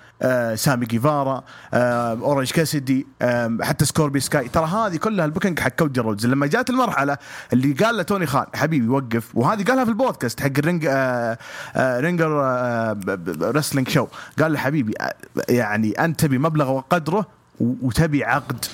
سامي 0.55 0.85
جيفارا 0.85 1.43
آه 1.73 2.11
أورنج 2.11 2.51
كاسدي 2.51 3.07
آه 3.21 3.57
حتى 3.61 3.85
سكوربيو 3.85 4.19
سكاي. 4.19 4.47
ترى 4.47 4.65
هذه 4.65 4.97
كلها 4.97 5.25
ال 5.25 5.30
booking 5.30 5.59
حق 5.59 5.69
كودي 5.69 5.99
رودز. 5.99 6.25
لما 6.25 6.47
جات 6.47 6.69
المرحلة 6.69 7.17
اللي 7.53 7.73
قال 7.73 7.97
له 7.97 8.03
توني 8.03 8.25
خان 8.25 8.45
حبيبي 8.55 8.87
وقف. 8.87 9.35
وهذه 9.35 9.63
قالها 9.63 9.83
في 9.83 9.89
البودكاست 9.89 10.39
حق 10.41 10.51
ال 10.57 10.63
Ring 10.63 10.85
آه 10.89 11.37
آه 11.75 11.99
Ringer 11.99 12.41
آه 12.43 12.97
Wrestling 13.41 13.89
Show 13.89 14.07
قال 14.39 14.53
له 14.53 14.59
حبيبي 14.59 14.93
آه 15.01 15.13
يعني 15.49 15.91
أنت 15.91 16.19
تبي 16.19 16.37
مبلغ 16.37 16.71
وقدره 16.71 17.42
وتبي 17.59 18.23
عقد 18.23 18.65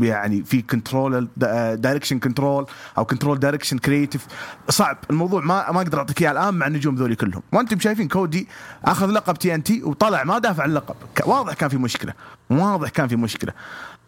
يعني 0.00 0.42
في 0.44 0.62
control 0.62 1.28
direction 1.76 2.18
control 2.18 2.66
أو 2.98 3.04
control 3.04 3.38
direction 3.38 3.78
creative 3.78 4.26
صعب. 4.68 4.96
الموضوع 5.10 5.40
ما 5.40 5.72
ما 5.72 5.78
أقدر 5.80 5.98
أعطيك 5.98 6.22
إياه 6.22 6.30
الآن 6.32 6.54
مع 6.54 6.66
النجوم 6.66 6.94
ذولي 6.94 7.14
كلهم. 7.16 7.42
وأنتم 7.52 7.78
شايفين 7.80 8.08
كودي 8.08 8.48
أخذ 8.84 9.06
لقب 9.10 9.34
TNT 9.36 9.82
وطلع 9.82 10.24
ما 10.24 10.38
دافع 10.38 10.64
اللقب. 10.64 10.94
ك- 11.14 11.26
واضح 11.26 11.54
كان 11.54 11.68
في 11.68 11.76
مشكلة. 11.76 12.12
واضح 12.50 12.88
كان 12.88 13.08
في 13.08 13.16
مشكلة. 13.16 13.52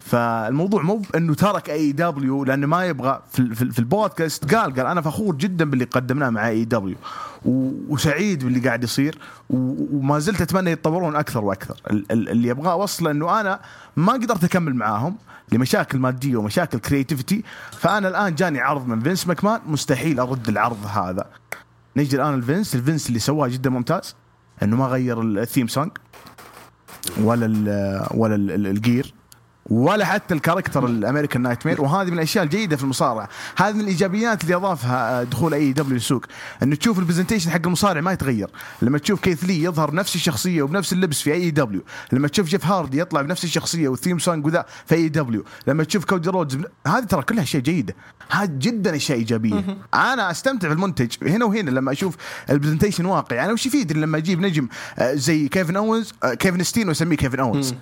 فالموضوع 0.00 0.82
مو 0.82 1.02
إنه 1.14 1.34
ترك 1.34 1.70
AEW 1.70 2.44
لأنه 2.44 2.66
ما 2.66 2.84
يبغى 2.86 3.22
في, 3.32 3.54
في, 3.54 3.70
في 3.72 3.78
البودكاست. 3.78 4.54
قال 4.54 4.74
قال 4.74 4.86
أنا 4.86 5.00
فخور 5.00 5.34
جدا 5.34 5.64
باللي 5.64 5.84
قدمناه 5.84 6.30
مع 6.30 6.48
AEW 6.48 6.96
وسعيد 7.46 8.44
باللي 8.44 8.60
قاعد 8.60 8.84
يصير 8.84 9.18
وما 9.50 10.18
زلت 10.18 10.40
أتمنى 10.40 10.70
يتطورون 10.70 11.16
أكثر 11.16 11.44
وأكثر. 11.44 11.80
ال- 11.90 12.12
ال- 12.12 12.28
اللي 12.28 12.50
أبغاه 12.50 12.72
اوصله 12.72 13.10
إنه 13.10 13.40
أنا 13.40 13.60
ما 13.96 14.12
قدرت 14.12 14.44
أكمل 14.44 14.74
معاهم 14.74 15.16
لمشاكل 15.52 15.98
مادية 15.98 16.36
ومشاكل 16.36 16.78
creativity 16.78 17.42
فأنا 17.72 18.08
الآن 18.08 18.34
جاني 18.34 18.60
عرض 18.60 18.86
من 18.86 19.00
فينس 19.00 19.26
ماكمان 19.26 19.60
مستحيل 19.66 20.20
أرد 20.20 20.48
العرض 20.48 20.86
هذا. 20.86 21.26
نجي 21.96 22.16
الآن 22.16 22.34
الفينس 22.34 22.74
الفينس 22.74 23.08
اللي 23.08 23.18
سواه 23.18 23.48
جدا 23.48 23.70
ممتاز 23.70 24.14
إنه 24.62 24.76
ما 24.76 24.86
غير 24.86 25.22
ال 25.22 25.30
theme 25.30 25.68
song 25.68 25.90
ولا 27.20 27.46
ال 27.46 28.06
ولا 28.14 28.34
ال- 28.34 28.50
ال- 28.50 28.66
ال 28.66 28.76
gear 28.76 29.14
ولا 29.70 30.04
حتى 30.04 30.34
ال 30.34 30.39
character 30.39 30.86
ال 30.86 30.92
American 30.92 31.42
Nightmare 31.42 31.82
وهذه 31.82 32.06
من 32.06 32.12
الأشياء 32.12 32.44
الجيدة 32.44 32.76
في 32.76 32.82
المصارعة. 32.84 33.28
هذه 33.56 33.74
من 33.74 33.80
الإيجابيات 33.80 34.44
اللي 34.44 34.54
أضافها 34.54 35.20
آه، 35.20 35.24
دخول 35.24 35.54
AEW 35.54 35.96
السوق 35.96 36.24
إنه 36.62 36.76
تشوف 36.76 36.98
ال 36.98 37.02
presentation 37.02 37.50
حق 37.50 37.60
المصارع 37.66 38.00
ما 38.00 38.12
يتغير. 38.12 38.50
لما 38.82 38.98
تشوف 38.98 39.20
كيث 39.20 39.44
لي 39.44 39.62
يظهر 39.62 39.94
نفس 39.94 40.14
الشخصية 40.14 40.62
وبنفس 40.62 40.92
اللبس 40.92 41.20
في 41.20 41.32
AEW 41.32 41.82
لما 42.12 42.28
تشوف 42.28 42.46
جيف 42.48 42.66
هاردي 42.66 42.98
يطلع 43.00 43.22
بنفس 43.22 43.44
الشخصية 43.44 43.88
وال 43.88 43.97
theme 43.97 44.18
song 44.18 44.46
وذا 44.46 44.64
في 44.86 44.94
AEW 44.94 45.44
لما 45.66 45.84
تشوف 45.84 46.04
كودي 46.04 46.28
رودز 46.30 46.54
بن- 46.54 46.64
هذه 46.86 47.04
ترى 47.04 47.22
كلها 47.22 47.42
أشياء 47.42 47.62
جيدة. 47.62 47.94
هذه 48.30 48.50
جدا 48.58 48.96
أشياء 48.96 49.18
إيجابية. 49.18 49.64
أنا 49.94 50.30
أستمتع 50.30 50.68
في 50.68 50.74
المنتج 50.74 51.12
هنا 51.22 51.44
وهنا 51.44 51.70
لما 51.70 51.92
أشوف 51.92 52.16
ال 52.50 52.54
presentation 52.54 53.06
واقعي 53.06 53.44
أنا 53.44 53.52
وش 53.52 53.66
يفيد 53.66 53.92
لما 53.92 54.18
أجيب 54.18 54.40
نجم 54.40 54.68
آه، 54.98 55.14
زي 55.14 55.48
كيفن 55.48 55.76
اونز 55.76 56.12
آه، 56.24 56.34
كيفن 56.34 56.62
ستين 56.62 56.88
واسميه 56.88 57.16
كيفن 57.16 57.40
اونز 57.40 57.74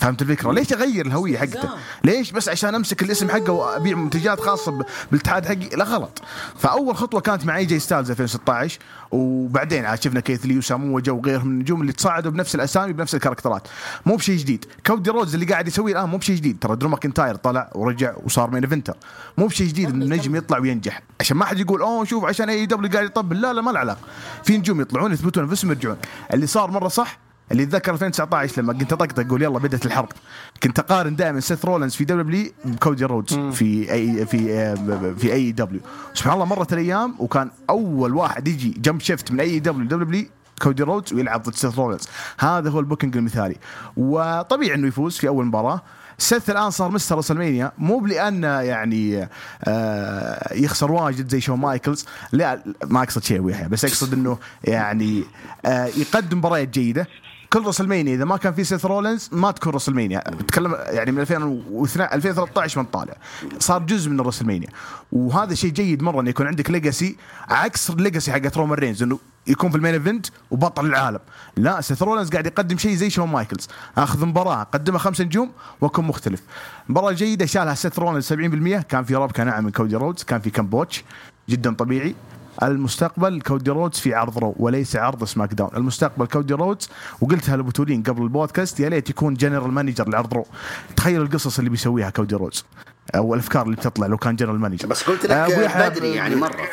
فهمت 0.00 0.22
الفكرة؟ 0.22 0.52
ليش 0.52 0.72
أغير 0.72 1.06
الهوية 1.06 1.38
حقته؟ 1.38 1.68
ليش 2.04 2.30
بس 2.30 2.48
عشان 2.48 2.74
أمسك 2.74 3.02
الاسم 3.02 3.30
حقه 3.30 3.52
وأبيع 3.52 3.96
منتجات 3.96 4.40
خاصة 4.40 4.84
بالاتحاد 5.10 5.46
حقي؟ 5.46 5.76
لا 5.76 5.84
غلط. 5.84 6.22
فأول 6.58 6.96
خطوة 6.96 7.20
كانت 7.20 7.44
مع 7.44 7.56
اي 7.56 7.64
جي 7.64 7.78
ستايلز 7.78 8.10
2016 8.10 8.78
وبعدين 9.10 9.84
عاد 9.84 10.02
شفنا 10.02 10.20
كيث 10.20 10.46
لي 10.46 10.58
وسامو 10.58 11.00
جو 11.00 11.16
وغيرهم 11.16 11.48
من 11.48 11.54
النجوم 11.54 11.80
اللي 11.80 11.92
تصاعدوا 11.92 12.30
بنفس 12.32 12.54
الأسامي 12.54 12.92
بنفس 12.92 13.14
الكاركترات. 13.14 13.68
مو 14.06 14.16
بشيء 14.16 14.38
جديد، 14.38 14.64
كودي 14.86 15.10
رودز 15.10 15.34
اللي 15.34 15.46
قاعد 15.46 15.68
يسويه 15.68 15.92
الآن 15.92 16.08
مو 16.08 16.18
بشيء 16.18 16.36
جديد، 16.36 16.58
ترى 16.58 16.76
درو 16.76 16.88
ماكنتاير 16.88 17.34
طلع 17.34 17.70
ورجع 17.74 18.14
وصار 18.24 18.50
main 18.50 18.64
eventer. 18.64 18.96
مو 19.38 19.46
بشيء 19.46 19.68
جديد 19.68 19.88
إن 19.88 20.02
النجم 20.02 20.36
يطلع 20.36 20.58
وينجح، 20.58 21.02
عشان 21.20 21.36
ما 21.36 21.44
حد 21.44 21.58
يقول 21.58 21.80
أوه 21.80 22.04
شوف 22.04 22.24
عشان 22.24 22.48
AEW 22.48 22.90
قاعد 22.90 23.04
يطبل، 23.04 23.40
لا 23.40 23.52
لا 23.52 23.62
ما 23.62 23.70
له 23.70 23.78
علاقة. 23.78 24.00
في 24.44 24.58
نجوم 24.58 24.80
يطلعون 24.80 25.12
يثبتون 25.12 25.44
انفسهم 25.44 25.70
يرجعون. 25.70 25.96
اللي 26.34 26.46
صار 26.46 26.70
مرة 26.70 26.88
صح 26.88 27.18
اللي 27.52 27.62
اتذكر 27.62 27.92
2019 27.92 28.62
لما 28.62 28.72
كنت 28.72 28.92
أطقطق 28.92 29.20
أقول 29.26 29.42
يلا 29.42 29.58
بدأت 29.58 29.86
الحرب. 29.86 30.08
كنت 30.62 30.78
أقارن 30.78 31.16
دائما 31.16 31.40
سيث 31.40 31.64
رولنز 31.64 31.94
في 31.94 32.04
WWE 32.04 32.52
بكودي 32.64 33.04
رودز 33.04 33.34
في 33.38 33.92
اي 33.92 34.26
في 34.26 34.52
آه، 34.54 35.14
في 35.18 35.32
AEW. 35.32 35.80
سبحان 36.14 36.34
الله 36.34 36.44
مرت 36.44 36.72
الأيام 36.72 37.14
وكان 37.18 37.50
أول 37.70 38.14
واحد 38.14 38.48
يجي 38.48 38.70
jump 38.70 39.00
ship 39.00 39.32
من 39.32 39.40
أي 39.40 39.58
دبليو. 39.58 39.86
دبليو 39.86 40.26
كودي 40.62 40.82
رودز 40.82 41.12
ويلعب 41.12 41.42
ضد 41.42 41.54
سيث 41.54 41.78
رولنز 41.78 42.08
هذا 42.38 42.70
هو 42.70 42.80
ال 42.80 42.84
booking 42.84 43.16
المثالي. 43.16 43.56
وطبيعي 43.96 44.74
إنه 44.74 44.88
يفوز 44.88 45.16
في 45.16 45.28
أول 45.28 45.46
مباراة. 45.46 45.82
سيث 46.18 46.50
الآن 46.50 46.70
صار 46.70 46.90
Mr. 46.90 47.18
WrestleMania. 47.18 47.72
مو 47.78 48.06
لأنه 48.06 48.60
يعني 48.60 49.28
آه 49.64 50.54
يخسر 50.54 50.92
واجد 50.92 51.28
زي 51.28 51.40
شون 51.40 51.58
مايكلز. 51.58 52.06
لا 52.32 52.62
ما 52.86 53.02
أقصد 53.02 53.24
شيء 53.24 53.40
وياها. 53.40 53.68
بس 53.68 53.84
أقصد 53.84 54.12
إنه 54.12 54.38
يعني 54.64 55.24
آه 55.64 55.86
يقدم 55.86 56.38
مباريات 56.38 56.68
جيدة. 56.68 57.06
كل 57.52 57.66
WrestleMania 57.66 58.14
إذا 58.14 58.24
ما 58.24 58.36
كان 58.36 58.52
في 58.52 58.64
سيث 58.64 58.86
رولنز 58.86 59.28
ما 59.32 59.50
تكون 59.50 59.72
WrestleMania 59.72 60.22
بتكلم 60.30 60.76
يعني 60.80 61.12
من 61.12 61.20
2012 61.20 62.14
2013 62.14 62.80
من 62.80 62.86
طالع 62.86 63.14
صار 63.58 63.82
جزء 63.82 64.10
من 64.10 64.20
ال 64.20 64.24
WrestleMania 64.24 64.68
وهذا 65.12 65.54
شيء 65.54 65.70
جيد 65.70 66.02
مرة 66.02 66.20
انه 66.20 66.30
يكون 66.30 66.46
عندك 66.46 66.70
legacy 66.70 67.16
عكس 67.48 67.90
ال 67.90 67.96
legacy 67.96 68.32
حقت 68.32 68.56
رومان 68.56 68.78
رينز 68.78 69.02
إنه 69.02 69.18
يكون 69.46 69.70
في 69.70 69.76
ال 69.76 69.80
main 69.80 69.94
event 69.94 70.26
وبطل 70.50 70.86
العالم. 70.86 71.18
لا 71.56 71.80
سيث 71.80 72.02
رولنز 72.02 72.30
قاعد 72.30 72.46
يقدم 72.46 72.78
شيء 72.78 72.94
زي 72.94 73.10
شون 73.10 73.28
مايكلز. 73.28 73.68
آخذ 73.98 74.26
مباراة 74.26 74.62
قدمها 74.62 74.98
خمس 74.98 75.20
نجوم 75.20 75.52
واكون 75.80 76.04
مختلف. 76.04 76.42
مباراة 76.88 77.12
جيدة 77.12 77.46
شالها 77.46 77.74
سيث 77.74 77.98
رولنز 77.98 78.32
70% 78.32 78.82
كان 78.82 79.04
في 79.04 79.14
ربكه 79.14 79.44
ناعم 79.44 79.64
من 79.64 79.70
كودي 79.70 79.96
رودز 79.96 80.22
كان 80.22 80.40
في 80.40 80.50
كم 80.50 80.63
botch. 80.63 81.04
جدا 81.48 81.74
طبيعي. 81.74 82.14
المستقبل 82.62 83.40
كودي 83.40 83.70
رودز 83.70 83.98
في 83.98 84.14
عرض 84.14 84.38
Raw 84.38 84.54
وليس 84.58 84.96
عرض 84.96 85.24
SmackDown. 85.24 85.70
المستقبل 85.76 86.26
كودي 86.26 86.54
رودز 86.54 86.88
وقلتها 87.20 87.56
لبتولين 87.56 88.02
قبل 88.02 88.22
البودكاست 88.22 88.80
يا 88.80 88.88
ليت 88.88 89.10
يكون 89.10 89.34
general 89.34 89.72
manager 89.72 90.08
لعرض 90.08 90.34
Raw. 90.34 90.46
تخيل 90.96 91.22
القصص 91.22 91.58
اللي 91.58 91.70
بيسويها 91.70 92.10
كودي 92.10 92.34
رودز. 92.34 92.64
أو 93.14 93.34
الأفكار 93.34 93.62
اللي 93.62 93.76
بتطلع 93.76 94.06
لو 94.06 94.16
كان 94.16 94.36
general 94.36 94.58
manager 94.60 94.86
بس 94.88 95.02
قلت 95.02 95.24
لك 95.24 95.30
آه 95.30 95.88
بدري 95.88 96.14
يعني 96.14 96.34
مرة 96.36 96.68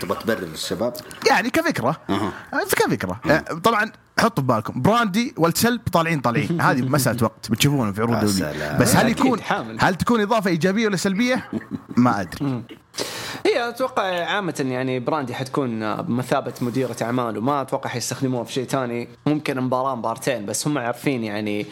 تبغى 0.00 0.18
تبرر 0.22 0.40
للشباب 0.40 0.92
يعني 1.28 1.50
كفكرة. 1.50 1.96
أه. 2.10 2.32
كفكرة. 2.76 3.20
أه. 3.26 3.38
طبعا 3.38 3.92
حطوا 4.20 4.44
في 4.44 4.48
بالكم 4.48 4.82
براندي 4.82 5.34
والسلب 5.36 5.80
طالعين 5.92 6.20
طالعين. 6.20 6.60
هذه 6.70 6.82
مسألة 6.82 7.24
وقت. 7.24 7.50
بتشوفونهم 7.50 7.92
في 7.92 8.02
عروض 8.02 8.24
بس 8.80 8.96
هل 8.96 9.08
يكون 9.08 9.40
هل 9.78 9.94
تكون 9.94 10.20
إضافة 10.20 10.50
إيجابية 10.50 10.86
ولا 10.86 10.96
سلبية؟ 10.96 11.48
ما 11.96 12.20
أدري. 12.20 12.62
هي 13.46 13.68
أتوقع 13.68 14.02
عامة 14.24 14.66
يعني 14.68 15.00
براندي 15.00 15.34
حتكون 15.34 15.96
بمثابة 16.02 16.52
مديرة 16.60 16.96
أعمال 17.02 17.38
وما 17.38 17.62
أتوقع 17.62 17.90
حيستخدموها 17.90 18.44
في 18.44 18.52
شيء 18.52 18.64
ثاني. 18.66 19.08
ممكن 19.26 19.60
مباراة 19.60 19.94
مبارتين 19.94 20.46
بس 20.46 20.66
هم 20.66 20.78
عارفين 20.78 21.24
يعني 21.24 21.66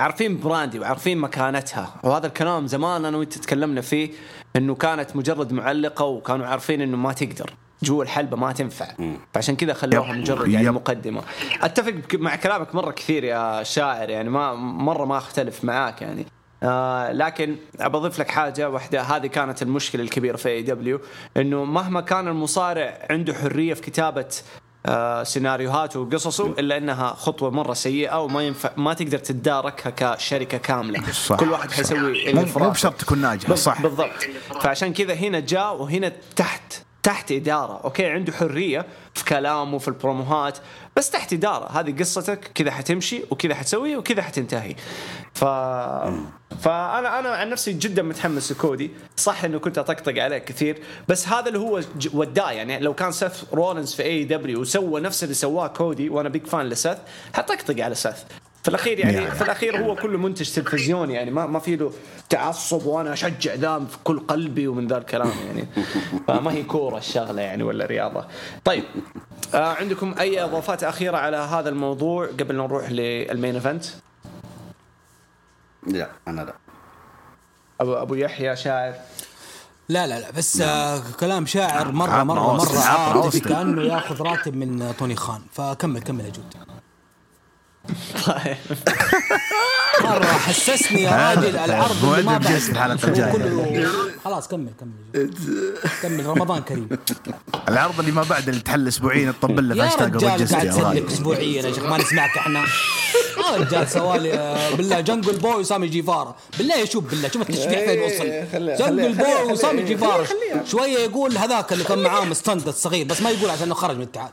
عارفين 0.00 0.40
براندي 0.40 0.78
وعارفين 0.78 1.18
مكانتها. 1.18 1.94
وهذا 2.02 2.26
الكلام 2.26 2.66
زمان 2.66 3.04
أنا 3.04 3.16
وأنت 3.16 3.38
تكلمنا 3.38 3.80
فيه 3.80 4.10
إنه 4.56 4.74
كانت 4.74 5.16
مجرد 5.16 5.52
معلقة 5.52 6.04
وكانوا 6.04 6.46
عارفين 6.46 6.80
إنه 6.80 6.96
ما 6.96 7.12
تقدر. 7.12 7.54
جوا 7.82 8.02
الحلبة 8.02 8.36
ما 8.36 8.52
تنفع. 8.52 8.86
فعشان 9.34 9.56
كذا 9.56 9.72
خلوها 9.72 10.12
مجرد 10.12 10.48
يعني 10.48 10.70
مقدمة. 10.70 11.22
أتفق 11.62 11.94
مع 12.14 12.36
كلامك 12.36 12.74
مرة 12.74 12.90
كثير 12.90 13.24
يا 13.24 13.62
شاعر 13.62 14.10
يعني 14.10 14.30
ما 14.30 14.54
مرة 14.54 15.04
ما 15.04 15.18
أختلف 15.18 15.64
معاك 15.64 16.02
يعني. 16.02 16.26
آه 16.62 17.12
لكن 17.12 17.56
بضيف 17.80 18.20
لك 18.20 18.30
حاجة 18.30 18.70
واحدة. 18.70 19.02
هذه 19.02 19.26
كانت 19.26 19.62
المشكلة 19.62 20.02
الكبيرة 20.02 20.36
في 20.36 20.48
AEW 20.48 21.00
إنه 21.36 21.64
مهما 21.64 22.00
كان 22.00 22.28
المصارع 22.28 23.06
عنده 23.10 23.34
حرية 23.34 23.74
في 23.74 23.82
كتابة 23.82 24.28
سيناريوهاته 25.22 26.00
وقصصه 26.00 26.46
إلا 26.46 26.76
إنها 26.76 27.08
خطوة 27.08 27.50
مرة 27.50 27.74
سيئة 27.74 28.22
وما 28.22 28.42
ينفع 28.42 28.70
ما 28.76 28.94
تقدر 28.94 29.18
تتداركها 29.18 29.90
كشركة 29.90 30.58
كاملة. 30.58 31.12
صح 31.12 31.36
كل 31.36 31.50
واحد 31.50 31.70
حيسوي 31.70 32.30
اللي 32.30 32.46
مو 32.56 32.70
بشرط 32.70 32.94
تكون 32.94 33.18
ناجح 33.18 33.54
صح. 33.54 33.82
بالضبط. 33.82 34.10
فعشان 34.62 34.92
كذا 34.92 35.14
هنا 35.14 35.40
جاء 35.40 35.76
وهنا 35.82 36.12
تحت 36.36 36.82
تحت 37.02 37.32
إدارة 37.32 37.80
أوكي؟ 37.84 38.06
عنده 38.06 38.32
حرية 38.32 38.86
في 39.14 39.24
كلامه 39.24 39.78
في 39.78 39.88
البروموهات 39.88 40.58
بس 41.00 41.10
تحت 41.10 41.32
إدارة. 41.32 41.66
هذه 41.66 41.98
قصتك 41.98 42.50
كذا 42.54 42.70
حتمشي 42.70 43.22
وكذا 43.30 43.54
حتسوي 43.54 43.96
وكذا 43.96 44.22
حتنتهي. 44.22 44.74
ف 45.34 45.44
فانا 46.64 47.18
أنا 47.18 47.28
عن 47.28 47.50
نفسي 47.50 47.72
جدا 47.72 48.02
متحمس 48.02 48.52
لكودي. 48.52 48.90
صح 49.16 49.44
إنه 49.44 49.58
كنت 49.58 49.78
أطقطق 49.78 50.22
عليه 50.22 50.38
كثير 50.38 50.78
بس 51.08 51.28
هذا 51.28 51.48
اللي 51.48 51.58
هو 51.58 51.80
وداه 52.14 52.50
يعني 52.50 52.78
لو 52.78 52.94
كان 52.94 53.12
سيث 53.12 53.44
رولنز 53.54 53.94
في 53.94 54.02
AEW 54.02 54.60
وسوى 54.60 55.00
نفس 55.00 55.24
اللي 55.24 55.34
سواه 55.34 55.66
كودي 55.66 56.08
وأنا 56.08 56.28
big 56.28 56.46
fan 56.46 56.66
لسيث 56.66 56.98
حطقطق 57.34 57.84
على 57.84 57.94
سيث. 57.94 58.16
في 58.62 58.68
الأخير 58.68 58.98
يعني, 58.98 59.30
في 59.30 59.42
الأخير 59.42 59.84
هو 59.84 59.94
كله 59.96 60.18
منتج 60.18 60.50
تلفزيوني. 60.50 61.14
يعني 61.14 61.30
ما 61.30 61.46
ما 61.46 61.58
في 61.58 61.76
له 61.76 61.92
تعصب 62.28 62.86
وأنا 62.86 63.12
أشجع 63.12 63.54
ذا 63.54 63.78
في 63.90 63.96
كل 64.04 64.20
قلبي 64.20 64.68
ومن 64.68 64.86
ذا 64.86 64.98
الكلام 64.98 65.32
يعني. 65.46 65.66
فما 66.28 66.52
هي 66.52 66.62
كورة 66.62 66.98
الشغله 66.98 67.42
يعني 67.42 67.62
ولا 67.62 67.86
رياضة. 67.86 68.26
طيب. 68.64 68.84
آه 69.54 69.74
عندكم 69.74 70.14
أي 70.18 70.44
إضافات 70.44 70.84
أخيرة 70.84 71.16
على 71.16 71.36
هذا 71.36 71.68
الموضوع 71.68 72.26
قبل 72.26 72.56
ما 72.56 72.66
نروح 72.66 72.90
لل 72.90 73.11
main 73.11 73.54
event؟ 73.54 73.84
لا 75.86 76.08
أنا 76.28 76.40
لا. 76.40 76.54
ابو 77.80 77.94
أبو 77.94 78.14
يحيى 78.14 78.56
شاعر. 78.56 78.94
لا 79.88 80.06
لا 80.06 80.20
لا 80.20 80.30
بس 80.30 80.60
آه 80.60 81.02
كلام 81.20 81.46
شاعر 81.46 81.92
مره 81.92 82.22
مره 82.22 82.56
مرة 82.56 82.78
عاطفي 82.78 83.40
كأنه 83.40 83.82
ياخذ 83.82 84.22
راتب 84.22 84.56
من 84.56 84.94
توني 84.98 85.16
خان. 85.16 85.42
فكمل 85.52 86.02
كمل 86.02 86.24
يا 86.24 86.30
جود. 86.30 86.54
طيب 88.26 88.56
مرة 90.00 90.24
حسسني 90.24 91.02
يا 91.02 91.34
راجل 91.34 91.56
العرض 91.56 92.04
اللي 92.04 92.22
ما 92.22 92.38
بعد 92.38 92.50
الجاية 93.04 93.88
خلاص 94.24 94.48
كمل 94.48 94.70
كمل. 94.80 95.30
كمل 96.02 96.26
رمضان 96.26 96.62
كريم. 96.62 96.88
العرض 97.68 98.00
اللي 98.00 98.12
ما 98.12 98.22
بعد 98.22 98.48
اللي 98.48 98.60
تحل 98.60 98.88
أسبوعين 98.88 99.32
تطبل 99.40 99.68
له 99.68 99.84
يا 99.84 99.90
رجال 100.00 100.20
قاعد 100.26 100.44
تسلك 100.46 101.06
اسبوعيا 101.12 101.62
يا 101.62 101.72
شيخ 101.72 101.84
ما 101.84 101.98
نسمعك 101.98 102.38
إحنا. 102.38 102.64
يا 103.52 103.56
رجال 103.56 103.88
سوالي 103.90 104.32
آه، 104.34 104.74
بالله 104.74 105.00
جنجل 105.00 105.38
بوي 105.38 105.54
وسامي 105.54 105.86
جيفارا 105.88 106.36
بالله 106.58 106.84
شوف 106.84 107.04
بالله 107.04 107.28
شوف 107.28 107.42
التشبيح 107.42 107.80
فين 107.80 108.00
وصل. 108.00 108.26
جنجل 108.86 109.14
بوي 109.14 109.52
وسامي 109.52 109.82
جيفارا 109.82 110.24
شوية 110.66 110.98
يقول 110.98 111.36
هذاك 111.38 111.72
اللي 111.72 111.84
كان 111.84 111.98
معاه 111.98 112.32
ستاند 112.32 112.68
الصغير 112.68 113.06
بس 113.06 113.22
ما 113.22 113.30
يقول 113.30 113.50
عشان 113.50 113.74
خرج 113.74 113.96
من 113.96 114.02
الاتحاد. 114.02 114.32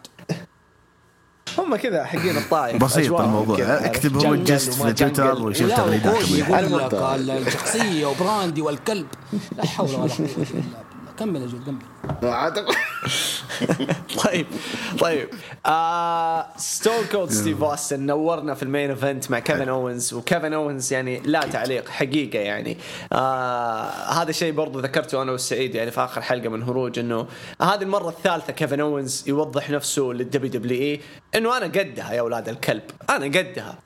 هم 1.57 1.75
كذا 1.75 2.03
حقين 2.05 2.37
الطائف 2.37 2.83
بسيط 2.83 3.19
الموضوع. 3.21 3.57
اكتب 3.59 4.25
هو 4.25 4.35
جست 4.35 4.73
في 4.73 4.93
تويتر 4.93 5.41
وشوف 5.41 5.71
تغريدات 5.71 6.29
يقول 6.29 6.79
لك 6.79 7.47
الشخصية 7.47 8.05
وبراندي 8.05 8.61
والكلب 8.61 9.07
لا 9.57 9.65
حول 9.65 9.87
ولا 9.89 9.97
قوة 9.97 10.05
إلا 10.05 10.27
بالله. 10.51 10.63
كمل 11.19 11.41
يا 11.41 11.47
جود 11.47 11.63
كمل. 11.65 11.77
طيب 14.25 14.45
طيب. 14.99 15.29
ستون 16.57 17.05
كولد 17.11 17.31
ستيف 17.31 17.63
اوستن 17.63 18.05
نورنا 18.05 18.53
في 18.53 18.63
ال 18.63 18.68
main 18.68 18.89
event 18.89 19.31
مع 19.31 19.39
كيفن 19.39 19.69
اوينز 19.69 20.13
وكيفن 20.13 20.53
اوينز 20.53 20.93
يعني 20.93 21.19
لا 21.19 21.39
تعليق 21.39 21.89
حقيقة 21.89 22.39
يعني. 22.39 22.77
آه 23.13 23.89
هذا 23.89 24.29
الشيء 24.29 24.51
برضو 24.53 24.79
ذكرته 24.79 25.21
أنا 25.21 25.31
والسعيد 25.31 25.75
يعني 25.75 25.91
في 25.91 26.01
آخر 26.01 26.21
حلقة 26.21 26.49
من 26.49 26.63
هروج 26.63 26.99
إنه 26.99 27.27
هذه 27.61 27.81
المرة 27.81 28.09
الثالثة 28.09 28.53
كيفن 28.53 28.79
اوينز 28.79 29.23
يوضح 29.27 29.69
نفسه 29.69 30.03
لل 30.03 30.51
WWE 30.51 31.01
إنه 31.35 31.57
أنا 31.57 31.65
قدها 31.65 32.13
يا 32.13 32.19
أولاد 32.19 32.49
الكلب 32.49 32.83
أنا 33.09 33.25
قدها. 33.25 33.77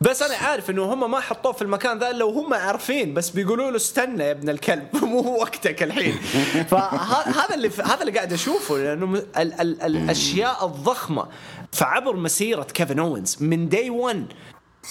بس 0.00 0.22
أنا 0.22 0.34
عارف 0.34 0.70
إنه 0.70 0.84
هم 0.84 1.10
ما 1.10 1.20
حطوه 1.20 1.52
في 1.52 1.62
المكان 1.62 1.98
ذا 1.98 2.10
إلا 2.10 2.24
وهم 2.24 2.54
عارفين 2.54 3.14
بس 3.14 3.30
بيقولوا 3.30 3.70
له 3.70 3.76
استنى 3.76 4.24
يا 4.24 4.30
ابن 4.30 4.48
الكلب 4.48 4.88
مو 5.04 5.36
وقتك 5.40 5.82
الحين. 5.82 6.12
فهذا 6.70 7.54
اللي 7.54 7.69
هذا 7.78 8.00
اللي 8.00 8.12
قاعد 8.12 8.32
أشوفه 8.32 8.78
لأنه 8.78 9.18
ال 9.18 9.60
ال 9.60 9.82
الأشياء 9.82 10.66
الضخمة. 10.66 11.28
فعبر 11.72 12.16
مسيرة 12.16 12.62
كيفن 12.62 12.98
أوينز 12.98 13.36
من 13.40 13.68
day 13.68 13.90
1 13.90 14.26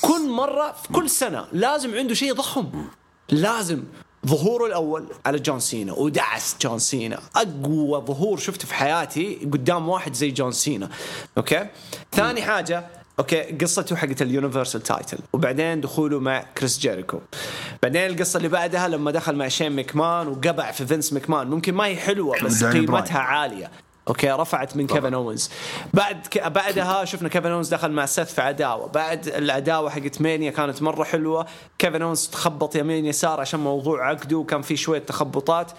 كل 0.01 0.29
مرة 0.29 0.71
في 0.71 0.87
كل 0.87 1.09
سنة 1.09 1.47
لازم 1.51 1.95
عنده 1.95 2.13
شيء 2.13 2.33
ضخم. 2.33 2.69
لازم 3.29 3.83
ظهوره 4.25 4.65
الأول 4.65 5.05
على 5.25 5.39
جون 5.39 5.59
سينا 5.59 5.93
ودعس 5.93 6.55
جون 6.61 6.79
سينا. 6.79 7.19
أقوى 7.35 8.01
ظهور 8.05 8.37
شفته 8.37 8.67
في 8.67 8.73
حياتي 8.73 9.35
قدام 9.35 9.89
واحد 9.89 10.13
زي 10.13 10.31
جون 10.31 10.51
سينا. 10.51 10.89
أوكي؟ 11.37 11.67
ثاني 12.11 12.41
حاجة 12.41 12.98
أوكي 13.19 13.41
قصته 13.41 13.95
حقت 13.95 14.21
ال 14.21 14.27
Universal 14.27 14.83
title 14.83 15.17
وبعدين 15.33 15.81
دخوله 15.81 16.19
مع 16.19 16.43
كريس 16.57 16.79
جيريكو. 16.79 17.19
بعدين 17.83 18.05
القصة 18.05 18.37
اللي 18.37 18.49
بعدها 18.49 18.87
لما 18.87 19.11
دخل 19.11 19.35
مع 19.35 19.47
شين 19.47 19.71
ميكمان 19.71 20.27
وقبع 20.27 20.71
في 20.71 20.85
فينس 20.85 21.13
ميكمان 21.13 21.47
ممكن 21.47 21.73
ما 21.73 21.85
هي 21.85 21.95
حلوة 21.95 22.43
بس 22.43 22.63
قيمتها 22.63 23.19
عالية. 23.19 23.71
أوكي 24.07 24.31
رفعت 24.31 24.77
من 24.77 24.87
كيفن 24.87 25.13
اونز 25.13 25.49
بعد 25.93 26.27
ك... 26.27 26.47
بعدها 26.47 27.05
شفنا 27.05 27.29
كيفن 27.29 27.51
اونز 27.51 27.73
دخل 27.73 27.91
مع 27.91 28.05
سيث 28.05 28.33
في 28.33 28.41
عداوة. 28.41 28.87
بعد 28.87 29.27
العداوة 29.27 29.89
حقت 29.89 30.21
Mania 30.21 30.51
كانت 30.51 30.81
مرة 30.81 31.03
حلوة. 31.03 31.45
كيفن 31.79 32.01
اونز 32.01 32.27
تخبط 32.27 32.75
يمين 32.75 33.05
يسار 33.05 33.39
عشان 33.39 33.59
موضوع 33.59 34.09
عقده 34.09 34.37
وكان 34.37 34.61
في 34.61 34.77
شوية 34.77 34.99
تخبطات. 34.99 35.71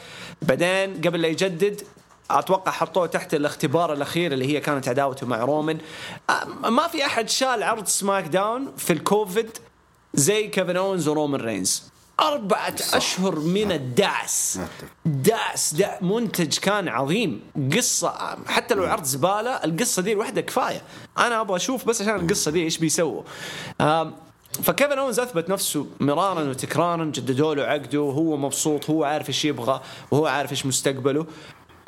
بعدين 0.43 1.01
قبل 1.01 1.22
لا 1.22 1.28
يجدد 1.28 1.82
أتوقع 2.39 2.72
حطوه 2.72 3.07
تحت 3.07 3.35
الاختبار 3.35 3.93
الأخير 3.93 4.33
اللي 4.33 4.57
هي 4.57 4.61
كانت 4.61 4.89
عداوته 4.89 5.26
مع 5.26 5.45
رومان 5.45 5.78
ما 6.68 6.89
في 6.89 7.07
أحد 7.07 7.28
شال 7.28 7.62
عرض 7.62 7.87
SmackDown 7.87 8.73
في 8.76 8.93
الكوفيد 8.93 9.51
زي 10.14 10.49
كيفن 10.49 10.76
اونز 10.76 11.09
ورومان 11.09 11.41
رينز. 11.41 11.83
أربعة 12.20 12.76
صح. 12.76 12.97
أشهر 12.97 13.39
من 13.39 13.72
الدعس 13.72 14.61
دعس 15.05 15.74
دع 15.74 15.99
منتج 16.01 16.59
كان 16.59 16.89
عظيم. 16.89 17.41
قصة 17.76 18.37
حتى 18.47 18.74
لو 18.74 18.85
عرض 18.85 19.05
زبالة 19.05 19.51
القصة 19.51 20.03
دي 20.03 20.12
الوحدة 20.12 20.41
كفاية. 20.41 20.83
أنا 21.18 21.41
أبغى 21.41 21.57
أشوف 21.57 21.85
بس 21.85 22.03
عشان 22.03 22.16
القصة 22.16 22.51
دي 22.51 22.62
إيش 22.62 22.78
بيسووا. 22.78 23.22
فكيفن 24.62 24.99
اونز 24.99 25.20
أثبت 25.20 25.51
نفسه 25.51 25.87
مرارا 26.01 26.43
وتكرارا 26.43 27.05
جددوا 27.05 27.55
له 27.55 27.62
عقده 27.62 28.01
وهو 28.01 28.37
مبسوط 28.37 28.91
هو 28.91 29.05
عارف 29.05 29.28
إيش 29.28 29.45
يبغى 29.45 29.81
وهو 30.11 30.26
عارف 30.26 30.51
إيش 30.51 30.66
مستقبله. 30.66 31.26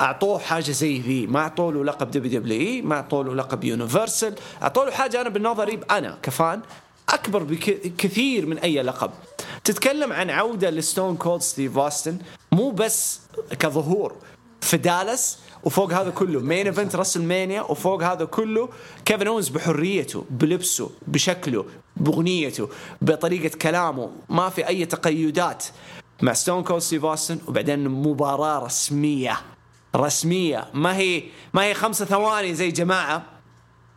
أعطوه 0.03 0.39
حاجة 0.39 0.71
زي 0.71 0.99
ذي 0.99 1.27
ما 1.27 1.39
اعطوا 1.39 1.71
له 1.71 1.83
لقب 1.83 2.11
WWE 2.11 2.81
ما 2.81 2.95
اعطوا 2.95 3.23
له 3.23 3.35
لقب 3.35 3.63
Universal. 3.63 4.35
اعطوا 4.61 4.85
له 4.85 4.91
حاجة 4.91 5.21
أنا 5.21 5.29
بنظري 5.29 5.79
أنا 5.91 6.17
ك 6.23 6.33
fan 6.33 6.61
أكبر 7.09 7.43
بكثير 7.43 8.45
من 8.45 8.57
أي 8.57 8.81
لقب. 8.81 9.11
تتكلم 9.63 10.13
عن 10.13 10.29
عودة 10.29 10.69
لستون 10.69 11.15
كولد 11.15 11.41
ستيف 11.41 11.77
أوستن 11.77 12.17
مو 12.51 12.71
بس 12.71 13.21
كظهور 13.59 14.15
في 14.61 14.77
دالاس 14.77 15.37
وفوق 15.63 15.93
هذا 15.93 16.09
كله 16.09 16.39
main 16.39 16.67
event 16.67 16.95
WrestleMania 16.95 17.61
وفوق 17.61 18.03
هذا 18.03 18.25
كله. 18.25 18.69
كيفن 19.05 19.27
أونز 19.27 19.49
بحريته 19.49 20.25
بلبسه 20.29 20.89
بشكله 21.07 21.65
باغنيته 21.97 22.69
بطريقة 23.01 23.57
كلامه 23.57 24.11
ما 24.29 24.49
في 24.49 24.67
أي 24.67 24.85
تقيدات 24.85 25.63
مع 26.21 26.33
ستون 26.33 26.63
كولد 26.63 26.81
ستيف 26.81 27.05
أوستن. 27.05 27.37
وبعدين 27.47 27.89
مباراة 27.89 28.65
رسمية. 28.65 29.41
رسمية. 29.95 30.65
ما 30.73 30.97
هي 30.97 31.23
ما 31.53 31.63
هي 31.63 31.73
خمسة 31.73 32.05
ثواني 32.05 32.53
زي 32.53 32.71
جماعة. 32.71 33.23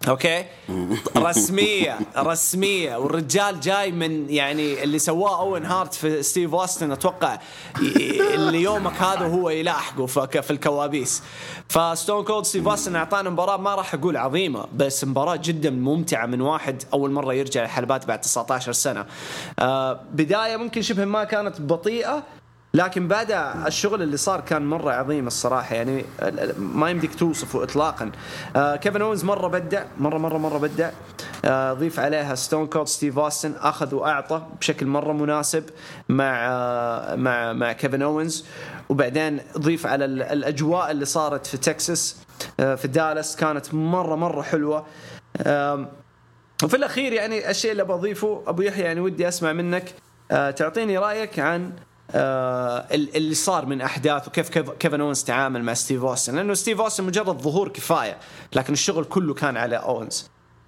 أوكي؟ 0.08 0.44
رسمية 1.16 1.98
رسمية. 2.16 2.96
والرجال 2.96 3.60
جاي 3.60 3.92
من 3.92 4.30
يعني 4.30 4.82
اللي 4.84 4.98
سواه 4.98 5.40
أوين 5.40 5.64
هارت 5.64 5.94
في 5.94 6.22
ستيف 6.22 6.54
أوستن 6.54 6.92
أتوقع 6.92 7.38
اللي 8.34 8.62
يومك 8.62 8.92
هذا 8.92 9.26
هو 9.26 9.50
يلاحقه 9.50 10.06
في 10.06 10.50
الكوابيس. 10.50 11.22
فستون 11.68 12.24
كولد 12.24 12.44
ستيف 12.44 12.68
أوستن 12.68 12.96
أعطانا 12.96 13.30
مباراة 13.30 13.56
ما 13.56 13.74
راح 13.74 13.94
أقول 13.94 14.16
عظيمة 14.16 14.66
بس 14.74 15.04
مباراة 15.04 15.36
جدا 15.36 15.70
ممتعة 15.70 16.26
من 16.26 16.40
واحد 16.40 16.82
أول 16.92 17.10
مرة 17.10 17.34
يرجع 17.34 17.64
الحلبات 17.64 18.06
بعد 18.06 18.20
19 18.20 18.72
سنة. 18.72 19.06
آه 19.58 20.00
بداية 20.12 20.56
ممكن 20.56 20.82
شبه 20.82 21.04
ما 21.04 21.24
كانت 21.24 21.60
بطيئة 21.60 22.22
لكن 22.76 23.08
بعد 23.08 23.30
الشغل 23.66 24.02
اللي 24.02 24.16
صار 24.16 24.40
كان 24.40 24.66
مرة 24.66 24.92
عظيم 24.92 25.26
الصراحة 25.26 25.74
يعني 25.74 26.04
ما 26.58 26.90
يمديك 26.90 27.14
توصفه 27.14 27.62
اطلاقا. 27.62 28.10
آه 28.56 28.76
كيفن 28.76 29.02
اونز 29.02 29.24
مرة 29.24 29.48
بدع 29.48 29.84
مرة 29.98 30.18
مرة 30.18 30.38
مرة 30.38 30.58
بدع 30.58 30.90
آه 31.44 31.72
ضيف 31.72 32.00
عليها 32.00 32.34
ستون 32.34 32.66
كولد 32.66 32.88
ستيف 32.88 33.18
اوستن 33.18 33.54
أخذ 33.60 33.94
وأعطى 33.94 34.42
بشكل 34.60 34.86
مرة 34.86 35.12
مناسب 35.12 35.64
مع 36.08 36.46
آه 36.48 37.14
مع 37.14 37.52
مع 37.52 37.72
كيفن 37.72 38.02
اونز 38.02 38.44
وبعدين 38.88 39.40
ضيف 39.58 39.86
على 39.86 40.04
الأجواء 40.04 40.90
اللي 40.90 41.04
صارت 41.04 41.46
في 41.46 41.56
تكساس 41.56 42.16
آه 42.60 42.74
في 42.74 42.88
دالاس 42.88 43.36
كانت 43.36 43.74
مرة 43.74 44.14
مرة 44.16 44.42
حلوة. 44.42 44.86
آه 45.40 45.88
وفي 46.64 46.76
الأخير 46.76 47.12
يعني 47.12 47.50
الشيء 47.50 47.72
اللي 47.72 47.84
بضيفه 47.84 48.42
أبو 48.46 48.62
يحيى 48.62 48.84
يعني 48.84 49.00
ودي 49.00 49.28
أسمع 49.28 49.52
منك. 49.52 49.94
آه 50.30 50.50
تعطيني 50.50 50.98
رأيك 50.98 51.38
عن 51.38 51.72
اللي 52.14 53.34
صار 53.34 53.66
من 53.66 53.80
أحداث 53.80 54.28
وكيف 54.28 54.58
كيفن 54.58 55.00
أونز 55.00 55.24
تعامل 55.24 55.62
مع 55.62 55.74
ستيف 55.74 56.04
أوستن. 56.04 56.36
لأنه 56.36 56.54
ستيف 56.54 56.80
أوستن 56.80 57.04
مجرد 57.04 57.42
ظهور 57.42 57.68
كفاية 57.68 58.18
لكن 58.52 58.72
الشغل 58.72 59.04
كله 59.04 59.34
كان 59.34 59.56
على 59.56 59.76
أونز. 59.76 60.26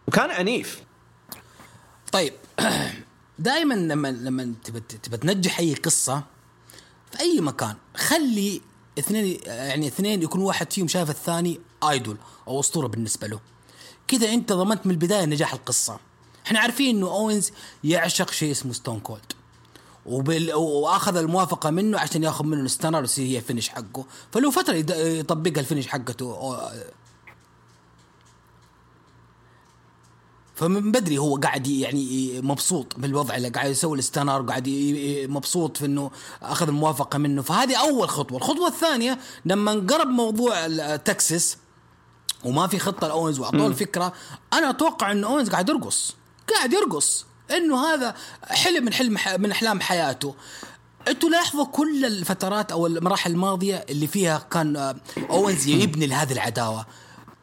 وكان 0.09 0.31
عنيف. 0.31 0.83
طيب 2.13 2.33
دائما 3.39 3.75
لما 3.75 4.09
لما 4.09 4.55
تبى 5.03 5.17
تنجح 5.17 5.59
أي 5.59 5.75
قصة 5.75 6.23
في 7.11 7.21
أي 7.21 7.41
مكان 7.41 7.77
خلي 7.97 8.61
اثنين 8.99 9.39
يعني 9.47 9.87
اثنين 9.87 10.23
يكون 10.23 10.41
واحد 10.41 10.73
فيهم 10.73 10.89
شايف 10.89 11.11
الثاني 11.11 11.61
idol 11.91 12.17
أو 12.49 12.61
أسطورة 12.61 12.87
بالنسبة 12.87 13.27
له. 13.27 13.41
كذا 14.09 14.33
أنت 14.33 14.53
ضمنت 14.53 14.87
من 14.87 14.93
البداية 14.93 15.25
نجاح 15.25 15.53
القصة. 15.53 16.01
إحنا 16.47 16.61
عارفين 16.61 16.97
إنه 16.97 17.07
اوينز 17.07 17.53
يعشق 17.85 18.31
شيء 18.31 18.51
اسمه 18.51 18.73
ستون 18.73 19.01
كولد 19.01 19.33
وبال... 20.07 20.55
وأخذ 20.55 21.17
الموافقة 21.17 21.71
منه 21.71 21.99
عشان 21.99 22.23
ياخذ 22.23 22.45
منه 22.45 22.63
ال 22.63 22.67
stunner 22.68 23.01
ويصير 23.01 23.27
هي 23.27 23.39
ال 23.39 23.43
finish 23.43 23.69
حقه. 23.69 24.05
فلو 24.33 24.51
فترة 24.51 24.75
يطبقها 24.95 25.61
ال 25.61 25.64
finish 25.64 25.87
حقته 25.87 26.59
فمن 30.55 30.93
بدري 30.93 31.19
هو 31.19 31.37
قاعد 31.37 31.67
يعني 31.67 32.41
مبسوط 32.41 32.87
بالوضع 32.97 33.37
اللي 33.37 33.49
قاعد 33.49 33.71
يسوي 33.71 33.99
ال 33.99 34.04
stunner 34.04 34.43
قاعد 34.43 34.69
مبسوط 35.29 35.77
في 35.77 35.85
إنه 35.85 36.11
أخذ 36.43 36.69
الموافقة 36.69 37.19
منه. 37.19 37.43
فهذه 37.43 37.77
أول 37.77 38.09
خطوة. 38.09 38.39
الخطوة 38.39 38.69
الثانية 38.69 39.19
لما 39.45 39.73
انقرب 39.73 40.07
موضوع 40.07 40.67
تكساس 40.97 41.57
وما 42.45 42.67
في 42.67 42.79
خطة 42.79 43.07
لاونز 43.09 43.39
وأعطوه 43.39 43.67
الفكرة 43.67 44.13
أنا 44.53 44.71
أتوقع 44.71 45.13
إن 45.13 45.25
اونز 45.25 45.51
قاعد 45.51 45.69
يرقص. 45.69 46.15
قاعد 46.55 46.73
يرقص. 46.73 47.28
إنه 47.51 47.87
هذا 47.87 48.15
حلم 48.45 48.85
من 48.85 48.93
حلم 48.93 49.19
من 49.39 49.51
أحلام 49.51 49.81
حياته. 49.81 50.35
أنتوا 51.09 51.29
لاحظوا 51.29 51.65
كل 51.65 52.05
الفترات 52.05 52.73
أو 52.73 52.87
المراحل 52.87 53.31
الماضية 53.31 53.87
اللي 53.91 54.07
فيها 54.07 54.47
كان 54.51 55.01
أوينز 55.31 55.67
يبني 55.67 56.07
لهذه 56.07 56.33
العداوة. 56.33 56.87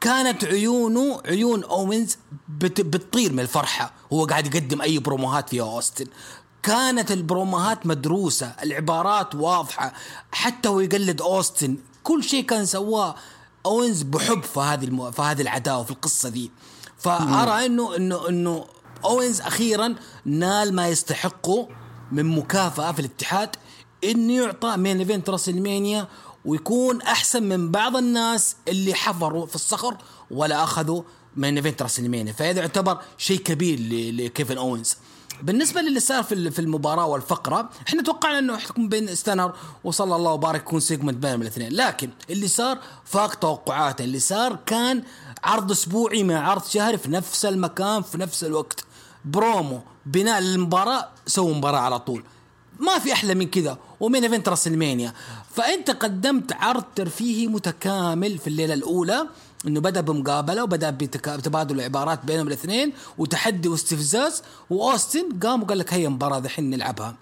كانت 0.02 0.46
عيونه 0.46 1.22
عيون 1.26 1.64
أوينز 1.64 2.18
بت 2.50 2.82
بتطير 2.82 3.34
من 3.34 3.40
الفرحة. 3.40 3.94
هو 4.14 4.26
قاعد 4.26 4.56
يقدم 4.56 4.82
أي 4.82 5.00
بروموهات 5.00 5.50
في 5.50 5.62
أوستن. 5.62 6.06
كانت 6.64 7.12
البروموهات 7.12 7.86
مدروسة 7.86 8.48
العبارات 8.64 9.36
واضحة. 9.36 9.94
حتى 10.32 10.70
هو 10.70 10.80
يقلد 10.80 11.22
أوستن. 11.22 11.78
كل 12.04 12.24
شيء 12.24 12.46
كان 12.46 12.66
سواه 12.66 13.16
أوينز 13.66 14.02
بحب 14.02 14.44
في 14.44 14.60
هذه 14.60 14.86
المو... 14.86 15.12
في 15.12 15.22
هذه 15.22 15.42
العداوة 15.42 15.84
في 15.84 15.92
القصة 15.92 16.30
دي 16.30 16.52
فأرى 16.98 17.66
انه 17.66 17.96
انه 17.96 18.30
إنه 18.30 18.66
أوينز 19.06 19.42
أخيرا 19.42 19.96
نال 20.26 20.76
ما 20.76 20.88
يستحقه 20.88 21.70
من 22.12 22.26
مكافأة 22.26 22.92
في 22.92 23.00
الاتحاد 23.00 23.50
إنه 24.04 24.34
يعطى 24.34 24.78
main 24.78 25.00
event 25.00 25.30
راسلمانيا 25.30 26.08
ويكون 26.46 27.02
أحسن 27.02 27.44
من 27.44 27.72
بعض 27.72 27.96
الناس 27.96 28.56
اللي 28.68 28.94
حفروا 28.94 29.46
في 29.46 29.56
الصخر 29.56 29.98
ولا 30.32 30.64
أخذوا 30.64 31.02
main 31.36 31.56
event 31.56 31.82
راسلمانيا. 31.82 32.34
فهذا 32.34 32.60
يعتبر 32.60 32.98
شيء 33.18 33.38
كبير 33.40 33.80
لكيفن 34.14 34.58
أوينز. 34.58 34.96
بالنسبة 35.42 35.82
للي 35.82 36.00
صار 36.00 36.24
في 36.24 36.60
المباراة 36.60 37.06
والفقرة 37.06 37.70
إحنا 37.88 38.04
توقعنا 38.04 38.40
إنه 38.40 38.58
حتكون 38.58 38.90
بين 38.90 39.16
ستانر 39.16 39.54
وصلى 39.84 40.16
الله 40.16 40.32
وبارك 40.32 40.62
يكون 40.62 40.80
segment 40.80 41.18
بين 41.18 41.42
الاثنين. 41.42 41.74
لكن 41.74 42.10
اللي 42.30 42.48
صار 42.48 42.80
فاق 43.06 43.34
توقعاتنا 43.34 44.06
اللي 44.06 44.20
صار 44.20 44.60
كان 44.66 45.04
عرض 45.44 45.72
أسبوعي 45.72 46.24
مع 46.24 46.50
عرض 46.50 46.66
شهري 46.66 46.98
في 46.98 47.12
نفس 47.12 47.46
المكان 47.46 48.02
في 48.02 48.18
نفس 48.18 48.44
الوقت. 48.44 48.86
برومو 49.26 49.82
بناء 50.06 50.40
للمباراه 50.40 51.10
سووا 51.28 51.54
مباراة 51.54 51.80
على 51.80 52.00
طول. 52.00 52.24
ما 52.80 53.00
في 53.00 53.14
أحلى 53.14 53.36
من 53.36 53.48
كذا. 53.48 53.78
و 54.00 54.05
main 54.05 54.24
event 54.24 54.50
راسلمانيا. 54.50 55.14
فأنت 55.52 55.92
قدمت 55.92 56.54
عرض 56.54 56.84
ترفيهي 56.96 57.48
متكامل 57.48 58.38
في 58.38 58.48
الليلة 58.48 58.74
الأولى 58.74 59.28
إنه 59.68 59.80
بدأ 59.80 60.02
بمقابلة 60.02 60.64
وبدأ 60.64 60.90
بتبادل 60.90 61.76
العبارات 61.76 62.26
بينهم 62.26 62.48
الاثنين 62.48 62.94
وتحدي 63.18 63.68
واستفزاز 63.68 64.44
وأوستن 64.70 65.40
قام 65.44 65.64
وقال 65.64 65.78
لك 65.78 65.94
هيا 65.94 66.10
مباراة 66.10 66.40
دحين 66.40 66.70
نلعبها. 66.70 67.16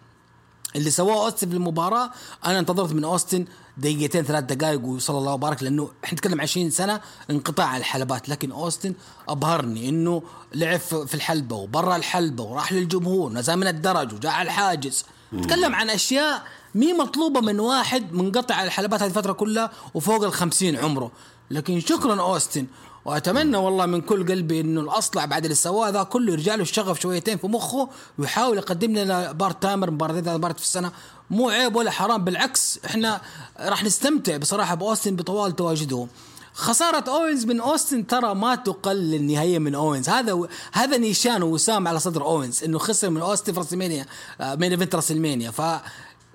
اللي 0.75 0.91
سواه 0.91 1.25
أوستن 1.25 1.49
في 1.49 1.55
المباراة 1.55 2.11
أنا 2.45 2.59
انتظرت 2.59 2.93
من 2.93 3.03
أوستن 3.03 3.45
دقيقتين 3.77 4.23
ثلاث 4.23 4.43
دقائق 4.43 4.85
وصلى 4.85 5.17
الله 5.17 5.33
وبارك 5.33 5.63
لأنه 5.63 5.89
إحنا 6.03 6.13
نتكلم 6.13 6.41
20 6.41 6.69
سنة 6.69 7.01
انقطاع 7.29 7.77
الحلبات. 7.77 8.29
لكن 8.29 8.51
أوستن 8.51 8.93
أبهرني 9.29 9.89
إنه 9.89 10.23
لعب 10.55 10.79
في 10.79 11.13
الحلبة 11.13 11.55
وبرا 11.55 11.95
الحلبة 11.95 12.43
وراح 12.43 12.73
للجمهور 12.73 13.31
نزل 13.31 13.55
من 13.55 13.67
الدرج 13.67 14.13
وجاء 14.13 14.31
على 14.31 14.45
الحاجز. 14.45 15.05
نتكلم 15.33 15.75
عن 15.75 15.89
أشياء 15.89 16.43
مي 16.75 16.93
مطلوبة 16.93 17.41
من 17.41 17.59
واحد 17.59 18.13
منقطع 18.13 18.63
الحلبات 18.63 19.01
هذه 19.01 19.09
الفترة 19.09 19.33
كلها 19.33 19.71
وفوق 19.93 20.43
ال 20.61 20.77
عمره. 20.77 21.11
لكن 21.51 21.79
شكرا 21.79 22.21
أوستن 22.21 22.65
وأتمنى 23.05 23.57
والله 23.57 23.85
من 23.85 24.01
كل 24.01 24.31
قلبي 24.31 24.61
إنه 24.61 24.81
الاصلع 24.81 25.25
بعد 25.25 25.43
اللي 25.43 25.55
سواه 25.55 25.89
ذا 25.89 26.03
كله 26.03 26.33
يرجع 26.33 26.55
له 26.55 26.61
الشغف 26.61 26.99
شويتين 26.99 27.37
في 27.37 27.47
مخه 27.47 27.89
ويحاول 28.17 28.57
يقدم 28.57 28.97
لنا 28.97 29.31
part 29.31 29.63
timer 29.63 29.91
مباراتين 29.91 30.23
ثلاث 30.23 30.37
مباريات 30.37 30.59
في 30.59 30.65
السنة. 30.65 30.91
مو 31.29 31.49
عيب 31.49 31.75
ولا 31.75 31.91
حرام 31.91 32.23
بالعكس 32.23 32.79
إحنا 32.85 33.21
راح 33.59 33.83
نستمتع 33.83 34.37
بصراحة 34.37 34.75
بأوستن 34.75 35.15
بطوال 35.15 35.55
تواجده. 35.55 36.07
خسارة 36.53 37.09
أوينز 37.09 37.45
من 37.45 37.59
أوستن 37.59 38.07
ترى 38.07 38.35
ما 38.35 38.55
تقل 38.55 39.15
النهاية 39.15 39.59
من 39.59 39.75
أوينز. 39.75 40.09
هذا 40.09 40.47
هذا 40.71 40.97
نيشان 40.97 41.43
وسام 41.43 41.87
على 41.87 41.99
صدر 41.99 42.25
أوينز 42.25 42.63
إنه 42.63 42.79
خسر 42.79 43.09
من 43.09 43.21
أوستن 43.21 43.53
في 43.53 43.59
راسلمانيا 43.59 44.05
main 44.41 44.71
event 44.71 44.95
راسلمانيا. 44.95 45.51
ف 45.51 45.61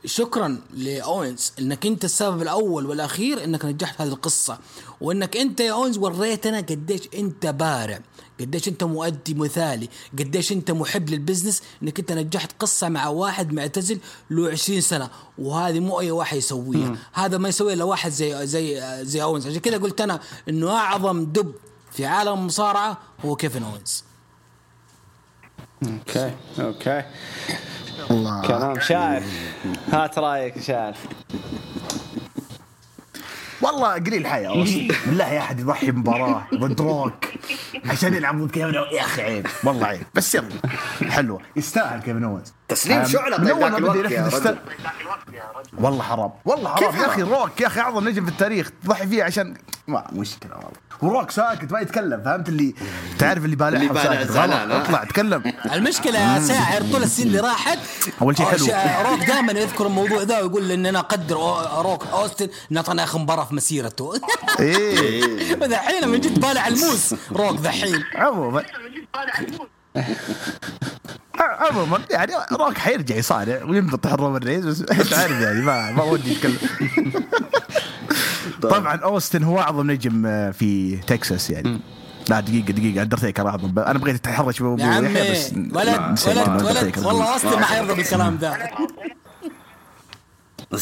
شكرا 0.04 0.60
لاوينز 0.74 1.52
إنك 1.58 1.86
أنت 1.86 2.04
السبب 2.04 2.42
الأول 2.42 2.86
والأخير 2.86 3.44
إنك 3.44 3.64
نجحت 3.64 4.00
هذه 4.00 4.08
القصة 4.08 4.58
وإنك 5.00 5.36
أنت 5.36 5.60
يا 5.60 5.72
اوينز 5.72 5.98
وريتنا 5.98 6.58
قديش 6.58 7.00
أنت 7.14 7.46
بارع 7.46 8.00
قديش 8.40 8.68
أنت 8.68 8.84
مؤدي 8.84 9.34
مثالي 9.34 9.88
قديش 10.18 10.52
أنت 10.52 10.70
محب 10.70 11.10
لل 11.10 11.21
business 11.21 11.62
إنك 11.82 11.98
أنت 11.98 12.12
نجحت 12.12 12.52
قصة 12.60 12.88
مع 12.88 13.08
واحد 13.08 13.52
معتزل 13.52 14.00
له 14.30 14.50
20 14.50 14.80
سنة 14.80 15.10
وهذه 15.38 15.80
مو 15.80 16.00
أي 16.00 16.10
واحد 16.10 16.36
يسويها. 16.36 16.96
هذا 17.12 17.38
ما 17.38 17.48
يسويها 17.48 17.74
إلا 17.74 17.84
واحد 17.84 18.10
زي 18.10 18.46
زي 18.46 18.80
زي 19.04 19.22
اوينز 19.22 19.46
عشان 19.46 19.60
كذا 19.60 19.76
قلت 19.78 20.00
أنا 20.00 20.20
إنه 20.48 20.70
أعظم 20.70 21.24
دب 21.24 21.52
في 21.92 22.06
عالم 22.06 22.32
المصارعه 22.32 22.98
هو 23.24 23.36
كيفن 23.36 23.62
اوينز 23.62 24.04
okay 25.86 26.32
okay 26.60 27.02
الله. 28.10 28.42
كلام 28.42 28.80
شاعر. 28.80 29.22
هات 29.92 30.18
رأيك 30.18 30.60
شاعر. 30.60 30.94
والله 33.62 33.94
قليل 33.94 34.26
حياة. 34.26 34.64
بالله 35.06 35.32
يا 35.32 35.38
أحد 35.38 35.60
يضحي 35.60 35.90
بمباراه 35.90 36.46
ضد 36.54 36.80
روك 36.80 37.24
عشان 37.84 38.14
يلعب 38.14 38.42
ضد 38.42 38.50
كيفن. 38.50 38.74
يا 38.74 39.00
أخي 39.00 39.22
عيب. 39.22 39.46
والله 39.64 39.86
عيب. 39.86 40.06
بس 40.14 40.34
يلا. 40.34 40.48
حلوة. 41.08 41.40
يستاهل 41.56 42.00
كيفن 42.00 42.24
اونز 42.24 42.52
تسليم 42.68 42.98
من 42.98 43.04
طيب 43.04 43.14
ذاك 43.14 43.40
ما 43.40 43.78
الوقت 43.78 43.96
بدأ 43.98 44.14
يا 44.14 44.26
رجل. 44.26 44.58
والله 45.78 46.02
حرام 46.02 46.30
والله 46.44 46.74
حرام. 46.74 46.96
يا 46.96 47.06
أخي؟ 47.06 47.22
روك 47.22 47.60
يا 47.60 47.66
أخي 47.66 47.80
اعظم 47.80 48.08
نجم 48.08 48.24
في 48.24 48.30
التاريخ 48.30 48.70
تضحي 48.84 49.06
فيه 49.06 49.24
عشان 49.24 49.54
ما 49.86 50.04
مشكلة 50.12 50.54
والله. 50.56 50.70
وروك 51.02 51.30
ساكت 51.30 51.72
ما 51.72 51.80
يتكلم 51.80 52.22
فهمت؟ 52.22 52.48
اللي 52.48 52.74
تعرف 53.18 53.44
اللي 53.44 53.56
بالع 53.56 53.78
اللي 53.78 53.88
بالع 53.88 54.24
زعلان،؟ 54.24 54.70
اطلع 54.70 55.04
تكلم 55.04 55.42
المشكلة 55.72 56.18
يا 56.18 56.40
ساعر 56.40 56.82
طول 56.92 57.02
السنين 57.02 57.28
اللي 57.28 57.40
راحت 57.40 57.78
أول 58.22 58.36
شيء 58.36 58.46
حلو. 58.46 59.10
روك 59.10 59.20
دائما 59.20 59.52
يذكر 59.52 59.86
الموضوع 59.86 60.22
ذا 60.22 60.40
ويقول 60.40 60.72
ان 60.72 60.86
أنا 60.86 60.98
أقدر 60.98 61.36
روك 61.82 62.06
أوستن 62.12 62.48
انه 62.70 62.80
اعطانا 62.80 63.04
اخر 63.04 63.18
مباراة 63.18 63.44
في 63.44 63.54
مسيرته. 63.54 64.12
إيه. 64.60 65.54
ذحين 65.64 66.08
من 66.08 66.20
جد 66.20 66.40
بالع 66.40 66.66
الموس 66.68 67.14
روك 67.32 67.56
ذحين. 67.60 68.04
عموما 68.14 68.62
عموما 71.40 72.00
يعني 72.10 72.32
روك 72.52 72.78
حيرجع 72.78 73.16
يصارع 73.16 73.64
وينبطح 73.64 74.12
الرومان 74.12 74.42
ريز 74.42 74.66
بس 74.66 74.80
انت 74.80 75.14
عارف 75.14 75.40
يعني 75.40 75.60
ما 75.60 75.92
ما 75.92 76.02
ودي 76.02 76.36
اتكلم 76.36 76.58
طبعا 78.62 78.96
أوستن 78.96 79.42
هو 79.42 79.60
أعظم 79.60 79.90
نجم 79.90 80.26
آه، 80.26 80.50
في 80.50 80.96
تكساس 80.96 81.50
يعني. 81.50 81.80
لا 82.28 82.40
دقيقة 82.40 82.72
دقيقة 82.72 83.02
أندرتيكر 83.02 83.48
أعظم 83.48 83.78
أنا 83.78 83.98
بغيت 83.98 84.14
أتحرش 84.14 84.62
بأبو 84.62 84.76
يحيى 84.78 85.32
بس 85.32 85.52
ولد 85.52 86.18
ولد 86.26 86.62
ولد. 86.62 86.98
والله 86.98 87.32
أوستن 87.32 87.50
ما 87.60 87.64
حيرضى 87.66 87.94
بالكلام 87.94 88.38
ذا 88.40 88.58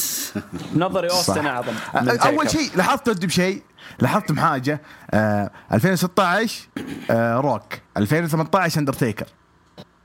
نظري 0.76 1.11
أوستن. 1.11 1.46
أعظم 1.46 1.72
أول 1.96 2.50
شيء 2.50 2.70
لاحظت 2.76 3.09
ودي 3.09 3.26
بشيء 3.26 3.62
لاحظت 4.00 4.32
بحاجه 4.32 4.80
آه 5.11 5.50
2016 5.72 6.68
آه 7.11 7.36
روك. 7.40 7.62
2018 7.96 8.80
أندرتيكر. 8.80 9.26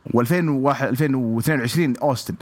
و2001 0.09 0.83
2022 0.83 1.97
أوستن. 1.97 2.35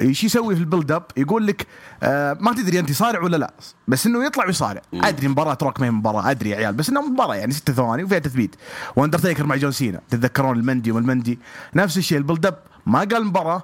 إيش 0.00 0.24
يسوي 0.24 0.54
في 0.54 0.60
ال 0.60 0.65
build 0.65 0.92
up 0.92 1.02
يقول 1.16 1.46
لك 1.46 1.66
آه 2.02 2.36
ما 2.40 2.52
تدري 2.52 2.78
أنت 2.78 2.92
صارع 2.92 3.20
ولا 3.20 3.36
لا 3.36 3.52
بس 3.88 4.06
إنه 4.06 4.26
يطلع 4.26 4.46
ويصارع. 4.46 4.82
أدري 4.94 5.28
مباراة 5.28 5.58
روك 5.62 5.80
ما 5.80 5.86
هي 5.86 5.90
مباراة 5.90 6.30
أدري 6.30 6.50
يا 6.50 6.56
عيال 6.56 6.74
بس 6.74 6.88
إنها 6.88 7.02
مباراة 7.02 7.34
يعني 7.34 7.52
ست 7.52 7.70
ثواني 7.70 8.04
وفيها 8.04 8.18
تثبيت. 8.18 8.56
وأندرتيكر 8.96 9.46
مع 9.46 9.56
جون 9.56 9.72
سينا 9.72 10.00
تتذكرون 10.10 10.58
ال 10.58 10.63
Monday 10.63 10.92
وال 10.92 11.04
Monday 11.04 11.38
نفس 11.74 11.98
الشيء 11.98 12.18
ال 12.18 12.23
build 12.23 12.46
up 12.46 12.58
ما 12.86 12.98
قال 12.98 13.26
مباراة 13.26 13.62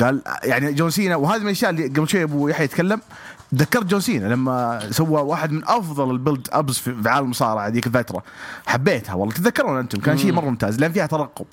قال 0.00 0.22
يعني 0.42 0.72
جون 0.72 0.90
سينا 0.90 1.16
وهذه 1.16 1.40
من 1.40 1.46
الأشياء 1.46 1.70
اللي 1.70 1.86
قبل 1.86 2.08
شوي 2.08 2.22
أبو 2.22 2.48
يحيى 2.48 2.64
يتكلم 2.64 3.00
تذكرت 3.50 3.84
جون 3.84 4.00
سينا 4.00 4.26
لما 4.26 4.80
سوى 4.90 5.20
واحد 5.20 5.52
من 5.52 5.62
أفضل 5.64 6.10
ال 6.10 6.16
build 6.16 6.48
ups 6.52 6.78
في 6.78 7.08
عالم 7.08 7.24
المصارعة 7.24 7.68
ذيك 7.68 7.86
الفترة. 7.86 8.22
حبيتها 8.66 9.14
والله 9.14 9.34
تتذكرون 9.34 9.78
أنتم؟ 9.78 10.00
كان 10.00 10.18
شيء 10.18 10.32
مرة 10.32 10.44
ممتاز 10.44 10.78
لأن 10.78 10.92
فيها 10.92 11.06
ترقب. 11.06 11.46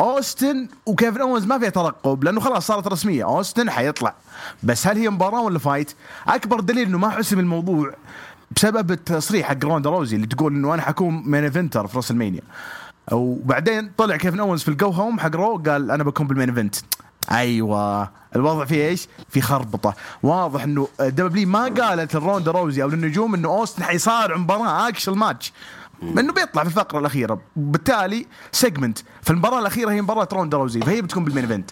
أوستن 0.00 0.68
وكيفن 0.86 1.20
اونز 1.20 1.46
ما 1.46 1.58
فيها 1.58 1.68
ترقب 1.68 2.24
لأنه 2.24 2.40
خلاص 2.40 2.66
صارت 2.66 2.88
رسمية. 2.88 3.24
أوستن 3.24 3.70
حيطلع. 3.70 4.14
بس 4.62 4.86
هل 4.86 4.98
هي 4.98 5.10
مباراة 5.10 5.40
ولا 5.40 5.58
fight؟ 5.58 5.92
أكبر 6.28 6.60
دليل 6.60 6.88
إنه 6.88 6.98
ما 6.98 7.10
حسم 7.10 7.38
الموضوع 7.38 7.94
بسبب 8.56 8.90
التصريح 8.90 9.48
حق 9.48 9.64
روندا 9.64 9.90
روزي 9.90 10.16
اللي 10.16 10.26
تقول 10.26 10.52
إنه 10.52 10.74
أنا 10.74 10.82
حكون 10.82 11.22
main 11.30 11.44
eventer 11.44 11.86
في 11.86 11.96
راسلمانيا 11.96 12.42
وبعدين 13.12 13.90
طلع 13.96 14.16
كيفن 14.16 14.40
اونز 14.40 14.62
في 14.62 14.68
ال 14.68 14.75
go 14.75 14.90
home 14.90 15.20
حق 15.20 15.36
رو 15.36 15.58
قال 15.58 15.90
أنا 15.90 16.04
بكون 16.04 16.26
بال 16.26 16.33
main 16.33 16.48
event 16.48 16.76
أيوه. 17.30 18.10
الوضع 18.36 18.64
فيه 18.64 18.88
إيش؟ 18.88 19.08
في 19.28 19.40
خربطة. 19.40 19.94
واضح 20.22 20.62
إنه 20.62 20.88
دبليو 21.00 21.48
ما 21.48 21.62
قالت 21.64 22.14
لروندا 22.16 22.50
روزي 22.50 22.82
أو 22.82 22.88
للنجوم 22.88 23.34
إنه 23.34 23.48
أوستن 23.48 23.82
حيصارع 23.84 24.36
مباراة 24.36 24.88
actual 24.88 25.12
match 25.12 25.52
إنه 26.02 26.32
بيطلع 26.32 26.62
في 26.62 26.68
الفقرة 26.68 26.98
الأخيرة. 26.98 27.40
وبالتالي 27.56 28.26
segment 28.52 28.98
فالمباراه 29.22 29.58
الأخيرة 29.58 29.90
هي 29.90 30.02
مباراة 30.02 30.28
روندا 30.32 30.56
روزي. 30.58 30.80
فهي 30.80 31.02
بتكون 31.02 31.24
بال 31.24 31.31
main 31.31 31.44
event 31.44 31.70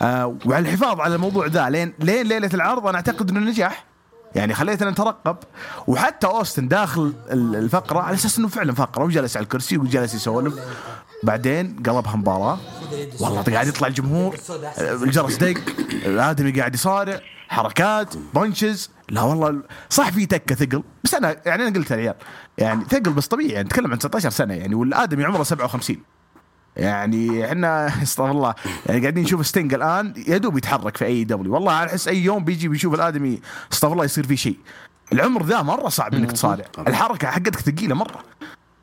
آه 0.00 0.36
وعلى 0.46 0.68
الحفاظ 0.68 1.00
على 1.00 1.14
الموضوع 1.14 1.46
ذا 1.46 1.68
لين 1.70 1.92
لين 1.98 2.26
ليلة 2.26 2.50
العرض 2.54 2.86
أنا 2.86 2.96
أعتقد 2.96 3.30
إنه 3.30 3.40
نجح. 3.50 3.84
يعني 4.34 4.54
خليتنا 4.54 4.90
نترقب 4.90 5.36
وحتى 5.86 6.26
أوستن 6.26 6.68
داخل 6.68 7.12
ال- 7.30 7.56
الفقرة 7.56 8.00
على 8.00 8.14
أساس 8.14 8.38
إنه 8.38 8.48
فعلا 8.48 8.72
فقرة 8.72 9.04
وجلس 9.04 9.36
على 9.36 9.44
الكرسي 9.44 9.78
وجلس 9.78 10.14
يسولف. 10.14 10.54
بعدين 11.22 11.76
قلبها 11.76 12.16
مباراه 12.16 12.58
والله 13.20 13.42
قاعد 13.42 13.66
يطلع 13.66 13.88
الجمهور 13.88 14.36
الجرس 14.78 15.36
دق 15.36 15.54
الادمي 16.06 16.50
قاعد 16.50 16.74
يصارع 16.74 17.20
حركات 17.48 18.14
punches. 18.34 18.90
لا 19.08 19.22
والله 19.22 19.62
صح 19.90 20.10
في 20.10 20.26
تكة 20.26 20.54
ثقل 20.54 20.82
بس 21.04 21.14
أنا 21.14 21.36
يعني 21.46 21.68
أنا 21.68 21.76
قلت 21.76 21.90
يا 21.90 21.96
عيال 21.96 22.14
يعني 22.58 22.84
ثقل 22.84 23.12
بس 23.12 23.26
طبيعي 23.26 23.50
يعني 23.50 23.64
نتكلم 23.64 23.92
عن 23.92 23.98
19 23.98 24.30
سنة 24.30 24.54
يعني 24.54 24.74
والآدمي 24.74 25.24
عمره 25.24 25.42
57 25.42 25.96
يعني 26.76 27.44
إحنا 27.44 27.86
استغفر 28.02 28.30
الله 28.30 28.54
يعني 28.86 29.00
قاعدين 29.00 29.24
نشوف 29.24 29.46
ستينج 29.46 29.74
الآن 29.74 30.14
يا 30.28 30.36
دوب 30.38 30.58
يتحرك 30.58 30.96
في 30.96 31.04
AEW. 31.04 31.54
والله 31.54 31.84
احس 31.84 32.08
أي 32.08 32.18
يوم 32.24 32.44
بيجي 32.44 32.68
بيشوف 32.68 32.94
الآدمي 32.94 33.40
استغفر 33.72 33.92
الله 33.92 34.04
يصير 34.04 34.26
فيه 34.26 34.36
شيء. 34.36 34.56
العمر 35.12 35.42
ذا 35.42 35.62
مرة 35.62 35.88
صعب 35.88 36.14
إنك 36.14 36.32
تصارع. 36.32 36.64
الحركة 36.78 37.30
حقتك 37.30 37.60
ثقيلة 37.60 37.94
مرة. 37.94 38.24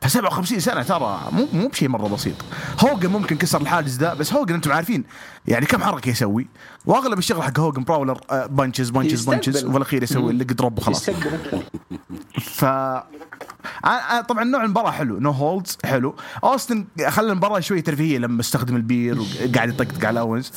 57 0.08 0.60
سنة 0.60 0.82
ترى. 0.82 1.20
مو 1.32 1.48
مو 1.52 1.68
بشيء 1.68 1.88
مرة 1.88 2.08
بسيط. 2.08 2.34
هوجن 2.80 3.10
ممكن 3.10 3.36
كسر 3.36 3.60
الحاجز 3.60 3.98
ذا 3.98 4.14
بس 4.14 4.32
هوجن 4.32 4.54
أنتم 4.54 4.72
عارفين 4.72 5.04
يعني 5.46 5.66
كم 5.66 5.82
حركة 5.82 6.08
يسوي؟ 6.10 6.46
واغلب 6.86 7.18
الشغل 7.18 7.42
حق 7.42 7.58
هوجن 7.60 7.84
brawler 7.84 8.20
آه، 8.30 8.46
punches 8.46 8.90
punches. 8.90 9.24
punches 9.24 9.64
وفي 9.64 9.76
الاخير 9.76 10.02
يسوي 10.02 10.30
ال 10.32 10.35
leg 10.35 10.44
drop 10.44 10.78
وخلاص. 10.78 11.10
ف 12.40 12.64
أنا- 12.64 14.10
أنا 14.10 14.20
طبعا 14.20 14.44
نوع 14.44 14.64
المباراة 14.64 14.90
حلو. 14.90 15.18
no 15.20 15.30
holds 15.30 15.78
حلو. 15.84 16.14
أوستن 16.44 16.84
خلى 17.08 17.32
المباراة 17.32 17.60
شوي 17.60 17.82
ترفيهية 17.82 18.18
لما 18.18 18.40
استخدم 18.40 18.76
ال 18.76 18.84
beer 18.84 19.18
وقاعد 19.20 19.68
يطقطق 19.68 20.04
على 20.06 20.20
اونز 20.20 20.52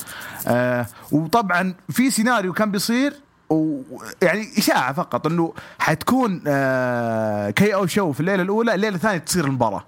آه 0.46 0.86
وطبعا 1.12 1.74
في 1.90 2.10
سيناريو 2.10 2.52
كان 2.52 2.70
بيصير 2.70 3.12
ويعني 3.50 4.48
إشاعة 4.58 4.92
فقط 4.92 5.26
إنه 5.26 5.54
حتكون 5.78 6.42
آه 6.46 7.50
KO 7.50 7.74
Show 7.74 8.12
في 8.12 8.20
الليلة 8.20 8.42
الأولى 8.42 8.74
الليلة 8.74 8.96
الثانية 8.96 9.18
تصير 9.18 9.44
المباراة. 9.44 9.84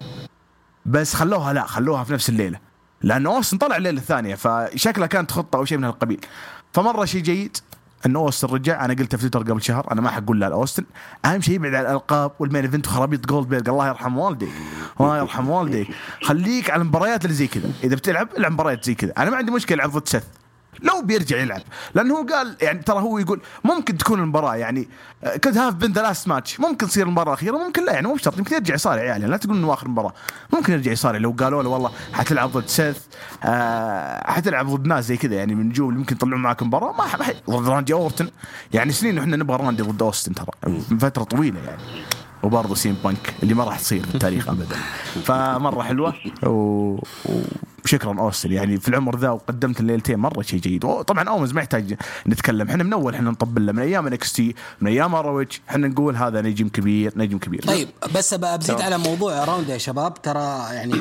بس 0.85 1.13
خلوها 1.13 1.53
لا 1.53 1.65
خلوها 1.65 2.03
في 2.03 2.13
نفس 2.13 2.29
الليلة. 2.29 2.59
لأن 3.01 3.25
أوستن 3.25 3.57
طلع 3.57 3.77
الليلة 3.77 3.97
الثانية 3.97 4.35
فشكلها 4.35 5.07
كانت 5.07 5.31
خطة 5.31 5.57
أو 5.57 5.65
شيء 5.65 5.77
من 5.77 5.83
هالقبيل. 5.83 6.19
فمرة 6.73 7.05
شيء 7.05 7.21
جيد 7.21 7.57
إن 8.05 8.15
أوستن 8.15 8.47
رجع. 8.47 8.85
أنا 8.85 8.93
قلتها 8.93 9.17
في 9.17 9.29
تويتر 9.29 9.51
قبل 9.51 9.61
شهر 9.61 9.91
أنا 9.91 10.01
ما 10.01 10.09
حقول 10.09 10.39
لا 10.39 10.49
لأوستن. 10.49 10.83
أهم 11.25 11.41
شيء 11.41 11.55
يبعد 11.55 11.73
عن 11.73 11.85
الألقاب 11.85 12.31
وال 12.39 12.47
main 12.47 12.63
event 12.65 12.87
وخرابيط 12.87 13.25
جولد 13.25 13.47
بيرج 13.47 13.69
الله 13.69 13.87
يرحم 13.87 14.17
والديك 14.17 14.51
الله 14.99 15.17
يرحم 15.17 15.49
والديك 15.49 15.87
خليك 16.23 16.69
على 16.69 16.81
المباريات 16.81 17.25
اللي 17.25 17.35
زي 17.35 17.47
كذا. 17.47 17.71
إذا 17.83 17.95
بتلعب 17.95 18.27
العب 18.37 18.51
مباريات 18.51 18.85
زي 18.85 18.95
كذا. 18.95 19.13
أنا 19.17 19.29
ما 19.29 19.37
عندي 19.37 19.51
مشكلة 19.51 19.75
العب 19.75 19.91
ضد 19.91 20.07
سيث 20.07 20.27
لو 20.81 21.01
بيرجع 21.01 21.37
يلعب. 21.37 21.61
لأنه 21.95 22.17
هو 22.17 22.25
قال 22.25 22.57
يعني 22.61 22.79
ترى 22.79 22.99
هو 22.99 23.17
يقول 23.17 23.41
ممكن 23.63 23.97
تكون 23.97 24.19
المباراة 24.19 24.55
يعني 24.55 24.87
could 25.43 25.57
have 25.57 25.73
been 25.73 25.91
the 25.91 26.01
last 26.01 26.27
match 26.27 26.59
ممكن 26.59 26.87
تصير 26.87 27.05
المباراة 27.05 27.33
الأخيرة 27.33 27.57
ممكن 27.57 27.85
لا 27.85 27.93
يعني 27.93 28.07
مو 28.07 28.17
شرط 28.17 28.37
يمكن 28.37 28.55
يرجع 28.55 28.73
يصارع 28.73 29.03
يعني. 29.03 29.25
لا 29.25 29.37
تقول 29.37 29.57
إنه 29.57 29.73
آخر 29.73 29.87
مباراة. 29.87 30.13
ممكن 30.53 30.73
يرجع 30.73 30.91
يصارع. 30.91 31.17
لو 31.17 31.35
قالوا 31.39 31.63
له 31.63 31.69
والله 31.69 31.91
حتلعب 32.13 32.51
ضد 32.51 32.67
سيث 32.67 32.97
آه 33.43 34.31
حتلعب 34.31 34.67
ضد 34.67 34.87
ناس 34.87 35.05
زي 35.05 35.17
كذا 35.17 35.35
يعني 35.35 35.55
من 35.55 35.69
نجوم 35.69 35.89
اللي 35.89 35.99
ممكن 35.99 36.15
يطلعون 36.15 36.41
معك 36.41 36.63
مباراة. 36.63 36.91
ما 36.91 37.59
ضد 37.59 37.69
راندي 37.69 37.93
أورتن. 37.93 38.29
يعني 38.73 38.91
سنين 38.91 39.17
إحنا 39.17 39.37
نبغى 39.37 39.57
راندي 39.57 39.83
ضد 39.83 40.01
أوستن 40.01 40.33
ترى. 40.33 40.51
من 40.67 40.97
فترة 40.97 41.23
طويلة 41.23 41.59
يعني. 41.59 41.81
وبرضه 42.43 42.75
سي 42.75 42.88
إم 42.88 42.95
بانك 43.03 43.33
اللي 43.43 43.53
ما 43.53 43.63
راح 43.63 43.79
تصير 43.79 44.05
في 44.05 44.15
التاريخ 44.15 44.49
ابدا. 44.49 44.75
فمرة 45.23 45.83
حلوة 45.83 46.13
و... 46.43 46.99
وشكرا 47.85 48.19
أوستن. 48.19 48.51
يعني 48.51 48.79
في 48.79 48.87
العمر 48.87 49.17
ذا 49.17 49.29
وقدمت 49.29 49.79
الليلتين 49.79 50.19
مرة 50.19 50.41
شيء 50.41 50.59
جيد. 50.59 50.81
طبعا 50.81 51.29
أوينز 51.29 51.53
ما 51.53 51.61
يحتاج 51.61 51.95
نتكلم. 52.27 52.69
إحنا 52.69 52.83
من 52.83 52.93
أول 52.93 53.15
إحنا 53.15 53.31
نطبل 53.31 53.65
له. 53.65 53.71
من 53.71 53.79
أيام 53.79 54.07
NXT 54.07 54.55
من 54.81 54.91
أيام 54.91 55.15
ROH 55.15 55.61
إحنا 55.69 55.87
نقول 55.87 56.15
هذا 56.15 56.41
نجم 56.41 56.69
كبير 56.69 57.13
نجم 57.15 57.37
كبير. 57.37 57.61
طيب 57.63 57.89
بس 58.15 58.33
بزيد 58.33 58.81
على 58.81 58.97
موضوع 58.97 59.43
راوندي 59.43 59.69
يا 59.69 59.77
شباب. 59.77 60.21
ترى 60.21 60.73
يعني 60.73 60.95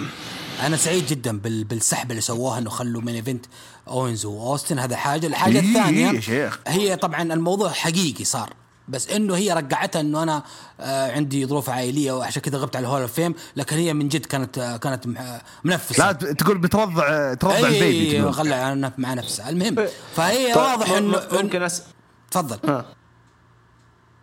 أنا 0.66 0.76
سعيد 0.76 1.07
جدا 1.07 1.38
بال... 1.38 1.64
بالسحب 1.64 2.11
اللي 2.11 2.22
سووها 2.22 2.59
إنه 2.59 2.70
خلوا 2.70 3.03
main 3.03 3.14
event 3.14 3.47
أوينز 3.88 4.24
وأوستن. 4.24 4.78
هذا 4.78 4.97
حاجة. 4.97 5.26
الحاجة 5.26 5.61
إيه 5.61 5.68
الثانية 5.68 6.20
شيخ. 6.20 6.61
هي 6.66 6.97
طبعا 6.97 7.22
الموضوع 7.22 7.70
حقيقي 7.70 8.24
صار. 8.24 8.53
بس 8.93 9.09
إنه 9.09 9.36
هي 9.36 9.53
رجعتها 9.53 10.01
إنه 10.01 10.22
أنا 10.22 10.43
آه 10.80 11.12
عندي 11.12 11.47
ظروف 11.47 11.70
عائلية 11.70 12.12
وعشان 12.12 12.43
كذا 12.43 12.59
غبت 12.59 12.76
على 12.76 12.82
ال 12.87 12.89
Hall 12.89 13.01
of 13.01 13.12
Fame 13.12 13.35
لكن 13.57 13.76
هي 13.76 13.95
من 13.95 14.09
جد 14.09 14.26
كانت 14.26 14.59
آه 14.59 14.76
كانت 14.76 15.07
مح- 15.07 15.43
منفسة. 15.64 16.07
لا 16.07 16.12
تقول 16.12 16.59
بترضع 16.59 17.34
ترضع 17.34 17.59
ال 17.59 17.70
baby 17.70 18.16
اي 18.16 18.20
تقول. 18.20 18.34
خلى 18.34 18.93
مع 18.99 19.14
نفسها 19.14 19.51
المهم 19.51 19.86
فهي 20.16 20.47
طيب، 20.55 20.57
واضح 20.57 20.90
إنه 20.90 21.22
ممكن 21.32 21.62
أس... 21.62 21.82
تفضل. 22.30 22.59
ها. 22.70 22.84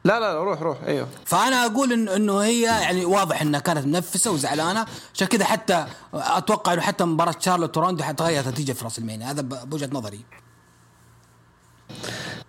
لا 0.03 0.20
لا 0.20 0.43
روح 0.43 0.61
روح 0.61 0.78
أيوه. 0.88 1.07
فأنا 1.26 1.65
أقول 1.65 1.93
انه 1.93 2.15
إنه 2.15 2.39
هي 2.39 2.61
يعني 2.61 3.05
واضح 3.05 3.41
إنها 3.41 3.59
كانت 3.59 3.86
منفسة 3.86 4.32
وزعلانة. 4.32 4.86
عشان 5.15 5.28
كذا 5.28 5.45
حتى 5.45 5.86
أتوقع 6.13 6.74
إنه 6.74 6.82
حتى 6.82 7.03
مباراة 7.05 7.36
شارلوت 7.39 7.78
وروندا 7.78 8.03
حتغير 8.03 8.47
نتيجه 8.47 8.72
في 8.74 8.86
ريسلمانيا 8.86 9.32
هذا 9.32 9.41
بوجهة 9.41 9.89
نظري. 9.91 10.20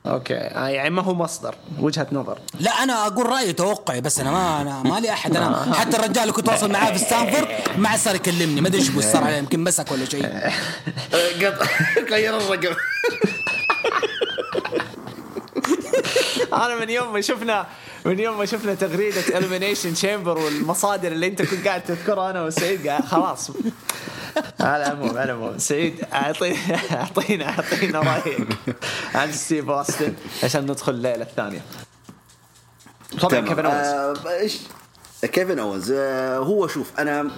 أوكي. 0.07 0.35
آه، 0.37 0.69
يعني 0.69 0.91
ما 0.91 1.03
هو 1.03 1.15
مصدر 1.15 1.55
وجهة 1.79 2.07
نظر. 2.13 2.39
لا 2.61 2.71
أنا 2.71 3.07
أقول 3.07 3.27
رأيي 3.27 3.53
توقعي 3.53 4.01
بس 4.01 4.21
أنا 4.21 4.31
ما 4.31 4.61
أنا 4.61 4.83
ما 4.83 5.01
لي 5.01 5.13
أحد. 5.13 5.37
أنا 5.37 5.75
حتى 5.81 5.97
الرجال 5.97 6.23
اللي 6.23 6.33
كنت 6.33 6.49
واصل 6.49 6.73
معاه 6.73 6.93
في 6.93 6.99
ستانفورد 6.99 7.49
ما 7.77 7.89
عاد 7.89 7.99
صار 7.99 8.15
يكلمني. 8.15 8.61
ما 8.61 8.69
أدري 8.69 8.81
إيش 8.81 8.91
صار 9.05 9.25
عليه 9.25 9.37
يمكن 9.37 9.65
مسك 9.65 9.93
ولا 9.93 10.05
شيء. 10.05 10.27
غير 12.11 12.37
الرقم. 12.37 12.75
أنا 16.65 16.81
من 16.81 16.91
يوم 16.91 17.13
ما 17.13 17.21
شفنا 17.21 17.67
من 18.05 18.19
يوم 18.19 18.39
ما 18.39 18.45
شفنا 18.45 18.75
تغريدة 18.75 19.39
Elimination 19.39 19.95
Chamber 19.95 20.39
والمصادر 20.39 21.13
اللي 21.13 21.27
أنت 21.27 21.43
كنت 21.43 21.69
قاعد 21.69 21.85
تذكرها 21.85 22.31
أنا 22.31 22.43
وسعيد 22.43 22.87
قاعد 22.89 23.05
خلاص. 23.05 23.51
على 24.61 24.87
العموم 24.87 25.19
على 25.19 25.23
العموم 25.33 25.59
سعيد 25.59 26.05
اعطينا 26.13 26.57
اعطينا 26.93 27.49
اعطينا 27.49 28.01
رأيك. 28.01 28.49
عن 29.15 29.33
ستيف 29.33 29.69
اوستن 29.71 30.15
عشان 30.45 30.63
ندخل 30.63 30.93
الليلة 30.93 31.23
الثانية. 31.23 31.61
طبعا. 33.21 33.41
كيفن 33.41 33.67
إيش 34.27 34.59
كيفن 35.27 35.59
اونز 35.59 35.93
آه، 35.97 36.39
هو 36.39 36.67
شوف 36.67 37.01
أنا 37.01 37.31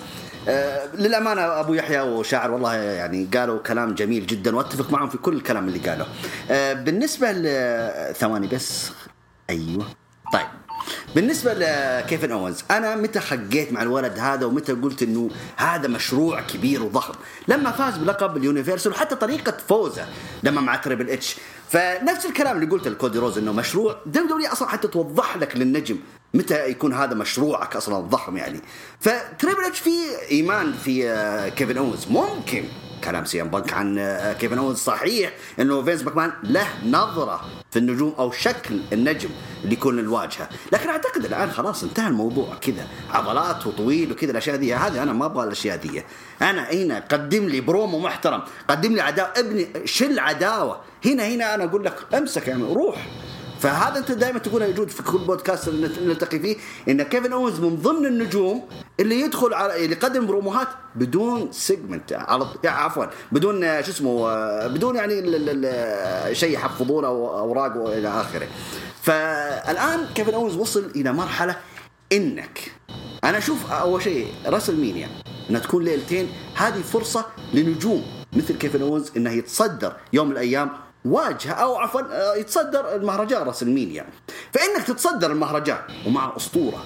آه، 0.48 0.86
للأمانة 0.94 1.60
أبو 1.60 1.74
يحيى 1.74 2.00
وشاعر 2.00 2.50
والله 2.50 2.74
يعني 2.74 3.28
قالوا 3.34 3.58
كلام 3.58 3.94
جميل 3.94 4.26
جدا 4.26 4.56
وأتفق 4.56 4.90
معهم 4.90 5.08
في 5.08 5.18
كل 5.18 5.36
الكلام 5.36 5.68
اللي 5.68 5.78
قاله. 5.78 6.06
آه، 6.50 6.72
بالنسبة 6.72 7.32
ل 7.32 8.14
ثواني 8.14 8.46
بس 8.46 8.90
أيوه. 9.50 9.86
طيب 10.32 10.46
بالنسبة 11.14 11.54
لكيفن 11.54 12.32
أوينز 12.32 12.64
أنا 12.70 12.96
متى 12.96 13.20
خقيت 13.20 13.72
مع 13.72 13.82
الولد 13.82 14.18
هذا 14.18 14.46
ومتى 14.46 14.72
قلت 14.72 15.02
إنه 15.02 15.30
هذا 15.56 15.88
مشروع 15.88 16.40
كبير 16.40 16.82
وضخم؟ 16.82 17.14
لما 17.48 17.70
فاز 17.70 17.96
بلقب 17.96 18.36
ال 18.36 18.42
Universal 18.42 18.92
وحتى 18.92 19.14
طريقة 19.14 19.56
فوزه 19.68 20.06
لما 20.42 20.60
مع 20.60 20.76
تريبل 20.76 21.10
اتش 21.10 21.36
فنفس 21.72 22.26
الكلام 22.26 22.56
اللي 22.56 22.66
قلته 22.66 22.90
لكودي 22.90 23.18
رودز 23.18 23.38
إنه 23.38 23.52
مشروع 23.52 23.96
W 24.06 24.52
أصلا 24.52 24.68
حتى 24.68 24.88
توضح 24.88 25.36
لك 25.36 25.56
للنجم 25.56 25.96
متى 26.34 26.70
يكون 26.70 26.92
هذا 26.92 27.14
مشروعك 27.14 27.76
أصلا 27.76 27.98
الضخم 27.98 28.36
يعني. 28.36 28.60
فتريبل 29.00 29.64
اتش 29.64 29.78
في 29.78 29.90
إيمان 30.30 30.72
في 30.72 31.08
آه، 31.10 31.48
كيفن 31.48 31.76
أوينز 31.76 32.06
ممكن. 32.10 32.64
كلام 33.04 33.24
سي 33.24 33.42
إم 33.42 33.48
بانك 33.48 33.72
عن 33.72 33.98
آه، 33.98 34.32
كيفن 34.32 34.58
أوينز 34.58 34.76
صحيح 34.76 35.32
إنه 35.60 35.82
فينس 35.82 36.02
ماكمان 36.02 36.32
له 36.42 36.66
نظرة 36.86 37.40
في 37.70 37.78
النجوم 37.78 38.14
أو 38.18 38.30
شكل 38.30 38.80
النجم 38.92 39.28
اللي 39.64 39.74
يكون 39.74 39.98
الواجهة، 39.98 40.48
لكن 40.72 40.88
أعتقد 40.88 41.24
الآن 41.24 41.50
خلاص 41.50 41.82
انتهى 41.82 42.08
الموضوع 42.08 42.54
كذا. 42.60 42.86
عضلات 43.10 43.66
وطويل 43.66 44.12
وكذا 44.12 44.30
الأشياء 44.30 44.56
دي 44.56 44.74
هذه 44.74 45.02
أنا 45.02 45.12
ما 45.12 45.26
أبغى 45.26 45.44
الأشياء 45.44 45.76
دي، 45.76 46.02
أنا 46.42 46.72
هنا 46.72 47.04
قدم 47.10 47.48
لي 47.48 47.60
برومو 47.60 47.98
محترم، 47.98 48.42
قدم 48.68 48.94
لي 48.94 49.00
عداوه 49.00 49.30
ابني 49.36 49.68
لي 49.84 50.18
عداوة، 50.18 50.80
هنا 51.04 51.26
هنا 51.26 51.54
أنا 51.54 51.64
أقول 51.64 51.84
لك 51.84 51.94
امسك 52.14 52.48
يعني 52.48 52.62
روح. 52.62 53.06
فهذا 53.62 53.98
انت 53.98 54.12
دائما 54.12 54.38
تقول 54.38 54.62
يا 54.62 54.70
جود 54.70 54.88
في 54.88 55.02
كل 55.02 55.18
بودكاست 55.18 55.68
نلتقي 56.02 56.38
فيه 56.38 56.56
إن 56.88 57.02
كيفن 57.02 57.32
اونز 57.32 57.60
من 57.60 57.76
ضمن 57.76 58.06
النجوم 58.06 58.68
اللي 59.00 59.20
يدخل 59.20 59.54
على 59.54 59.84
اللي 59.84 59.96
يقدم 59.96 60.26
بروموهات 60.26 60.68
بدون 60.96 61.52
segment 61.52 62.12
على 62.12 62.46
عفوا 62.64 63.06
بدون 63.32 63.64
آه، 63.64 63.80
شو 63.80 63.90
اسمه 63.90 64.30
آه، 64.30 64.66
بدون 64.66 64.96
يعني 64.96 65.14
شيء 66.34 66.54
يحفظونه 66.54 67.08
أو 67.08 67.38
اوراق 67.38 67.76
والى 67.76 68.08
آخره. 68.08 68.48
فالآن 69.02 70.06
كيفن 70.14 70.34
اونز 70.34 70.56
وصل 70.56 70.90
إلى 70.96 71.12
مرحلة 71.12 71.56
إنك 72.12 72.72
أنا 73.24 73.38
أشوف 73.38 73.72
أول 73.72 74.02
شيء 74.02 74.26
ريسلمانيا 74.46 75.08
إنها 75.50 75.60
تكون 75.60 75.84
ليلتين 75.84 76.28
هذه 76.56 76.80
فرصة 76.80 77.26
لنجوم 77.54 78.02
مثل 78.32 78.58
كيفن 78.58 78.82
اونز 78.82 79.10
انه 79.16 79.30
يتصدر 79.30 79.92
يوم 80.12 80.26
من 80.26 80.32
الأيام 80.32 80.70
واجهة 81.04 81.52
أو 81.52 81.76
عفوا 81.76 82.00
آه، 82.00 82.36
يتصدر 82.36 82.96
المهرجان 82.96 83.42
ريسلمانيا 83.42 84.06
فإنك 84.52 84.86
تتصدر 84.86 85.30
المهرجان 85.32 85.78
ومع 86.06 86.32
أسطورة 86.36 86.84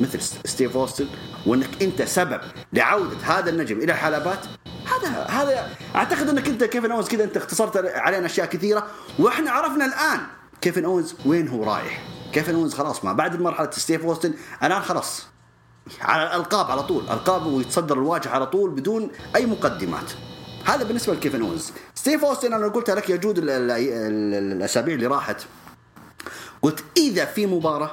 مثل 0.00 0.20
ست- 0.22 0.46
ستيف 0.46 0.76
أوستن 0.76 1.06
وإنك 1.46 1.82
أنت 1.82 2.02
سبب 2.02 2.40
لعودة 2.72 3.16
هذا 3.24 3.50
النجم 3.50 3.78
إلى 3.78 3.92
الحلبات 3.92 4.38
هذا 4.86 5.08
هذا 5.24 5.68
أعتقد 5.94 6.28
إنك 6.28 6.48
أنت 6.48 6.64
كيفن 6.64 6.92
اونز 6.92 7.08
كذا 7.08 7.24
أنت 7.24 7.36
اختصرت 7.36 7.76
علينا 7.76 8.26
أشياء 8.26 8.46
كثيرة 8.46 8.86
وإحنا 9.18 9.50
عرفنا 9.50 9.84
الآن 9.84 10.20
كيفن 10.60 10.84
اونز 10.84 11.14
وين 11.26 11.48
هو 11.48 11.64
رايح. 11.64 12.02
كيفن 12.32 12.54
اونز 12.54 12.74
خلاص 12.74 13.04
ما 13.04 13.12
بعد 13.12 13.40
مرحلة 13.40 13.70
ستيف 13.70 14.04
أوستن 14.04 14.34
الآن 14.62 14.82
خلاص. 14.82 15.26
على 16.00 16.22
الألقاب 16.22 16.70
على 16.70 16.82
طول 16.82 17.02
ألقاب 17.10 17.46
ويتصدر 17.46 17.94
الواجهة 17.94 18.30
على 18.30 18.46
طول 18.46 18.70
بدون 18.70 19.10
أي 19.36 19.46
مقدمات. 19.46 20.10
هذا 20.68 20.84
بالنسبة 20.84 21.14
لكيفن 21.14 21.42
اونز 21.42 21.72
ستيف 21.94 22.24
أوستن 22.24 22.52
أنا 22.52 22.68
قلتها 22.68 22.94
لك 22.94 23.10
يا 23.10 23.16
جود 23.16 23.38
ال- 23.38 23.50
ال- 23.50 23.70
ال- 23.70 24.52
الأسابيع 24.52 24.94
اللي 24.94 25.06
راحت. 25.06 25.36
قلت 26.62 26.84
إذا 26.96 27.24
في 27.24 27.46
مباراة 27.46 27.90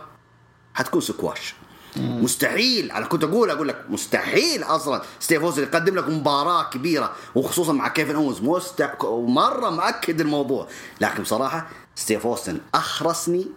حتكون 0.73 1.01
سكواش. 1.01 1.55
مستحيل. 1.97 2.91
أنا 2.91 3.05
كنت 3.05 3.23
أقول 3.23 3.49
أقول 3.49 3.67
لك 3.67 3.85
مستحيل 3.89 4.63
أصلا. 4.63 5.01
ستيف 5.19 5.43
أوستن 5.43 5.63
يقدم 5.63 5.95
لك 5.95 6.09
مباراة 6.09 6.63
كبيرة 6.69 7.11
وخصوصا 7.35 7.73
مع 7.73 7.87
كيفن 7.87 8.15
اونز 8.15 8.41
مستح... 8.41 8.95
مرة 9.11 9.69
مأكد 9.69 10.21
الموضوع. 10.21 10.67
لكن 11.01 11.23
بصراحة 11.23 11.67
ستيف 11.95 12.25
أوستن 12.27 12.57
اخرسني 12.73 13.47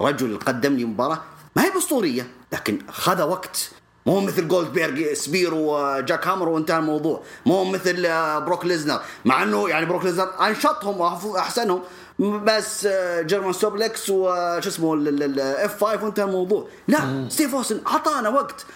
رجل 0.00 0.38
قدم 0.38 0.74
لي 0.74 0.84
مباراة. 0.84 1.22
ما 1.56 1.64
هي 1.64 1.70
بأسطورية 1.70 2.30
لكن 2.52 2.78
خذ 2.90 3.22
وقت. 3.22 3.70
مو 4.06 4.20
مثل 4.20 4.48
جولدبيرج 4.48 5.12
spear 5.12 5.54
و 5.54 6.26
jackhammer 6.26 6.48
وانتهى 6.48 6.78
الموضوع. 6.78 7.22
مو 7.46 7.64
مثل 7.64 8.06
آه، 8.06 8.38
بروك 8.38 8.64
ليزنر 8.64 9.00
مع 9.24 9.42
إنه 9.42 9.68
يعني 9.68 9.86
بروك 9.86 10.04
ليزنر 10.04 10.30
أنشطهم 10.46 11.00
واحسنهم 11.00 11.80
بس 12.18 12.86
آه، 12.86 13.22
German 13.22 13.52
suplex 13.52 14.10
وش 14.10 14.66
اسمه 14.66 14.94
ال 14.94 15.39
F 15.39 15.84
5 15.84 16.04
وانتهى 16.04 16.24
الموضوع. 16.24 16.68
لا 16.88 17.26
ستيف 17.28 17.54
اوستن 17.54 17.80
أعطانا 17.86 18.28
وقت. 18.28 18.66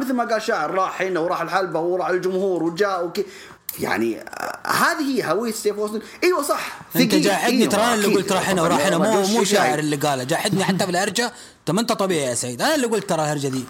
مثل 0.00 0.12
ما 0.12 0.24
قال 0.24 0.42
شاعر 0.42 0.70
راح 0.70 1.02
هنا 1.02 1.20
وراح 1.20 1.40
الحلبة 1.40 1.80
وراح 1.80 2.08
الجمهور 2.08 2.62
وجاء 2.62 3.04
وكي 3.06 3.24
يعني 3.80 4.20
آه، 4.20 4.58
هذه 4.66 5.16
هي 5.16 5.30
هوية 5.32 5.52
ستيف 5.52 5.78
اوستن 5.78 6.00
إيوه 6.24 6.42
صح 6.42 6.78
أنت 6.96 7.14
جاحدني 7.14 7.58
أيوة، 7.58 7.70
ترى 7.70 7.94
اللي. 7.94 8.14
قلت 8.14 8.32
راح 8.32 8.48
هنا 8.50 8.62
وراح 8.62 8.86
هنا. 8.86 8.98
مو 8.98 9.22
مو 9.26 9.44
شاعر. 9.44 9.78
اللي 9.78 9.96
قاله. 9.96 10.24
جاحدني 10.24 10.64
حتى 10.64 10.84
في 10.84 10.90
الهرجه 10.90 11.32
طب 11.66 11.78
أنت 11.78 11.92
طبيعي 11.92 12.26
يا 12.26 12.34
سعيد. 12.34 12.62
أنا 12.62 12.74
اللي 12.74 12.86
قلت 12.86 13.08
ترى 13.08 13.22
الهرجة 13.22 13.48
دي. 13.48 13.64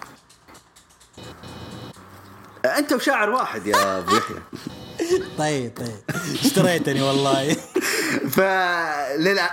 أنت 2.65 2.93
وشاعر 2.93 3.29
واحد 3.29 3.67
يا 3.67 3.97
أبو 3.97 4.11
يحيى. 4.15 4.37
طيب 5.37 5.71
طيب. 5.77 6.15
اشتريتني 6.43 7.01
والله. 7.01 7.55
فللأ 8.35 9.51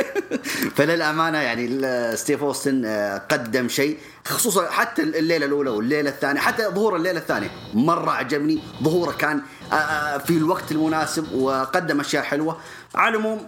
فللأمانة 0.76 1.38
يعني 1.38 2.16
ستيف 2.16 2.42
أوستن 2.42 2.84
آه، 2.84 3.18
قدم 3.18 3.68
شيء 3.68 3.98
خصوصا 4.26 4.70
حتى 4.70 5.02
الليلة 5.02 5.46
الأولى 5.46 5.70
والليلة 5.70 6.10
الثانية 6.10 6.40
حتى 6.40 6.62
ظهور 6.68 6.96
الليلة 6.96 7.18
الثانية 7.18 7.50
مرة 7.74 8.10
عجبني. 8.10 8.62
ظهوره 8.82 9.12
كان 9.12 9.42
آه، 9.72 9.74
آه، 9.74 10.18
في 10.18 10.30
الوقت 10.30 10.72
المناسب 10.72 11.32
وقدم 11.32 12.00
أشياء 12.00 12.22
حلوة. 12.22 12.58
على 12.94 13.16
العموم 13.16 13.46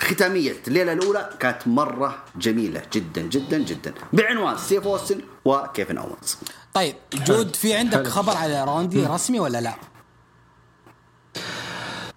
ختامية 0.00 0.56
الليلة 0.68 0.92
الأولى 0.92 1.30
كانت 1.40 1.68
مرة 1.68 2.18
جميلة 2.36 2.82
جدا 2.92 3.22
جدا 3.22 3.58
جدا. 3.58 3.94
بعنوان 4.12 4.58
ستيف 4.58 4.86
أوستن 4.86 5.20
وكيفن 5.44 5.98
اونز 5.98 6.36
طيب 6.74 6.94
جود 7.14 7.56
في 7.56 7.74
عندك 7.74 8.06
خبر 8.06 8.36
على 8.36 8.64
راوندي 8.64 9.06
رسمي 9.06 9.40
ولا 9.40 9.60
لا؟ 9.60 9.74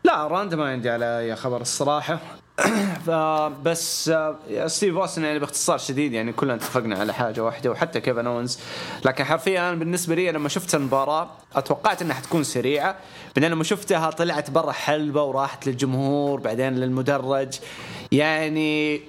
لا 0.04 0.28
راند 0.28 0.54
ما 0.56 0.70
عندي 0.70 0.90
على 0.90 1.20
أي 1.20 1.36
خبر 1.36 1.62
الصراحة. 1.62 2.20
فبس 3.08 4.10
آه، 4.10 4.68
ستيف 4.68 4.96
اوستن 4.96 5.24
يعني 5.24 5.40
باختصار 5.40 5.78
شديد 5.78 6.14
يعني 6.14 6.34
كلنا 6.34 6.56
اتفقنا 6.56 7.00
على 7.00 7.14
حاجة 7.14 7.44
واحدة 7.44 7.72
وحتى 7.72 8.02
كيفن 8.02 8.28
اونز 8.28 8.60
لكن 9.06 9.24
حرفيا 9.24 9.70
أنا 9.70 9.76
بالنسبة 9.76 10.16
لي 10.16 10.32
لما 10.32 10.50
شفت 10.50 10.76
المباراة 10.76 11.30
أتوقعت 11.56 12.02
إنها 12.02 12.16
حتكون 12.16 12.44
سريعة 12.44 12.96
بعدين 13.36 13.52
لما 13.52 13.64
شفتها 13.64 14.10
طلعت 14.10 14.50
برا 14.50 14.72
حلبة 14.72 15.24
وراحت 15.24 15.68
للجمهور 15.68 16.40
بعدين 16.40 16.76
للمدرج. 16.76 17.60
يعني 18.12 19.02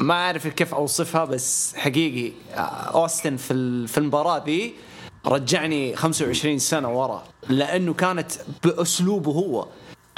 ما 0.00 0.14
أعرف 0.14 0.46
كيف 0.46 0.74
أوصفها 0.74 1.24
بس 1.24 1.74
حقيقي 1.76 2.32
آه، 2.54 2.58
أوستن 3.02 3.36
في 3.36 3.86
في 3.86 3.98
المباراة 3.98 4.44
ذي 4.44 4.74
رجعني 5.26 5.96
25 5.96 6.58
سنة 6.58 7.00
ورا 7.00 7.24
لأنه 7.48 7.94
كانت 7.94 8.32
بأسلوبه 8.64 9.32
هو. 9.32 9.66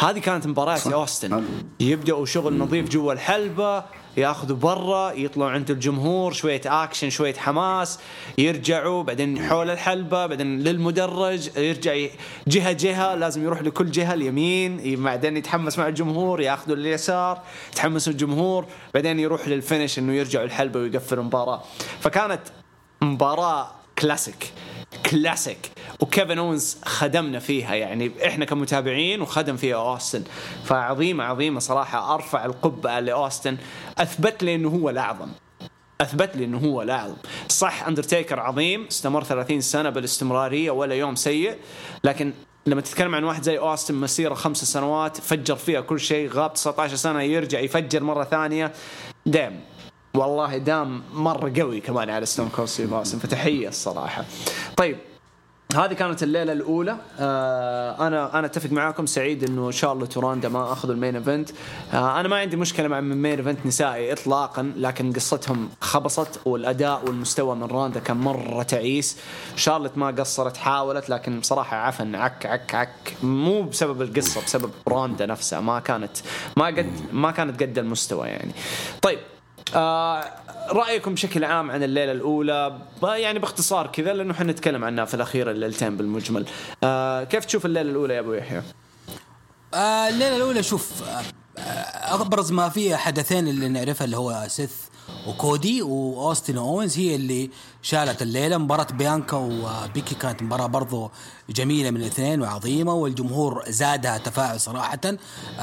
هذه 0.01 0.19
كانت 0.19 0.47
مباراة 0.47 0.79
أوستن. 0.87 1.45
يبدأوا 1.81 2.27
شغل 2.27 2.59
نظيف 2.59 2.89
جوا 2.89 3.13
الحلبة 3.13 3.85
ياخذوا 4.17 4.57
برا 4.57 5.13
يطلعوا 5.13 5.51
عند 5.51 5.71
الجمهور 5.71 6.33
شوية 6.33 6.61
اكشن 6.67 7.11
شوية 7.11 7.35
حماس 7.35 7.99
يرجعوا 8.39 9.03
بعدين 9.03 9.39
حول 9.43 9.71
الحلبة 9.71 10.27
بعدين 10.27 10.61
للمدرج 10.61 11.57
يرجع 11.57 12.07
جهة 12.47 12.73
جهة 12.73 13.15
لازم 13.15 13.45
يروح 13.45 13.63
لكل 13.63 13.91
جهة 13.91 14.15
اليمين 14.15 15.03
بعدين 15.05 15.37
يتحمس 15.37 15.79
مع 15.79 15.89
الجمهور 15.89 16.41
ياخذوا 16.41 16.77
اليسار 16.77 17.43
يتحمسوا 17.73 18.13
الجمهور 18.13 18.67
بعدين 18.95 19.21
يروح 19.21 19.49
لل 19.49 19.61
finish 19.61 19.99
إنه 19.99 20.13
يرجعوا 20.13 20.45
الحلبة 20.45 20.81
ويقفل 20.81 21.19
المباراة 21.19 21.63
فكانت 22.01 22.41
مباراة 23.03 23.71
classic 23.99 24.53
classic 25.13 25.71
وكيفن 26.01 26.39
أونز 26.39 26.77
خدمنا 26.85 27.39
فيها. 27.39 27.75
يعني 27.75 28.13
إحنا 28.27 28.45
كمتابعين 28.45 29.23
وخدم 29.23 29.57
فيها 29.57 29.77
أوستن. 29.77 30.23
فعظيمه 30.65 31.25
عظيمه 31.25 31.61
صراحة. 31.61 32.15
أرفع 32.15 32.45
القبعه 32.45 33.01
لأوستن. 33.01 33.57
أثبت 33.99 34.43
لي 34.43 34.55
إنه 34.55 34.69
هو 34.69 34.91
الاعظم 34.91 35.29
أثبت 36.01 36.37
لي 36.37 36.45
إنه 36.45 36.59
هو 36.59 36.83
الاعظم 36.83 37.17
صح 37.49 37.87
أندرتيكر 37.87 38.41
عظيم. 38.41 38.87
استمر 38.87 39.25
30 39.25 39.61
سنة 39.61 39.91
بالاستمرارية 39.91 40.71
ولا 40.71 40.95
يوم 40.95 41.15
سيء. 41.15 41.57
لكن 42.05 42.33
لما 42.67 42.81
تتكلم 42.81 43.15
عن 43.15 43.25
واحد 43.25 43.43
زي 43.43 43.59
أوستن 43.59 43.95
مسيرة 43.95 44.35
خمس 44.35 44.65
سنوات 44.65 45.17
فجر 45.17 45.57
فيها 45.57 45.81
كل 45.81 46.01
شيء 46.01 46.31
غاب 46.31 46.53
19 46.53 46.97
سنة 46.97 47.23
يرجع 47.23 47.61
يفجر 47.61 48.03
مرة 48.03 48.25
ثانية. 48.25 48.73
damn 49.27 49.61
والله 50.15 50.57
damn 50.57 51.03
مره 51.15 51.53
قوي 51.61 51.81
كمان 51.81 52.11
على 52.11 52.27
ستون 52.27 52.49
كولد 52.49 52.71
ستيف 52.71 52.93
اوستن 52.93 53.19
فتحية 53.19 53.69
الصراحة. 53.69 54.25
طيب 54.77 54.97
هذه 55.75 55.93
كانت 55.93 56.23
الليلة 56.23 56.53
الأولى. 56.53 56.97
آه 57.21 58.07
أنا 58.07 58.39
أنا 58.39 58.47
أتفق 58.47 58.73
معاكم 58.73 59.07
سعيد 59.07 59.45
إنه 59.45 59.71
شارلوت 59.71 60.17
وراندا 60.17 60.49
ما 60.49 60.73
اخذوا 60.73 60.95
ال 60.95 60.99
main 60.99 61.17
event. 61.17 61.51
آه 61.95 62.21
أنا 62.21 62.29
ما 62.29 62.37
عندي 62.37 62.57
مشكلة 62.57 62.89
مع 62.89 62.99
ال 62.99 63.07
main 63.07 63.39
event 63.39 63.67
نسائي 63.67 64.13
اطلاقا 64.13 64.73
لكن 64.77 65.13
قصتهم 65.13 65.69
خبصت 65.81 66.41
والأداء 66.45 67.05
والمستوى 67.07 67.57
من 67.57 67.65
راندا 67.65 68.01
كان 68.01 68.17
مرة 68.17 68.63
تعيس. 68.63 69.19
شارلوت 69.57 69.99
ما 69.99 70.07
قصرت 70.07 70.57
حاولت 70.57 71.11
لكن 71.11 71.41
بصراحة 71.41 71.77
عفن 71.77 72.15
عك 72.15 72.47
عك 72.47 72.75
عك. 72.75 73.17
مو 73.23 73.63
بسبب 73.63 74.03
القصة 74.03 74.45
بسبب 74.45 74.71
راندا 74.89 75.27
نفسها. 75.27 75.61
ما 75.61 75.81
كانت 75.81 76.17
ما 76.57 76.67
قد 76.67 76.93
ما 77.13 77.31
كانت 77.31 77.63
قد 77.63 77.79
المستوى 77.79 78.29
يعني. 78.29 78.53
طيب 79.03 79.19
آه 79.75 80.25
رأيكم 80.69 81.15
بشكل 81.15 81.45
عام 81.45 81.71
عن 81.71 81.83
الليلة 81.83 82.13
الأولى؟ 82.13 82.79
يعني 83.03 83.39
باختصار 83.39 83.87
كذا 83.87 84.13
لأنه 84.13 84.35
حنتكلم 84.35 84.85
عنها 84.85 85.05
في 85.05 85.15
الأخير 85.15 85.51
الليلتين 85.51 85.97
بالمجمل. 85.97 86.47
آه 86.85 87.25
كيف 87.25 87.45
تشوف 87.45 87.67
الليلة 87.67 87.91
الأولى 87.91 88.15
يا 88.15 88.21
أبو 88.21 88.33
يحيى؟ 88.33 88.63
آه 89.75 90.09
الليلة 90.09 90.37
الأولى 90.37 90.63
شوف 90.63 91.03
آه 91.03 91.23
ابرز 92.15 92.53
ما 92.53 92.69
فيها 92.69 92.97
حدثين 92.97 93.49
اللي 93.49 93.69
نعرفها 93.69 94.05
اللي 94.05 94.17
هو 94.17 94.45
سيث 94.49 94.73
وكودي 95.27 95.83
وأوستن 95.83 96.57
أوينز 96.59 96.99
هي 96.99 97.15
اللي 97.15 97.51
شالت 97.83 98.23
الليلة 98.23 98.59
مباراة 98.59 98.87
بيانكا 98.93 99.37
وبيكي 99.37 100.15
كانت 100.15 100.43
مباراة 100.43 100.67
برضو 100.67 101.11
جميلة 101.51 101.91
من 101.91 101.97
الاثنين 101.97 102.43
وعظيمة 102.43 102.95
والجمهور 102.95 103.65
زادها 103.69 104.19
تفاعل 104.19 104.61
صراحة. 104.61 105.01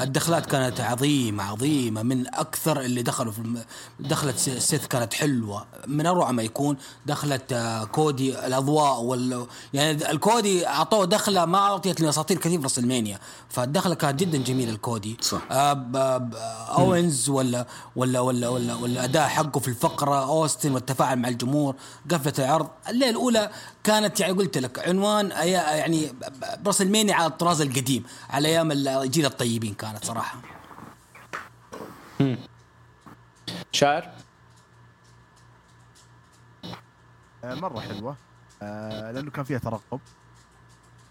الدخلات 0.00 0.46
كانت 0.46 0.80
عظيمة 0.80 1.44
عظيمة 1.44 2.02
من 2.02 2.34
أكثر 2.34 2.80
اللي 2.80 3.02
دخلوا 3.02 3.32
في. 3.32 3.64
دخلت 4.00 4.38
سيث 4.38 4.86
كانت 4.86 5.14
حلوة. 5.14 5.66
من 5.86 6.06
أروع 6.06 6.30
ما 6.32 6.42
يكون 6.42 6.76
دخلت 7.06 7.52
آه، 7.52 7.84
كودي 7.84 8.46
الأضواء 8.46 9.00
وال 9.00 9.46
يعني 9.74 10.10
الكودي 10.10 10.66
أعطوه 10.66 11.04
دخلة 11.04 11.44
ما 11.44 11.58
أعطيت 11.58 12.00
لأساطير 12.00 12.38
كثير 12.38 12.68
في 12.68 12.78
ألمانيا. 12.78 13.18
فالدخلة 13.48 13.94
كانت 13.94 14.20
جدا 14.20 14.38
جميلة 14.38 14.72
الكودي. 14.72 15.16
صح. 15.20 15.40
أوينز 15.50 17.28
ولا 17.28 17.66
ولا 17.96 18.20
ولا 18.20 18.48
ولا, 18.48 18.74
ولا 18.74 18.92
الاداء 18.92 19.28
حقه 19.28 19.60
في 19.60 19.68
الفقرة 19.68 20.24
أوستن 20.24 20.72
والتفاعل 20.72 21.18
مع 21.18 21.28
الجمهور. 21.28 21.74
قفله 22.10 22.44
العرض. 22.46 22.68
الليلة 22.88 23.10
الأولى 23.10 23.50
كانت 23.84 24.20
يعني 24.20 24.32
قلت 24.32 24.58
لك 24.58 24.88
عنوان 24.88 25.30
يعني 25.30 26.12
براس 26.64 26.82
المانيا 26.82 27.14
على 27.14 27.26
الطراز 27.26 27.60
القديم 27.60 28.04
على 28.30 28.48
أيام 28.48 28.72
الجيل 28.72 29.26
الطيبين 29.26 29.74
كانت 29.74 30.04
صراحة. 30.04 30.40
شاعر؟ 33.72 34.10
آه، 37.44 37.54
مرة 37.54 37.80
حلوة. 37.80 38.16
آه، 38.62 39.12
لأنه 39.12 39.30
كان 39.30 39.44
فيها 39.44 39.58
ترقب. 39.58 40.00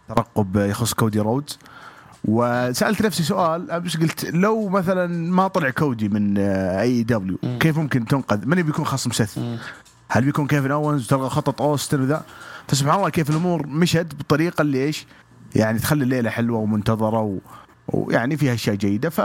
ترقب 0.08 0.56
يخص 0.56 0.93
كودي 0.93 1.20
رودز. 1.20 1.60
وسألت 2.26 3.02
نفسي 3.02 3.24
سؤال 3.24 3.84
مش 3.84 3.97
قلت 3.97 4.26
لو 4.26 4.70
مثلا 4.70 5.08
ما 5.08 5.47
طلع 5.47 5.70
كودي 5.70 6.10
من 6.10 6.38
AEW 6.38 7.38
كيف 7.60 7.78
ممكن 7.78 8.06
تنقذ؟ 8.06 8.45
من 8.45 8.62
بيكون 8.62 8.86
خصم 8.86 9.12
سيث؟ 9.12 9.39
هل 10.12 10.24
بيكون 10.26 10.47
كيفن 10.47 10.72
أوينز 10.72 11.07
تلغى 11.07 11.30
خطط 11.30 11.62
أوستن 11.62 12.01
وذا؟ 12.01 12.24
فسبحان 12.68 12.97
الله 12.97 13.10
كيف 13.10 13.30
الأمور 13.30 13.68
مشت 13.68 14.16
بالطريقة 14.16 14.62
اللي 14.62 14.84
إيش؟ 14.84 15.07
يعني 15.55 15.80
تخلي 15.80 16.03
الليلة 16.03 16.30
حلوة 16.30 16.60
ومنتظرة 16.60 17.20
و... 17.20 17.38
ويعني 17.88 18.38
فيها 18.38 18.53
أشياء 18.53 18.76
جيدة. 18.76 19.10
ف 19.10 19.22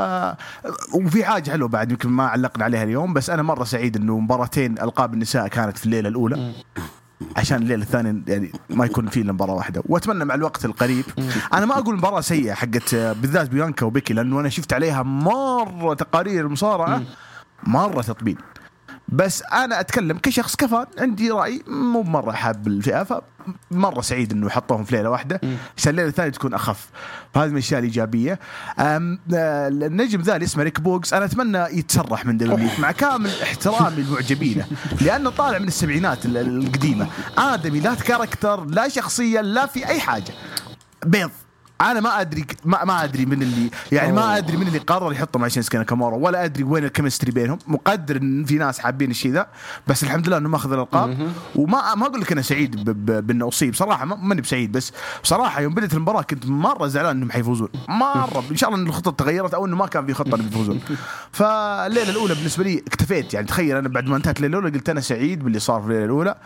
وفي 0.95 1.25
حاجة 1.25 1.51
حلوة 1.51 1.69
بعد 1.69 1.91
يمكن 1.91 2.09
ما 2.09 2.27
علقنا 2.27 2.65
عليها 2.65 2.83
اليوم 2.83 3.13
بس 3.13 3.31
أنا 3.31 3.43
مرة 3.43 3.65
سعيد 3.65 3.97
إنه 3.97 4.19
مباراتين 4.19 4.79
ألقاب 4.79 5.15
النساء 5.15 5.49
كانت 5.49 5.79
في 5.79 5.87
الليلة 5.87 6.09
الأولى. 6.09 6.53
عشان 7.37 7.63
الليلة 7.63 7.83
الثانية 7.83 8.23
يعني 8.29 8.53
ما 8.71 8.85
يكون 8.85 9.07
في 9.07 9.21
إلا 9.21 9.33
مباراة 9.33 9.55
واحدة. 9.55 9.83
وأتمنى 9.87 10.25
مع 10.25 10.35
الوقت 10.35 10.65
القريب. 10.65 11.05
أنا 11.55 11.67
ما 11.67 11.79
أقول 11.79 11.97
مباراة 11.97 12.21
سيئة 12.21 12.55
حقت 12.55 12.95
بالذات 12.95 13.51
بيانكا 13.51 13.87
وبيكي 13.87 14.15
لأنه 14.15 14.41
أنا 14.41 14.49
شفت 14.49 14.73
عليها 14.73 15.03
مرة 15.03 15.95
تقارير 15.95 16.47
المصارعه 16.47 17.03
مرة 17.67 18.03
تطبيل. 18.03 18.39
بس 19.09 19.43
أنا 19.43 19.81
أتكلم 19.81 20.19
كشخص 20.19 20.57
ك 20.57 20.64
fan 20.64 20.87
عندي 20.99 21.31
رأي 21.31 21.63
مو 21.67 22.03
مرة 22.03 22.33
حاب 22.33 22.67
الفئة 22.67 23.07
فمرة 23.71 24.01
سعيد 24.01 24.33
إنه 24.33 24.49
حطوهم 24.49 24.85
في 24.85 24.97
ليلة 24.97 25.11
واحدة 25.11 25.41
عشان 25.77 25.91
الليلة 25.91 26.09
الثانية 26.09 26.31
تكون 26.31 26.55
أخف. 26.55 26.89
فهذه 27.35 27.49
من 27.49 27.53
الأشياء 27.53 27.81
الإيجابية. 27.81 28.39
آه، 28.79 29.19
النجم 29.69 30.21
ذا 30.21 30.35
اللي 30.35 30.45
اسمه 30.45 30.63
ريك 30.63 30.81
بوكس 30.81 31.13
أنا 31.15 31.25
أتمنى 31.25 31.59
يتسرح 31.59 32.27
من 32.27 32.37
دلوقتي 32.37 32.81
مع 32.81 32.93
كامل 32.93 33.31
احترامي 33.43 33.97
للمعجبينه 33.97 34.67
لأنه 35.07 35.31
طالع 35.31 35.59
من 35.59 35.69
السبعينات 35.69 36.27
القديمة. 36.27 37.07
آدمي 37.39 37.81
لا 37.81 37.95
character 37.95 38.65
لا 38.65 38.89
شخصية 38.89 39.41
لا 39.41 39.67
في 39.67 39.87
أي 39.87 40.01
حاجة. 40.01 40.33
بيض. 41.07 41.31
أنا 41.81 42.01
ما 42.01 42.21
أدري 42.21 42.45
ما, 42.65 42.85
ما 42.85 43.05
أدري 43.05 43.27
من 43.27 43.43
اللي 43.43 43.71
يعني 43.93 44.13
ما 44.13 44.37
أدري 44.39 44.57
من 44.57 44.67
اللي 44.67 44.79
قرر 44.79 45.13
يحطه 45.13 45.39
مع 45.39 45.49
شينسكي 45.49 45.79
ناكامورا 45.79 46.17
ولا 46.17 46.45
أدري 46.45 46.65
وين 46.65 46.85
ال 46.85 46.90
chemistry 46.90 47.33
بينهم. 47.33 47.59
مقدر 47.67 48.17
إن 48.17 48.45
في 48.45 48.55
ناس 48.55 48.79
حابين 48.79 49.11
الشيء 49.11 49.33
ذا 49.33 49.47
بس 49.87 50.05
الحمد 50.05 50.29
لله 50.29 50.37
إنه 50.37 50.49
ماخذ 50.49 50.73
الألقاب. 50.73 51.33
وما 51.57 51.95
ما 51.95 52.07
أقول 52.07 52.21
لك 52.21 52.33
أنا 52.33 52.43
سعيد 52.43 52.91
بإنه 53.27 53.49
أصيب. 53.49 53.75
صراحة 53.75 54.05
ماني 54.05 54.41
بسعيد 54.41 54.73
بس 54.73 54.93
بصراحه 55.23 55.61
يوم 55.61 55.75
بدأت 55.75 55.95
المباراة 55.95 56.23
كنت 56.23 56.47
مرة 56.47 56.87
زعلان 56.87 57.17
إنهم 57.17 57.31
حيفوزون. 57.31 57.69
مرة. 57.89 58.45
إن 58.51 58.57
شاء 58.57 58.71
الله 58.71 58.83
إن 58.83 58.87
الخطة 58.87 59.11
تغيرت 59.11 59.55
أو 59.55 59.67
إنه 59.67 59.77
ما 59.77 59.87
كان 59.87 60.07
في 60.07 60.15
خطة 60.15 60.35
إنهم 60.35 60.47
يفوزون. 60.47 60.81
فالليلة 61.39 62.11
الأولى 62.11 62.35
بالنسبة 62.35 62.65
لي 62.65 62.83
اكتفيت 62.87 63.35
يعني 63.35 63.47
تخيل 63.47 63.77
أنا 63.77 63.89
بعد 63.89 64.07
ما 64.07 64.17
انتهت 64.17 64.37
الليلة 64.37 64.59
الأولى 64.59 64.77
قلت 64.79 64.89
أنا 64.89 65.01
سعيد 65.01 65.45
باللي 65.45 65.59
صار 65.59 65.81
في 65.81 65.87
الليلة 65.87 66.05
الأولى. 66.05 66.37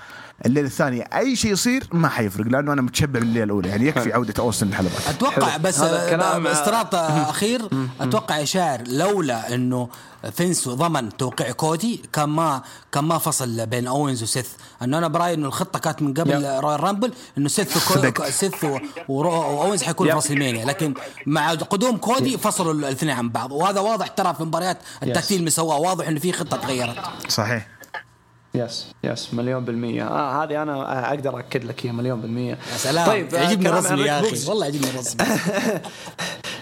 الليلة 0.47 0.67
الثانية. 0.67 1.03
أي 1.03 1.37
شيء 1.37 1.53
يصير 1.53 1.85
ما 1.93 2.09
حيفرق 2.09 2.47
لأنه 2.47 2.73
أنا 2.73 2.83
متشبع 2.83 3.21
بالليلة 3.21 3.45
الأولى 3.45 3.69
يعني 3.69 3.87
يكفي 3.87 4.13
عودة 4.13 4.35
اوستن 4.39 4.69
الحلبات 4.69 5.09
أتوقع 5.09 5.57
بس 5.57 5.81
استدراك 5.81 6.95
أخير 7.35 7.69
أتوقع 8.01 8.39
يا 8.39 8.45
شاعر 8.45 8.83
لولا 8.87 9.55
إنه 9.55 9.89
فينس 10.33 10.69
ضمن 10.69 11.17
توقيع 11.17 11.51
كودي 11.51 12.03
كان 12.13 12.29
ما 12.29 12.63
كان 12.93 13.05
ما 13.05 13.19
فصل 13.19 13.67
بين 13.67 13.87
أوينز 13.87 14.23
وسيث. 14.23 14.49
إنه 14.83 14.99
أنا 14.99 15.09
برايي 15.09 15.35
إنه 15.35 15.47
الخطة 15.47 15.79
كانت 15.79 16.03
من 16.03 16.15
قبل 16.15 16.33
رويال 16.33 16.81
رامبل 16.81 17.13
إنه 17.39 17.49
سيث 17.49 17.77
وكو 17.77 18.25
سيث 18.31 18.67
وأوينز 19.09 19.83
حيكون 19.83 20.21
في 20.21 20.35
مانيا 20.35 20.65
لكن 20.65 20.95
مع 21.27 21.51
قدوم 21.51 21.97
كودي 21.97 22.39
فصلوا 22.39 22.73
الاثنين 22.73 23.13
عن 23.17 23.29
بعض. 23.29 23.53
وهذا 23.53 23.81
واضح 23.81 24.07
ترى 24.07 24.35
في 24.35 24.43
مباريات 24.43 24.79
ال 25.03 25.07
tag 25.07 25.19
title 25.19 25.39
اللي 25.39 25.51
سواه 25.51 25.79
واضح 25.79 26.09
إنه 26.09 26.21
في 26.21 26.33
خطة 26.33 26.57
تغيرت. 26.57 26.97
صحيح. 27.29 27.78
yes 28.65 28.87
yes 29.05 29.35
مليون 29.35 29.65
بالمية. 29.65 30.09
آه 30.09 30.45
هذه 30.45 30.63
أنا 30.63 31.09
أقدر 31.09 31.39
أكد 31.39 31.65
لك 31.65 31.85
إياها 31.85 31.95
مليون 31.95 32.21
بالمية. 32.21 32.51
يا 32.73 32.77
سلام 32.77 33.07
طيب 33.07 33.33
يعجبني 33.33 33.69
الرسمي 33.69 34.01
يا 34.01 34.21
أخي. 34.21 34.49
والله 34.49 34.67
يعجبني 34.67 34.91
الرسمي 34.91 35.27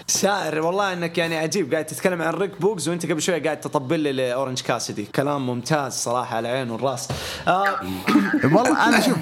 شاعر 0.09 0.59
والله 0.59 0.93
إنك 0.93 1.17
يعني 1.17 1.37
عجيب. 1.37 1.71
قاعد 1.73 1.85
تتكلم 1.85 2.21
عن 2.21 2.33
ريك 2.33 2.61
بوكس 2.61 2.87
وأنت 2.87 3.05
قبل 3.11 3.21
شوي 3.21 3.39
قاعد 3.39 3.59
تطبل 3.59 3.99
لي 3.99 4.11
لأورنج 4.11 4.61
كاسيدي 4.61 5.05
كلام 5.15 5.47
ممتاز 5.47 5.93
صراحة 5.93 6.35
على 6.37 6.49
العين 6.51 6.69
والرأس. 6.69 7.07
آه 7.47 7.63
والله 8.53 8.87
أنا 8.87 9.01
شوف 9.01 9.17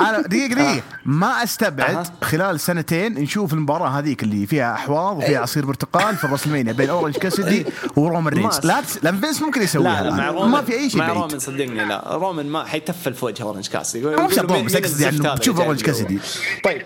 أنا 0.00 0.20
دقيقة 0.20 0.54
دقيقة. 0.54 0.82
ما 1.04 1.42
أستبعد. 1.42 2.06
خلال 2.22 2.60
سنتين 2.60 3.14
نشوف 3.14 3.52
المباراة 3.52 3.88
هذيك 3.88 4.22
اللي 4.22 4.46
فيها 4.46 4.74
أحواض. 4.74 5.16
وفيها 5.16 5.40
عصير 5.40 5.66
برتقال 5.66 6.16
في 6.16 6.24
الرسلمانيا 6.24 6.72
بين 6.72 6.90
اورنج 6.90 7.16
كاسيدي 7.16 7.66
ورومان 7.96 8.34
رينز 8.34 8.60
لا. 8.66 8.82
لأن 9.02 9.20
فينس 9.20 9.42
ممكن 9.42 9.62
يسويها. 9.62 10.02
لا 10.02 10.08
لا 10.10 10.16
مع 10.16 10.24
الآن. 10.24 10.34
رومان 10.34 10.50
ما 10.50 10.62
في 10.62 10.72
أي 10.72 10.90
شيء 10.90 11.00
مع 11.00 11.08
رومان 11.12 11.38
صدقني 11.38 11.84
لا. 11.84 12.16
رومان 12.18 12.46
ما 12.46 12.64
حيتفل 12.64 13.14
في 13.14 13.24
وجه 13.24 13.42
أورنج 13.42 13.68
كاسيدي 13.68 14.02
شرط 14.34 14.52
مين- 14.52 14.64
بس 14.66 14.74
أقصد 14.76 15.00
يعني 15.00 15.18
بتشوف 15.18 15.56
جوا؟ 15.56 15.74
كاسيدي. 15.74 16.18
طيب 16.64 16.82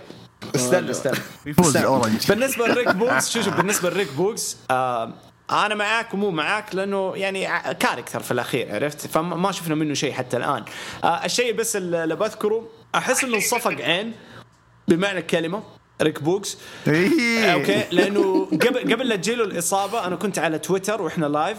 استنى 0.55 0.91
استنى 0.91 1.19
يفوز. 1.47 1.77
الأورنج. 1.77 2.27
بالنسبة 2.29 2.67
لريك 2.67 2.89
بوكس 2.95 3.31
شوف 3.31 3.49
بالنسبة 3.49 3.91
لريك 3.91 4.13
بوكس 4.13 4.57
آه 4.71 5.13
أنا 5.51 5.75
معاك 5.75 6.15
ومو 6.15 6.31
معاك 6.31 6.75
لأنه 6.75 7.13
يعني 7.17 7.49
character 7.75 8.21
في 8.21 8.31
الأخير 8.31 8.75
عرفت 8.75 9.07
فما 9.07 9.37
ما 9.37 9.53
شفنا 9.53 9.75
منه 9.75 9.95
شيء 9.95 10.13
حتى 10.13 10.37
الآن 10.37 10.65
آه 11.05 11.25
الشيء 11.25 11.53
بس 11.55 11.77
اللي 11.77 12.05
اللي 12.05 12.17
بذكره 12.17 12.69
أحس 12.95 13.25
إنه 13.25 13.41
صفق 13.41 13.71
عين 13.81 14.13
بمعنى 14.89 15.19
الكلمة 15.19 15.63
ريك 16.03 16.23
بوكس 16.23 16.57
إيه. 16.89 17.53
أوكي 17.55 17.85
لأنه 17.91 18.45
قبل 18.53 18.93
قبل 18.95 19.09
لا 19.09 19.17
تجيله 19.17 19.45
الإصابة 19.45 20.07
أنا 20.07 20.17
كنت 20.17 20.39
على 20.39 20.59
تويتر 20.59 21.03
وإحنا 21.03 21.27
live 21.27 21.59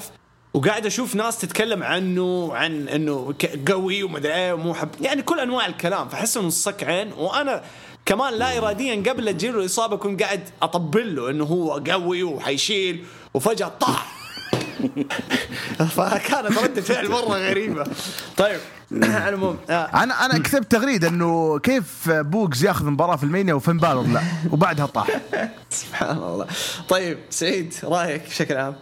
وقاعد 0.53 0.85
أشوف 0.85 1.15
ناس 1.15 1.37
تتكلم 1.37 1.83
عنه 1.83 2.49
عن 2.53 2.87
إنه 2.87 3.33
قوي 3.67 4.03
ومدري 4.03 4.33
إيه 4.33 4.53
ومو 4.53 4.73
حب 4.73 4.89
يعني 5.01 5.21
كل 5.21 5.39
أنواع 5.39 5.65
الكلام. 5.65 6.09
فأحس 6.09 6.37
إنه 6.37 6.49
صك 6.49 6.83
عين. 6.83 7.13
وأنا 7.13 7.63
كمان 8.05 8.33
لا 8.33 8.57
اراديا 8.57 9.11
قبل 9.11 9.25
لا 9.25 9.31
تجيله 9.31 9.59
الإصابة 9.59 9.97
كنت 9.97 10.23
قاعد 10.23 10.49
أطبل 10.61 11.15
له 11.15 11.29
إنه 11.29 11.43
هو 11.43 11.81
قوي 11.87 12.23
وحيشيل 12.23 13.05
وفجأة 13.33 13.67
طاح. 13.67 14.23
فكانت 15.95 16.57
ردة 16.57 16.81
فعل 16.81 17.09
مرة 17.09 17.37
غريبة. 17.37 17.83
طيب. 18.37 18.59
العموم 18.93 19.57
آه، 19.69 20.03
أنا 20.03 20.25
أنا 20.25 20.39
كتبت 20.39 20.71
تغريدة 20.71 21.07
إنه 21.07 21.59
كيف 21.59 22.09
بوكس 22.09 22.63
ياخذ 22.63 22.85
مباراة 22.85 23.15
في 23.15 23.23
المانيا 23.23 23.53
وفين 23.53 23.77
بالور 23.77 24.07
لا 24.07 24.21
وبعدها 24.51 24.85
طاح. 24.85 25.07
سبحان 25.69 26.17
الله. 26.17 26.47
طيب 26.89 27.17
سعيد 27.29 27.73
رأيك 27.83 28.21
بشكل 28.27 28.57
عام؟ 28.57 28.75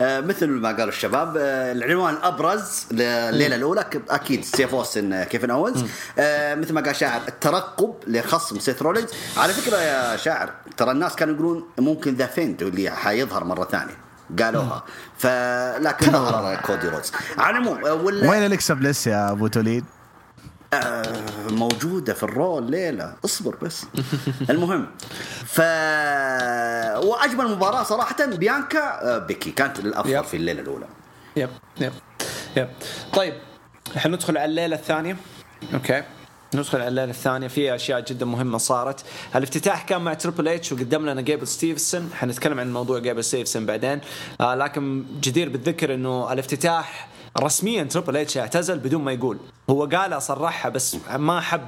مثل 0.00 0.46
ما 0.46 0.68
قالوا 0.68 0.88
الشباب 0.88 1.36
آه، 1.36 1.72
العنوان 1.72 2.14
الابرز 2.14 2.86
لليلة 2.90 3.56
الأولى. 3.56 3.84
أكيد 4.10 4.44
ستيف 4.44 4.74
أوستن 4.74 5.12
آه، 5.12 5.24
كيفن 5.24 5.50
اونز 5.50 5.84
آه، 6.18 6.54
مثل 6.54 6.72
ما 6.72 6.80
قال 6.80 6.96
شاعر 6.96 7.20
الترقب 7.28 7.94
لخصم 8.06 8.58
سيث 8.58 8.82
رولينز. 8.82 9.08
على 9.36 9.52
فكرة 9.52 9.76
يا 9.76 10.16
شاعر 10.16 10.50
ترى 10.76 10.90
الناس 10.90 11.16
كانوا 11.16 11.34
يقولون 11.34 11.64
ممكن 11.78 12.14
ذا 12.14 12.26
فيند 12.26 12.62
اللي 12.62 12.90
حيظهر 12.90 13.44
مرة 13.44 13.64
ثانية. 13.64 13.96
قالوها. 14.42 14.84
فلكن 15.18 16.12
ظهر 16.12 16.56
كودي 16.56 16.88
رودز. 16.88 17.12
على 17.38 17.58
العموم 17.58 17.84
آه، 17.86 17.94
ولا 17.94 18.30
وين 18.30 18.46
الكسا 18.46 18.74
بليس 18.74 19.06
يا 19.06 19.30
أبو 19.30 19.46
توليد؟ 19.46 19.84
آه، 20.74 21.48
موجودة 21.50 22.14
في 22.14 22.22
الرو 22.22 22.70
الليلة. 22.70 23.14
اصبر 23.24 23.56
بس. 23.62 23.86
المهم 24.50 24.86
ف 25.46 25.60
وأجمل 27.06 27.48
مباراة 27.48 27.82
صراحة 27.82 28.26
بيانكا 28.26 29.02
آه، 29.02 29.18
بيكي. 29.18 29.50
كانت 29.50 29.78
الافضل 29.78 30.12
yep. 30.12 30.24
في 30.24 30.36
الليلة 30.36 30.60
الأولى. 30.60 30.86
yep 31.36 31.50
yep 31.80 31.92
yep. 32.56 32.68
طيب 33.12 33.34
الحين 33.94 34.12
ندخل 34.12 34.36
على 34.36 34.44
الليلة 34.50 34.76
الثانية. 34.76 35.16
أوكي. 35.74 36.02
ندخل 36.54 36.78
على 36.78 36.88
الليلة 36.88 37.10
الثانية. 37.10 37.48
في 37.48 37.74
أشياء 37.74 38.00
جدا 38.00 38.26
مهمة 38.26 38.58
صارت. 38.58 39.04
الافتتاح 39.36 39.82
كان 39.82 40.00
مع 40.00 40.14
تريبل 40.14 40.48
اتش 40.48 40.72
وقدم 40.72 41.06
لنا 41.06 41.20
جيبل 41.20 41.46
ستيفسون 41.46 42.10
حنتكلم 42.14 42.60
عن 42.60 42.72
موضوع 42.72 42.98
جيبل 42.98 43.24
ستيفسون 43.24 43.66
بعدين. 43.66 44.00
آه 44.40 44.54
لكن 44.54 45.04
جدير 45.20 45.48
بالذكر 45.48 45.94
إنه 45.94 46.32
الافتتاح 46.32 47.08
رسميا 47.40 47.84
تريبل 47.84 48.16
اتش 48.16 48.38
اعتزل 48.38 48.78
بدون 48.78 49.02
ما 49.04 49.12
يقول. 49.12 49.38
هو 49.70 49.84
قالها 49.84 50.18
صرحها 50.18 50.68
بس 50.68 50.96
ما 51.16 51.40
حب 51.40 51.62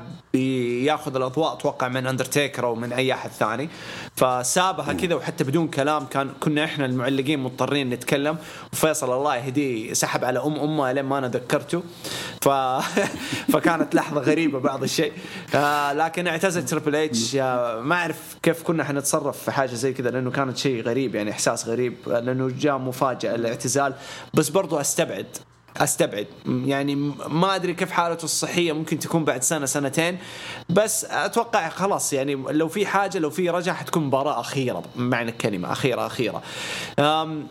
ياخذ 0.85 1.17
الأضواء 1.17 1.53
أتوقع 1.53 1.89
من 1.89 2.07
اندرتيكر 2.07 2.67
أو 2.67 2.75
من 2.75 2.93
أي 2.93 3.13
أحد 3.13 3.31
ثاني. 3.31 3.69
فسابها 4.17 4.93
كذا 4.93 5.15
وحتى 5.15 5.45
بدون 5.45 5.69
كلام 5.69 6.07
كان 6.07 6.31
كنا 6.41 6.65
إحنا 6.65 6.87
المعلقين 6.87 7.41
مضطرين 7.41 7.91
نتكلم. 7.91 8.37
وفيصل 8.73 9.13
الله 9.17 9.37
يهديه 9.37 9.93
سحب 9.93 10.25
على 10.25 10.39
أم 10.39 10.57
أمه 10.57 10.93
لين 10.93 11.05
ما 11.05 11.19
أنا 11.19 11.29
ذكرته. 11.29 11.83
ف... 12.43 12.49
فكانت 13.53 13.95
لحظة 13.95 14.21
غريبة 14.21 14.59
بعض 14.59 14.83
الشيء. 14.83 15.13
آه 15.55 15.93
لكن 15.93 16.27
اعتزل 16.27 16.65
تريبل 16.65 16.97
اتش 16.97 17.35
ما 17.35 17.95
أعرف 17.95 18.37
كيف 18.43 18.63
كنا 18.63 18.85
حنتصرف 18.85 19.43
في 19.43 19.51
حاجة 19.51 19.75
زي 19.75 19.93
كذا 19.93 20.11
لأنه 20.11 20.31
كانت 20.31 20.57
شيء 20.57 20.83
غريب 20.83 21.15
يعني 21.15 21.31
إحساس 21.31 21.69
غريب 21.69 21.95
لأنه 22.07 22.51
جاء 22.59 22.79
مفاجأة 22.79 23.35
الاعتزال. 23.35 23.95
بس 24.35 24.49
برضو 24.49 24.81
أستبعد. 24.81 25.27
أستبعد. 25.81 26.27
يعني 26.47 26.95
ما 27.29 27.55
أدري 27.55 27.75
كيف 27.75 27.91
حالته 27.91 28.25
الصحية 28.25 28.73
ممكن 28.73 28.99
تكون 28.99 29.25
بعد 29.25 29.43
سنة 29.43 29.67
سنتين. 29.67 30.19
بس 30.69 31.05
أتوقع 31.05 31.69
خلاص 31.69 32.13
يعني 32.13 32.35
لو 32.35 32.69
في 32.69 32.87
حاجة 32.87 33.19
لو 33.19 33.31
في 33.31 33.51
رجع 33.51 33.73
حتكون 33.73 34.05
مباراة 34.05 34.41
أخيرة 34.41 34.83
بمعنى 34.97 35.31
الكلمة 35.31 35.73
أخيرة 35.73 36.07
أخيرة. 36.07 36.43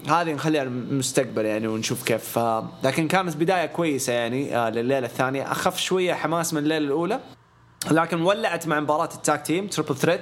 هذه 0.07 0.33
نخليها 0.33 0.63
المستقبل 0.63 1.45
يعني 1.45 1.67
ونشوف 1.67 2.03
كيف. 2.03 2.39
لكن 2.83 3.07
كانت 3.07 3.35
بداية 3.35 3.65
كويسة 3.65 4.13
يعني 4.13 4.57
آه، 4.57 4.69
لليلة 4.69 5.07
الثانية. 5.07 5.51
أخف 5.51 5.79
شوية 5.79 6.13
حماس 6.13 6.53
من 6.53 6.63
الليلة 6.63 6.85
الأولى. 6.85 7.19
لكن 7.91 8.21
ولعت 8.21 8.67
مع 8.67 8.79
مباراة 8.79 9.09
ال 9.15 9.23
tag 9.23 9.45
team 9.45 9.68
triple 9.68 9.95
threat 9.95 10.22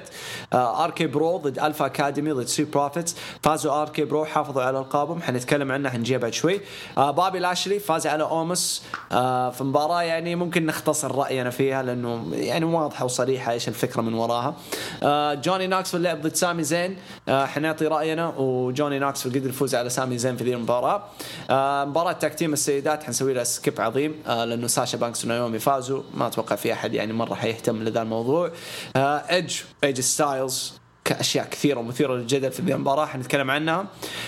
RK-Bro 0.54 1.36
ضد 1.36 1.58
Alpha 1.58 1.86
Academy 1.86 2.32
ضد 2.32 2.46
Street 2.46 2.64
Profits 2.64 3.16
فازوا 3.42 3.82
RK-Bro 3.82 4.24
حافظوا 4.24 4.62
على 4.62 4.78
ألقابهم. 4.78 5.22
حنتكلم 5.22 5.72
عنها 5.72 5.90
حنجيها 5.90 6.18
بعد 6.18 6.32
شوي. 6.32 6.60
آه 6.98 7.10
بابي 7.10 7.38
لاشلي 7.38 7.78
فاز 7.78 8.06
على 8.06 8.22
اومس 8.24 8.82
آه 9.12 9.50
في 9.50 9.64
مباراة 9.64 10.02
يعني 10.02 10.36
ممكن 10.36 10.66
نختصر 10.66 11.14
رأينا 11.14 11.50
فيها 11.50 11.82
لأنه 11.82 12.26
يعني 12.32 12.64
واضحة 12.64 13.04
وصريحة 13.04 13.52
إيش 13.52 13.68
الفكرة 13.68 14.02
من 14.02 14.14
وراها. 14.14 14.54
آه 15.02 15.34
جوني 15.34 15.66
ناكسفيل 15.66 16.02
لعب 16.02 16.22
ضد 16.22 16.34
سامي 16.34 16.62
زين 16.62 16.96
آه 17.28 17.46
حنعطي 17.46 17.86
رأينا 17.86 18.28
وجوني 18.36 18.98
ناكسفيل 18.98 19.40
قدر 19.40 19.48
يفوز 19.48 19.74
على 19.74 19.90
سامي 19.90 20.18
زين 20.18 20.36
في 20.36 20.44
ذي 20.44 20.54
المباراة. 20.54 21.02
آه 21.50 21.84
مباراة 21.84 22.12
tag 22.12 22.34
team 22.34 22.52
السيدات 22.52 23.02
حنسوي 23.04 23.34
لها 23.34 23.44
skip 23.44 23.80
عظيم. 23.80 24.22
آه 24.26 24.44
لأنه 24.44 24.66
ساشا 24.66 24.98
بانكس 24.98 25.24
ونايومي 25.24 25.58
فازوا. 25.58 26.02
ما 26.14 26.26
أتوقع 26.26 26.56
في 26.56 26.72
أحد 26.72 26.94
يعني 26.94 27.12
مرة 27.12 27.34
حيهتم 27.46 27.82
لذا 27.82 28.02
الموضوع. 28.02 28.50
آه 28.96 29.16
ايدج 29.16 29.54
ايدج 29.84 30.00
ستايلز 30.00 30.72
اشياء 31.10 31.48
كثيرة 31.50 31.80
ومثيره 31.80 32.14
للجدل 32.14 32.52
في 32.52 32.60
المباراة. 32.60 33.06
حنتكلم 33.06 33.50
عنها. 33.50 33.86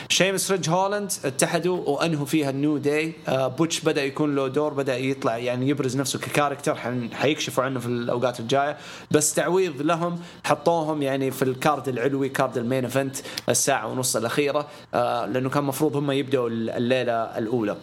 شيمس 0.09 0.51
وريدج 0.51 0.71
هولاند 0.71 1.13
اتحدوا 1.25 1.89
وأنهوا 1.89 2.27
فيها 2.27 2.51
ال 2.51 2.58
New 2.58 2.79
Day. 2.79 3.13
آه 3.29 3.49
بوتش 3.49 3.81
بدأ 3.81 4.05
يكون 4.05 4.35
له 4.35 4.49
دور 4.49 4.75
بدأ 4.75 4.97
يطلع 4.97 5.39
يعني 5.39 5.69
يبرز 5.69 5.97
نفسه 5.97 6.19
ك 6.19 6.24
character. 6.24 6.75
حيكشفوا 7.13 7.65
عنه 7.65 7.81
في 7.81 7.87
الأوقات 7.87 8.41
الجاية. 8.41 8.77
بس 9.11 9.35
تعويض 9.35 9.83
لهم 9.83 10.21
حطوهم 10.45 11.03
يعني 11.03 11.31
في 11.31 11.43
ال 11.43 11.52
card 11.52 11.89
العلوي 11.89 12.29
card 12.29 12.59
ال 12.59 12.64
main 12.64 12.85
event 12.85 13.17
الساعة 13.49 13.87
ونص 13.87 14.17
الأخيرة. 14.17 14.69
آه 14.95 15.27
لأنه 15.27 15.49
كان 15.51 15.63
المفروض 15.63 15.97
هم 15.97 16.11
يبدأوا 16.11 16.49
الليلة 16.51 17.13
الأولى. 17.13 17.77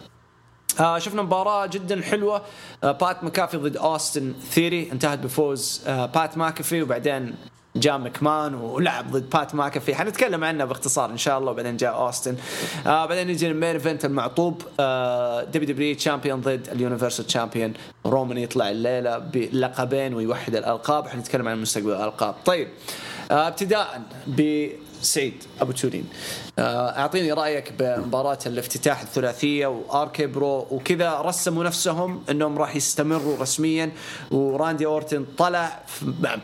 آه 0.80 0.98
شفنا 0.98 1.22
مباراة 1.22 1.66
جدا 1.66 2.02
حلوة. 2.02 2.42
آه 2.84 2.92
بات 2.92 3.24
مكافي 3.24 3.56
ضد 3.56 3.76
اوستن 3.76 4.34
ثيري 4.50 4.92
انتهت 4.92 5.18
بفوز 5.18 5.82
آه 5.86 6.06
بات 6.06 6.38
ماكافي 6.38 6.82
وبعدين 6.82 7.34
جاء 7.76 7.98
مكمان 7.98 8.54
ولعب 8.54 9.10
ضد 9.10 9.30
بات 9.30 9.54
ماكافي. 9.54 9.94
حنتكلم 9.94 10.44
عنه 10.44 10.64
باختصار 10.64 11.10
إن 11.10 11.16
شاء 11.16 11.38
الله 11.38 11.50
وبعدين 11.50 11.76
جاء 11.76 11.94
اوستن 11.94 12.36
آه 12.86 13.06
بعدين 13.06 13.30
يجي 13.30 13.48
ال 13.48 13.52
main 13.52 13.70
event 13.70 14.04
المعطوب 14.04 14.62
آه 14.80 15.44
WWE 15.44 15.68
champion 15.68 16.40
ضد 16.40 16.68
ال 16.72 16.77
universal 16.77 17.26
champion 17.26 17.72
رومان 18.06 18.38
يطلع 18.38 18.70
الليلة 18.70 19.18
بلقبين 19.18 20.14
ويوحد 20.14 20.54
الألقاب. 20.56 21.08
حنتكلم 21.08 21.48
عن 21.48 21.60
مستقبل 21.62 21.90
الألقاب. 21.90 22.34
طيب 22.44 22.68
آه 23.30 23.48
ابتداء 23.48 24.02
بسعيد 24.28 25.44
أبو 25.60 25.72
تولين 25.72 26.04
آه 26.04 26.45
أعطيني 26.58 27.32
رأيك 27.32 27.72
بمباراة 27.78 28.38
الافتتاح 28.46 29.00
الثلاثية 29.00 29.66
و 29.66 30.26
RK-Bro 30.26 30.66
وكذا. 30.70 31.20
رسموا 31.20 31.64
نفسهم 31.64 32.22
إنهم 32.30 32.58
راح 32.58 32.76
يستمروا 32.76 33.36
رسميا. 33.40 33.92
وراندي 34.30 34.86
أورتن 34.86 35.26
طلع 35.38 35.78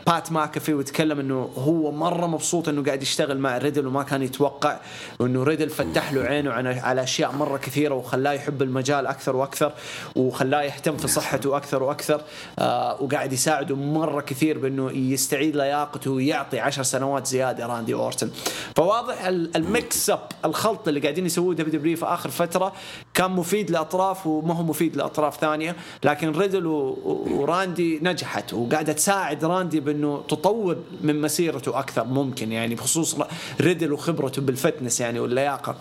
بات 0.07 0.31
ماكافي 0.31 0.73
وتكلم 0.73 1.19
إنه 1.19 1.49
هو 1.57 1.91
مرة 1.91 2.27
مبسوط 2.27 2.69
إنه 2.69 2.83
قاعد 2.83 3.01
يشتغل 3.01 3.37
مع 3.37 3.57
ريدل 3.57 3.87
وما 3.87 4.03
كان 4.03 4.23
يتوقع 4.23 4.79
وانه 5.19 5.43
ريدل 5.43 5.69
فتح 5.69 6.13
له 6.13 6.21
عينه 6.21 6.51
على 6.81 7.03
أشياء 7.03 7.31
مرة 7.31 7.57
كثيرة 7.57 7.95
وخلاه 7.95 8.31
يحب 8.31 8.61
المجال 8.61 9.07
أكثر 9.07 9.35
وأكثر 9.35 9.73
وخلاه 10.15 10.61
يهتم 10.61 10.97
في 10.97 11.07
صحته 11.07 11.57
أكثر 11.57 11.83
وأكثر. 11.83 12.21
آه 12.59 13.01
وقاعد 13.01 13.33
يساعده 13.33 13.75
مرة 13.75 14.21
كثير 14.21 14.57
بإنه 14.57 14.91
يستعيد 14.91 15.55
لياقته 15.55 16.11
ويعطي 16.11 16.59
عشر 16.59 16.83
سنوات 16.83 17.27
زيادة 17.27 17.65
راندي 17.65 17.93
أورتن. 17.93 18.29
فواضح 18.75 19.25
ال 19.25 19.44
mix 19.44 20.02
up 20.09 20.27
الخلط 20.45 20.87
اللي 20.87 20.99
قاعدين 20.99 21.25
يسووه 21.25 21.53
WWE 21.53 21.97
في 21.97 22.05
آخر 22.05 22.29
فترة 22.29 22.73
كان 23.13 23.31
مفيد 23.31 23.71
لأطراف 23.71 24.27
وما 24.27 24.53
هو 24.53 24.63
مفيد 24.63 24.95
لأطراف 24.95 25.37
ثانية 25.37 25.75
لكن 26.03 26.31
ريدل 26.31 26.65
وراندي 26.65 27.99
نجحت 28.01 28.53
وقاعدة 28.53 28.93
تساعد 28.93 29.45
راندي 29.45 29.79
بأنه 29.79 30.23
تطور 30.29 30.77
من 31.01 31.21
مسيرته 31.21 31.79
أكثر 31.79 32.03
ممكن 32.03 32.51
يعني 32.51 32.75
بخصوص 32.75 33.15
ريدل 33.61 33.93
وخبرته 33.93 34.41
بال 34.41 34.54
fitness 34.54 35.01
يعني 35.01 35.19
واللياقة. 35.19 35.75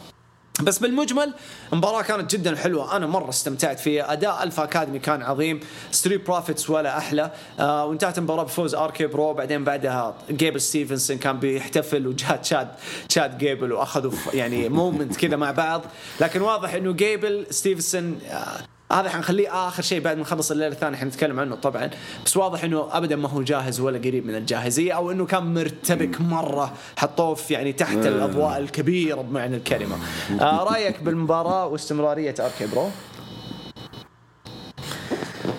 بس 0.60 0.78
بالمجمل 0.78 1.34
المباراة 1.72 2.02
كانت 2.02 2.32
جدا 2.36 2.56
حلوة. 2.56 2.96
أنا 2.96 3.06
مرة 3.06 3.28
استمتعت 3.28 3.80
فيها. 3.80 4.12
أداء 4.12 4.42
Alpha 4.42 4.64
Academy 4.64 4.98
كان 4.98 5.22
عظيم. 5.22 5.60
Street 5.90 6.26
Profits 6.26 6.70
ولا 6.70 6.98
أحلى. 6.98 7.30
آه 7.60 7.86
وانتهت 7.86 8.18
المباراة 8.18 8.42
بفوز 8.42 8.74
RK-Bro 8.74 9.34
بعدين 9.34 9.64
بعدها 9.64 10.14
جيبل 10.30 10.60
ستيفنسون 10.60 11.18
كان 11.18 11.38
بيحتفل 11.38 12.06
وجاء 12.06 12.36
تشاد 12.36 12.68
تشاد 13.08 13.38
جيبل 13.38 13.72
وأخذوا 13.72 14.12
يعني 14.34 14.68
moment 14.68 15.16
كذا 15.16 15.36
مع 15.36 15.50
بعض. 15.50 15.82
لكن 16.20 16.40
واضح 16.40 16.74
إنه 16.74 16.92
جيبل 16.92 17.46
ستيفنسون 17.50 18.18
آه 18.30 18.71
هذا 18.92 19.08
حنخليه 19.08 19.68
آخر 19.68 19.82
شيء 19.82 20.00
بعد 20.00 20.16
ما 20.16 20.22
نخلص 20.22 20.50
الليلة 20.50 20.72
الثانية. 20.72 20.96
حنتكلم 20.96 21.40
عنه 21.40 21.54
طبعا. 21.54 21.90
بس 22.26 22.36
واضح 22.36 22.64
إنه 22.64 22.88
ابدا 22.90 23.16
ما 23.16 23.28
هو 23.28 23.42
جاهز 23.42 23.80
ولا 23.80 23.98
قريب 23.98 24.26
من 24.26 24.34
الجاهزية 24.34 24.92
أو 24.92 25.10
إنه 25.10 25.26
كان 25.26 25.54
مرتبك 25.54 26.20
مرة 26.20 26.72
حطوه 26.96 27.36
يعني 27.50 27.72
تحت 27.72 27.96
الأضواء 27.96 28.58
الكبيرة 28.58 29.20
بمعنى 29.22 29.56
الكلمة. 29.56 29.96
آه 30.40 30.64
رأيك 30.64 31.02
بالمباراة 31.02 31.66
واستمرارية 31.66 32.34
RK-Bro؟ 32.40 32.90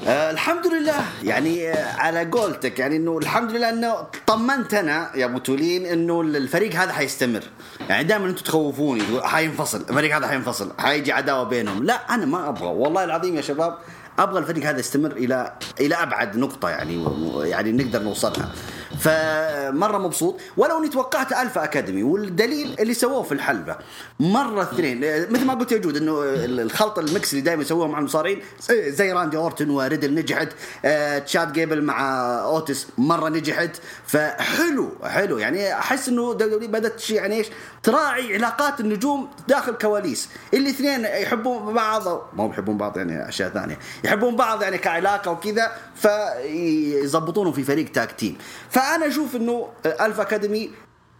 آه 0.07 0.31
الحمد 0.31 0.67
لله. 0.67 1.05
يعني 1.23 1.69
آه 1.69 1.93
على 1.93 2.25
قولتك 2.31 2.79
يعني 2.79 2.95
إنه 2.95 3.17
الحمد 3.17 3.51
لله 3.51 3.69
إنه 3.69 3.95
طمنت 4.27 4.73
أنا 4.73 5.11
يا 5.15 5.25
أبو 5.25 5.37
تولين 5.37 5.85
إنه 5.85 6.21
الفريق 6.21 6.75
هذا 6.75 6.93
حيستمر. 6.93 7.43
يعني 7.89 8.03
دائما 8.03 8.29
أنتم 8.29 8.43
تخوفوني 8.43 9.03
حينفصل 9.23 9.85
الفريق 9.89 10.15
هذا 10.15 10.27
حينفصل 10.27 10.71
حيجي 10.79 11.11
عداوة 11.11 11.43
بينهم. 11.43 11.83
لا 11.83 11.93
أنا 12.15 12.25
ما 12.25 12.49
أبغى. 12.49 12.67
والله 12.67 13.03
العظيم 13.03 13.35
يا 13.35 13.41
شباب 13.41 13.77
أبغى 14.19 14.39
الفريق 14.39 14.65
هذا 14.65 14.79
يستمر 14.79 15.11
إلى 15.11 15.53
إلى 15.79 15.95
أبعد 15.95 16.37
نقطة 16.37 16.69
يعني 16.69 17.05
يعني 17.43 17.71
نقدر 17.71 18.03
نوصلها. 18.03 18.51
فمرة 18.99 19.97
مبسوط. 19.97 20.39
ولو 20.57 20.79
اني 20.79 20.89
توقعت 20.89 21.31
Alpha 21.31 21.63
Academy 21.63 22.03
والدليل 22.03 22.75
اللي 22.79 22.93
سووه 22.93 23.23
في 23.23 23.31
الحلبة. 23.31 23.75
مرة 24.19 24.61
اثنين 24.61 24.99
مثل 25.31 25.45
ما 25.45 25.53
قلت 25.53 25.71
يا 25.71 25.77
جود 25.77 25.97
إنه 25.97 26.21
الخلط 26.23 26.99
ال 26.99 27.08
mix 27.08 27.33
اللي 27.33 27.41
دائما 27.41 27.61
يسووه 27.61 27.87
مع 27.87 27.99
المصارعين 27.99 28.41
زي 28.69 29.11
راندي 29.11 29.37
أورتن 29.37 29.69
وريدل 29.69 30.15
نجحت 30.15 30.49
آه، 30.85 31.19
تشاد 31.19 31.53
جيبل 31.53 31.81
مع 31.83 32.25
اوتس 32.43 32.87
مرة 32.97 33.29
نجحت. 33.29 33.71
فحلو 34.07 34.89
حلو. 35.03 35.37
يعني 35.37 35.73
أحس 35.73 36.09
إنه 36.09 36.33
دبليو 36.33 36.59
بدأت 36.59 37.09
يعني 37.09 37.35
إيش 37.35 37.47
تراعي 37.83 38.33
علاقات 38.35 38.79
النجوم 38.79 39.29
داخل 39.47 39.71
كواليس. 39.73 40.29
اللي 40.53 40.69
اثنين 40.69 41.05
يحبون 41.05 41.73
بعض 41.73 42.29
ما 42.33 42.45
يحبون 42.45 42.77
بعض 42.77 42.97
يعني 42.97 43.29
أشياء 43.29 43.49
ثانية. 43.49 43.79
يحبون 44.03 44.35
بعض 44.35 44.63
يعني 44.63 44.77
كعلاقة 44.77 45.31
وكذا 45.31 45.71
فيظبطونهم 46.03 47.53
في 47.53 47.63
فريق 47.63 47.91
tag 47.91 48.11
team 48.11 48.37
فأنا 48.69 49.07
أشوف 49.07 49.35
إنه 49.35 49.67
Alpha 49.85 50.21
Academy 50.21 50.71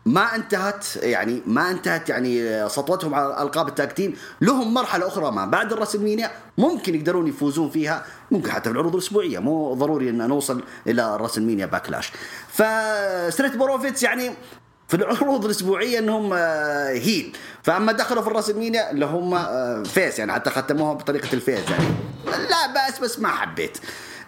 ما 0.06 0.36
انتهت 0.36 0.86
يعني 0.96 1.42
ما 1.46 1.72
انتهت 1.72 2.10
يعني 2.10 2.70
سطوتهم 2.70 3.16
على 3.16 3.42
ألقاب 3.42 3.68
ال 3.68 3.74
tag 3.74 3.92
team 3.92 4.16
لهم 4.42 4.74
مرحلة 4.74 5.08
أخرى 5.08 5.32
ما 5.32 5.46
بعد 5.46 5.74
الرسلمينيا 5.74 6.32
ممكن 6.58 6.96
يقدرون 6.96 7.28
يفوزون 7.28 7.70
فيها. 7.70 8.06
ممكن 8.32 8.52
حتى 8.52 8.70
في 8.70 8.76
العروض 8.76 8.94
الأسبوعية 8.94 9.40
مو 9.40 9.74
ضروري 9.74 10.10
إن 10.10 10.28
نوصل 10.28 10.64
إلى 10.88 11.16
الرسلمينيا 11.16 11.66
باكلاش 11.66 12.12
ف 12.48 12.63
Street 12.63 13.56
Profits 13.56 14.04
يعني 14.04 14.32
في 14.88 14.96
العروض 14.96 15.46
الأسبوعية 15.46 16.00
إنهم 16.00 16.34
heel 16.34 17.36
فأما 17.64 17.92
دخلوا 17.92 18.22
في 18.22 18.28
الرسلمينيا 18.28 18.92
اللي 18.92 19.06
هم 19.06 19.38
face 19.84 20.20
يعني 20.20 20.34
حتى 20.34 20.50
ختموها 20.50 20.94
بطريقة 20.94 21.34
ال 21.34 21.41
face 21.41 21.70
يعني. 21.70 21.86
لا 22.26 22.88
بس 22.90 23.00
بس 23.00 23.20
ما 23.20 23.28
حبيت. 23.28 23.78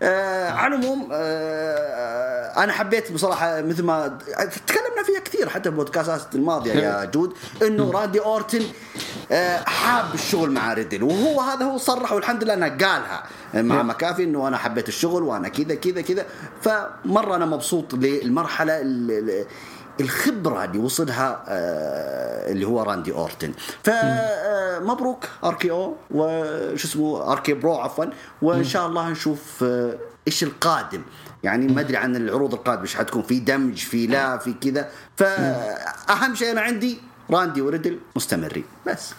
آه 0.06 0.50
على 0.52 0.76
العموم 0.76 1.10
آه 1.12 2.64
أنا 2.64 2.74
حبيت 2.74 3.12
بصراحة 3.12 3.62
مثل 3.62 3.84
ما 3.84 4.08
تكلمنا 4.68 5.04
فيها 5.06 5.20
كثير 5.20 5.50
حتى 5.50 5.64
في 5.64 5.70
البودكاستات 5.70 6.36
الماضية 6.36 6.74
يا 6.74 7.06
جود 7.06 7.34
إنه 7.62 7.92
راندي 7.92 8.20
أورتن 8.20 8.62
آه 9.32 9.58
حاب 9.58 10.06
الشغل 10.14 10.52
مع 10.52 10.74
ريدل 10.74 11.04
وهو 11.04 11.42
هذا 11.42 11.66
هو 11.66 11.78
صرح 11.78 12.12
والحمد 12.12 12.44
لله 12.44 12.54
إنه 12.54 12.68
قالها 12.70 13.24
مع 13.54 13.84
مكافي 13.84 14.24
إنه 14.24 14.48
أنا 14.48 14.58
حبيت 14.58 14.88
الشغل 14.88 15.24
وأنا 15.24 15.50
كذا 15.50 15.76
كذا 15.76 16.02
كذا. 16.02 16.26
فمرة 16.62 17.36
أنا 17.36 17.46
مبسوط 17.46 17.94
للمرحلة 17.94 18.82
الخبرة 20.00 20.64
اللي 20.64 20.78
وصلها 20.78 21.44
آه 21.48 22.52
اللي 22.52 22.66
هو 22.66 22.82
راندي 22.82 23.12
أورتن. 23.12 23.54
فمبروك 23.84 25.26
RKO 25.44 25.96
وش 26.12 26.86
اسمه 26.86 27.32
RK-Bro 27.32 27.76
عفوا. 27.76 28.06
وإن 28.42 28.64
شاء 28.64 28.88
الله 28.88 29.10
نشوف 29.10 29.64
آه 29.64 29.98
إيش 30.28 30.44
القادم. 30.44 31.02
يعني 31.44 31.68
ما 31.68 31.82
أدري 31.82 31.98
عن 31.98 32.16
العروض 32.16 32.54
القادمة 32.54 32.84
إيش 32.84 32.96
حتكون؟ 32.96 33.22
في 33.22 33.40
دمج 33.40 33.78
في 33.78 34.08
لا 34.08 34.38
في 34.38 34.54
كذا. 34.54 34.90
فاهم 35.16 36.36
شيء 36.36 36.52
أنا 36.52 36.62
عندي 36.62 37.00
راندي 37.32 37.62
وريدل 37.62 38.00
مستمرين. 38.16 38.66
بس. 38.88 39.14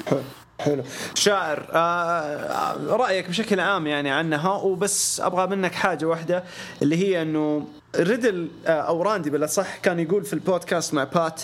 حلو. 0.61 0.83
شاعر 1.15 1.67
آه 1.73 2.77
رأيك 2.97 3.29
بشكل 3.29 3.61
عام 3.61 3.87
يعني 3.87 4.11
عنها 4.11 4.53
وبس 4.53 5.21
أبغى 5.21 5.47
منك 5.57 5.75
حاجة 5.75 6.05
واحدة 6.07 6.45
اللي 6.83 6.97
هي 6.97 7.23
إنه 7.23 7.67
ريدل 7.97 8.49
آه 8.67 8.71
أو 8.71 9.03
راندي 9.03 9.31
بالأصح 9.31 9.77
كان 9.77 10.01
يقول 10.01 10.25
في 10.25 10.33
البودكاست 10.33 10.95
مع 10.95 11.05
بات 11.05 11.43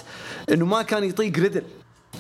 إنه 0.52 0.66
ما 0.66 0.82
كان 0.82 1.04
يطيق 1.04 1.38
ريدل. 1.38 1.62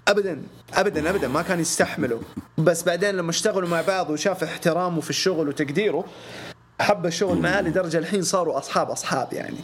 ابدا 0.08 0.42
ابدا 0.74 1.10
ابدا 1.10 1.28
ما 1.28 1.42
كان 1.42 1.60
يستحمله. 1.60 2.20
بس 2.58 2.82
بعدين 2.82 3.10
لما 3.14 3.30
اشتغلوا 3.30 3.68
مع 3.68 3.80
بعض 3.80 4.10
وشاف 4.10 4.42
احترامه 4.44 5.00
في 5.00 5.10
الشغل 5.10 5.48
وتقديره 5.48 6.04
حب 6.80 7.06
الشغل 7.06 7.38
معاه 7.38 7.60
لدرجة 7.60 7.98
الحين 7.98 8.22
صاروا 8.22 8.58
أصحاب 8.58 8.90
أصحاب 8.90 9.32
يعني. 9.32 9.56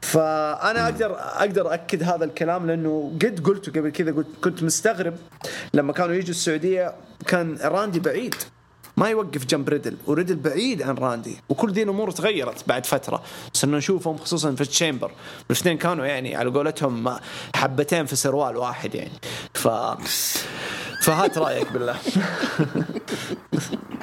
فأنا 0.00 0.84
أقدر 0.84 1.16
أقدر 1.18 1.74
أكد 1.74 2.02
هذا 2.02 2.24
الكلام 2.24 2.66
لأنه 2.66 3.12
قد 3.22 3.40
قلته 3.44 3.72
قبل 3.72 3.90
كذا 3.90 4.12
قلت 4.12 4.26
كنت 4.44 4.62
مستغرب 4.62 5.14
لما 5.74 5.92
كانوا 5.92 6.14
يجوا 6.14 6.30
السعودية 6.30 6.94
كان 7.26 7.58
راندي 7.62 8.00
بعيد. 8.00 8.34
ما 8.96 9.08
يوقف 9.08 9.46
جنب 9.46 9.68
ريدل 9.68 9.96
وريدل 10.06 10.36
بعيد 10.36 10.82
عن 10.82 10.94
راندي. 10.94 11.36
وكل 11.48 11.72
دي 11.72 11.82
الأمور 11.82 12.10
تغيرت 12.10 12.68
بعد 12.68 12.86
فترة. 12.86 13.22
صرنا 13.52 13.78
نشوفهم 13.78 14.16
خصوصا 14.16 14.54
في 14.54 14.60
ال 14.60 14.66
Chamber 14.66 15.10
الاثنين 15.50 15.78
كانوا 15.78 16.06
يعني 16.06 16.36
على 16.36 16.50
قولتهم 16.50 17.16
حبتين 17.54 18.06
في 18.06 18.16
سروال 18.16 18.56
واحد 18.56 18.94
يعني. 18.94 19.12
ف 19.54 19.68
فهات 21.02 21.38
رأيك 21.38 21.72
بالله. 21.72 21.94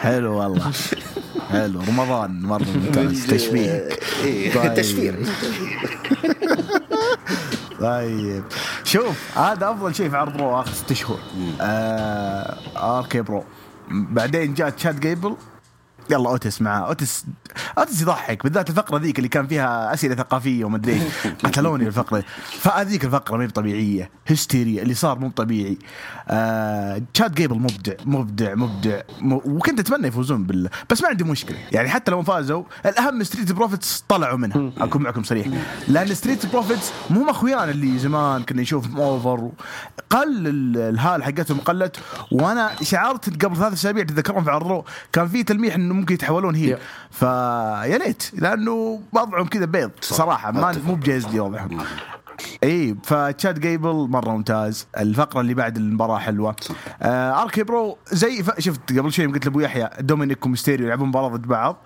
حلو 0.03 0.33
والله. 0.39 0.71
حلو. 1.51 1.79
رمضان 1.87 2.41
مرة 2.41 2.65
ممتاز. 2.75 3.27
تشبيه. 3.33 3.89
طيب. 4.23 4.73
تشفير 4.73 5.15
طيب. 7.81 8.43
شوف 8.83 9.37
هذا 9.37 9.69
أفضل 9.71 9.95
شيء 9.95 10.09
في 10.09 10.17
عرض 10.17 10.41
Raw 10.41 10.59
آخر 10.61 10.71
ست 10.73 10.93
شهور. 10.93 11.19
آه 11.61 12.57
RK-Bro. 12.77 13.43
بعدين 13.91 14.53
جاء 14.53 14.69
تشاد 14.69 14.99
جيبل 14.99 15.35
يلا 16.11 16.29
أوتس 16.29 16.61
معاه 16.61 16.87
أوتس 16.87 17.25
أوتس 17.77 18.01
يضحك 18.01 18.43
بالذات 18.43 18.69
الفقرة 18.69 18.97
ذيك 18.97 19.17
اللي 19.17 19.29
كان 19.29 19.47
فيها 19.47 19.93
أسئلة 19.93 20.15
ثقافية 20.15 20.65
وما 20.65 20.81
إيش. 20.87 21.01
قتلوني 21.43 21.87
الفقرة. 21.87 22.23
فهذيك 22.59 23.05
الفقرة 23.05 23.37
ما 23.37 23.43
هي 23.43 23.47
طبيعية 23.47 24.11
هستيريا 24.27 24.81
اللي 24.81 24.93
صار 24.93 25.19
مو 25.19 25.29
طبيعي. 25.29 25.77
آه 26.29 27.01
تشاد 27.13 27.35
جيبل 27.35 27.59
مبدع 27.59 27.93
مبدع 28.05 28.55
مبدع. 28.55 29.01
وكنت 29.23 29.79
أتمنى 29.79 30.07
يفوزون 30.07 30.43
بال 30.43 30.69
بس 30.89 31.01
ما 31.01 31.07
عندي 31.07 31.23
مشكلة. 31.23 31.57
يعني 31.71 31.89
حتى 31.89 32.11
لو 32.11 32.23
فازوا 32.23 32.63
الأهم 32.85 33.23
Street 33.23 33.51
Profits 33.51 34.03
طلعوا 34.07 34.37
منها. 34.37 34.71
أكون 34.77 35.03
معكم 35.03 35.23
صريح. 35.23 35.47
لأن 35.87 36.13
ستريت 36.13 36.45
بروفيتس 36.45 36.91
مو 37.09 37.29
اخويانا 37.31 37.71
اللي 37.71 37.99
زمان 37.99 38.43
كنا 38.43 38.61
نشوفهم 38.61 38.99
اوفر 38.99 39.51
قل 40.09 40.47
الهال 40.77 41.23
حقتهم 41.23 41.57
قلت. 41.59 41.97
وأنا 42.31 42.71
شعرت 42.81 43.45
قبل 43.45 43.55
ثلاث 43.57 43.73
أسابيع 43.73 44.03
تذكرون 44.03 44.43
في 44.43 44.51
عرض 44.51 44.83
كان 45.13 45.27
في 45.27 45.43
تلميح 45.43 45.75
إنه 45.75 45.98
ممكن 45.99 46.13
يتحولون 46.13 46.55
هي 46.55 46.77
فيا 47.11 47.97
ليت 47.97 48.31
لأنه 48.33 49.01
وضعهم 49.13 49.47
كذا 49.47 49.65
بيض 49.65 49.91
صراحة 50.01 50.51
ما 50.51 50.75
مو 50.85 50.95
بجاهز 50.95 51.27
لي 51.27 51.39
وضعهم. 51.39 51.83
إي 52.63 52.95
فتشاد 53.03 53.59
جيبل 53.59 54.07
مرة 54.09 54.29
ممتاز. 54.29 54.87
الفقرة 54.97 55.41
اللي 55.41 55.53
بعد 55.53 55.77
المباراة 55.77 56.17
حلوة. 56.17 56.55
آه 57.01 57.43
اركي 57.43 57.63
برو 57.63 57.97
زي. 58.11 58.43
شفت 58.59 58.99
قبل 58.99 59.11
شوي 59.11 59.25
قلت 59.25 59.45
لأبو 59.45 59.59
يحيى 59.59 59.89
دومينيك 59.99 60.45
وميستيريو 60.45 60.85
يلعبون 60.85 61.07
مباراة 61.07 61.27
ضد 61.27 61.47
بعض. 61.47 61.77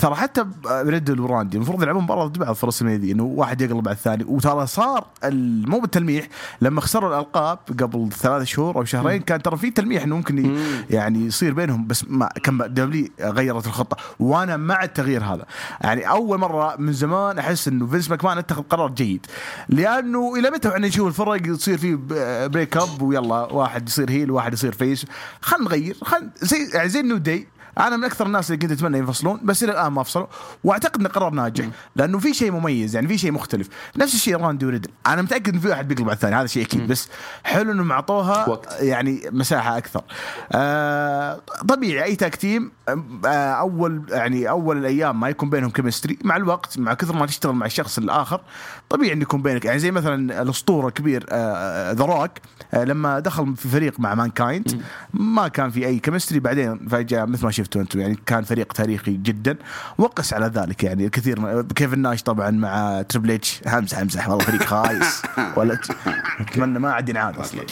ترى 0.00 0.14
حتى 0.14 0.44
ريدل 0.66 1.20
وراندي 1.20 1.56
المفروض 1.56 1.82
يلعبون 1.82 2.02
مباراة 2.02 2.26
ضد 2.26 2.38
بعض 2.38 2.54
في 2.54 2.98
دي 2.98 3.12
إنه 3.12 3.22
واحد 3.22 3.60
يقلب 3.60 3.88
على 3.88 3.94
الثاني. 3.94 4.24
وترى 4.24 4.66
صار 4.66 5.06
مو 5.66 5.80
بالتلميح 5.80 6.28
لما 6.60 6.80
خسروا 6.80 7.08
الألقاب 7.10 7.58
قبل 7.80 8.08
ثلاث 8.12 8.42
شهور 8.42 8.76
أو 8.76 8.84
شهرين 8.84 9.22
كان 9.22 9.42
ترى 9.42 9.56
في 9.56 9.70
تلميح 9.70 10.02
إنه 10.02 10.16
ممكن 10.16 10.56
يعني 10.90 11.26
يصير 11.26 11.54
بينهم 11.54 11.86
بس 11.86 12.04
ما 12.08 12.28
كم 12.42 12.62
WWE 12.62 13.10
غيرت 13.20 13.66
الخطة. 13.66 13.96
وأنا 14.18 14.56
مع 14.56 14.82
التغيير 14.84 15.24
هذا. 15.24 15.46
يعني 15.80 16.10
أول 16.10 16.38
مرة 16.38 16.76
من 16.78 16.92
زمان 16.92 17.38
أحس 17.38 17.68
إنه 17.68 17.86
فينس 17.86 18.10
ماكمان 18.10 18.38
اتخذ 18.38 18.62
قرار 18.62 18.90
جيد. 18.90 19.26
لأنه 19.68 20.34
إلى 20.36 20.50
متى 20.50 20.68
إحنا 20.68 20.88
نشوف 20.88 21.08
الفرق 21.08 21.46
يصير 21.46 21.78
فيه 21.78 21.98
break 22.46 22.76
up 22.76 23.02
ويلا 23.02 23.52
واحد 23.52 23.88
يصير 23.88 24.10
heel 24.10 24.30
وواحد 24.30 24.52
يصير 24.52 24.72
face 24.72 25.06
خلينا 25.40 25.68
نغير 25.68 25.96
خلينا 26.02 26.30
زي 26.42 26.68
يعني 26.74 26.88
زي 26.88 27.00
ال 27.00 27.04
New 27.04 27.16
Day. 27.16 27.48
أنا 27.78 27.96
من 27.96 28.04
أكثر 28.04 28.26
الناس 28.26 28.50
اللي 28.50 28.58
كنت 28.58 28.72
أتمنى 28.72 28.98
ينفصلون 28.98 29.40
بس 29.42 29.64
إلى 29.64 29.72
الآن 29.72 29.92
ما 29.92 30.02
فصلوا 30.02 30.26
وأعتقد 30.64 31.00
انه 31.00 31.08
قرار 31.08 31.30
ناجح 31.30 31.68
لأنه 31.96 32.18
في 32.18 32.34
شيء 32.34 32.50
مميز 32.50 32.94
يعني 32.94 33.08
في 33.08 33.18
شيء 33.18 33.32
مختلف. 33.32 33.68
نفس 33.96 34.14
الشيء 34.14 34.36
راندي 34.36 34.66
وريدل. 34.66 34.90
أنا 35.06 35.22
متأكد 35.22 35.48
انه 35.52 35.60
في 35.60 35.68
واحد 35.68 35.88
بيقلب 35.88 36.06
على 36.06 36.14
الثاني 36.14 36.36
هذا 36.36 36.46
شيء 36.46 36.62
أكيد 36.62 36.86
بس 36.86 37.08
حلو 37.44 37.72
إنهم 37.72 37.92
أعطوها 37.92 38.60
يعني 38.80 39.22
مساحة 39.32 39.78
أكثر. 39.78 40.02
آه 40.52 41.40
طبيعي 41.68 42.04
أي 42.04 42.16
tag 42.16 42.36
team 42.36 42.70
آه 42.88 43.52
أول 43.52 44.02
يعني 44.08 44.48
أول 44.50 44.78
الأيام 44.78 45.20
ما 45.20 45.28
يكون 45.28 45.50
بينهم 45.50 45.70
chemistry 45.70 46.18
مع 46.24 46.36
الوقت 46.36 46.78
مع 46.78 46.94
كثر 46.94 47.14
ما 47.14 47.26
تشتغل 47.26 47.52
مع 47.54 47.66
الشخص 47.66 47.98
الآخر 47.98 48.40
طبيعي 48.88 49.12
إنه 49.12 49.22
يكون 49.22 49.42
بينك. 49.42 49.64
يعني 49.64 49.78
زي 49.78 49.90
مثلا 49.90 50.42
الأسطورة 50.42 50.90
كبير 50.90 51.22
ذا 51.22 51.28
آه 51.32 51.92
روك 51.92 52.30
آه 52.74 52.84
لما 52.84 53.18
دخل 53.18 53.56
في 53.56 53.68
فريق 53.68 54.00
مع 54.00 54.14
Mankind 54.14 54.82
ما 55.14 55.48
كان 55.48 55.70
في 55.70 55.86
أي 55.86 55.98
chemistry 55.98 56.40
بعدين 56.40 56.88
فجأة 56.88 57.24
مثل 57.24 57.44
ما 57.44 57.50
شفتوا 57.50 57.67
أنتم؟ 57.76 58.00
يعني 58.00 58.18
كان 58.26 58.44
فريق 58.44 58.72
تاريخي 58.72 59.12
جدا 59.12 59.56
وقس 59.98 60.32
على 60.32 60.46
ذلك 60.46 60.84
يعني 60.84 61.04
الكثير 61.06 61.62
كيفن 61.62 61.98
ناش 61.98 62.22
طبعا 62.22 62.50
مع 62.50 63.02
تريبل 63.02 63.30
إتش. 63.30 63.60
همزح 63.66 63.98
همزح 63.98 64.28
والله 64.28 64.44
فريق 64.44 64.62
خايس. 64.62 65.22
ولا 65.56 65.78
أتمنى 66.40 66.78
ما 66.78 66.92
عاد 66.92 67.08
ينعاد 67.08 67.38
أصلا. 67.38 67.62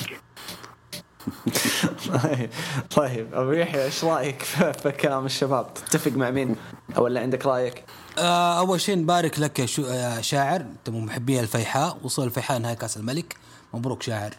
طيب 2.22 2.50
طيب 2.96 3.34
أبو 3.34 3.52
يحيى 3.52 3.84
إيش 3.84 4.04
رأيك 4.04 4.42
في 4.42 4.92
كلام 5.02 5.26
الشباب؟ 5.26 5.74
تتفق 5.74 6.12
مع 6.12 6.30
مين؟ 6.30 6.56
ولا 6.96 7.20
عندك 7.20 7.46
رأيك؟ 7.46 7.84
آه 8.18 8.58
أول 8.58 8.80
شيء 8.80 8.98
نبارك 8.98 9.38
لك 9.40 9.58
يا 9.58 10.20
شاعر. 10.20 10.60
أنت 10.60 10.90
من 10.90 11.04
محبي 11.06 11.40
الفيحاء. 11.40 11.98
وصل 12.02 12.24
الفيحاء 12.24 12.58
نهائي 12.58 12.76
كأس 12.76 12.96
الملك. 12.96 13.36
مبروك 13.74 14.02
شاعر. 14.02 14.30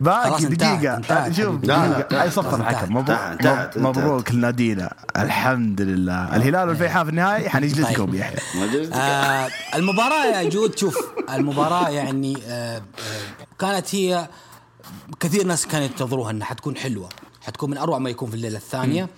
باقي 0.00 0.44
دقيقة. 0.44 1.32
شوف 1.32 1.56
دقيقة. 1.56 2.22
أي 2.22 2.30
صفر. 2.30 2.60
الحكم 2.60 2.96
مبروك 2.96 3.76
مبروك 3.76 4.32
لنادينا 4.32 4.94
الحمد 5.16 5.80
لله. 5.80 6.36
الهلال 6.36 6.68
والفيحاء 6.68 7.04
في 7.04 7.10
النهائي 7.10 7.48
حنجلدكم 7.48 8.06
طيب. 8.06 8.14
يحيى 8.14 8.38
آه 8.94 9.48
المباراة 9.74 10.26
يا 10.26 10.48
جود 10.48 10.78
شوف 10.78 10.96
المباراة 11.30 11.88
يعني 11.88 12.36
آه, 12.46 12.76
آه، 12.76 12.82
كانت 13.58 13.94
هي 13.94 14.28
كثير 15.20 15.44
ناس 15.46 15.66
كانوا 15.66 15.86
ينتظروها 15.86 16.30
إنها 16.30 16.46
حتكون 16.46 16.76
حلوة 16.76 17.08
حتكون 17.40 17.70
من 17.70 17.76
أروع 17.78 17.98
ما 17.98 18.10
يكون 18.10 18.30
في 18.30 18.34
الليلة 18.36 18.56
الثانية. 18.56 19.08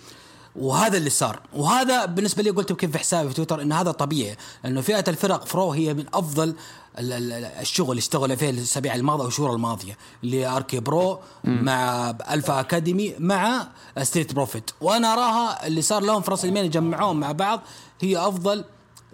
وهذا 0.57 0.97
اللي 0.97 1.11
صار. 1.11 1.41
وهذا 1.53 2.05
بالنسبة 2.05 2.43
لي 2.43 2.51
قلت 2.51 2.71
يمكن 2.71 2.91
في 2.91 2.99
حسابي 2.99 3.29
في 3.29 3.35
تويتر 3.35 3.63
إن 3.63 3.73
هذا 3.73 3.91
طبيعي 3.91 4.37
لأنه 4.65 4.81
فئة 4.81 5.05
الفرق 5.09 5.47
ف 5.47 5.53
Raw 5.53 5.73
هي 5.73 5.95
من 5.95 6.05
أفضل 6.15 6.55
الشغل 6.99 7.91
اللي 7.91 7.99
اشتغل 7.99 8.37
فيه 8.37 8.51
الأسابيع 8.51 8.95
الماضية 8.95 9.25
والشهور 9.25 9.53
الماضية 9.53 9.99
اللي 10.25 10.47
RK-Bro 10.47 11.19
مع 11.45 12.11
Alpha 12.31 12.61
Academy 12.61 13.15
مع 13.19 13.69
Street 14.03 14.35
Profit 14.35 14.71
وأنا 14.81 15.13
اراها 15.13 15.67
اللي 15.67 15.83
صار 15.83 16.03
لهم 16.03 16.23
في 16.23 16.31
ريسلمانيا 16.31 16.71
جمعوهم 16.71 17.21
مع 17.21 17.33
بعض 17.33 17.61
هي 18.01 18.19
أفضل 18.19 18.65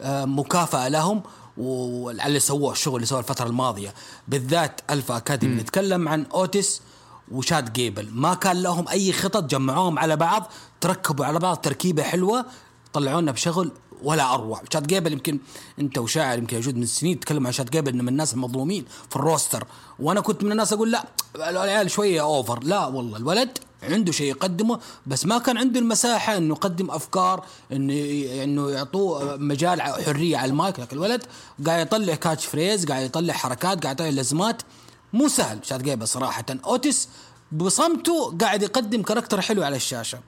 آه، 0.00 0.24
مكافأة 0.24 0.88
لهم 0.88 1.22
وعلى 1.58 2.26
اللي 2.26 2.40
سووه 2.40 2.72
الشغل 2.72 2.94
اللي 2.96 3.06
سووه 3.06 3.20
الفترة 3.20 3.46
الماضية. 3.46 3.94
بالذات 4.28 4.80
Alpha 4.90 5.16
Academy 5.16 5.54
نتكلم 5.54 6.08
عن 6.08 6.26
اوتس 6.34 6.80
وتشاد 7.32 7.72
جيبل 7.72 8.08
ما 8.12 8.34
كان 8.34 8.62
لهم 8.62 8.88
أي 8.88 9.12
خطط 9.12 9.44
جمعوهم 9.44 9.98
على 9.98 10.16
بعض 10.16 10.50
تركبوا 10.80 11.24
على 11.24 11.38
بعض 11.38 11.56
تركيبة 11.56 12.02
حلوة 12.02 12.44
طلعونا 12.92 13.32
بشغل 13.32 13.72
ولا 14.02 14.34
أروع. 14.34 14.62
تشاد 14.72 14.86
جيبل 14.86 15.12
يمكن 15.12 15.38
أنت 15.78 15.98
وشاعر 15.98 16.38
يمكن 16.38 16.56
موجود 16.56 16.76
من 16.76 16.86
سنين 16.86 17.20
تتكلم 17.20 17.46
عن 17.46 17.52
تشاد 17.52 17.70
جيبل 17.70 17.92
إنه 17.92 18.02
من 18.02 18.08
الناس 18.08 18.34
المظلومين 18.34 18.84
في 19.10 19.16
ال 19.16 19.22
roster. 19.23 19.66
وأنا 19.98 20.20
كنت 20.20 20.44
من 20.44 20.52
الناس 20.52 20.72
أقول 20.72 20.92
لا 20.92 21.04
العيال 21.36 21.90
شوية 21.90 22.20
over. 22.20 22.64
لا 22.64 22.86
والله 22.86 23.16
الولد 23.16 23.58
عنده 23.82 24.12
شيء 24.12 24.26
يقدمه 24.26 24.80
بس 25.06 25.26
ما 25.26 25.38
كان 25.38 25.58
عنده 25.58 25.80
المساحة 25.80 26.36
إنه 26.36 26.54
يقدم 26.54 26.90
أفكار 26.90 27.44
إنه 27.72 27.94
إنه 28.44 28.70
يعطوه 28.70 29.36
مجال 29.36 29.82
حرية 29.82 30.36
على 30.36 30.50
المايك. 30.50 30.80
لكن 30.80 30.96
الولد 30.96 31.24
قاعد 31.66 31.86
يطلع 31.86 32.14
catch 32.14 32.46
phrase 32.46 32.86
قاعد 32.86 33.02
يطلع 33.02 33.34
حركات 33.34 33.82
قاعد 33.82 34.00
يطلع 34.00 34.08
لزمات. 34.08 34.62
مو 35.12 35.28
سهل 35.28 35.58
تشاد 35.62 35.82
جيبل 35.82 36.08
صراحة. 36.08 36.44
اوتس 36.64 37.08
بصمته 37.52 38.38
قاعد 38.40 38.62
يقدم 38.62 39.02
character 39.02 39.40
حلو 39.40 39.62
على 39.62 39.76
الشاشة. 39.76 40.18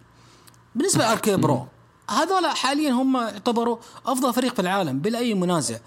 بالنسبة 0.74 1.04
ل 1.04 1.36
RK-Bro 1.36 1.66
هذول 2.10 2.46
حاليا 2.46 2.90
هم 2.90 3.16
يعتبروا 3.16 3.76
أفضل 4.06 4.34
فريق 4.34 4.54
في 4.54 4.62
العالم 4.62 4.98
بلا 4.98 5.18
أي 5.18 5.34
منازع. 5.34 5.78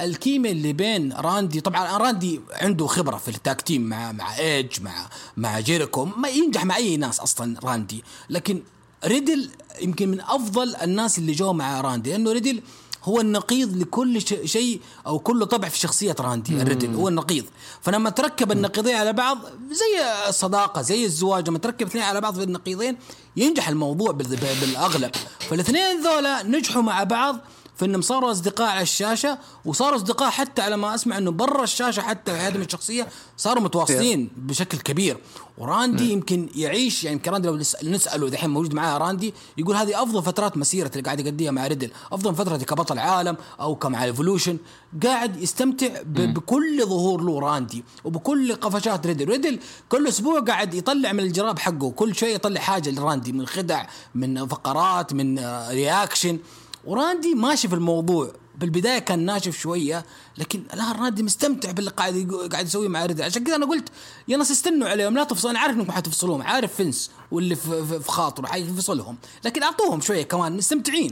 الكيمياء 0.00 0.52
اللي 0.52 0.72
بين 0.72 1.12
راندي 1.12 1.60
طبعا 1.60 1.96
راندي 1.98 2.40
عنده 2.52 2.86
خبرة 2.86 3.16
في 3.16 3.28
ال 3.28 3.36
tag 3.36 3.60
team 3.60 3.82
مع 3.82 4.12
مع 4.12 4.38
ايج 4.38 4.80
مع 4.82 5.08
مع 5.36 5.60
جيريكو. 5.60 6.04
ما 6.04 6.28
ينجح 6.28 6.64
مع 6.64 6.76
أي 6.76 6.96
ناس 6.96 7.20
أصلا 7.20 7.60
راندي. 7.64 8.04
لكن 8.30 8.62
ريدل 9.04 9.50
يمكن 9.80 10.08
من 10.08 10.20
أفضل 10.20 10.76
الناس 10.76 11.18
اللي 11.18 11.32
جو 11.32 11.52
مع 11.52 11.80
راندي 11.80 12.10
لأنه 12.10 12.32
ريدل 12.32 12.62
هو 13.04 13.20
النقيض 13.20 13.76
لكل 13.76 14.22
شيء 14.48 14.80
أو 15.06 15.18
كل 15.18 15.46
طبع 15.46 15.68
في 15.68 15.78
شخصية 15.78 16.16
راندي 16.20 16.62
الريدل 16.62 16.94
هو 16.94 17.08
النقيض. 17.08 17.44
فلما 17.80 18.10
تركب 18.10 18.52
النقيضين 18.52 18.94
على 18.94 19.12
بعض 19.12 19.38
زي 19.70 20.28
الصداقة 20.28 20.82
زي 20.82 21.04
الزواج 21.04 21.48
لما 21.48 21.58
تركب 21.58 21.86
اثنين 21.86 22.04
على 22.04 22.20
بعض 22.20 22.34
في 22.34 22.42
النقيضين 22.42 22.96
ينجح 23.36 23.68
الموضوع 23.68 24.12
بالأغلب. 24.12 25.10
فالاثنين 25.50 26.02
ذولا 26.02 26.42
نجحوا 26.42 26.82
مع 26.82 27.02
بعض 27.02 27.38
في 27.76 27.84
انهم 27.84 28.00
صاروا 28.00 28.30
أصدقاء 28.30 28.68
على 28.68 28.82
الشاشة 28.82 29.38
وصاروا 29.64 29.96
أصدقاء 29.96 30.30
حتى 30.30 30.62
على 30.62 30.76
ما 30.76 30.94
أسمع 30.94 31.18
إنه 31.18 31.30
برا 31.30 31.64
الشاشة 31.64 32.00
حتى 32.00 32.32
في 32.32 32.38
حياتهم 32.38 32.62
الشخصية 32.62 33.08
صاروا 33.36 33.62
متواصلين 33.62 34.30
بشكل 34.36 34.78
كبير. 34.78 35.16
وراندي 35.58 36.12
يمكن 36.12 36.48
يعيش 36.54 37.04
يعني 37.04 37.16
يمكن 37.16 37.30
راندي 37.30 37.48
لو 37.48 37.56
نسأله 37.84 38.28
دحين 38.28 38.50
موجود 38.50 38.74
معاه 38.74 38.98
راندي 38.98 39.34
يقول 39.58 39.76
هذه 39.76 40.02
أفضل 40.02 40.22
فترات 40.22 40.56
مسيرته 40.56 40.92
اللي 40.92 41.04
قاعد 41.04 41.20
يقضيها 41.20 41.50
مع 41.50 41.66
ريدل. 41.66 41.90
أفضل 42.12 42.34
فترتي 42.34 42.64
كبطل 42.64 42.98
عالم 42.98 43.36
أو 43.60 43.74
كمع 43.74 44.04
Evolution 44.04 44.58
قاعد 45.02 45.42
يستمتع 45.42 46.02
بكل 46.06 46.86
ظهور 46.86 47.22
له 47.22 47.40
راندي 47.40 47.84
وبكل 48.04 48.54
قفشات 48.54 49.06
ريدل. 49.06 49.28
ريدل 49.28 49.58
كل 49.88 50.08
أسبوع 50.08 50.40
قاعد 50.40 50.74
يطلع 50.74 51.12
من 51.12 51.20
الجراب 51.20 51.58
حقه 51.58 51.90
كل 51.90 52.14
شيء 52.14 52.34
يطلع 52.34 52.60
حاجة 52.60 52.90
لراندي 52.90 53.32
من 53.32 53.46
خدع 53.46 53.86
من 54.14 54.46
فقرات 54.46 55.12
من 55.12 55.38
reaction 55.68 56.38
وراندي 56.84 57.34
ماشي 57.34 57.68
في 57.68 57.74
الموضوع. 57.74 58.32
بالبداية 58.54 58.98
كان 58.98 59.18
ناشف 59.18 59.58
شوية 59.58 60.04
لكن 60.38 60.62
الآن 60.74 60.92
راندي 60.92 61.22
مستمتع 61.22 61.70
باللي 61.70 61.90
قاعد 61.90 62.32
قاعد 62.52 62.66
يسويه 62.66 62.88
مع 62.88 63.06
ريدل 63.06 63.22
عشان 63.22 63.44
كذا 63.44 63.56
أنا 63.56 63.66
قلت 63.66 63.88
يا 64.28 64.36
ناس 64.36 64.50
استنوا 64.50 64.88
عليهم 64.88 65.14
لا 65.14 65.24
تفصلوا 65.24 65.50
أنا 65.50 65.58
عارف 65.60 65.76
إنكم 65.76 65.92
حتفصلوهم 65.92 66.42
عارف 66.42 66.74
فينس 66.74 67.10
واللي 67.30 67.54
في, 67.56 68.00
خاطره 68.08 68.46
حيفصلهم. 68.46 69.16
لكن 69.44 69.62
أعطوهم 69.62 70.00
شوية 70.00 70.22
كمان 70.22 70.56
مستمتعين. 70.56 71.10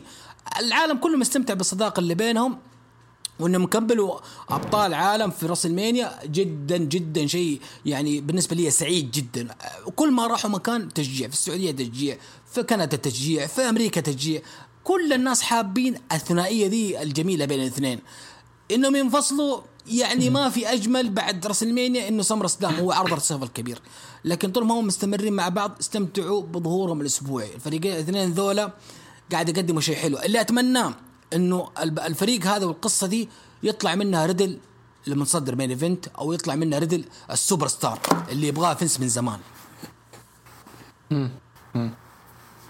العالم 0.59 0.99
كله 0.99 1.17
مستمتع 1.17 1.55
بالصداقة 1.55 2.01
اللي 2.01 2.15
بينهم 2.15 2.59
وإنهم 3.41 3.67
كملوا 3.67 4.19
أبطال 4.49 4.95
عالم 4.95 5.31
في 5.31 5.47
راس 5.47 5.67
المانيا 5.67 6.19
جدا 6.25 6.77
جدا 6.77 7.27
شيء 7.27 7.61
يعني 7.87 8.21
بالنسبة 8.21 8.57
لي 8.57 8.71
سعيد 8.71 9.11
جدا. 9.11 9.49
وكل 9.87 10.13
ما 10.13 10.27
راحوا 10.27 10.51
مكان 10.51 10.93
تشجيع 10.93 11.29
في 11.29 11.35
السعودية 11.35 11.71
تشجيع 11.71 12.19
في 12.53 12.63
كندا 12.63 12.97
تشجيع 12.97 13.47
في 13.47 13.63
أمريكا 13.63 14.01
تشجيع. 14.01 14.43
كل 14.91 15.13
الناس 15.13 15.43
حابين 15.43 15.95
الثنائية 16.13 16.67
ذي 16.67 17.03
الجميلة 17.03 17.45
بين 17.45 17.61
الاثنين. 17.61 17.99
انهم 18.71 18.97
ينفصلوا 18.97 19.61
يعني 19.87 20.31
ما 20.31 20.49
في 20.49 20.73
أجمل 20.73 21.11
بعد 21.11 21.47
راس 21.47 21.63
المانيا 21.63 22.09
إنه 22.09 22.23
سمر 22.23 22.47
سدام 22.47 22.75
هو 22.75 22.93
عرض 22.93 23.13
الصيف 23.13 23.43
الكبير. 23.43 23.79
لكن 24.25 24.53
طول 24.53 24.67
ما 24.67 24.75
هم 24.75 24.87
مستمرين 24.87 25.33
مع 25.33 25.49
بعض 25.49 25.77
استمتعوا 25.81 26.43
بظهورهم 26.43 27.01
الأسبوعي. 27.01 27.55
الفريقين 27.55 27.93
الاثنين 27.93 28.33
ذولا 28.33 28.73
قاعد 29.33 29.49
يقدموا 29.49 29.81
شيء 29.81 29.97
حلو. 29.97 30.19
اللي 30.19 30.41
اتمناه 30.41 30.95
إنه 31.33 31.69
الفريق 31.83 32.47
هذا 32.47 32.67
والقصة 32.67 33.07
دي 33.07 33.29
يطلع 33.63 33.95
منها 33.95 34.27
ريدل 34.27 34.59
المتصدر 35.09 35.57
main 35.57 35.71
event 35.71 36.07
أو 36.07 36.33
يطلع 36.33 36.55
منها 36.55 36.79
ريدل 36.79 37.05
السوبر 37.31 37.69
ستار 37.69 38.01
اللي 38.31 38.49
يبغاه 38.49 38.75
فينس 38.75 39.01
من 39.01 39.09
زمان. 39.09 39.39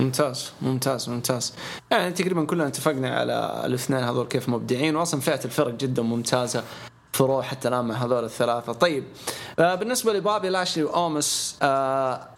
ممتاز 0.00 0.52
ممتاز 0.62 1.08
ممتاز. 1.08 1.54
يعني 1.90 2.12
تقريبا 2.12 2.44
كلنا 2.44 2.66
اتفقنا 2.66 3.14
على 3.16 3.62
الاثنين 3.66 4.00
هذول 4.00 4.26
كيف 4.26 4.48
مبدعين 4.48 4.96
واصلا 4.96 5.20
فئة 5.20 5.44
الفرق 5.44 5.74
جدا 5.74 6.02
ممتازة 6.02 6.64
فروع 7.12 7.42
حتى 7.42 7.68
الآن 7.68 7.84
مع 7.84 7.94
هذول 7.94 8.24
الثلاثة. 8.24 8.72
طيب 8.72 9.04
آه 9.58 9.74
بالنسبة 9.74 10.12
لبابي 10.12 10.48
لاشلي 10.48 10.84
وأومس 10.84 11.58
آه 11.62 12.28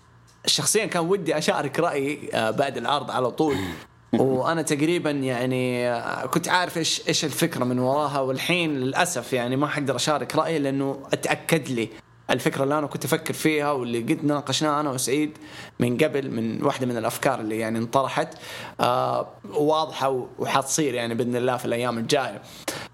شخصيا 0.47 0.87
كان 0.87 1.09
ودي 1.09 1.39
أشارك 1.39 1.81
رأيي 1.81 2.31
آه 2.35 2.51
بعد 2.51 2.77
العرض 2.77 3.11
على 3.11 3.31
طول. 3.31 3.57
وأنا 4.13 4.63
تقريبا 4.63 5.11
يعني 5.11 5.93
كنت 6.27 6.49
عارف 6.49 6.79
إيش 6.79 7.09
إيش 7.09 7.25
الفكرة 7.25 7.65
من 7.65 7.79
وراها 7.79 8.21
والحين 8.21 8.75
للأسف 8.75 9.33
يعني 9.33 9.57
ما 9.57 9.67
حقدر 9.67 9.97
أشارك 9.97 10.37
رأيي 10.37 10.59
لأنه 10.59 11.03
أتأكد 11.13 11.69
لي. 11.69 11.89
الفكرة 12.33 12.65
اللي 12.65 12.79
أنا 12.79 12.87
كنت 12.87 13.05
أفكر 13.05 13.35
فيها 13.35 13.73
واللي 13.73 13.99
قد 13.99 14.25
ناقشناها 14.25 14.81
أنا 14.81 14.91
وسعيد 14.91 15.39
من 15.81 15.97
قبل 15.99 16.31
من 16.31 16.65
واحدة 16.65 16.87
من 16.87 16.97
الأفكار 16.97 17.41
اللي 17.41 17.59
يعني 17.59 17.79
انطرحت 17.79 18.35
آه 18.81 19.29
واضحة 19.55 20.27
وحتصير 20.39 20.95
يعني 20.95 21.15
بإذن 21.15 21.37
الله 21.37 21.57
في 21.57 21.65
الأيام 21.65 21.99
الجاية. 21.99 22.43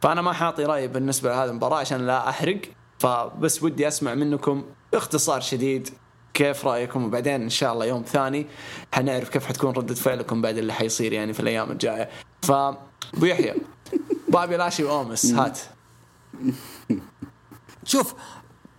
فأنا 0.01 0.23
ما 0.23 0.33
حاعطي 0.33 0.65
رأيي 0.65 0.89
بالنسبة 0.89 1.31
لهذه 1.31 1.51
المباراة 1.51 1.77
عشان 1.77 2.07
لا 2.07 2.29
أحرق. 2.29 2.61
فبس 2.99 3.63
ودي 3.63 3.89
أسمع 3.89 4.15
منكم 4.15 4.65
باختصار 4.93 5.41
شديد 5.41 5.89
كيف 6.35 6.67
رأيكم 6.67 7.05
وبعدين 7.05 7.43
إن 7.43 7.49
شاء 7.49 7.73
الله 7.73 7.87
يوم 7.87 8.03
ثاني 8.03 8.47
حنعرف 8.93 9.29
كيف 9.29 9.47
حتكون 9.47 9.71
ردة 9.71 9.95
فعلكم 9.95 10.43
بعد 10.43 10.59
اللي 10.59 10.73
حيصير 10.73 11.13
يعني 11.13 11.33
في 11.33 11.41
الأيام 11.41 11.71
الجاية. 11.71 12.09
ف 12.43 12.51
أبو 12.51 13.27
يحيى 13.27 13.55
بابي 14.29 14.57
لاشي 14.57 14.85
وأومس 14.85 15.27
هات. 15.35 15.59
شوف 17.85 18.15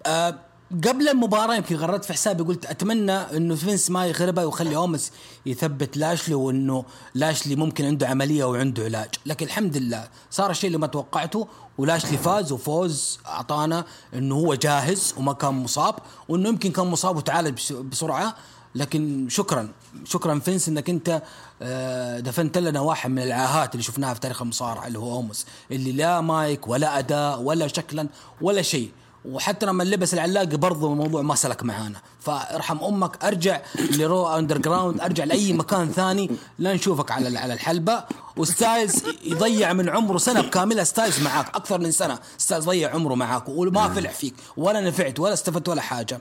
آه 0.05 0.48
قبل 0.71 1.09
المباراة 1.09 1.55
يمكن 1.55 1.75
غردت 1.75 2.05
في 2.05 2.13
حسابي 2.13 2.43
قلت 2.43 2.65
أتمنى 2.65 3.11
إنه 3.11 3.55
فينس 3.55 3.89
ما 3.89 4.05
يغلبها 4.05 4.45
ويخلي 4.45 4.75
اومس 4.75 5.11
يثبت 5.45 5.97
لاشلي 5.97 6.35
وإنه 6.35 6.85
لاشلي 7.15 7.55
ممكن 7.55 7.85
عنده 7.85 8.07
عملية 8.07 8.43
وعنده 8.43 8.83
علاج. 8.83 9.09
لكن 9.25 9.45
الحمد 9.45 9.77
لله 9.77 10.07
صار 10.31 10.51
الشيء 10.51 10.67
اللي 10.67 10.77
ما 10.77 10.87
توقعته 10.87 11.47
ولاشلي 11.77 12.17
فاز 12.17 12.51
وفوز 12.51 13.19
أعطانا 13.27 13.85
إنه 14.13 14.35
هو 14.35 14.55
جاهز 14.55 15.13
وما 15.17 15.33
كان 15.33 15.53
مصاب 15.53 15.95
وإنه 16.29 16.49
يمكن 16.49 16.71
كان 16.71 16.87
مصاب 16.87 17.17
وتعالج 17.17 17.73
بسرعة. 17.73 18.35
لكن 18.75 19.27
شكرا 19.29 19.69
شكرا 20.05 20.39
فينس 20.39 20.67
إنك 20.69 20.89
أنت 20.89 21.21
آه، 21.61 22.19
دفنت 22.19 22.57
لنا 22.57 22.79
واحد 22.79 23.09
من 23.09 23.23
العاهات 23.23 23.71
اللي 23.71 23.83
شفناها 23.83 24.13
في 24.13 24.19
تاريخ 24.19 24.41
المصارعة 24.41 24.87
اللي 24.87 24.99
هو 24.99 25.13
اومس 25.13 25.45
اللي 25.71 25.91
لا 25.91 26.21
مايك 26.21 26.67
ولا 26.67 26.99
أداء 26.99 27.41
ولا 27.41 27.67
شكلا 27.67 28.07
ولا 28.41 28.61
شيء. 28.61 28.91
وحتى 29.25 29.65
لما 29.65 29.83
لبس 29.83 30.13
العلاقة 30.13 30.57
برضه 30.57 30.91
الموضوع 30.91 31.21
ما 31.21 31.35
سلك 31.35 31.63
معانا. 31.63 32.01
فارحم 32.19 32.83
أمك 32.83 33.23
أرجع 33.25 33.61
لرو 33.91 34.27
اندر 34.27 34.57
جراوند 34.57 35.01
أرجع 35.01 35.23
لأي 35.23 35.53
مكان 35.53 35.91
ثاني 35.91 36.31
لا 36.59 36.73
نشوفك 36.73 37.11
على 37.11 37.39
على 37.39 37.53
الحلبة. 37.53 38.03
وستايلز 38.37 39.03
يضيع 39.23 39.73
من 39.73 39.89
عمره 39.89 40.17
سنة 40.17 40.49
كامله 40.49 40.83
ستايلز 40.83 41.19
معاك 41.19 41.55
أكثر 41.55 41.79
من 41.79 41.91
سنة 41.91 42.19
ستايلز 42.37 42.65
ضيع 42.65 42.93
عمره 42.93 43.15
معاك. 43.15 43.49
وما 43.49 43.89
فلح 43.89 44.11
فيك 44.11 44.33
ولا 44.57 44.81
نفعت 44.81 45.19
ولا 45.19 45.33
استفدت 45.33 45.69
ولا 45.69 45.81
حاجة. 45.81 46.19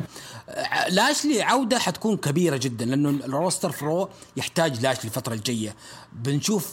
لاشلي 0.88 1.42
عودة 1.42 1.78
حتكون 1.78 2.16
كبيرة 2.16 2.56
جدا 2.56 2.84
لأنه 2.84 3.10
ال 3.10 3.19
roster 3.19 3.72
في 3.72 3.90
رو 3.90 4.08
يحتاج 4.36 4.80
لاشلي 4.80 5.04
الفترة 5.04 5.34
الجاية. 5.34 5.74
بنشوف 6.12 6.72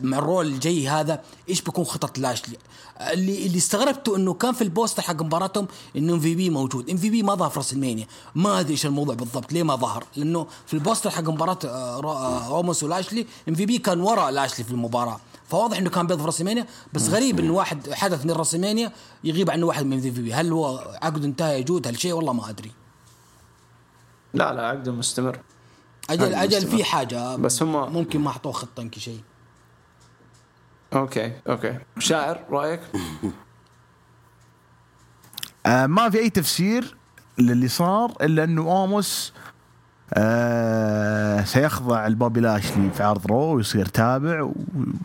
مع 0.00 0.18
الرو 0.18 0.46
الجاي 0.46 0.88
هذا 0.88 1.22
إيش 1.48 1.62
بيكون 1.62 1.84
خطط 1.84 2.18
لاشلي؟ 2.18 2.56
اللي 3.00 3.46
اللي 3.46 3.58
استغربته 3.58 4.16
إنه 4.16 4.34
كان 4.34 4.52
في 4.52 4.62
ال 4.62 4.68
poster 4.68 5.02
حق 5.02 5.22
مباراتهم 5.44 5.68
انه 5.96 6.12
إم 6.12 6.20
في 6.20 6.34
بي 6.34 6.50
موجود. 6.50 6.90
إم 6.90 6.96
في 6.96 7.10
بي 7.10 7.22
ما 7.22 7.34
ظهر 7.34 7.50
في 7.50 7.58
راسلمانيا 7.58 8.06
ما 8.34 8.60
أدري 8.60 8.72
إيش 8.72 8.86
الموضوع 8.86 9.14
بالضبط 9.14 9.52
ليه 9.52 9.62
ما 9.62 9.76
ظهر؟ 9.76 10.04
لأنه 10.16 10.46
في 10.66 10.74
ال 10.74 10.79
poster 10.79 11.10
حق 11.10 11.22
مباراة 11.22 11.58
أوموس 12.48 12.82
آه، 12.82 12.86
ولاشلي 12.86 13.26
إم 13.48 13.54
في 13.54 13.66
بي 13.66 13.78
كان 13.78 14.00
وراء 14.00 14.30
لاشلي 14.30 14.64
في 14.64 14.70
المباراة. 14.70 15.20
فواضح 15.48 15.78
إنه 15.78 15.90
كان 15.90 16.06
بيض 16.06 16.18
في 16.18 16.24
راسمانيا 16.24 16.66
بس 16.92 17.08
غريب 17.08 17.38
انه 17.38 17.52
واحد 17.52 17.92
حدث 17.92 18.24
من 18.24 18.30
راسمانيا 18.30 18.92
يغيب 19.24 19.50
عنه 19.50 19.66
واحد 19.66 19.86
من 19.86 19.92
إم 19.92 20.00
في 20.00 20.10
بي. 20.10 20.34
هل 20.34 20.52
هو 20.52 20.96
عقده 21.02 21.26
انتهى 21.26 21.60
يا 21.60 21.66
جود 21.66 21.86
هل 21.86 22.00
شيء؟ 22.00 22.12
والله 22.12 22.32
ما 22.32 22.50
أدري. 22.50 22.70
لا 24.34 24.52
لا 24.52 24.66
عقده 24.66 24.92
مستمر. 24.92 25.38
أجل 26.10 26.34
أجل 26.34 26.66
في 26.66 26.84
حاجة 26.84 27.36
بس 27.36 27.62
هم 27.62 27.92
ممكن 27.92 28.20
ما 28.20 28.30
حطوه 28.30 28.52
خطة 28.52 28.80
يمكن 28.80 29.00
شيء. 29.00 29.20
okay 30.92 31.32
okay. 31.48 31.78
شاعر 31.98 32.44
رأيك؟ 32.50 32.80
آه 35.66 35.86
ما 35.86 36.10
في 36.10 36.18
أي 36.18 36.30
تفسير 36.30 36.96
للي 37.38 37.68
صار 37.68 38.12
إلا 38.22 38.44
أنه 38.44 38.62
أوموس 38.62 39.32
آه 40.14 41.44
سيخضع 41.44 42.06
لبوبي 42.06 42.40
لاشلي 42.40 42.90
في 42.90 43.02
عرض 43.02 43.26
رو 43.26 43.56
ويصير 43.56 43.86
تابع 43.86 44.50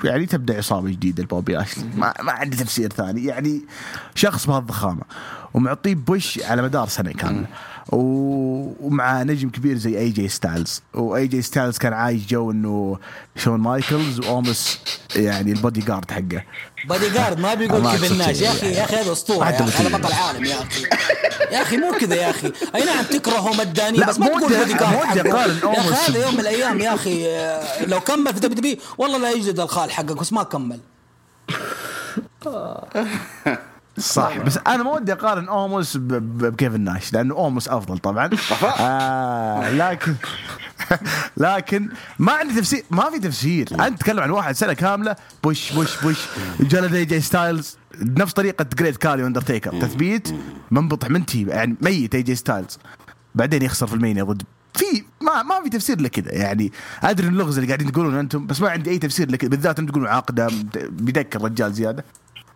ويعني 0.03 0.25
تبدأ 0.25 0.57
عصابة 0.57 0.89
جديدة 0.89 1.23
لبوبي 1.23 1.53
لاشلي. 1.53 1.83
ما, 1.95 2.13
ما 2.23 2.31
عندي 2.31 2.57
تفسير 2.57 2.93
ثاني. 2.93 3.25
يعني 3.25 3.61
شخص 4.15 4.47
بهالضخامة. 4.47 5.01
ومعطيه 5.53 5.95
push 5.95 6.39
على 6.43 6.61
مدار 6.61 6.87
سنة 6.87 7.11
كاملة. 7.11 7.45
ومع 7.91 9.23
نجم 9.23 9.49
كبير 9.49 9.77
زي 9.77 9.99
اي 9.99 10.09
جي 10.09 10.27
ستايلز 10.27 10.81
واي 10.93 11.27
جي 11.27 11.41
ستايلز 11.41 11.77
كان 11.77 11.93
عايش 11.93 12.25
جو 12.25 12.51
إنه 12.51 12.97
شون 13.35 13.59
مايكلز 13.59 14.19
واومس 14.19 14.79
يعني 15.15 15.51
البودي 15.51 15.79
جارد 15.79 16.11
حقه 16.11 16.43
بودي 16.85 17.09
جارد 17.09 17.39
ما 17.39 17.53
بيقول 17.53 17.91
كيف 17.91 18.11
الناس. 18.11 18.41
يا 18.41 18.51
أخي 18.51 18.71
يا 18.71 18.83
أخي 18.83 18.95
هذا 18.95 19.11
أسطورة. 19.11 19.49
يا 19.49 19.59
أخي 19.59 19.87
هذا 19.87 19.97
بطل 19.97 20.13
عالم 20.13 20.45
يا 20.45 20.55
أخي. 20.55 20.83
يا 21.51 21.61
أخي 21.61 21.77
مو 21.77 21.91
كذا 21.91 22.15
يا 22.15 22.29
أخي. 22.29 22.51
أي 22.75 22.85
نعم 22.85 23.03
تكرهه 23.03 23.53
مداني 23.53 23.97
بس 23.97 24.19
ما 24.19 24.27
تقول 24.27 24.41
بودي 24.41 24.73
جارد 24.73 25.15
يا 25.15 25.79
أخي 25.79 26.11
هذا 26.11 26.25
يوم 26.25 26.33
من 26.33 26.39
الأيام 26.39 26.79
يا 26.79 26.93
أخي 26.93 27.25
لو 27.87 27.99
كمل 27.99 28.33
في 28.33 28.39
دبليو 28.39 28.77
والله 28.97 29.17
لا 29.17 29.31
يجلد 29.31 29.59
الخال 29.59 29.91
حقك 29.91 30.17
بس 30.17 30.33
ما 30.33 30.43
كمل. 30.43 30.79
صح. 33.97 34.37
بس 34.37 34.57
أنا 34.67 34.83
ما 34.83 34.91
ودي 34.91 35.13
أقارن 35.13 35.47
أوموس 35.47 35.97
بكيفن 35.97 36.81
ناش 36.81 37.13
لأنه 37.13 37.35
أوموس 37.35 37.67
أفضل 37.67 37.97
طبعا. 37.97 38.29
آه 38.79 39.71
لكن 39.71 40.15
لكن 41.37 41.89
ما 42.19 42.31
عندي 42.31 42.53
تفسير 42.53 42.83
ما 42.91 43.09
في 43.09 43.19
تفسير. 43.19 43.67
انت 43.87 43.99
تتكلم 43.99 44.19
عن 44.19 44.29
واحد 44.29 44.55
سنة 44.55 44.73
كاملة 44.73 45.15
push 45.43 45.73
push 45.73 46.01
push. 46.03 46.27
جلد 46.59 46.95
اي 46.95 47.05
جي 47.05 47.21
ستايلز 47.21 47.77
نفس 48.01 48.33
طريقة 48.33 48.65
جريت 48.77 48.97
كالي 48.97 49.23
وأندرتيكر. 49.23 49.81
تثبيت 49.81 50.29
منبطح 50.71 51.09
منتهي 51.09 51.43
يعني 51.43 51.75
ميت 51.81 52.15
اي 52.15 52.21
جي 52.21 52.35
ستايلز. 52.35 52.77
بعدين 53.35 53.61
يخسر 53.61 53.87
في 53.87 53.93
المينيا 53.93 54.23
ضد. 54.23 54.43
في 54.73 55.03
ما 55.21 55.43
ما 55.43 55.63
في 55.63 55.69
تفسير 55.69 56.01
لكذا 56.01 56.33
يعني 56.33 56.71
أدري 57.03 57.27
اللغز 57.27 57.57
اللي 57.57 57.67
قاعدين 57.67 57.91
تقولون 57.91 58.15
أنتم 58.15 58.47
بس 58.47 58.61
ما 58.61 58.69
عندي 58.69 58.89
أي 58.89 58.97
تفسير 58.97 59.31
لكذا 59.31 59.49
بالذات 59.49 59.79
أنتم 59.79 59.91
تقولون 59.91 60.09
عقده 60.09 60.47
بيدك 60.89 61.35
الرجال 61.35 61.73
زيادة. 61.73 62.05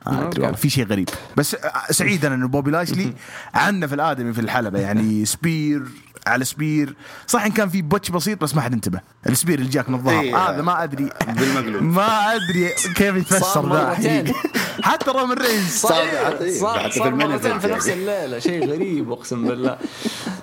آه 0.08 0.30
والله 0.30 0.52
في 0.52 0.70
شيء 0.70 0.86
غريب. 0.86 1.10
بس 1.38 1.58
سعيد 1.90 2.26
أنا 2.26 2.36
إنه 2.36 2.48
بوبي 2.48 2.72
لاشلي 2.72 3.14
عنا 3.54 3.88
في 3.88 3.96
الآدمي 3.96 4.34
في 4.34 4.42
الحلبة. 4.42 4.80
يعني 4.80 5.26
spear 5.26 5.84
على 6.28 6.46
spear. 6.45 6.95
صح 7.28 7.46
إن 7.46 7.52
كان 7.52 7.70
في 7.70 7.82
botch 7.82 8.11
بسيط 8.12 8.42
بس 8.42 8.56
ما 8.56 8.62
حد 8.62 8.74
انتبه. 8.74 9.00
ال 9.28 9.33
spear 9.33 9.60
اللي 9.60 9.70
جاك 9.70 9.90
من 9.90 9.96
الظهر. 9.96 10.22
إيه 10.22 10.38
هذا 10.38 10.62
ما 10.62 10.84
أدري. 10.84 11.10
بالمقلوب. 11.28 11.84
ما 11.84 12.36
أدري 12.36 12.70
كيف 12.96 13.16
يتفسر 13.16 13.74
ذا. 13.74 14.34
حتى 14.82 15.12
رومان 15.12 15.38
رينز. 15.38 15.70
صح. 15.70 15.90
صح 16.62 16.88
في 16.88 17.10
مرتين 17.10 17.60
في 17.60 17.68
نفس 17.68 17.90
الليلة. 17.90 18.40
شيء 18.40 18.70
غريب 18.70 19.12
أقسم 19.12 19.48
بالله. 19.48 19.78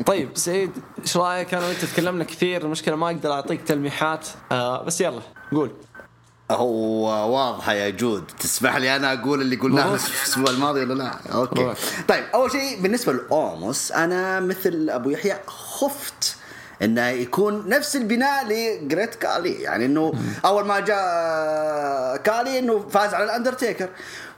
طيب 0.07 0.29
سعيد 0.35 0.71
إيش 1.03 1.17
رأيك؟ 1.17 1.55
أنا 1.55 1.67
وأنت 1.67 1.85
تكلمنا 1.85 2.25
كثير. 2.25 2.65
المشكلة 2.65 2.97
ما 2.97 3.07
أقدر 3.07 3.33
أعطيك 3.33 3.63
تلميحات. 3.63 4.29
آه 4.53 4.85
بس 4.85 5.01
يلا 5.01 5.23
قول. 5.53 5.71
هو 6.51 7.05
واضحة 7.37 7.73
يا 7.73 7.91
جود. 7.91 8.25
تسمح 8.41 8.77
لي 8.77 8.97
أنا 8.97 9.13
أقول 9.13 9.41
اللي 9.41 9.57
قلناه 9.57 9.89
الأسبوع 9.95 10.51
الماضي 10.51 10.81
ولا 10.81 10.95
لا؟ 10.95 11.11
okay. 11.35 11.75
طيب 12.09 12.25
أول 12.35 12.51
شيء 12.51 12.81
بالنسبة 12.81 13.13
لأوموس 13.13 13.93
أنا 13.93 14.41
مثل 14.41 14.91
أبو 14.91 15.11
يحيى 15.11 15.37
خفت 15.47 16.37
إنه 16.83 17.07
يكون 17.09 17.69
نفس 17.69 17.97
البناء 17.97 18.45
لجريت 18.49 19.15
كالي. 19.15 19.53
يعني 19.53 19.85
إنه 19.87 20.13
أول 20.45 20.67
ما 20.67 20.81
جاء 20.81 22.17
كالي 22.17 22.59
إنه 22.59 22.89
فاز 22.89 23.15
على 23.15 23.25
الأندرتيكر. 23.25 23.89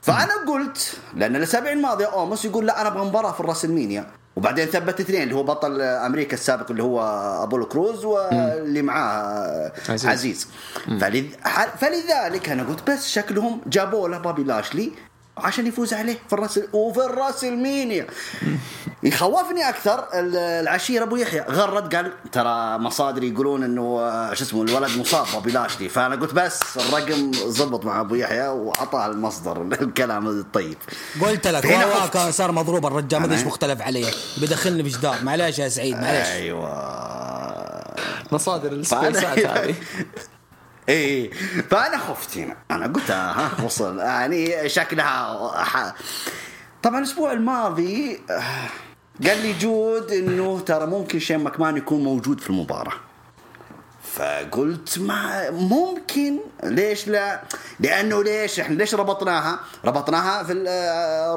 فأنا 0.01 0.33
قلت 0.47 0.97
لأن 1.15 1.35
الأسابيع 1.35 1.71
الماضية 1.71 2.05
أوموس 2.05 2.45
يقول 2.45 2.65
لا 2.65 2.81
أنا 2.81 2.89
أبغى 2.89 3.05
مباراة 3.05 3.31
في 3.31 3.39
الراسلمينيا 3.39 4.07
وبعدين 4.35 4.65
ثبت 4.65 4.99
اثنين 4.99 5.23
اللي 5.23 5.35
هو 5.35 5.43
بطل 5.43 5.81
أمريكا 5.81 6.33
السابق 6.33 6.71
اللي 6.71 6.83
هو 6.83 7.01
أبولو 7.43 7.65
كروز 7.65 8.05
واللي 8.05 8.81
معاه 8.81 9.71
عزيز, 9.89 10.07
عزيز. 10.07 10.47
فلذلك 11.79 12.49
أنا 12.49 12.63
قلت 12.63 12.89
بس 12.91 13.09
شكلهم 13.09 13.61
جابوا 13.67 14.09
له 14.09 14.17
بابي 14.17 14.43
لاشلي 14.43 14.91
عشان 15.37 15.67
يفوز 15.67 15.93
عليه 15.93 16.17
في 16.27 16.33
الرأس 16.33 16.59
وفي 16.73 16.99
الرأس 16.99 17.43
المينيا. 17.43 18.07
يخوفني 19.03 19.69
أكثر 19.69 20.07
العشير 20.13 21.03
أبو 21.03 21.15
يحيى. 21.15 21.41
غرد 21.41 21.95
قال 21.95 22.11
ترى 22.31 22.77
مصادري 22.77 23.29
يقولون 23.29 23.63
إنه 23.63 23.83
شو 24.33 24.43
اسمه 24.43 24.63
الولد 24.63 24.97
مصاب 24.97 25.25
ابو 25.35 25.49
لاشلي 25.49 25.89
فأنا 25.89 26.15
قلت 26.15 26.33
بس 26.33 26.77
الرقم 26.77 27.31
زبط 27.33 27.85
مع 27.85 28.01
أبو 28.01 28.15
يحيى 28.15 28.47
وأعطاه 28.47 29.05
المصدر 29.05 29.61
الكلام 29.81 30.27
الطيب. 30.27 30.77
قلت 31.21 31.47
لك 31.47 31.63
والله 31.65 32.07
كان 32.07 32.31
صار 32.31 32.51
مضروب 32.51 32.85
الرجال 32.85 33.19
ما 33.19 33.25
أدري 33.25 33.37
إيش 33.37 33.45
مختلف 33.45 33.81
عليه. 33.81 34.11
بيدخلني 34.37 34.83
في 34.83 34.89
جدار. 34.89 35.15
معليش 35.23 35.59
يا 35.59 35.69
سعيد 35.69 35.95
معليش. 35.95 36.27
أيوه. 36.27 36.93
مصادر 38.31 38.71
السبيسات 38.71 39.39
هذه. 39.39 39.75
اي 40.89 41.29
فأنا 41.69 41.97
خفت 41.97 42.37
هنا. 42.37 42.55
أنا 42.71 42.87
قلت 42.87 43.11
ها 43.11 43.49
وصل. 43.65 43.99
يعني 43.99 44.69
شكلها 44.69 45.95
طبعا 46.83 46.99
الأسبوع 46.99 47.31
الماضي 47.31 48.19
قال 49.27 49.37
لي 49.41 49.53
جود 49.53 50.11
إنه 50.11 50.59
ترى 50.59 50.85
ممكن 50.85 51.19
شين 51.19 51.39
ماكمان 51.39 51.77
يكون 51.77 52.03
موجود 52.03 52.39
في 52.39 52.49
المباراة. 52.49 52.93
فقلت 54.13 54.99
ما 54.99 55.49
ممكن 55.51 56.39
ليش 56.63 57.07
لا؟ 57.07 57.41
لأنه 57.79 58.23
ليش 58.23 58.59
إحنا 58.59 58.75
ليش 58.75 58.95
ربطناها؟ 58.95 59.59
ربطناها 59.85 60.43
في 60.43 60.53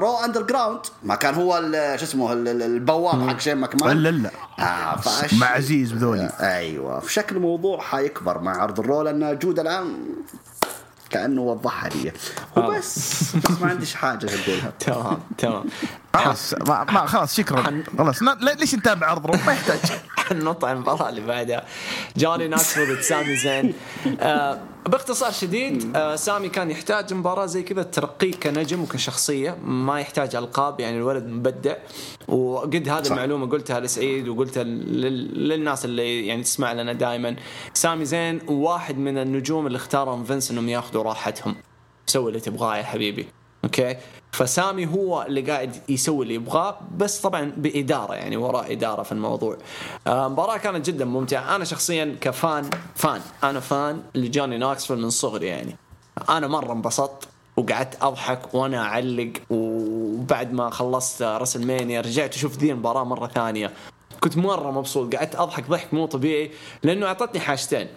رو 0.00 0.16
اندر 0.16 0.42
جراوند 0.42 0.80
ما 1.02 1.14
كان 1.14 1.34
هو 1.34 1.60
شو 1.96 2.04
اسمه 2.04 2.32
ال- 2.32 2.48
ال- 2.48 2.62
البواب 2.62 3.28
حق 3.28 3.38
شين 3.40 3.56
ماكمان 3.56 3.96
لا 3.96 4.08
لا 4.08 4.30
آه 4.58 4.96
فأش... 4.96 5.34
مع 5.34 5.46
عزيز 5.46 5.92
وذولي 5.92 6.30
أيوه. 6.40 7.00
في 7.00 7.12
شكل 7.12 7.36
الموضوع 7.36 7.80
حيكبر 7.80 8.38
مع 8.40 8.62
عرض 8.62 8.80
الرو 8.80 9.02
لأن 9.02 9.38
جود 9.38 9.58
الآن 9.60 9.98
كأنه 11.10 11.40
وضحها 11.42 11.88
لي. 11.88 12.12
وبس 12.56 12.98
بس 13.36 13.50
ما 13.60 13.68
عنديش 13.70 13.94
حاجة 13.94 14.26
أقولها. 14.26 14.72
تمام 14.80 15.18
تمام. 15.38 15.64
خلاص 16.14 16.54
ما, 16.54 16.84
ما 16.84 17.06
خلاص 17.06 17.36
شكرا. 17.36 17.82
خلاص 17.98 18.22
لا- 18.22 18.38
لا- 18.40 18.50
ليش 18.54 18.74
نتابع 18.74 19.06
عرض 19.06 19.26
رو 19.26 19.34
ما 19.46 19.52
يحتاج. 19.52 19.78
ننط 20.32 20.64
على 20.64 20.72
المباراة 20.76 21.08
اللي 21.08 21.20
بعدها. 21.20 21.64
جوني 22.16 22.48
ناكسفيل 22.48 22.94
ضد 22.96 23.00
سامي 23.00 23.36
زين. 23.36 23.72
باختصار 24.86 25.32
شديد 25.32 25.96
آه 25.96 26.16
سامي 26.16 26.48
كان 26.48 26.70
يحتاج 26.70 27.14
مباراة 27.14 27.46
زي 27.46 27.62
كذا 27.62 27.82
ترقيه 27.82 28.32
كنجم 28.32 28.82
وكشخصية 28.82 29.58
ما 29.64 30.00
يحتاج 30.00 30.36
ألقاب 30.36 30.80
يعني 30.80 30.96
الولد 30.96 31.26
مبدع. 31.26 31.74
وقد 32.28 32.88
هذه 32.88 33.06
المعلومة 33.06 33.46
قلتها 33.46 33.80
لسعيد 33.80 34.28
وقلتها 34.28 34.62
لل- 34.64 35.48
للناس 35.48 35.84
اللي 35.84 36.26
يعني 36.26 36.42
تسمع 36.42 36.72
لنا 36.72 36.92
دائما 36.92 37.36
سامي 37.74 38.04
زين 38.04 38.40
واحد 38.48 38.98
من 38.98 39.18
النجوم 39.18 39.66
اللي 39.66 39.76
اختارهم 39.76 40.24
فينس 40.24 40.50
إنهم 40.50 40.68
ياخذوا 40.68 41.02
راحتهم. 41.02 41.54
سوي 42.06 42.28
اللي 42.28 42.40
تبغاه 42.40 42.76
يا 42.76 42.82
حبيبي. 42.82 43.26
okay؟ 43.64 43.96
فسامي 44.32 44.86
هو 44.86 45.22
اللي 45.22 45.40
قاعد 45.40 45.76
يسوي 45.88 46.22
اللي 46.22 46.34
يبغاه 46.34 46.78
بس 46.96 47.20
طبعا 47.20 47.52
بإدارة 47.56 48.14
يعني 48.14 48.36
وراء 48.36 48.72
إدارة 48.72 49.02
في 49.02 49.12
الموضوع. 49.12 49.56
آه، 50.06 50.26
المباراه 50.26 50.56
كانت 50.56 50.86
جدا 50.86 51.04
ممتعة. 51.04 51.56
أنا 51.56 51.64
شخصيا 51.64 52.16
ك 52.20 52.33
fan 52.33 52.70
fan. 52.94 53.20
أنا 53.44 53.60
fan 53.60 54.02
لجوني 54.14 54.58
ناكسفيل 54.58 54.98
من 54.98 55.10
صغري 55.10 55.46
يعني. 55.46 55.76
أنا 56.28 56.46
مرة 56.46 56.72
انبسطت 56.72 57.28
وقعدت 57.56 58.02
أضحك 58.02 58.54
وأنا 58.54 58.82
أعلق 58.82 59.32
وبعد 59.50 60.52
ما 60.52 60.70
خلصت 60.70 61.22
رسل 61.22 61.66
مانيا 61.66 62.00
رجعت 62.00 62.34
أشوف 62.34 62.58
ذي 62.58 62.72
المباراة 62.72 63.04
مرة 63.04 63.26
ثانية. 63.26 63.72
كنت 64.20 64.36
مرة 64.36 64.70
مبسوط. 64.70 65.14
قعدت 65.14 65.34
أضحك 65.34 65.70
ضحك 65.70 65.94
مو 65.94 66.06
طبيعي 66.06 66.50
لأنه 66.82 67.06
أعطتني 67.06 67.40
حاجتين. 67.40 67.88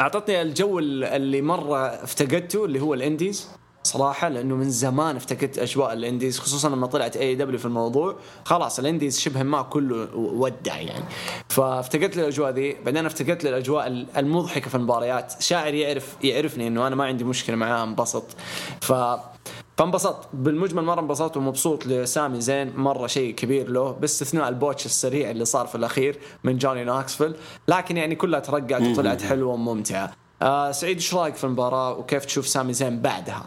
أعطتني 0.00 0.42
الجو 0.42 0.78
اللي 0.78 1.42
مرة 1.42 1.78
افتقدته 1.86 2.64
اللي 2.64 2.80
هو 2.80 2.94
ال 2.94 3.01
indies. 3.01 3.48
صراحة 3.88 4.28
لأنه 4.28 4.54
من 4.54 4.70
زمان 4.70 5.16
افتقدت 5.16 5.58
أجواء 5.58 5.92
ال 5.92 5.99
indies 5.99 6.38
خصوصا 6.38 6.68
لما 6.68 6.86
طلعت 6.86 7.16
AEW 7.16 7.58
في 7.58 7.64
الموضوع. 7.64 8.16
خلاص 8.44 8.78
ال 8.78 8.84
indies 8.84 9.20
شبه 9.20 9.42
ما 9.42 9.62
كله 9.62 10.08
ودع 10.14 10.76
يعني. 10.76 11.04
فافتقدت 11.48 12.18
الأجواء 12.18 12.50
ذي. 12.50 12.76
بعدين 12.84 13.06
افتقدت 13.06 13.46
الأجواء 13.46 14.06
المضحكة 14.16 14.68
في 14.68 14.74
المباريات. 14.74 15.42
شاعر 15.42 15.74
يعرف 15.74 16.16
يعرفني 16.24 16.66
إنه 16.66 16.86
أنا 16.86 16.96
ما 16.96 17.04
عندي 17.04 17.24
مشكلة 17.24 17.56
معاه 17.56 17.84
انبسط. 17.84 18.24
ف 18.80 18.92
فانبسطت. 19.76 20.28
بالمجمل 20.32 20.84
مرة 20.84 21.00
انبسطت 21.00 21.36
ومبسوط 21.36 21.86
لسامي 21.86 22.40
زين. 22.40 22.76
مرة 22.76 23.06
شيء 23.06 23.34
كبير 23.34 23.70
له. 23.70 23.92
باستثناء 23.92 24.48
ال 24.48 24.54
botch 24.54 24.86
السريع 24.86 25.30
اللي 25.30 25.44
صار 25.44 25.66
في 25.66 25.74
الأخير 25.74 26.18
من 26.44 26.58
جوني 26.58 26.84
نوكسفيل. 26.84 27.34
لكن 27.68 27.96
يعني 27.96 28.14
كلها 28.14 28.40
ترقعت 28.40 28.82
وطلعت 28.82 29.22
حلوة 29.22 29.52
وممتعة. 29.52 30.12
آه 30.42 30.72
سعيد 30.72 30.96
إيش 30.96 31.14
رأيك 31.14 31.34
في 31.34 31.44
المباراة؟ 31.44 31.98
وكيف 31.98 32.24
تشوف 32.24 32.46
سامي 32.48 32.72
زين 32.72 33.02
بعدها؟ 33.02 33.44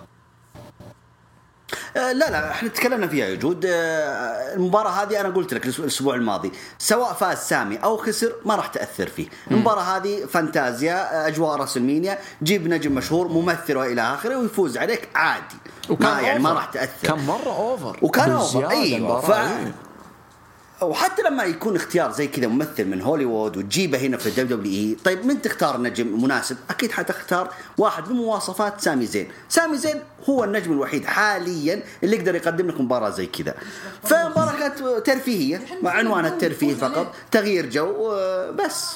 آه، 1.98 2.12
لا 2.12 2.30
لا 2.30 2.52
إحنا 2.52 2.70
تكلمنا 2.70 3.08
فيها 3.08 3.26
يا 3.26 3.36
جود. 3.36 3.66
آه، 3.66 4.54
المباراة 4.56 4.90
هذه 4.90 5.22
أنا 5.22 5.30
قلت 5.30 5.54
لك 5.54 5.64
الأسبوع- 5.66 5.80
الأسبوع 5.80 6.16
الماضي. 6.16 6.52
سواء 6.80 7.14
فاز 7.14 7.38
سامي 7.38 7.78
أو 7.78 7.98
خسر 7.98 8.34
ما 8.46 8.56
راح 8.56 8.68
تأثر 8.68 9.08
فيه، 9.08 9.28
المباراة 9.52 9.82
هذه 9.82 10.26
فانتازيا 10.26 10.94
آه، 11.24 11.28
أجواء 11.28 11.56
راسلمانيا 11.58 12.18
جيب 12.44 12.68
نجم 12.68 12.92
مشهور 12.96 13.28
ممثل 13.28 13.78
وإلى 13.78 14.02
آخره 14.02 14.36
ويفوز 14.36 14.78
عليك 14.78 15.10
عادي. 15.16 15.56
ما 16.00 16.22
يعني 16.22 16.40
ما. 16.40 16.52
راح 16.54 16.66
تأثر. 16.66 17.08
كان 17.08 17.26
مرة 17.26 17.58
over 17.58 17.98
وكان 18.02 18.32
over 18.32 18.70
أيوه 18.70 19.22
ف... 19.22 19.32
إيه. 19.32 19.74
وحتى 20.82 21.22
لما 21.22 21.44
يكون 21.44 21.76
اختيار 21.76 22.12
زي 22.12 22.28
كذا 22.28 22.48
ممثل 22.48 22.86
من 22.86 23.02
هوليوود 23.02 23.58
وتجيبه 23.58 23.98
هنا 23.98 24.18
في 24.18 24.28
الدبليو 24.28 24.58
دبليو 24.58 24.74
إي 24.74 24.98
طيب 25.04 25.26
من 25.26 25.42
تختار 25.42 25.82
نجم 25.82 26.24
مناسب؟ 26.24 26.58
أكيد 26.70 26.92
حتختار 26.92 27.54
واحد 27.78 28.10
من 28.10 28.16
مواصفات 28.16 28.82
سامي 28.82 29.06
زين. 29.06 29.28
سامي 29.50 29.78
زين 29.78 30.02
هو 30.30 30.44
النجم 30.44 30.72
الوحيد 30.72 31.06
حاليا 31.06 31.84
اللي 32.04 32.16
يقدر 32.16 32.36
يقدم 32.36 32.68
لك 32.68 32.82
مباراة 32.82 33.10
زي 33.10 33.26
كذا. 33.26 33.56
فمباراة 34.04 34.60
كانت 34.60 34.80
ترفيهيه 35.06 35.62
مع 35.82 35.92
عنوان 35.92 36.26
الترفيه 36.26 36.74
فقط. 36.74 37.16
تغيير 37.32 37.70
جو 37.70 38.16
بس 38.66 38.96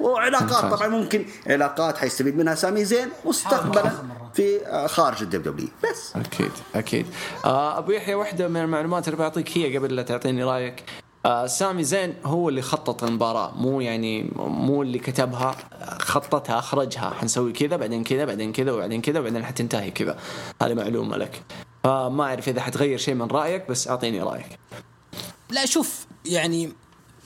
وعلاقات 0.00 0.72
طبعا 0.72 0.88
ممكن 0.88 1.24
علاقات 1.46 1.98
حيستفيد 1.98 2.36
منها 2.36 2.54
سامي 2.54 2.84
زين 2.84 3.08
مستقبلا 3.24 3.92
في 4.34 4.60
خارج 4.88 5.22
الدبليو 5.22 5.52
دبليو 5.52 5.68
بس. 5.90 6.12
أكيد 6.16 6.52
أكيد. 6.74 7.06
آه 7.44 7.78
أبو 7.78 7.92
يحيى 7.92 8.14
واحدة 8.14 8.48
من 8.48 8.60
المعلومات 8.60 9.08
اللي 9.08 9.18
بعطيك 9.18 9.58
هي 9.58 9.76
قبل 9.76 9.96
لا 9.96 10.02
تعطيني 10.02 10.44
رأيك. 10.44 10.84
آه 11.26 11.46
سامي 11.46 11.84
زين 11.84 12.14
هو 12.24 12.48
اللي 12.48 12.62
خطط 12.62 13.04
المباراة 13.04 13.52
مو 13.56 13.80
يعني 13.80 14.30
مو 14.36 14.82
اللي 14.82 14.98
كتبها 14.98 15.56
خطتها 16.00 16.58
أخرجها 16.58 17.10
حنسوي 17.10 17.52
كذا 17.52 17.76
بعدين 17.76 18.04
كذا 18.04 18.24
بعدين 18.24 18.52
كذا 18.52 18.72
وبعدين 18.72 19.00
كذا 19.00 19.20
وبعدين 19.20 19.44
حتنتهي 19.44 19.90
كذا. 19.90 20.18
هذه 20.62 20.74
معلومة 20.74 21.16
لك. 21.16 21.42
فما 21.84 22.24
أعرف 22.24 22.48
إذا 22.48 22.60
حتغير 22.60 22.98
شيء 22.98 23.14
من 23.14 23.26
رأيك 23.26 23.70
بس 23.70 23.88
أعطيني 23.88 24.22
رأيك. 24.22 24.58
لا 25.50 25.66
شوف 25.66 26.06
يعني 26.24 26.72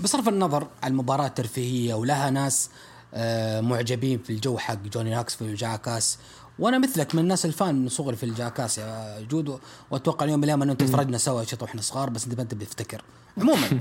بصرف 0.00 0.28
النظر 0.28 0.66
عن 0.82 0.90
المباراة 0.90 1.26
الترفيهية 1.26 1.94
ولها 1.94 2.30
ناس 2.30 2.70
آه، 3.14 3.60
معجبين 3.60 4.18
في 4.18 4.30
الجو 4.30 4.58
حق 4.58 4.74
جوني 4.74 5.10
ناكس 5.10 5.34
في 5.34 5.42
الجاكاس 5.42 6.18
وأنا 6.58 6.78
مثلك 6.78 7.14
من 7.14 7.20
الناس 7.22 7.46
ال 7.46 7.53
fan 7.53 7.74
من 7.74 7.88
صغري 7.88 8.16
في 8.16 8.26
ال 8.26 8.33
Jackass 8.33 8.78
يا 8.78 9.20
جود 9.30 9.58
واتوقع 9.90 10.24
اليوم 10.24 10.38
من 10.38 10.44
الأيام 10.44 10.62
انه 10.62 10.72
انت 10.72 10.82
تفرجنا 10.82 11.18
سوا 11.18 11.44
شيء 11.44 11.58
وإحنا 11.62 11.82
صغار 11.82 12.10
بس 12.10 12.24
انت 12.24 12.34
ما 12.34 12.42
انت 12.42 12.54
بتفتكر 12.54 13.02
عموما 13.38 13.80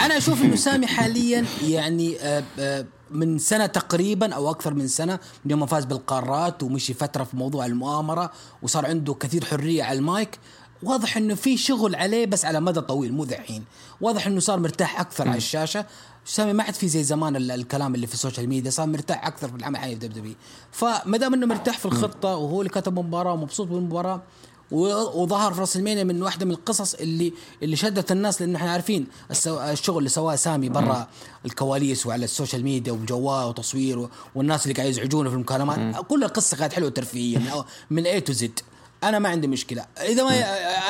أنا 0.00 0.16
أشوف 0.16 0.42
انه 0.42 0.56
سامي 0.56 0.86
حاليا 0.86 1.46
يعني 1.62 2.20
آه، 2.20 2.44
آه، 2.58 2.86
من 3.10 3.38
سنة 3.38 3.66
تقريبا 3.66 4.34
أو 4.34 4.50
أكثر 4.50 4.74
من 4.74 4.88
سنة 4.88 5.18
من 5.44 5.50
يوم 5.50 5.60
ما 5.60 5.66
فاز 5.66 5.84
بالقارات 5.84 6.62
ومشي 6.62 6.94
فترة 6.94 7.24
في 7.24 7.36
موضوع 7.36 7.66
المؤامرة 7.66 8.32
وصار 8.62 8.86
عنده 8.86 9.14
كثير 9.14 9.44
حرية 9.44 9.82
على 9.82 9.98
المايك. 9.98 10.38
واضح 10.82 11.16
انه 11.16 11.34
في 11.34 11.56
شغل 11.56 11.94
عليه 11.94 12.26
بس 12.26 12.44
على 12.44 12.60
مدى 12.60 12.80
طويل 12.80 13.12
مو 13.12 13.24
ذحين 13.24 13.64
واضح 14.00 14.26
انه 14.26 14.40
صار 14.40 14.58
مرتاح 14.58 15.00
أكثر 15.00 15.28
على 15.28 15.36
الشاشة. 15.36 15.86
سامي 16.24 16.52
ما 16.52 16.62
عاد 16.62 16.74
في 16.74 16.88
زي 16.88 17.02
زمان 17.04 17.36
ال- 17.36 17.50
الكلام 17.50 17.94
اللي 17.94 18.06
في 18.06 18.14
السوشيال 18.14 18.48
ميديا 18.48 18.70
صار 18.70 18.86
مرتاح 18.86 19.26
أكثر 19.26 19.48
في 19.48 19.54
العمل 19.56 19.76
حاليا 19.76 19.98
في 19.98 20.08
دبليو 20.08 20.34
فما 20.72 21.16
دام 21.18 21.34
إنه 21.34 21.46
مرتاح 21.46 21.78
في 21.78 21.86
الخطة 21.86 22.36
وهو 22.36 22.60
اللي 22.60 22.70
كتب 22.70 22.98
مباراة 22.98 23.32
ومبسوط 23.32 23.66
بالمباراة 23.68 24.22
وظهر 24.70 25.54
في 25.54 25.60
راسلمانيا 25.60 26.04
من 26.04 26.22
واحدة 26.22 26.46
من 26.46 26.52
القصص 26.52 26.94
اللي 26.94 27.32
اللي 27.62 27.76
شدت 27.76 28.12
الناس 28.12 28.40
لأنه 28.42 28.58
إحنا 28.58 28.70
عارفين 28.72 29.06
الشغل 29.46 29.98
اللي 29.98 30.08
سواه 30.08 30.36
سامي 30.36 30.68
برا 30.68 31.08
الكواليس 31.46 32.06
وعلى 32.06 32.24
السوشيال 32.24 32.64
ميديا 32.64 32.92
وجواه 32.92 33.48
وتصوير 33.48 34.08
والناس 34.34 34.62
اللي 34.62 34.74
قاعد 34.74 34.88
يزعجونه 34.88 35.28
في 35.30 35.34
المكالمات. 35.36 36.04
كل 36.06 36.24
القصة 36.24 36.56
كانت 36.56 36.72
حلوة 36.72 36.90
ترفيهيه 36.90 37.64
من 37.90 38.06
A 38.06 38.20
to 38.20 38.32
Z 38.32 38.60
أنا 39.08 39.18
ما 39.18 39.28
عندي 39.28 39.46
مشكلة. 39.46 39.86
إذا 40.00 40.24
ما 40.24 40.32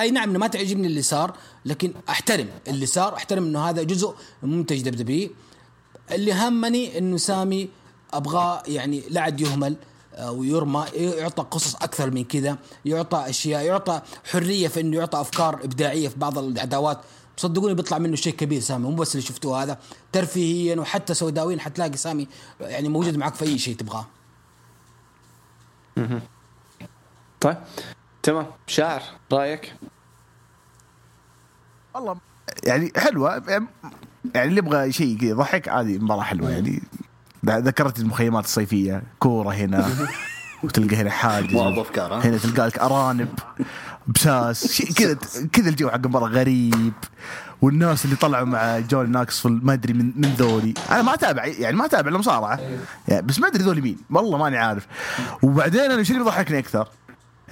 أي 0.01 0.11
نعم 0.11 0.33
ما 0.33 0.47
تعجبني 0.47 0.87
اللي 0.87 1.03
صار 1.03 1.37
لكن 1.65 1.93
أحترم 2.09 2.49
اللي 2.69 2.87
صار 2.87 3.15
أحترم 3.15 3.45
إنه 3.45 3.69
هذا 3.69 3.83
جزء 3.83 4.15
من 4.43 4.59
منتج 4.59 4.89
دبليو 4.89 5.31
اللي 6.11 6.33
همني 6.33 6.99
إنه 6.99 7.17
سامي 7.17 7.69
ابغاه 8.13 8.63
يعني 8.67 9.03
لا 9.11 9.21
عاد 9.21 9.41
يهمل 9.41 9.77
آه، 10.15 10.33
ويرمى 10.33 10.85
يعطى 10.95 11.43
قصص 11.43 11.75
أكثر 11.75 12.11
من 12.11 12.25
كذا 12.25 12.59
يعطى 12.85 13.25
أشياء 13.29 13.65
يعطى 13.65 14.03
حرية 14.25 14.69
في 14.69 14.81
إنه 14.81 14.97
يعطى 14.97 15.21
أفكار 15.21 15.55
إبداعية 15.65 16.09
في 16.09 16.19
بعض 16.19 16.39
العداوات 16.39 17.01
صدقوني 17.37 17.75
بيطلع 17.75 17.99
منه 17.99 18.17
شيء 18.17 18.35
كبير 18.35 18.61
سامي 18.61 18.89
مو 18.89 18.97
بس 18.97 19.15
اللي 19.15 19.27
شفتوه 19.27 19.63
هذا. 19.63 19.79
ترفيهيا 20.13 20.81
وحتى 20.81 21.15
سوداويا 21.15 21.59
حتلاقي 21.59 21.97
سامي 21.97 22.29
يعني 22.61 22.89
موجود 22.89 23.17
معك 23.17 23.35
في 23.35 23.45
أي 23.45 23.59
شيء 23.59 23.77
تبغاه. 23.77 24.07
طيب. 27.41 27.57
تمام. 28.25 28.47
شاعر 28.67 29.03
رأيك؟ 29.33 29.75
والله 31.95 32.17
يعني 32.65 32.93
حلوة. 32.97 33.43
يعني 34.35 34.49
اللي 34.49 34.59
يبغى 34.59 34.93
شيء 34.93 35.19
كذا 35.19 35.29
يضحك 35.31 35.69
عادي 35.69 35.99
مباراة 35.99 36.23
حلوة. 36.23 36.51
يعني 36.51 36.83
ذكرت 37.45 37.99
المخيمات 37.99 38.45
الصيفية. 38.45 39.03
كورة 39.19 39.51
هنا 39.51 39.89
وتلقى 40.63 40.97
هنا 40.97 41.11
حاجز؟ 41.11 41.55
هنا 42.27 42.39
تلقى 42.39 42.67
لك 42.67 42.79
أرانب 42.79 43.39
بساس 44.07 44.73
شيء 44.73 44.93
كذا. 44.93 45.19
كذا 45.53 45.69
الجو 45.69 45.89
حق 45.89 45.95
المباراة 45.95 46.29
غريب. 46.29 46.93
والناس 47.63 48.05
اللي 48.05 48.17
طلعوا 48.17 48.47
مع 48.47 48.79
جون 48.79 49.11
ناكس 49.11 49.47
ما 49.47 49.73
أدري 49.73 49.93
من 49.93 50.13
من 50.17 50.35
ذولي. 50.35 50.75
أنا 50.91 51.03
ما 51.03 51.15
أتابع 51.15 51.47
يعني 51.47 51.77
ما 51.77 51.85
أتابع 51.85 52.09
المصارعة. 52.09 52.61
يعني 53.09 53.27
بس 53.27 53.39
ما 53.39 53.49
أدري 53.49 53.63
ذولي 53.63 53.81
مين. 53.81 53.99
والله 54.11 54.39
ماني 54.39 54.59
عارف. 54.59 54.87
وبعدين 55.43 55.81
أنا 55.81 56.03
شو 56.03 56.13
اللي 56.13 56.25
بيضحكني 56.25 56.59
أكثر؟ 56.59 56.89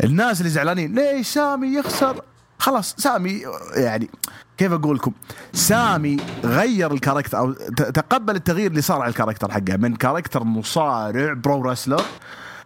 الناس 0.05 0.41
اللي 0.41 0.51
زعلانين 0.51 0.95
ليش 0.95 1.27
سامي 1.27 1.67
يخسر؟ 1.67 2.23
خلاص 2.59 2.95
سامي 2.99 3.43
يعني 3.75 4.11
كيف 4.59 4.73
أقول 4.73 4.97
لكم؟ 4.97 5.13
سامي 5.53 6.17
غير 6.45 6.93
ال 6.93 6.97
character 6.97 7.39
أو 7.39 7.53
تقبل 7.75 8.37
التغيير 8.37 8.71
اللي 8.71 8.83
صار 8.83 9.01
على 9.01 9.11
ال 9.11 9.15
character 9.15 9.51
حقه. 9.51 9.77
من 9.77 9.97
character 9.97 10.45
مصارع 10.45 11.33
pro 11.33 11.63
wrestler 11.63 12.03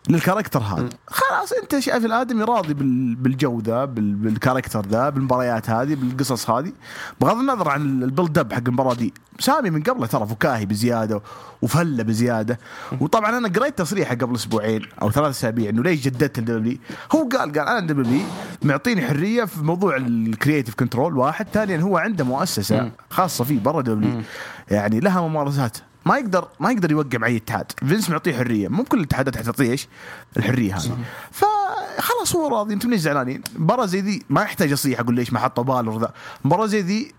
لل 0.08 0.18
character 0.18 0.60
هذا. 0.60 0.88
خلاص 1.06 1.52
أنت 1.52 1.78
شايف 1.78 2.04
الآدمي 2.04 2.42
راضي 2.44 2.74
بالجو 3.14 3.60
ذا 3.60 3.84
بال 3.84 4.03
character 4.03 4.86
ذا 4.86 5.08
بالمباريات 5.08 5.70
هذه 5.70 5.94
بالقصص 5.94 6.50
هذه. 6.50 6.72
بغض 7.20 7.36
النظر 7.36 7.68
عن 7.68 8.02
ال 8.02 8.08
build 8.08 8.38
up 8.38 8.52
حق 8.52 8.62
المباراة 8.66 8.94
دي 8.94 9.14
سامي 9.38 9.70
من 9.70 9.82
قبله 9.82 10.06
ترى 10.06 10.26
فكاهي 10.26 10.66
بزيادة 10.66 11.20
وفلة 11.62 12.02
بزيادة. 12.02 12.58
وطبعا 13.00 13.38
أنا 13.38 13.48
قريت 13.48 13.78
تصريحه 13.78 14.14
قبل 14.14 14.34
أسبوعين 14.34 14.82
أو 15.02 15.10
ثلاث 15.10 15.30
أسابيع 15.30 15.70
إنه 15.70 15.82
ليش 15.82 16.04
جددت 16.04 16.38
الدبليو 16.38 16.78
هو 17.14 17.28
قال 17.28 17.52
قال 17.52 17.68
أنا 17.68 17.80
دبليو 17.80 18.20
معطيني 18.62 19.02
حرية 19.02 19.44
في 19.44 19.62
موضوع 19.62 19.96
ال 19.96 20.05
creative 20.05 20.74
control 20.74 21.16
واحد 21.16 21.46
ثانيا 21.52 21.80
هو 21.80 21.98
عنده 21.98 22.24
مؤسسة 22.24 22.90
خاصة 23.10 23.44
فيه 23.44 23.60
برا 23.60 23.80
دبليو 23.80 24.22
يعني 24.70 25.00
لها 25.00 25.20
ممارسات. 25.20 25.78
ما 26.06 26.18
يقدر 26.18 26.48
ما 26.60 26.70
يقدر 26.70 26.90
يوقع 26.90 27.18
مع 27.18 27.26
أي 27.26 27.36
اتحاد. 27.36 27.72
فينس 27.78 28.10
معطيه 28.10 28.36
حرية. 28.36 28.68
مو 28.68 28.84
كل 28.84 28.98
الاتحادات 28.98 29.36
حتعطيه 29.36 29.70
إيش؟ 29.70 29.88
الحرية 30.36 30.76
هذه. 30.76 30.98
فخلاص 31.30 32.36
هو 32.36 32.48
راضي. 32.48 32.74
أنتم 32.74 32.90
ليش 32.90 33.00
زعلانين؟ 33.00 33.42
مباراة 33.56 33.86
زي 33.86 34.00
ذي 34.00 34.22
ما 34.30 34.42
يحتاج 34.42 34.72
أصيح 34.72 35.00
أقول 35.00 35.14
ليش 35.14 35.32
ما 35.32 35.38
حطوا 35.38 35.64
بالور 35.64 36.00
ذا 36.00 36.12
مباراة 36.44 36.66
زي 36.66 36.80
ذي 36.80 37.12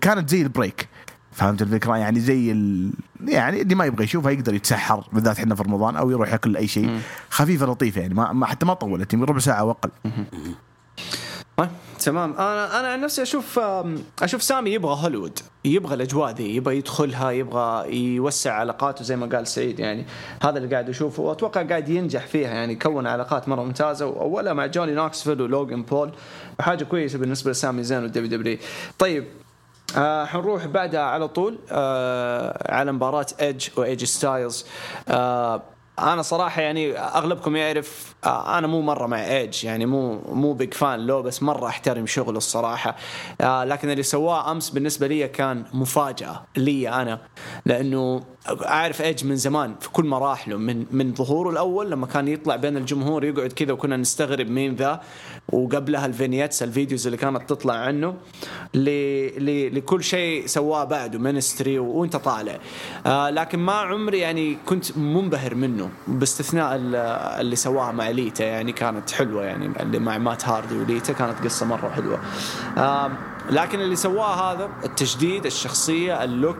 كانت 0.00 0.28
زي 0.30 0.42
ال 0.42 0.49
break. 0.49 0.88
فهمت 1.32 1.62
الفكرة؟ 1.62 1.96
يعني 1.96 2.20
زي 2.20 2.52
ال... 2.52 2.92
يعني 3.24 3.62
اللي 3.62 3.74
ما 3.74 3.84
يبغى 3.84 4.04
يشوفها 4.04 4.30
يقدر 4.30 4.54
يتسحر 4.54 5.08
بالذات 5.12 5.38
إحنا 5.38 5.54
في 5.54 5.62
رمضان 5.62 5.96
أو 5.96 6.10
يروح 6.10 6.32
يأكل 6.32 6.56
أي 6.56 6.68
شيء. 6.68 7.00
خفيفة 7.30 7.66
لطيفة 7.66 8.00
يعني. 8.00 8.14
ما 8.14 8.46
حتى 8.46 8.66
ما 8.66 8.74
طولت. 8.74 9.12
يمكن 9.12 9.26
ربع 9.26 9.38
ساعة 9.38 9.64
واقل 9.64 9.90
طيب 11.56 11.68
تمام. 12.00 12.32
أنا 12.32 12.80
أنا 12.80 12.88
عن 12.88 13.00
نفسي 13.00 13.22
أشوف 13.22 13.60
أشوف 14.22 14.42
سامي 14.42 14.70
يبغى 14.70 15.04
هوليوود 15.04 15.38
يبغى 15.64 15.94
الأجواء 15.94 16.30
ذي 16.32 16.56
يبغى 16.56 16.76
يدخلها 16.78 17.30
يبغى 17.30 17.96
يوسع 18.14 18.52
علاقاته 18.52 19.04
زي 19.04 19.16
ما 19.16 19.26
قال 19.36 19.46
سعيد. 19.46 19.80
يعني 19.80 20.06
هذا 20.42 20.58
اللي 20.58 20.68
قاعد 20.68 20.88
أشوفه 20.88 21.22
وأتوقع 21.22 21.62
قاعد 21.62 21.88
ينجح 21.88 22.26
فيها. 22.26 22.50
يعني 22.50 22.74
كون 22.76 23.06
علاقات 23.06 23.48
مرة 23.48 23.62
ممتازة 23.62 24.06
واولها 24.06 24.52
مع 24.52 24.66
جوني 24.66 24.94
نوكسفيل 24.94 25.42
ولوجان 25.42 25.82
بول. 25.82 26.12
وحاجه 26.58 26.84
كويسة 26.84 27.18
بالنسبة 27.18 27.50
لسامي 27.50 27.82
زين 27.82 28.02
والدبليو 28.02 28.30
دبليو 28.30 28.58
طيب 28.98 29.24
آه 29.96 30.24
حنروح 30.24 30.66
بعدها 30.66 31.00
على 31.00 31.28
طول 31.28 31.58
آه 31.70 32.72
على 32.74 32.92
مباراة 32.92 33.26
ايدج 33.40 33.68
واي 33.76 33.90
جي 33.90 34.04
ستايلز 34.04 34.66
آه 35.08 35.62
أنا 35.98 36.22
صراحة 36.22 36.62
يعني 36.62 36.98
أغلبكم 36.98 37.56
يعرف 37.56 38.14
آه، 38.24 38.58
أنا 38.58 38.66
مو 38.66 38.80
مرة 38.80 39.06
مع 39.06 39.26
ايج 39.26 39.64
يعني 39.64 39.86
مو 39.86 40.20
مو 40.28 40.52
big 40.52 40.74
fan 40.74 41.06
لو 41.06 41.22
بس 41.22 41.42
مرة 41.42 41.66
أحترم 41.66 42.06
شغله 42.06 42.38
الصراحة. 42.38 42.96
آه، 43.40 43.64
لكن 43.64 43.90
اللي 43.90 44.02
سواه 44.02 44.50
أمس 44.52 44.70
بالنسبة 44.70 45.06
لي 45.06 45.28
كان 45.28 45.64
مفاجأة 45.72 46.42
لي 46.56 46.88
أنا 46.88 47.20
لأنه 47.66 48.22
أعرف 48.48 49.02
ايج 49.02 49.24
من 49.24 49.36
زمان 49.36 49.74
في 49.80 49.90
كل 49.90 50.04
مراحله 50.06 50.56
من 50.56 50.86
من 50.92 51.14
ظهوره 51.14 51.50
الأول 51.50 51.90
لما 51.90 52.06
كان 52.06 52.28
يطلع 52.28 52.56
بين 52.56 52.76
الجمهور 52.76 53.24
يقعد 53.24 53.52
كذا 53.52 53.72
وكنا 53.72 53.96
نستغرب 53.96 54.48
مين 54.48 54.74
ذا 54.74 55.00
وقبلها 55.52 56.06
ال 56.06 56.12
vignettes 56.12 56.62
ال 56.62 56.68
videos 56.68 57.06
اللي 57.06 57.16
كانت 57.16 57.48
تطلع 57.50 57.74
عنه 57.74 58.14
لكل 58.74 60.04
شيء 60.04 60.46
سواه 60.46 60.84
بعده 60.84 61.18
ministry 61.18 61.78
وانت 61.78 62.16
طالع. 62.16 62.58
آه 63.06 63.30
لكن 63.30 63.58
ما 63.58 63.72
عمري 63.72 64.18
يعني 64.18 64.58
كنت 64.66 64.98
منبهر 64.98 65.54
منه 65.54 65.90
باستثناء 66.08 66.76
اللي 67.40 67.56
سواها 67.56 67.92
مع 67.92 68.08
ليتا 68.10 68.44
يعني 68.44 68.72
كانت 68.72 69.10
حلوة 69.10 69.44
يعني 69.44 69.82
اللي 69.82 69.98
مع 69.98 70.18
مات 70.18 70.48
هاردي 70.48 70.78
وليتا 70.78 71.12
كانت 71.12 71.44
قصة 71.44 71.66
مرة 71.66 71.88
حلوة. 71.88 72.20
آه 72.78 73.10
لكن 73.50 73.80
اللي 73.80 73.96
سواه 73.96 74.52
هذا 74.52 74.70
التجديد 74.84 75.46
الشخصية 75.46 76.24
ال 76.24 76.31
look 76.31 76.58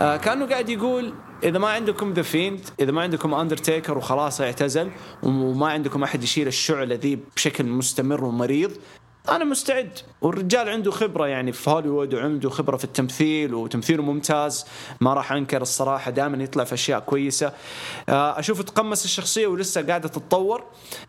آه 0.00 0.16
كأنه 0.16 0.46
قاعد 0.46 0.68
يقول 0.68 1.12
إذا 1.42 1.58
ما 1.58 1.68
عندكم 1.68 2.12
The 2.12 2.22
Fiend 2.22 2.60
إذا 2.80 2.92
ما 2.92 3.02
عندكم 3.02 3.34
اندرتيكر 3.34 3.98
وخلاص 3.98 4.40
اعتزل 4.40 4.90
وما 5.22 5.68
عندكم 5.68 6.02
أحد 6.02 6.22
يشيل 6.22 6.46
الشعله 6.46 6.94
ذي 6.94 7.18
بشكل 7.36 7.64
مستمر 7.64 8.24
ومريض 8.24 8.72
أنا 9.28 9.44
مستعد. 9.44 9.98
والرجال 10.20 10.68
عنده 10.68 10.90
خبرة 10.90 11.26
يعني 11.26 11.52
في 11.52 11.70
هوليوود 11.70 12.14
وعنده 12.14 12.50
خبرة 12.50 12.76
في 12.76 12.84
التمثيل 12.84 13.54
وتمثيله 13.54 14.02
ممتاز. 14.02 14.66
ما 15.00 15.14
راح 15.14 15.32
أنكر 15.32 15.62
الصراحة 15.62 16.10
دائما 16.10 16.44
يطلع 16.44 16.64
في 16.64 16.74
أشياء 16.74 17.00
كويسة. 17.00 17.52
آه، 18.08 18.38
أشوف 18.38 18.62
تقمص 18.62 19.04
الشخصية 19.04 19.46
ولسه 19.46 19.86
قاعدة 19.86 20.08
تتطور. 20.08 20.64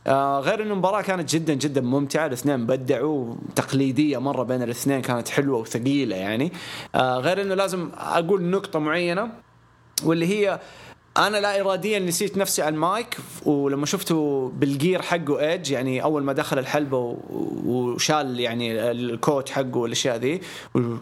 آه، 0.08 0.40
غير 0.40 0.62
إنه 0.62 0.74
المباراة 0.74 1.02
كانت 1.02 1.36
جدا 1.36 1.54
جدا 1.54 1.82
ممتعة 1.82 2.26
الاثنين 2.26 2.66
بدعوا 2.66 3.36
تقليدية 3.56 4.18
مرة 4.18 4.44
بين 4.44 4.62
الاثنين 4.64 5.02
كانت 5.02 5.30
حلوة 5.30 5.60
وثقيلة 5.60 6.16
يعني. 6.16 6.52
آه، 6.96 7.18
غير 7.18 7.42
إنه 7.42 7.56
لازم 7.56 7.90
أقول 7.98 8.44
نقطة 8.44 8.80
معينة. 8.80 9.47
واللي 10.04 10.26
هي 10.26 10.60
أنا 11.18 11.38
لا 11.38 11.62
اراديا 11.62 12.00
نسيت 12.00 12.38
نفسي 12.38 12.62
على 12.62 12.76
المايك 12.76 13.18
ولما 13.46 13.86
شفته 13.86 14.52
بال 14.56 14.71
gear 14.71 15.02
حقه 15.02 15.40
إيدج 15.40 15.72
يعني 15.72 16.04
أول 16.04 16.24
ما 16.24 16.34
دخل 16.34 16.60
الحلبة 16.60 17.18
وشال 17.66 18.40
يعني 18.40 18.92
ال 18.92 19.03
coat 19.03 19.50
حقه 19.50 19.78
والأشياء 19.78 20.18
ذي 20.18 20.42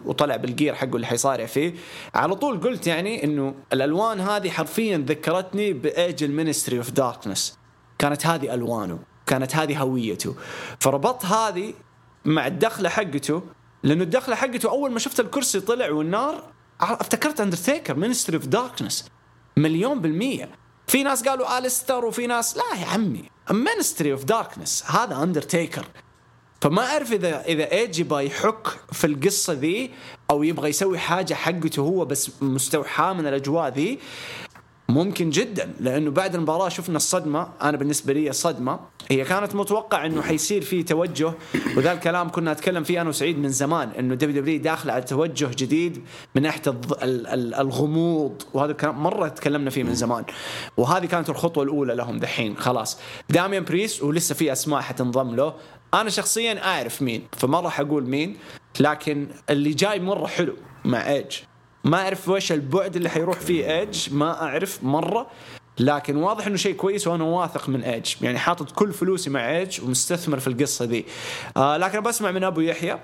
وطلع 0.04 0.36
بال 0.36 0.49
gear 0.49 0.74
حقه 0.74 0.96
اللي 0.96 1.06
حيصارع 1.06 1.46
فيه 1.46 1.74
على 2.14 2.34
طول 2.34 2.60
قلت 2.60 2.86
يعني 2.86 3.24
إنه 3.24 3.54
الألوان 3.72 4.20
هذه 4.20 4.50
حرفيا 4.50 5.04
ذكرتني 5.08 5.72
بايج 5.72 6.24
ال 6.24 6.30
Ministry 6.30 6.78
of 6.78 6.90
Darkness. 6.90 7.58
كانت 7.98 8.26
هذه 8.26 8.54
ألوانه 8.54 8.98
كانت 9.26 9.56
هذه 9.56 9.78
هويته. 9.78 10.34
فربطت 10.80 11.24
هذه 11.24 11.74
مع 12.24 12.46
الدخلة 12.46 12.88
حقته 12.88 13.42
لأنه 13.82 14.02
الدخلة 14.02 14.34
حقته 14.34 14.70
أول 14.70 14.92
ما 14.92 14.98
شفت 14.98 15.20
الكرسي 15.20 15.60
طلع 15.60 15.90
والنار 15.90 16.55
افتكرت 16.80 17.40
Undertaker 17.40 17.94
Ministry 17.94 18.36
of 18.36 18.46
Darkness 18.46 19.04
مليون 19.56 20.00
بالمية. 20.00 20.50
في 20.86 21.02
ناس 21.02 21.28
قالوا 21.28 21.58
الستر 21.58 22.04
وفي 22.04 22.26
ناس 22.26 22.56
لا 22.56 22.80
يا 22.80 22.86
عمي. 22.86 23.24
Ministry 23.50 24.12
of 24.12 24.24
Darkness 24.24 24.84
هذا 24.86 25.22
اندرتيكر 25.22 25.86
فما 26.60 26.86
أعرف 26.86 27.12
اذا 27.12 27.44
إذا 27.44 27.72
ايج 27.72 28.00
يبغى 28.00 28.26
يحك 28.26 28.68
في 28.92 29.06
القصة 29.06 29.52
ذي 29.52 29.90
أو 30.30 30.42
يبغى 30.42 30.68
يسوي 30.68 30.98
حاجة 30.98 31.34
حقته 31.34 31.80
هو 31.80 32.04
بس 32.04 32.30
مستوحاة 32.42 33.12
من 33.12 33.26
الأجواء 33.26 33.72
ذي. 33.72 33.98
ممكن 34.88 35.30
جدا 35.30 35.72
لأنه 35.80 36.10
بعد 36.10 36.34
المباراة 36.34 36.68
شفنا 36.68 36.96
الصدمة 36.96 37.48
أنا 37.62 37.76
بالنسبة 37.76 38.12
لي 38.12 38.32
صدمه 38.32 38.80
هي 39.10 39.24
كانت 39.24 39.54
متوقع 39.54 40.06
إنه 40.06 40.22
حيصير 40.22 40.62
في 40.62 40.82
توجه 40.82 41.32
وذا 41.76 41.92
الكلام 41.92 42.30
كنا 42.30 42.52
نتكلم 42.52 42.84
فيه 42.84 43.00
أنا 43.00 43.08
وسعيد 43.08 43.38
من 43.38 43.48
زمان 43.48 43.88
إنه 43.88 44.14
دبليو 44.14 44.42
دبليو 44.42 44.60
داخله 44.60 44.92
على 44.92 45.02
توجه 45.02 45.50
جديد 45.56 46.04
من 46.34 46.42
ناحية 46.42 46.62
الغموض 47.60 48.42
وهذا 48.54 48.72
الكلام 48.72 49.02
مرة 49.02 49.28
تكلمنا 49.28 49.70
فيه 49.70 49.82
من 49.82 49.94
زمان. 49.94 50.24
وهذه 50.76 51.06
كانت 51.06 51.30
الخطوة 51.30 51.64
الأولى 51.64 51.94
لهم 51.94 52.18
دحين 52.18 52.56
خلاص. 52.56 52.98
داميان 53.30 53.64
بريست 53.64 54.02
ولسه 54.02 54.34
في 54.34 54.52
أسماء 54.52 54.80
حتنضم 54.80 55.34
له. 55.36 55.54
أنا 55.94 56.10
شخصيا 56.10 56.64
أعرف 56.64 57.02
مين 57.02 57.22
فما 57.32 57.60
راح 57.60 57.80
أقول 57.80 58.08
مين 58.08 58.36
لكن 58.80 59.26
اللي 59.50 59.70
جاي 59.70 60.00
مرة 60.00 60.26
حلو 60.26 60.56
مع 60.84 61.12
ايدج 61.12 61.36
ما 61.86 62.02
أعرف 62.02 62.28
وش 62.28 62.52
البعد 62.52 62.96
اللي 62.96 63.08
حيروح 63.08 63.40
فيه 63.40 63.78
ايدج 63.78 64.14
ما 64.14 64.42
أعرف 64.42 64.84
مرة. 64.84 65.26
لكن 65.78 66.16
واضح 66.16 66.46
إنه 66.46 66.56
شيء 66.56 66.74
كويس 66.74 67.06
وأنا 67.06 67.24
واثق 67.24 67.68
من 67.68 67.82
ايدج 67.82 68.14
يعني 68.22 68.38
حاطط 68.38 68.70
كل 68.70 68.92
فلوسي 68.92 69.30
مع 69.30 69.50
ايدج 69.50 69.80
ومستثمر 69.82 70.40
في 70.40 70.46
القصة 70.46 70.84
ذي. 70.84 71.04
آه 71.56 71.76
لكن 71.76 72.00
بسمع 72.00 72.30
من 72.30 72.44
أبو 72.44 72.60
يحيى. 72.60 72.98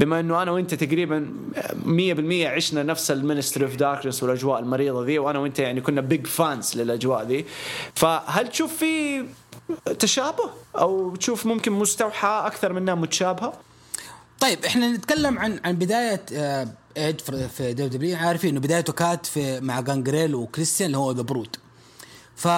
بما 0.00 0.20
إنه 0.20 0.42
أنا 0.42 0.50
وأنت 0.50 0.74
تقريبا 0.74 1.32
100% 1.84 2.46
عشنا 2.46 2.82
نفس 2.82 3.10
ال 3.10 3.16
Ministry 3.16 3.64
of 3.64 3.76
Darkness 3.76 4.22
والأجواء 4.22 4.60
المريضة 4.60 5.04
ذي 5.04 5.18
وأنا 5.18 5.38
وأنت 5.38 5.58
يعني 5.58 5.80
كنا 5.80 6.00
big 6.00 6.26
fans 6.26 6.76
للأجواء 6.76 7.26
ذي. 7.26 7.44
فهل 7.94 8.48
تشوف 8.48 8.76
في 8.76 9.24
تشابه؟ 9.98 10.50
أو 10.78 11.16
تشوف 11.16 11.46
ممكن 11.46 11.72
مستوحى 11.72 12.42
أكثر 12.46 12.72
منها 12.72 12.94
متشابهة؟ 12.94 13.52
طيب 14.40 14.64
إحنا 14.64 14.92
نتكلم 14.92 15.38
عن 15.38 15.60
عن 15.64 15.72
بداية 15.76 16.22
آه 16.32 16.68
إيدج 16.96 17.20
في 17.20 17.72
WW 17.74 18.16
عارفين 18.16 18.50
إنه 18.50 18.60
بدايته 18.60 18.92
كانت 18.92 19.26
في 19.26 19.60
مع 19.60 19.80
جانجريل 19.80 20.34
وكريستيان 20.34 20.86
اللي 20.86 20.98
هو 20.98 21.12
The 21.12 21.22
Brood 21.22 21.56
ف 22.36 22.48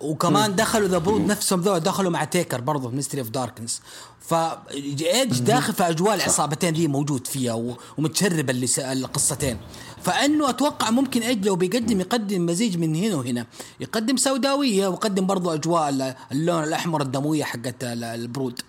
وكمان 0.00 0.56
دخلوا 0.56 0.88
The 0.88 0.98
Brood 0.98 1.20
نفسهم 1.20 1.60
ذول 1.60 1.80
دخلوا 1.80 2.10
مع 2.10 2.24
تيكر 2.24 2.60
برضه 2.60 2.90
Ministry 2.90 3.20
of 3.20 3.30
Darkness 3.30 3.82
ف 4.20 4.34
ايدج 4.34 5.40
داخل 5.40 5.72
في 5.72 5.88
أجواء 5.88 6.14
العصابتين 6.14 6.74
دي 6.74 6.88
موجود 6.88 7.26
فيها 7.26 7.74
ومتشرب 7.98 8.50
اللي 8.50 8.68
القصتين. 8.78 9.58
فإنه 10.02 10.50
أتوقع 10.50 10.90
ممكن 10.90 11.22
ايدج 11.22 11.46
لو 11.46 11.56
بيقدم 11.56 12.00
يقدم 12.00 12.46
مزيج 12.46 12.76
من 12.78 12.94
هنا 12.94 13.16
وهنا. 13.16 13.46
يقدم 13.80 14.16
سوداوية 14.16 14.88
ويقدم 14.88 15.26
برضه 15.26 15.54
أجواء 15.54 16.16
اللون 16.32 16.64
الأحمر 16.64 17.02
الدموية 17.02 17.44
حقت 17.44 17.84
ال 17.84 17.97
Brood 17.97 18.60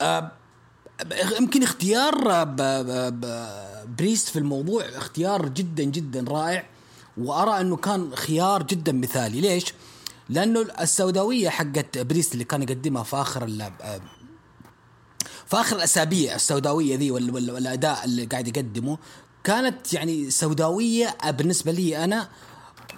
أه 0.00 0.32
يمكن 1.40 1.62
اختيار 1.62 2.44
بريست 3.98 4.28
في 4.28 4.38
الموضوع 4.38 4.84
اختيار 4.84 5.48
جدا 5.48 5.82
جدا 5.82 6.24
رائع. 6.28 6.66
وأرى 7.16 7.60
أنه 7.60 7.76
كان 7.76 8.16
خيار 8.16 8.62
جدا 8.62 8.92
مثالي. 8.92 9.40
ليش؟ 9.40 9.74
لأنه 10.28 10.66
السوداوية 10.80 11.48
حقت 11.48 11.98
بريست 11.98 12.32
اللي 12.32 12.44
كان 12.44 12.62
يقدمها 12.62 13.02
في 13.02 13.16
آخر 13.16 13.70
فاخر 15.46 15.76
الأسابيع 15.76 16.34
السوداوية 16.34 16.96
ذي 16.96 17.10
والأداء 17.10 18.04
اللي 18.04 18.24
قاعد 18.24 18.48
يقدمه 18.48 18.98
كانت 19.44 19.92
يعني 19.92 20.30
سوداوية 20.30 21.16
بالنسبة 21.28 21.72
لي 21.72 22.04
أنا 22.04 22.28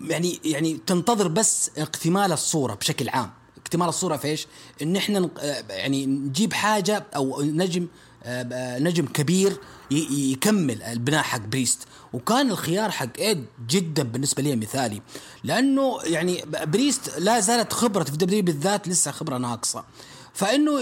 يعني 0.01 0.41
يعني 0.45 0.81
تنتظر 0.87 1.29
بس 1.29 1.71
اكتمال 1.79 2.33
الصورة 2.33 2.75
بشكل 2.75 3.09
عام. 3.09 3.31
اكتمال 3.65 3.89
الصورة 3.89 4.17
في 4.17 4.29
إيش؟ 4.29 4.47
إن 4.83 4.97
إحنا 4.97 5.29
يعني 5.71 6.07
نجيب 6.07 6.53
حاجة 6.53 7.07
أو 7.17 7.43
نجم 7.43 7.87
نجم 8.57 9.07
كبير 9.07 9.57
يكمل 9.91 10.83
البناء 10.83 11.23
حق 11.23 11.39
بريست. 11.39 11.79
وكان 12.13 12.51
الخيار 12.51 12.91
حق 12.91 13.19
إيدج 13.19 13.45
جدا 13.69 14.03
بالنسبة 14.03 14.43
لي 14.43 14.57
مثالي. 14.57 15.03
لأنه 15.45 15.99
يعني 16.03 16.45
بريست 16.65 17.19
لا 17.19 17.41
زالت 17.41 17.73
خبرة 17.73 18.05
في 18.05 18.17
W 18.17 18.43
بالذات 18.43 18.89
لسه 18.89 19.11
خبرة 19.11 19.39
ناقصة. 19.39 19.85
فإنه 20.35 20.81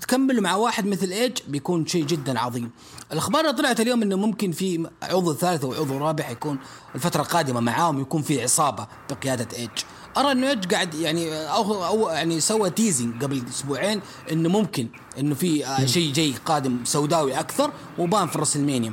تكمل 0.00 0.40
مع 0.40 0.54
واحد 0.54 0.86
مثل 0.86 1.10
إيدج 1.10 1.38
بيكون 1.48 1.86
شيء 1.86 2.04
جدا 2.04 2.40
عظيم. 2.40 2.70
الأخبار 3.12 3.40
اللي 3.40 3.52
طلعت 3.52 3.80
اليوم 3.80 4.02
إنه 4.02 4.16
ممكن 4.16 4.52
في 4.52 4.88
عضو 5.02 5.34
ثالث 5.34 5.64
أو 5.64 5.72
عضو 5.72 5.98
رابع 5.98 6.30
يكون 6.30 6.58
الفترة 6.94 7.22
القادمة 7.22 7.60
معاهم 7.60 8.00
يكون 8.00 8.22
في 8.22 8.42
عصابة 8.42 8.86
بقيادة 9.10 9.56
إيدج. 9.56 9.70
أرى 10.16 10.32
إنه 10.32 10.50
ايدج 10.50 10.74
قاعد 10.74 10.94
يعني 10.94 11.34
أو 11.34 11.84
أو 11.84 12.08
يعني 12.08 12.40
سوى 12.40 12.70
teasing 12.70 13.24
قبل 13.24 13.42
أسبوعين 13.50 14.00
إنه 14.32 14.48
ممكن 14.48 14.88
إنه 15.18 15.34
في 15.34 15.64
شيء 15.86 16.12
جاي 16.12 16.34
قادم 16.46 16.78
سوداوي 16.84 17.40
أكثر 17.40 17.72
وبان 17.98 18.28
في 18.28 18.38
راسلمانيا 18.38 18.92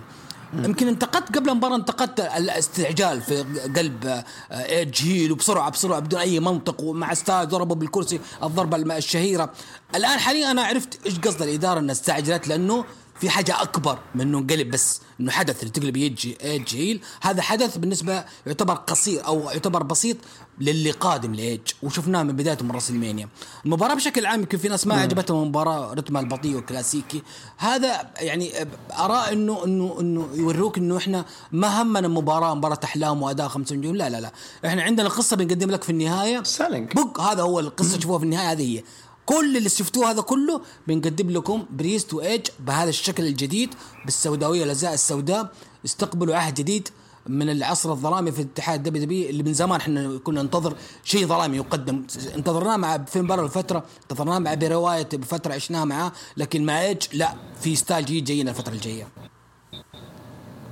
يمكن 0.53 0.87
انتقدت 0.87 1.35
قبل 1.35 1.49
المباراه 1.49 1.75
انتقدت 1.75 2.19
الاستعجال 2.19 3.21
في 3.21 3.41
قلب 3.75 4.23
ايدج 4.51 5.01
heel 5.03 5.31
وبسرعة 5.31 5.69
بسرعة 5.69 5.99
بدون 5.99 6.19
أي 6.19 6.39
منطق 6.39 6.81
ومع 6.81 7.13
style 7.13 7.47
ضربة 7.47 7.75
بالكرسي 7.75 8.19
الضربة 8.43 8.97
الشهيرة. 8.97 9.51
الآن 9.95 10.19
حاليا 10.19 10.51
أنا 10.51 10.63
عرفت 10.63 11.05
إيش 11.05 11.19
قصد 11.19 11.41
الإدارة 11.41 11.79
إنها 11.79 11.91
استعجلت 11.91 12.47
لأنه 12.47 12.85
في 13.19 13.29
حاجة 13.29 13.61
أكبر 13.61 13.99
من 14.15 14.21
إنه 14.21 14.37
انقلب 14.37 14.71
بس 14.71 15.01
إنه 15.19 15.31
حدث 15.31 15.59
اللي 15.59 15.71
تقلب 15.71 15.97
يجي 15.97 16.37
ايدج 16.43 16.75
heel 16.75 17.01
هذا 17.21 17.41
حدث 17.41 17.77
بالنسبة 17.77 18.25
يعتبر 18.45 18.73
قصير 18.73 19.27
أو 19.27 19.49
يعتبر 19.49 19.83
بسيط 19.83 20.17
للي 20.59 20.91
قادم 20.91 21.33
لإيج. 21.35 21.61
وشفناه 21.83 22.23
من 22.23 22.35
بدايته 22.35 22.65
من 22.65 22.71
راس 22.71 22.89
المانيا 22.89 23.29
المباراة 23.65 23.93
بشكل 23.93 24.25
عام 24.25 24.39
يمكن 24.39 24.57
في 24.57 24.67
ناس 24.67 24.87
ما 24.87 24.95
عجبتهم 24.95 25.43
المباراة 25.43 25.93
رتمها 25.93 26.21
البطيء 26.21 26.55
والكلاسيكي 26.55 27.23
هذا 27.57 28.09
يعني 28.19 28.51
ارى 28.99 29.33
انه 29.33 29.65
انه 29.65 29.97
إنه 29.99 30.27
يوروك 30.33 30.77
إنه 30.77 30.97
إحنا 30.97 31.25
ما 31.51 31.81
همنا 31.81 32.07
مباراة 32.07 32.55
مباراة 32.55 32.79
أحلام 32.83 33.21
وأداء 33.21 33.47
خمسة 33.47 33.75
نجوم. 33.75 33.95
لا 33.95 34.09
لا 34.09 34.21
لا. 34.21 34.31
إحنا 34.65 34.83
عندنا 34.83 35.09
قصه 35.09 35.35
بنقدم 35.35 35.71
لك 35.71 35.83
في 35.83 35.89
النهاية. 35.89 36.43
سالنج 36.43 36.93
بق 36.93 37.21
هذا 37.21 37.41
هو 37.41 37.59
القصة 37.59 37.97
تشوفوها 37.97 38.19
في 38.19 38.25
النهاية 38.25 38.51
هذه 38.51 38.77
هي. 38.77 38.83
كل 39.27 39.57
اللي 39.57 39.69
شفتوه 39.69 40.11
هذا 40.11 40.21
كله 40.21 40.61
بنقدم 40.87 41.29
لكم 41.29 41.65
بريست 41.69 42.13
وايج 42.13 42.47
بهذا 42.59 42.89
الشكل 42.89 43.25
الجديد 43.25 43.75
بالسوداوية 44.05 44.63
الازياء 44.63 44.93
السوداء. 44.93 45.51
استقبلوا 45.85 46.35
عهد 46.35 46.53
جديد 46.53 46.89
من 47.27 47.49
العصر 47.49 47.91
الظلامي 47.91 48.31
في 48.31 48.41
الاتحاد 48.41 48.83
WW 48.83 49.29
اللي 49.29 49.43
من 49.43 49.53
زمان 49.53 49.79
إحنا 49.79 50.17
كنا 50.17 50.41
ننتظر 50.41 50.75
شيء 51.03 51.27
ظلامي 51.27 51.57
يقدم. 51.57 52.07
انتظرناه 52.35 52.77
مع 52.77 52.97
فيند 52.97 53.27
براي 53.27 53.45
الفترة 53.45 53.85
انتظرناه 54.01 54.39
مع 54.39 54.53
براي 54.53 54.81
وايت 54.81 55.09
بفترة 55.13 55.53
عشناها 55.53 55.85
معاه 55.85 56.11
لكن 56.37 56.65
مع 56.65 56.81
إيدج 56.81 57.01
لا 57.13 57.35
في 57.61 57.75
style 57.75 58.05
جديد 58.05 58.25
جاينا 58.25 58.51
الفترة 58.51 58.73
الجاية. 58.73 59.07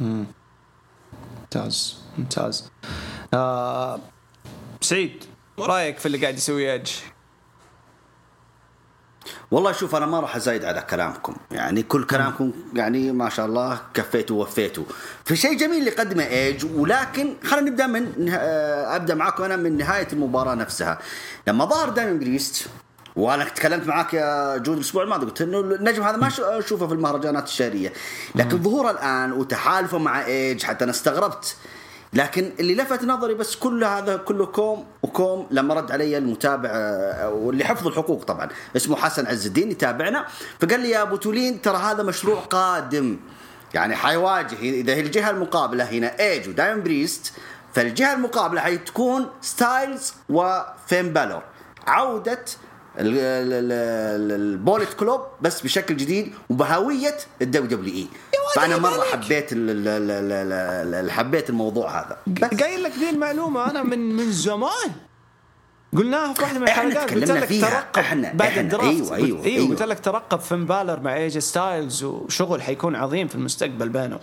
ممتاز 0.01 1.95
ممتاز. 2.17 2.69
آه 3.33 3.99
سعيد 4.81 5.23
رأيك 5.59 5.97
في 5.97 6.05
اللي 6.05 6.17
قاعد 6.17 6.37
يسويه 6.37 6.73
إيدج؟ 6.73 6.91
والله 9.55 9.71
شوف 9.71 9.95
أنا 9.95 10.05
ما 10.05 10.19
راح 10.19 10.35
أزايد 10.35 10.65
على 10.65 10.81
كلامكم. 10.81 11.35
يعني 11.51 11.83
كل 11.83 12.03
كلامكم 12.03 12.51
يعني 12.73 13.11
ما 13.11 13.29
شاء 13.29 13.45
الله 13.45 13.81
كفيتوا 13.93 14.37
ووفيتوا. 14.37 14.83
في 15.25 15.35
شيء 15.35 15.57
جميل 15.57 15.79
اللي 15.79 15.91
قدمه 15.91 16.23
إيدج 16.23 16.65
ولكن 16.75 17.33
خلينا 17.43 17.69
نبدأ 17.69 17.87
من 17.87 18.29
أبدأ 18.29 19.15
معاكم 19.15 19.43
أنا 19.43 19.55
من 19.55 19.77
نهاية 19.77 20.07
المباراة 20.13 20.55
نفسها. 20.55 20.99
لما 21.47 21.65
ظهر 21.65 21.89
داميان 21.89 22.19
بريست 22.19 22.67
وأنا 23.15 23.43
تكلمت 23.43 23.87
معاك 23.87 24.13
يا 24.13 24.57
جود 24.57 24.75
الأسبوع 24.77 25.03
الماضي 25.03 25.25
قلت 25.25 25.41
إنه 25.41 25.59
النجم 25.59 26.03
هذا 26.03 26.17
ما 26.17 26.31
أشوفه 26.39 26.87
في 26.87 26.93
المهرجانات 26.93 27.47
الشهرية. 27.47 27.93
لكن 28.35 28.63
ظهوره 28.63 28.91
الآن 28.91 29.31
وتحالفه 29.31 29.97
مع 29.97 30.25
إيدج 30.25 30.63
حتى 30.63 30.83
أنا 30.83 30.91
استغربت. 30.91 31.55
لكن 32.13 32.51
اللي 32.59 32.75
لفت 32.75 33.03
نظري 33.03 33.33
بس 33.33 33.55
كل 33.55 33.83
هذا 33.83 34.17
كله 34.17 34.45
كوم 34.45 34.85
وكوم 35.03 35.47
لما 35.51 35.73
رد 35.73 35.91
علي 35.91 36.17
المتابع 36.17 36.69
واللي 37.27 37.63
حفظ 37.65 37.87
الحقوق 37.87 38.23
طبعا 38.23 38.49
اسمه 38.75 38.95
حسن 38.95 39.27
عز 39.27 39.45
الدين 39.45 39.71
يتابعنا 39.71 40.25
فقال 40.61 40.79
لي 40.79 40.89
يا 40.89 41.01
أبو 41.01 41.15
تولين 41.15 41.61
ترى 41.61 41.77
هذا 41.77 42.03
مشروع 42.03 42.39
قادم. 42.39 43.17
يعني 43.73 43.95
حيواجه 43.95 44.55
إذا 44.59 44.93
هي 44.93 44.99
الجهة 44.99 45.29
المقابلة 45.29 45.83
هنا 45.83 46.19
ايدج 46.19 46.49
وداميان 46.49 46.83
بريست 46.83 47.33
فالجهة 47.73 48.13
المقابلة 48.13 48.61
حتكون 48.61 49.29
ستايلز 49.41 50.13
وفين 50.29 51.13
بالور. 51.13 51.43
عودة 51.87 52.45
ال 52.99 53.27
Bullet 53.27 54.93
Club 54.93 55.21
بس 55.41 55.61
بشكل 55.61 55.97
جديد 55.97 56.33
وبهوية 56.49 57.17
ال 57.41 57.77
WWE. 57.77 58.07
فأنا 58.55 58.77
مرة 58.77 59.03
حبيت 59.03 59.49
حبيت 61.11 61.49
الموضوع 61.49 61.99
هذا. 61.99 62.17
قايل 62.59 62.83
لك 62.83 62.91
ذي 62.91 63.09
المعلومة 63.09 63.71
أنا 63.71 63.83
من 63.83 64.15
من 64.15 64.31
زمان 64.31 64.91
قلناها 65.97 66.33
في 66.33 66.41
واحدة 66.41 66.59
من 66.59 66.67
الحلقات 66.67 67.13
قلت 67.13 67.31
لك 67.31 67.49
ترقب 67.49 67.99
إحنا 67.99 68.33
بعد 68.33 68.49
إحنا 68.49 68.61
ال 68.61 68.70
draft 68.70 69.11
أيوه 69.11 69.15
أيوه, 69.15 69.45
أيوة 69.45 69.69
قلت 69.69 69.83
لك 69.83 69.99
ترقب 69.99 70.39
فين 70.39 70.65
بالور 70.65 70.99
مع 70.99 71.15
ايه 71.15 71.28
جي 71.28 71.41
ستايلز 71.41 72.03
وشغل 72.03 72.61
حيكون 72.61 72.95
عظيم 72.95 73.27
في 73.27 73.35
المستقبل 73.35 73.89
بينهم. 73.89 74.19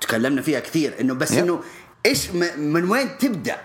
تكلمنا 0.00 0.42
فيها 0.42 0.60
كثير 0.60 0.94
إنه 1.00 1.14
بس 1.14 1.32
إنه 1.32 1.60
إيش 2.06 2.30
من 2.56 2.90
وين 2.90 3.18
تبدأ؟ 3.18 3.56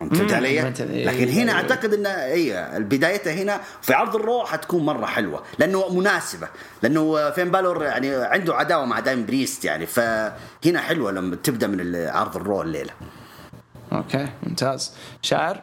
فهمت 0.00 0.32
علي؟ 0.32 0.60
لكن 0.80 1.28
هنا 1.28 1.52
أعتقد 1.52 1.94
إن 1.94 2.06
اي 2.06 2.80
بدايتها 2.80 3.32
هنا 3.32 3.60
في 3.82 3.94
عرض 3.94 4.16
ال 4.16 4.23
Raw 4.23 4.44
حتكون 4.44 4.84
مرة 4.86 5.06
حلوة 5.06 5.42
لأنه 5.58 5.94
مناسبة 5.94 6.48
لأنه 6.82 7.30
فين 7.30 7.50
بالور 7.50 7.84
يعني 7.84 8.14
عنده 8.14 8.54
عداوة 8.54 8.84
مع 8.84 9.00
داميان 9.00 9.26
بريست 9.26 9.64
يعني 9.64 9.86
فهنا 9.86 10.80
حلوة 10.80 11.12
لما 11.12 11.36
تبدأ 11.36 11.66
من 11.66 11.96
عرض 11.96 12.36
ال 12.36 12.43
Raw 12.43 12.62
الليلة. 12.62 12.90
أوكي 13.92 14.28
ممتاز. 14.42 14.92
شاعر؟ 15.22 15.62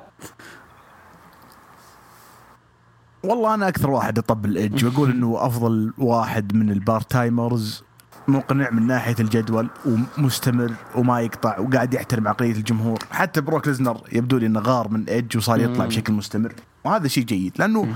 والله 3.24 3.54
أنا 3.54 3.68
أكثر 3.68 3.90
واحد 3.90 4.18
أطبل 4.18 4.50
الايدج 4.50 4.86
وأقول 4.86 5.12
إنه 5.12 5.46
أفضل 5.46 5.94
واحد 5.98 6.56
من 6.56 6.72
ال 6.72 7.12
part-timers 7.12 7.84
مقنع 8.28 8.70
من 8.70 8.88
ناحية 8.88 9.16
الجدول 9.20 9.70
ومستمر 9.86 10.72
وما 10.96 11.22
يقطع 11.22 11.60
وقاعد 11.60 11.94
يحترم 11.94 12.28
عقلية 12.28 12.52
الجمهور. 12.52 13.00
حتى 13.12 13.42
بروك 13.42 13.68
ليزنر 13.68 14.02
يبدو 14.12 14.38
لي 14.38 14.46
إنه 14.46 14.60
غار 14.60 14.90
من 14.90 15.10
ايدج 15.10 15.38
وصار 15.38 15.60
يطلع 15.60 15.86
بشكل 15.86 16.14
مستمر. 16.14 16.54
وهذا 16.84 17.08
شيء 17.08 17.24
جيد 17.24 17.54
لأنه 17.60 17.88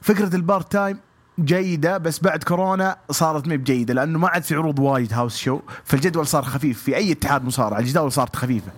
فكرة 0.00 0.36
ال 0.36 0.72
part-time 0.72 0.98
جيدة 1.40 1.98
بس 1.98 2.20
بعد 2.20 2.42
كورونا 2.42 2.96
صارت 3.10 3.48
ما 3.48 3.56
بجيده 3.56 3.94
لأنه 3.94 4.18
ما 4.18 4.28
عاد 4.28 4.42
في 4.42 4.54
عروض 4.54 4.78
وايد 4.78 5.12
house 5.12 5.36
show. 5.36 5.60
فالجدول 5.84 6.26
صار 6.26 6.42
خفيف 6.42 6.82
في 6.82 6.96
أي 6.96 7.12
اتحاد 7.12 7.44
مصارعه 7.44 7.78
الجداول 7.78 8.12
صارت 8.12 8.36
خفيفة. 8.36 8.72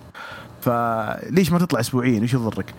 فليش 0.61 1.51
ما 1.51 1.59
تطلع 1.59 1.79
اسبوعيا؟ 1.79 2.21
إيش 2.21 2.33
يضرك؟ 2.33 2.73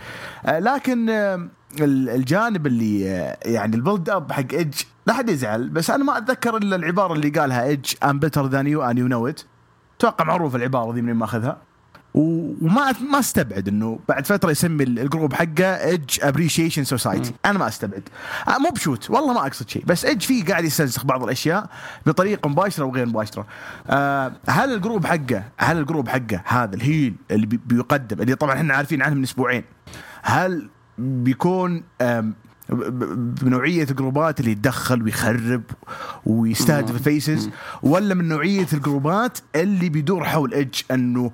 آه 0.46 0.58
لكن 0.58 1.10
آه 1.10 1.48
الجانب 1.80 2.66
اللي 2.66 3.00
يعني 3.42 3.76
ال 3.76 3.82
build 3.82 4.10
up 4.10 4.32
حق 4.32 4.52
ايدج 4.52 4.80
لا 5.08 5.14
حد 5.14 5.28
يزعل 5.28 5.68
بس 5.68 5.90
أنا 5.90 6.04
ما 6.04 6.18
أتذكر 6.18 6.56
إلا 6.56 6.76
العبارة 6.76 7.12
اللي 7.12 7.28
قالها 7.28 7.64
ايدج 7.64 7.94
I'm 8.04 8.18
better 8.18 8.46
than 8.46 8.66
you 8.66 8.82
and 8.82 8.98
you 8.98 9.06
know 9.06 9.26
it 9.28 9.40
أتوقع 9.98 10.24
معروف 10.24 10.56
العبارة 10.56 10.94
ذي 10.94 11.02
من 11.02 11.14
ما 11.14 11.24
اخذها 11.24 11.58
وما 12.14 12.92
ما 13.10 13.18
أستبعد 13.18 13.68
إنه 13.68 13.98
بعد 14.08 14.26
فترة 14.26 14.50
يسمي 14.50 14.84
ال 14.84 14.92
group 14.92 15.32
حقه 15.34 15.64
Edge 15.64 16.18
Appreciation 16.22 16.84
Society 16.84 17.32
أنا 17.44 17.58
ما 17.58 17.68
أستبعد. 17.68 18.08
مو 18.60 18.70
ب 18.70 18.77
shoot 18.77 19.10
والله 19.10 19.32
ما 19.32 19.46
أقصد 19.46 19.68
شيء. 19.68 19.84
بس 19.86 20.04
ايدج 20.04 20.22
فيه 20.22 20.44
قاعد 20.44 20.64
يستنسخ 20.64 21.04
بعض 21.04 21.22
الأشياء 21.22 21.70
بطريقة 22.06 22.48
مباشرة 22.48 22.84
وغير 22.84 23.06
مباشرة. 23.06 23.46
أه 23.86 24.32
هل 24.48 24.74
ال 24.74 24.80
group 24.80 25.06
حقه 25.06 25.42
هل 25.58 25.78
ال 25.78 25.83
group 25.83 26.08
حقه 26.08 26.42
هذا 26.44 26.76
ال 26.76 26.84
heel 26.84 27.14
اللي 27.30 27.46
بيقدم 27.46 28.22
اللي 28.22 28.34
طبعا 28.34 28.54
إحنا 28.54 28.74
عارفين 28.74 29.02
عنه 29.02 29.14
من 29.14 29.22
أسبوعين 29.22 29.64
هل 30.22 30.68
بيكون 30.98 31.82
بنوعية 32.70 33.82
الجروبات 33.90 34.40
اللي 34.40 34.50
يتدخل 34.52 35.02
ويخرب 35.02 35.62
ويستهدف 36.26 36.94
ال 36.94 37.04
faces 37.04 37.50
ولا 37.82 38.14
من 38.14 38.28
نوعية 38.28 38.66
الجروبات 38.72 39.38
اللي 39.56 39.88
بيدور 39.88 40.24
حول 40.24 40.54
ايدج 40.54 40.80
إنه 40.90 41.30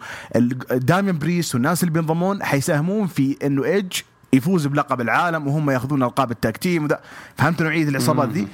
داميان 0.70 1.19
بريست 1.18 1.55
والناس 1.55 1.82
اللي 1.82 1.93
بينضمون 1.93 2.43
حيساهمون 2.43 3.06
في 3.06 3.36
إنه 3.44 3.65
ايدج 3.65 3.93
يفوز 4.32 4.66
بلقب 4.66 5.01
العالم 5.01 5.47
وهم 5.47 5.70
ياخذون 5.70 6.02
ألقاب 6.02 6.31
ال 6.31 6.37
tag 6.37 6.57
team 6.57 6.85
وده 6.85 7.01
فهمت 7.36 7.62
نوعية 7.62 7.89
العصابات 7.89 8.28
ذي؟ 8.28 8.48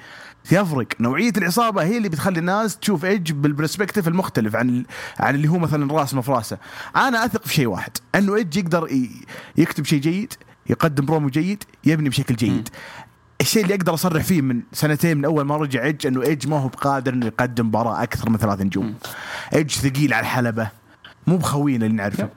يفرق. 0.53 0.87
نوعية 1.01 1.33
العصابة 1.37 1.83
هي 1.83 1.97
اللي 1.97 2.09
بتخلي 2.09 2.39
الناس 2.39 2.77
تشوف 2.77 3.05
ايدج 3.05 3.33
بال 3.33 3.44
perspective 3.44 4.09
المختلف 4.09 4.57
عن 4.57 4.85
عن 5.19 5.35
اللي 5.35 5.49
هو 5.49 5.59
مثلا 5.59 5.93
راس 5.93 6.15
مفراسه 6.15 6.59
أنا 6.97 7.25
أثق 7.25 7.47
في 7.47 7.55
شيء 7.55 7.67
واحد 7.67 7.93
إنه 8.15 8.35
ايدج 8.35 8.57
يقدر 8.57 8.89
يكتب 9.57 9.85
شيء 9.85 10.01
جيد 10.01 10.33
يقدم 10.71 11.07
برومو 11.07 11.29
جيد 11.29 11.65
يبني 11.85 12.09
بشكل 12.09 12.37
جيد. 12.37 12.69
الشيء 13.41 13.63
اللي 13.63 13.75
أقدر 13.75 13.95
أصرح 13.95 14.23
فيه 14.23 14.43
من 14.43 14.63
سنتين 14.73 15.17
من 15.17 15.25
أول 15.25 15.45
ما 15.45 15.57
رجع 15.57 15.85
ايج 15.85 16.07
إنه 16.07 16.23
ايج 16.23 16.49
ما 16.49 16.59
هو 16.59 16.69
بقادر 16.69 17.13
إنه 17.13 17.27
يقدم 17.27 17.67
مباراة 17.67 18.03
أكثر 18.03 18.31
من 18.31 18.37
ثلاث 18.37 18.61
نجوم. 18.61 18.95
ايج 19.55 19.71
ثقيل 19.71 20.15
على 20.15 20.21
الحلبة 20.21 20.69
مو 21.27 21.37
بخوينا 21.37 21.87
اللي 21.87 21.97
نعرفه. 21.97 22.29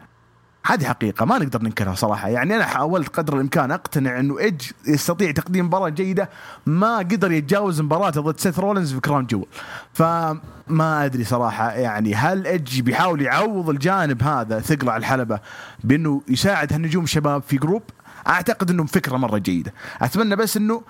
هذه 0.66 0.86
حقيقة 0.86 1.26
ما 1.26 1.38
نقدر 1.38 1.62
ننكرها 1.62 1.96
صراحة. 1.96 2.30
يعني 2.30 2.56
أنا 2.56 2.66
حاولت 2.66 3.08
قدر 3.08 3.36
الإمكان 3.36 3.72
أقتنع 3.72 4.20
أنه 4.20 4.40
إيج 4.40 4.62
يستطيع 4.88 5.32
تقديم 5.32 5.66
مباراة 5.66 5.90
جيدة 5.90 6.30
ما 6.66 6.98
قدر 6.98 7.32
يتجاوز 7.32 7.82
مباراته 7.82 8.22
ضد 8.22 8.40
سيث 8.40 8.60
رولينز 8.60 8.94
في 8.94 9.00
كراون 9.00 9.26
جول 9.26 9.46
فما 9.94 11.06
أدري 11.06 11.24
صراحة 11.24 11.72
يعني 11.72 12.16
هل 12.16 12.48
إيج 12.48 12.82
بيحاول 12.82 13.22
يعوض 13.22 13.70
الجانب 13.70 14.24
هذا 14.24 14.60
ثقله 14.60 14.92
على 14.92 15.00
الحلبة 15.02 15.40
بأنه 15.84 16.22
يساعد 16.28 16.74
هالنجوم 16.74 17.04
الشباب 17.04 17.44
في 17.44 17.58
group؟ 17.58 17.84
أعتقد 18.28 18.70
أنه 18.70 18.86
فكرة 18.86 19.18
مرة 19.18 19.38
جيدة. 19.38 19.74
أتمنى 20.02 20.36
بس 20.36 20.58
أنه 20.58 20.82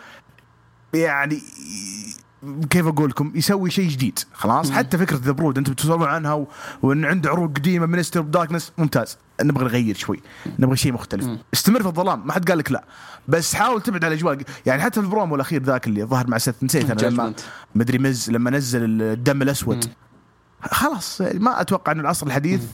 يعني 0.93 1.41
كيف 2.69 2.87
أقول 2.87 3.09
لكم؟ 3.09 3.31
يسوي 3.35 3.71
شيء 3.71 3.89
جديد. 3.89 4.19
خلاص؟ 4.33 4.69
مم. 4.69 4.75
حتى 4.75 4.97
فكرة 4.97 5.17
ذا 5.17 5.31
brood 5.31 5.57
أنتم 5.57 5.73
تسولون 5.73 6.07
عنها 6.07 6.33
و... 6.33 6.47
وإن 6.81 7.05
عنده 7.05 7.29
عروض 7.29 7.57
قديمة 7.57 7.85
ministry 7.85 8.19
of 8.19 8.27
darkness 8.27 8.71
ممتاز. 8.77 9.17
نبغى 9.41 9.65
نغير 9.65 9.95
شوي. 9.95 10.21
نبغى 10.59 10.77
شيء 10.77 10.93
مختلف. 10.93 11.25
مم. 11.25 11.39
استمر 11.53 11.81
في 11.81 11.87
الظلام. 11.87 12.27
ما 12.27 12.33
حد 12.33 12.49
قال 12.49 12.57
لك 12.57 12.71
لا. 12.71 12.83
بس 13.27 13.55
حاول 13.55 13.81
تبعد 13.81 14.05
على 14.05 14.13
الأجواء. 14.13 14.37
يعني 14.65 14.81
حتى 14.81 14.99
في 14.99 15.05
البرومو 15.05 15.35
الأخير 15.35 15.63
ذاك 15.63 15.87
اللي 15.87 16.03
ظهر 16.03 16.27
مع 16.27 16.37
سيث 16.37 16.63
نسيت 16.63 16.91
أنا 16.91 17.01
لما 17.01 17.33
مدري 17.75 17.97
مز 17.97 18.31
لما 18.31 18.49
نزل 18.49 19.01
الدم 19.01 19.41
الأسود. 19.41 19.85
مم. 19.85 19.91
خلاص 20.61 21.21
ما 21.21 21.61
أتوقع 21.61 21.91
إنه 21.91 22.01
العصر 22.01 22.27
الحديث 22.27 22.61
مم. 22.61 22.67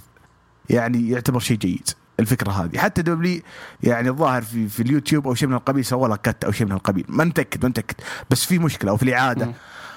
يعني 0.70 1.10
يعتبر 1.10 1.40
شيء 1.40 1.58
جيد. 1.58 1.90
الفكرة 2.20 2.52
هذه. 2.52 2.78
حتى 2.78 3.02
دبلي 3.02 3.44
يعني 3.84 4.10
الظاهر 4.10 4.42
في, 4.42 4.68
في 4.68 4.84
اليوتيوب 4.84 5.28
أو 5.28 5.34
شيء 5.34 5.48
من 5.48 5.56
القبيل 5.56 5.86
سوى 5.86 6.08
لها 6.10 6.18
cut 6.18 6.44
أو 6.44 6.52
شيء 6.52 6.68
من 6.68 6.74
القبيل. 6.74 7.06
ما 7.10 7.24
نتاكد 7.24 7.64
ما 7.64 7.70
نتاكد 7.70 7.96
بس 8.30 8.46
في 8.46 8.60
مشكلة 8.60 8.92
أو 8.92 8.98
في 8.98 9.04
الاعاده 9.04 9.54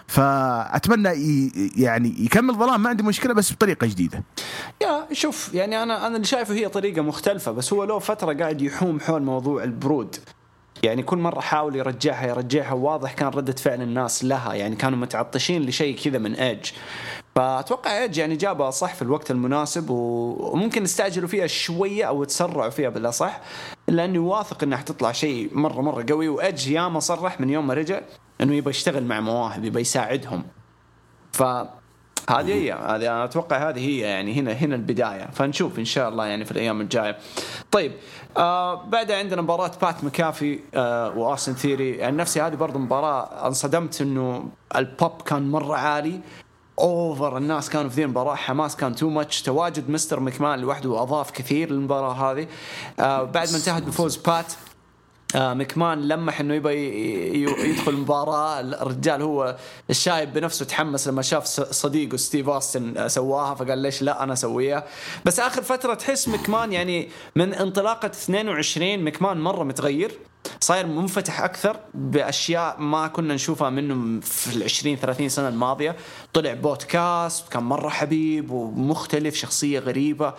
فأتمنى 0.06 1.08
يعني 1.76 2.24
يكمل 2.24 2.54
ظلام 2.54 2.82
ما 2.82 2.88
عندي 2.88 3.02
مشكلة 3.02 3.34
بس 3.34 3.52
بطريقة 3.52 3.86
جديدة. 3.86 4.22
يا 4.82 5.06
شوف 5.12 5.54
يعني 5.54 5.82
أنا 5.82 6.06
أنا 6.06 6.16
اللي 6.16 6.26
شايفه 6.26 6.54
هي 6.54 6.68
طريقة 6.68 7.02
مختلفة 7.02 7.52
بس 7.52 7.72
هو 7.72 7.84
له 7.84 7.98
فترة 7.98 8.32
قاعد 8.32 8.62
يحوم 8.62 9.00
حول 9.00 9.22
موضوع 9.22 9.64
ال 9.64 9.72
brood. 9.72 10.16
يعني 10.82 11.02
كل 11.02 11.18
مرة 11.18 11.40
حاول 11.40 11.76
يرجعها 11.76 12.26
يرجعها 12.26 12.72
واضح 12.72 13.12
كان 13.12 13.28
ردة 13.28 13.52
فعل 13.52 13.82
الناس 13.82 14.24
لها 14.24 14.54
يعني 14.54 14.76
كانوا 14.76 14.98
متعطشين 14.98 15.62
لشيء 15.62 15.98
كذا 16.04 16.18
من 16.18 16.34
ايج 16.34 16.70
فأتوقع 17.34 17.98
ايج 17.98 18.18
يعني 18.18 18.36
جابها 18.36 18.70
صح 18.70 18.94
في 18.94 19.02
الوقت 19.02 19.30
المناسب 19.30 19.90
وممكن 19.90 20.82
استعجلوا 20.82 21.28
فيها 21.28 21.46
شوية 21.46 22.04
أو 22.04 22.24
تسرعوا 22.24 22.70
فيها 22.70 22.88
بالأصح 22.88 23.40
الا 23.88 24.04
اني 24.04 24.18
واثق 24.18 24.62
إنها 24.62 24.78
حتطلع 24.78 25.12
شيء 25.12 25.50
مرة 25.52 25.80
مرة 25.80 26.06
قوي 26.08 26.28
وايج 26.28 26.68
ياما 26.68 27.00
صرح 27.00 27.40
من 27.40 27.50
يوم 27.50 27.66
ما 27.66 27.74
رجع 27.74 28.00
إنه 28.40 28.54
يبغى 28.54 28.70
يشتغل 28.70 29.04
مع 29.04 29.20
مواهب 29.20 29.64
يبغى 29.64 29.80
يساعدهم. 29.80 30.44
ف 31.32 31.42
هذه 32.30 32.54
هي 32.54 32.72
هذه 32.72 32.96
أنا 32.96 33.24
أتوقع 33.24 33.68
هذه 33.68 33.78
هي 33.88 33.98
يعني 33.98 34.34
هنا 34.34 34.52
هنا 34.52 34.74
البداية. 34.74 35.30
فنشوف 35.32 35.78
إن 35.78 35.84
شاء 35.84 36.08
الله 36.08 36.26
يعني 36.26 36.44
في 36.44 36.52
الأيام 36.52 36.80
الجاية. 36.80 37.16
طيب 37.70 37.92
آه 38.36 38.84
بعدها 38.84 39.18
عندنا 39.18 39.42
مباراة 39.42 39.70
بات 39.82 40.04
مكافي 40.04 40.58
آه 40.74 41.18
واوستن 41.18 41.54
ثيري. 41.54 41.96
يعني 41.96 42.16
نفسي 42.16 42.40
هذه 42.40 42.54
برضو 42.54 42.78
مباراة 42.78 43.46
انصدمت 43.46 44.00
إنه 44.00 44.48
البوب 44.76 45.22
كان 45.22 45.50
مرة 45.50 45.76
عالي. 45.76 46.20
over 46.78 47.36
الناس 47.36 47.70
كانوا 47.70 47.90
في 47.90 47.96
ذي 47.96 48.04
المباراة. 48.04 48.34
حماس 48.34 48.76
كان 48.76 48.94
too 48.94 49.08
much 49.08 49.42
تواجد 49.42 49.90
مستر 49.90 50.20
مكمان 50.20 50.58
لوحده 50.58 51.02
أضاف 51.02 51.30
كثير 51.30 51.70
للمباراة 51.70 52.12
هذه. 52.32 52.46
آه 53.00 53.22
بعد 53.22 53.50
ما 53.50 53.56
انتهت 53.56 53.82
بفوز 53.82 54.16
بات 54.16 54.52
آه 55.34 55.54
مكمان 55.54 56.08
لمح 56.08 56.40
إنه 56.40 56.54
يبغى 56.54 56.76
يدخل 57.70 57.92
المباراة. 57.92 58.60
الرجال 58.60 59.22
هو 59.22 59.56
الشايب 59.90 60.32
بنفسه 60.32 60.64
تحمس 60.64 61.08
لما 61.08 61.22
شاف 61.22 61.44
صديقه 61.70 62.16
ستيف 62.16 62.48
أوستن 62.48 62.96
آه، 62.98 63.08
سواها. 63.08 63.54
فقال 63.54 63.78
ليش 63.78 64.02
لا 64.02 64.22
أنا 64.22 64.32
أسويها؟ 64.32 64.84
بس 65.24 65.40
آخر 65.40 65.62
فترة 65.62 65.94
تحس 65.94 66.28
مكمان 66.28 66.72
يعني 66.72 67.08
من 67.36 67.54
انطلاقة 67.54 68.06
22 68.06 69.04
مكمان 69.04 69.40
مرة 69.40 69.64
متغير. 69.64 70.18
صاير 70.62 70.86
منفتح 70.86 71.40
أكثر 71.40 71.76
بأشياء 71.94 72.80
ما 72.80 73.06
كنا 73.06 73.34
نشوفها 73.34 73.70
منه 73.70 74.20
في 74.20 74.56
ال 74.56 74.62
20 74.62 74.96
30 74.96 75.28
سنة 75.28 75.48
الماضية. 75.48 75.96
طلع 76.32 76.54
بودكاست 76.54 77.48
كان 77.48 77.62
مرة 77.62 77.88
حبيب 77.88 78.50
ومختلف 78.50 79.34
شخصية 79.34 79.78
غريبة 79.78 80.34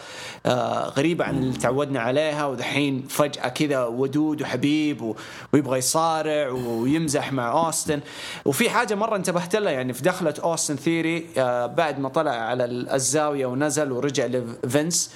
آه 0.46 0.90
غريبة 0.90 1.26
عن 1.26 1.38
اللي 1.38 1.58
تعودنا 1.58 2.00
عليها 2.00 2.46
ودحين 2.46 3.08
فجأة 3.10 3.48
كذا 3.48 3.86
ودود 3.86 4.42
وحبيب 4.42 5.16
ويبغى 5.54 5.78
يصارع 5.78 6.50
ويمزح 6.50 7.34
مع 7.34 7.66
أوستن. 7.66 8.00
وفي 8.46 8.70
حاجة 8.70 8.96
مرة 8.96 9.16
انتبهت 9.16 9.56
لها 9.56 9.72
يعني 9.72 9.94
في 9.94 10.02
دخله 10.04 10.34
أوستن 10.44 10.76
ثيري 10.76 11.26
آه 11.38 11.66
بعد 11.66 12.00
ما 12.00 12.10
طلع 12.10 12.32
على 12.32 12.66
الزاوية 12.66 13.46
ونزل 13.46 13.92
ورجع 13.92 14.26
لفينس. 14.26 15.12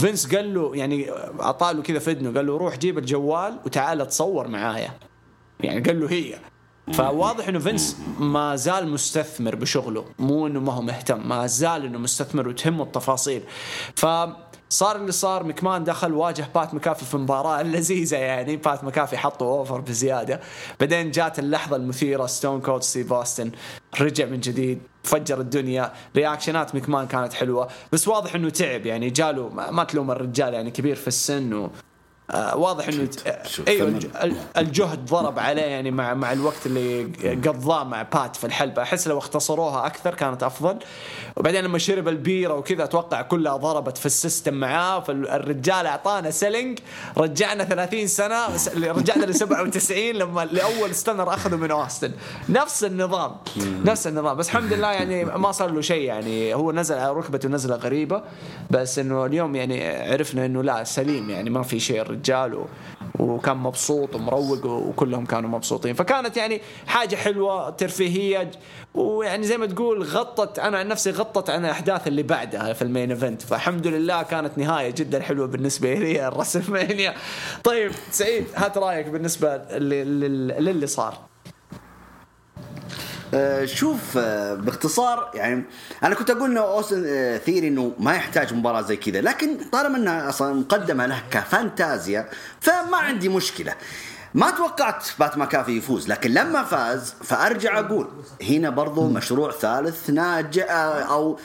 فينس 0.00 0.34
قال 0.34 0.54
له 0.54 0.76
يعني 0.76 1.10
أعطاه 1.40 1.72
له 1.72 1.82
كذا 1.82 1.98
في 1.98 2.10
اذنه 2.10 2.34
قال 2.34 2.46
له 2.46 2.56
روح 2.56 2.76
جيب 2.78 2.98
الجوال 2.98 3.58
وتعال 3.66 4.08
تصور 4.08 4.48
معايا. 4.48 4.90
يعني 5.60 5.80
قال 5.80 6.00
له 6.00 6.10
هي. 6.10 6.38
فواضح 6.92 7.48
إنه 7.48 7.58
فينس 7.58 7.96
ما 8.18 8.56
زال 8.56 8.88
مستثمر 8.88 9.54
بشغله 9.54 10.04
مو 10.18 10.46
إنه 10.46 10.60
ما 10.60 10.72
هو 10.72 10.82
مهتم 10.82 11.28
ما 11.28 11.46
زال 11.46 11.84
إنه 11.84 11.98
مستثمر 11.98 12.48
وتهمه 12.48 12.84
التفاصيل. 12.84 13.42
ف 13.96 14.06
صار 14.68 14.96
اللي 14.96 15.12
صار 15.12 15.44
مكمان 15.44 15.84
دخل 15.84 16.12
واجه 16.12 16.48
بات 16.54 16.74
مكافي 16.74 17.04
في 17.04 17.16
مباراة 17.16 17.62
لذيذة 17.62 18.16
يعني 18.16 18.56
بات 18.56 18.84
مكافي 18.84 19.18
حطوا 19.18 19.58
over 19.58 19.80
بزيادة. 19.80 20.40
بعدين 20.80 21.10
جات 21.10 21.38
اللحظة 21.38 21.76
المثيرة 21.76 22.26
ستون 22.26 22.60
كولد 22.60 22.82
ستيف 22.82 23.08
أوستن 23.08 23.50
رجع 24.00 24.26
من 24.26 24.40
جديد. 24.40 24.80
فجر 25.02 25.40
الدنيا. 25.40 25.92
reactionات 26.16 26.74
مكمان 26.74 27.06
كانت 27.06 27.32
حلوة. 27.32 27.68
بس 27.92 28.08
واضح 28.08 28.34
إنه 28.34 28.50
تعب 28.50 28.86
يعني. 28.86 29.10
جاله 29.10 29.48
ما 29.48 29.84
تلوم 29.84 30.10
الرجال 30.10 30.54
يعني 30.54 30.70
كبير 30.70 30.96
في 30.96 31.08
السن 31.08 31.52
و 31.52 31.70
آه 32.30 32.56
واضح 32.56 32.88
إنه 32.88 33.08
أيوه 33.68 34.00
الجهد 34.56 35.04
ضرب 35.06 35.38
عليه 35.38 35.62
يعني 35.62 35.90
مع 35.90 36.14
مع 36.14 36.32
الوقت 36.32 36.66
اللي 36.66 37.04
قضاه 37.46 37.84
مع 37.84 38.02
بات 38.02 38.36
في 38.36 38.44
الحلبة. 38.46 38.82
أحس 38.82 39.08
لو 39.08 39.18
اختصروها 39.18 39.86
أكثر 39.86 40.14
كانت 40.14 40.42
أفضل. 40.42 40.78
وبعدين 41.36 41.64
لما 41.64 41.78
شرب 41.78 42.08
البيرة 42.08 42.54
وكذا 42.54 42.84
أتوقع 42.84 43.22
كلها 43.22 43.56
ضربت 43.56 43.98
في 43.98 44.06
ال 44.06 44.13
system 44.13 44.54
معاه. 44.54 45.00
فالرجال 45.00 45.86
أعطانا 45.86 46.30
selling. 46.30 46.78
رجعنا 47.16 47.64
30 47.64 48.06
سنة 48.06 48.46
رجعنا 48.76 49.24
ل 49.24 49.34
97 49.34 49.98
لما 50.12 50.44
لأول 50.44 50.94
stunner 50.94 51.34
اخذوا 51.34 51.58
من 51.58 51.70
أوستن. 51.70 52.12
نفس 52.48 52.84
النظام 52.84 53.36
نفس 53.84 54.06
النظام. 54.06 54.36
بس 54.36 54.46
الحمد 54.46 54.72
لله 54.72 54.92
يعني 54.92 55.24
ما 55.24 55.52
صار 55.52 55.70
له 55.70 55.80
شيء 55.80 56.02
يعني. 56.02 56.54
هو 56.54 56.72
نزل 56.72 56.94
على 56.94 57.12
ركبته 57.12 57.48
نزلة 57.48 57.76
غريبة. 57.76 58.22
بس 58.70 58.98
إنه 58.98 59.26
اليوم 59.26 59.56
يعني 59.56 59.88
عرفنا 60.12 60.46
إنه 60.46 60.62
لا 60.62 60.84
سليم 60.84 61.30
يعني 61.30 61.50
ما 61.50 61.62
في 61.62 61.80
شيء. 61.80 62.00
الرجال 62.00 62.19
وكان 63.18 63.56
مبسوط 63.56 64.14
ومروق 64.14 64.66
وكلهم 64.66 65.26
كانوا 65.26 65.50
مبسوطين. 65.50 65.94
فكانت 65.94 66.36
يعني 66.36 66.60
حاجة 66.86 67.16
حلوة 67.16 67.70
ترفيهية 67.70 68.50
ويعني 68.94 69.46
زي 69.46 69.58
ما 69.58 69.66
تقول 69.66 70.02
غطت 70.02 70.58
أنا 70.58 70.78
عن 70.78 70.88
نفسي 70.88 71.10
غطت 71.10 71.50
عن 71.50 71.64
الأحداث 71.64 72.06
اللي 72.06 72.22
بعدها 72.22 72.72
في 72.72 72.82
ال 72.82 72.88
main 72.88 73.10
event. 73.10 73.42
فالحمد 73.42 73.86
لله 73.86 74.22
كانت 74.22 74.58
نهاية 74.58 74.90
جدا 74.90 75.22
حلوة 75.22 75.46
بالنسبة 75.46 75.94
لي 75.94 76.28
الرسلمانيا 76.28 77.14
طيب 77.64 77.92
سعيد 78.10 78.44
هات 78.54 78.78
رأيك 78.78 79.06
بالنسبة 79.06 79.56
للي 79.78 80.86
صار. 80.86 81.29
شوف 83.64 84.00
آه، 84.16 84.54
باختصار 84.54 85.30
يعني 85.34 85.64
أنا 86.02 86.14
كنت 86.14 86.30
أقول 86.30 86.50
إنه 86.50 86.60
اوستن 86.60 87.04
آه، 87.06 87.38
ثيري 87.38 87.68
إنه 87.68 87.92
ما 87.98 88.14
يحتاج 88.14 88.54
مباراة 88.54 88.82
زي 88.82 88.96
كذا 88.96 89.20
لكن 89.20 89.56
طالما 89.72 89.98
إنها 89.98 90.28
أصلا 90.28 90.54
مقدمة 90.54 91.06
له 91.06 91.22
كفانتازيا 91.30 92.28
فما 92.60 92.96
عندي 92.96 93.28
مشكلة. 93.28 93.74
ما 94.34 94.50
توقعت 94.50 95.06
بات 95.18 95.38
ماكافي 95.38 95.76
يفوز 95.76 96.08
لكن 96.08 96.30
لما 96.30 96.64
فاز 96.64 97.14
فأرجع 97.24 97.78
أقول 97.78 98.08
هنا 98.42 98.70
برضو 98.70 99.08
مشروع 99.08 99.50
ثالث 99.50 100.10
ناجح 100.10 100.66
أو 100.70 101.38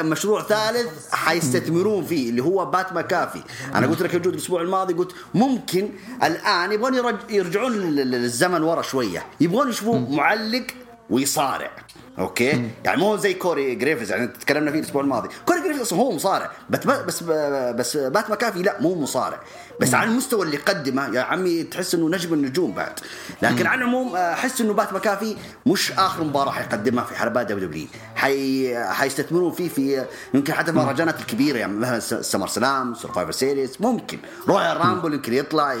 مشروع 0.00 0.42
ثالث 0.42 1.14
حيستثمرون 1.14 2.04
فيه 2.04 2.30
اللي 2.30 2.42
هو 2.42 2.64
بات 2.64 2.92
ماكافي. 2.92 3.42
أنا 3.74 3.86
قلت 3.86 4.02
لك 4.02 4.14
وجود 4.14 4.34
الأسبوع 4.34 4.60
الماضي 4.60 4.94
قلت 4.94 5.12
ممكن 5.34 5.88
الآن 6.22 6.72
يبغون 6.72 7.18
يرجعون 7.30 7.72
للزمن 7.72 8.62
ورا 8.62 8.82
شوية. 8.82 9.26
يبغون 9.40 9.68
يشوفون 9.68 10.16
معلق 10.16 10.66
ويصارع. 11.12 11.70
أوكي؟ 12.18 12.70
يعني 12.84 13.00
مو 13.00 13.16
زي 13.16 13.34
كوري 13.34 13.74
جريفز 13.74 14.10
يعني 14.10 14.26
تكلمنا 14.26 14.70
فيه 14.70 14.78
الأسبوع 14.78 15.02
الماضي. 15.02 15.28
كوري 15.46 15.60
جريفز 15.60 15.80
أصلا 15.80 15.98
هو 15.98 16.12
مصارع 16.12 16.50
بس 16.70 16.86
بس 16.86 17.22
بس 17.74 17.96
بات 17.96 18.30
مكافي 18.30 18.62
لا 18.62 18.80
مو 18.80 18.94
مصارع. 18.94 19.40
بس 19.80 19.94
على 19.94 20.10
المستوى 20.10 20.46
اللي 20.46 20.56
قدمه 20.56 21.14
يا 21.14 21.20
عمي 21.20 21.62
تحس 21.62 21.94
إنه 21.94 22.08
نجم 22.08 22.34
النجوم 22.34 22.72
بعد. 22.72 22.92
لكن 23.42 23.66
على 23.66 23.78
العموم 23.78 24.16
أحس 24.16 24.60
إنه 24.60 24.72
بات 24.72 24.92
مكافي 24.92 25.36
مش 25.66 25.92
آخر 25.92 26.24
مباراة 26.24 26.50
حيقدمها 26.50 27.04
في 27.04 27.16
حلبات 27.16 27.46
دبليو 27.46 27.68
دبليو 27.68 27.86
حي 28.14 28.74
حيستثمرون 28.84 29.52
فيه 29.52 29.68
في 29.68 30.06
يمكن 30.34 30.52
حتى 30.52 30.70
المهرجانات 30.70 31.20
الكبيرة 31.20 31.58
يعني 31.58 31.72
مثلا 31.72 32.22
سمر 32.22 32.46
سلام 32.46 32.94
سرفايفر 32.94 33.32
سيريز 33.32 33.76
ممكن. 33.80 34.18
رويال 34.48 34.76
رامبل 34.76 35.14
يمكن 35.14 35.32
يطلع 35.32 35.76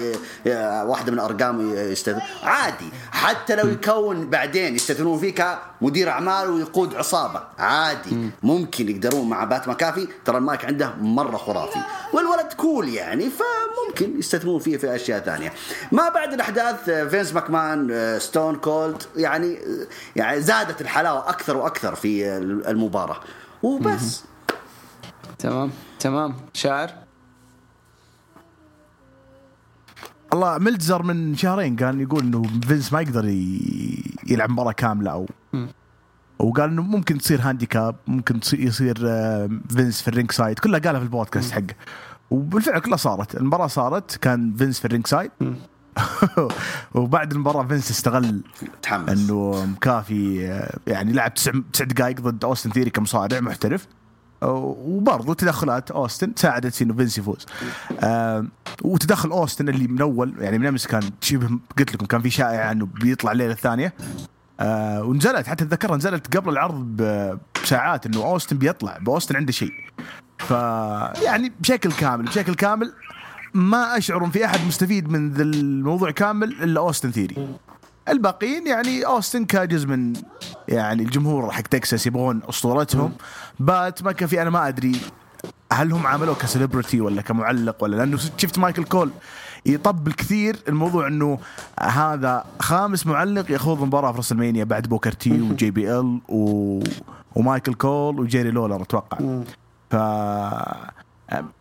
واحدة 0.84 1.12
من 1.12 1.18
ارقام 1.18 1.74
يستثمر. 1.76 2.22
عادي. 2.42 2.88
حتى 3.12 3.56
لو 3.56 3.68
يكون 3.68 4.30
بعدين 4.30 4.74
يستثمرون 4.74 5.18
فيه 5.18 5.34
كمدير 5.80 6.01
اعمال 6.08 6.50
ويقود 6.50 6.94
عصابة. 6.94 7.42
عادي. 7.58 8.30
ممكن 8.42 8.88
يقدرون 8.88 9.28
مع 9.28 9.44
بات 9.44 9.68
مكافي 9.68 10.08
ترى 10.24 10.38
المايك 10.38 10.64
عنده 10.64 10.94
مرة 11.00 11.36
خرافي. 11.36 11.78
والولد 12.12 12.52
cool 12.52 12.88
يعني 12.88 13.30
فممكن 13.30 14.18
يستثمرون 14.18 14.60
فيه 14.60 14.76
في 14.76 14.94
أشياء 14.94 15.20
ثانية. 15.20 15.52
ما 15.92 16.08
بعد 16.08 16.32
الأحداث 16.32 16.90
فينس 16.90 17.32
ماكمان 17.32 18.18
ستون 18.18 18.56
كولد 18.56 19.02
يعني 19.16 19.58
يعني 20.16 20.40
زادت 20.40 20.80
الحلاوة 20.80 21.28
أكثر 21.28 21.56
وأكثر 21.56 21.94
في 21.94 22.36
المباراة. 22.38 23.20
وبس. 23.62 24.24
تمام. 25.38 25.70
تمام. 25.98 26.34
شاعر؟ 26.54 26.90
الله 30.32 30.58
ملتزر 30.58 31.02
من 31.02 31.36
شهرين 31.36 31.76
كان 31.76 32.00
يقول 32.00 32.22
إنه 32.22 32.42
فينس 32.68 32.92
ما 32.92 33.00
يقدر 33.00 33.24
يلعب 34.26 34.50
مباراة 34.50 34.72
كاملة 34.72 35.10
أو 35.10 35.26
وقال 36.42 36.70
إنه 36.70 36.82
ممكن 36.82 37.18
تصير 37.18 37.40
handicap 37.42 37.96
ممكن 38.06 38.40
يصير 38.52 38.96
فينس 39.68 40.02
في 40.02 40.08
ال 40.08 40.32
ringside 40.32 40.58
كلها 40.58 40.80
قالها 40.80 41.00
في 41.00 41.06
البودكاست 41.06 41.52
حقه. 41.52 41.74
وبالفعل 42.30 42.78
كلها 42.78 42.96
صارت. 42.96 43.36
المباراة 43.36 43.66
صارت 43.66 44.16
كان 44.16 44.54
فينس 44.56 44.78
في 44.78 44.84
ال 44.84 45.06
ringside 45.06 45.30
وبعد 46.94 47.32
المباراة 47.32 47.66
فينس 47.66 47.90
استغل 47.90 48.42
تحمس. 48.82 49.08
إنه 49.08 49.66
مكافي 49.66 50.42
يعني 50.86 51.12
لعب 51.12 51.34
تسع 51.34 51.52
تسع 51.72 51.84
دقائق 51.84 52.20
ضد 52.20 52.44
اوستن 52.44 52.70
ثيوري 52.70 52.90
كمصارع 52.90 53.40
محترف. 53.40 53.86
وبرضه 54.42 55.34
تدخلات 55.34 55.90
اوستن 55.90 56.32
ساعدت 56.36 56.74
في 56.74 56.84
إنه 56.84 56.94
فينس 56.94 57.18
يفوز. 57.18 57.46
آه 58.00 58.46
وتدخل 58.82 59.30
اوستن 59.30 59.68
اللي 59.68 59.88
من 59.88 60.00
أول 60.00 60.34
يعني 60.38 60.58
من 60.58 60.66
أمس 60.66 60.86
كان 60.86 61.02
شبه 61.20 61.58
قلت 61.78 61.94
لكم 61.94 62.06
كان 62.06 62.20
في 62.20 62.30
شائعه 62.30 62.72
إنه 62.72 62.86
بيطلع 62.86 63.32
الليلة 63.32 63.52
الثانية. 63.52 63.94
آه 64.60 65.02
ونزلت 65.02 65.46
حتى 65.46 65.64
أتذكرها 65.64 65.96
نزلت 65.96 66.36
قبل 66.36 66.52
العرض 66.52 66.96
بساعات 67.64 68.06
إنه 68.06 68.24
أوستن 68.24 68.58
بيطلع 68.58 68.98
بأوستن 69.00 69.36
عنده 69.36 69.52
شيء. 69.52 69.72
ف 70.38 70.50
يعني 71.22 71.52
بشكل 71.60 71.92
كامل 71.92 72.24
بشكل 72.24 72.54
كامل 72.54 72.92
ما 73.54 73.96
أشعر 73.98 74.30
في 74.30 74.44
أحد 74.44 74.60
مستفيد 74.66 75.10
من 75.10 75.30
ذا 75.32 75.42
الموضوع 75.42 76.10
كامل 76.10 76.52
إلا 76.62 76.80
أوستن 76.80 77.10
ثيوري. 77.10 77.48
الباقيين 78.08 78.66
يعني 78.66 79.06
أوستن 79.06 79.44
كجزء 79.44 79.86
من 79.88 80.12
يعني 80.68 81.02
الجمهور 81.02 81.50
حق 81.50 81.60
تكساس 81.62 82.06
يبغون 82.06 82.40
أسطورتهم. 82.48 83.12
بات 83.60 84.02
مكافي 84.02 84.42
أنا 84.42 84.50
ما 84.50 84.68
أدري 84.68 84.92
هل 85.72 85.92
هم 85.92 86.06
عملوه 86.06 86.34
ك 86.34 86.41
celebrity 86.41 87.00
ولا 87.00 87.22
كمعلق 87.22 87.82
ولا 87.84 87.96
لأنه 87.96 88.16
شفت 88.16 88.58
مايكل 88.58 88.84
كول 88.84 89.10
يطبل 89.66 90.12
كثير 90.12 90.56
الموضوع 90.68 91.06
إنه 91.06 91.38
هذا 91.80 92.44
خامس 92.60 93.06
معلق 93.06 93.50
يخوض 93.50 93.82
مباراة 93.82 94.12
في 94.12 94.16
راسلمانيا 94.16 94.64
بعد 94.64 94.86
بوكر 94.86 95.12
تي 95.12 95.42
وجي 95.42 95.70
بي 95.70 95.98
إل 95.98 96.20
و... 96.28 96.80
ومايكل 97.34 97.74
كول 97.74 98.20
وجيري 98.20 98.50
لولر 98.50 98.82
أتوقع. 98.82 99.18
ف 99.90 99.94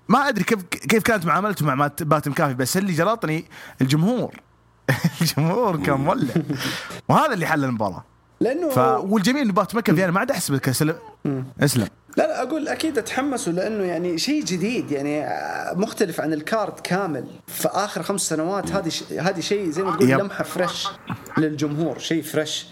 ما 0.10 0.30
أدري 0.30 0.44
كيف 0.44 0.64
كيف 0.64 1.04
كانت 1.04 1.26
معاملته 1.26 1.66
مع 1.66 1.90
بات 2.02 2.34
مكافي 2.34 2.54
بس 2.54 2.78
اللي 2.78 2.94
جلطني 2.94 3.46
الجمهور. 3.82 4.36
الجمهور 5.22 5.78
كان 5.78 6.00
مولع. 6.00 6.34
وهذا 7.10 7.34
اللي 7.34 7.46
حلى 7.46 7.64
المباراة. 7.64 8.04
لأنه 8.40 8.70
ف... 8.70 8.78
والجميل 8.80 9.42
انه 9.42 9.54
بات 9.54 9.76
مكافي 9.76 10.04
أنا 10.04 10.12
ما 10.12 10.20
عاد 10.20 10.32
أحسب 10.32 10.58
ك 10.58 10.63
cele... 10.63 10.96
إسلم. 11.60 11.88
لا 12.18 12.28
لا 12.28 12.42
أقول 12.42 12.68
أكيد 12.68 12.98
أتحمسوا 12.98 13.54
لأنه 13.54 13.84
يعني 13.84 14.18
شيء 14.18 14.44
جديد 14.44 14.92
يعني 14.92 15.26
مختلف 15.76 16.22
عن 16.22 16.34
ال 16.34 16.43
card 16.43 16.80
كامل. 16.80 17.26
في 17.48 17.68
آخر 17.68 18.04
خمس 18.04 18.22
سنوات 18.22 18.72
هذه 18.72 18.90
ش... 18.90 19.04
هذه 19.14 19.40
شيء 19.40 19.70
زي 19.70 19.84
ما 19.84 19.96
تقول 19.96 20.10
لمحة 20.10 20.44
fresh 20.44 20.88
للجمهور 21.38 22.00
شيء 22.00 22.24
fresh 22.24 22.68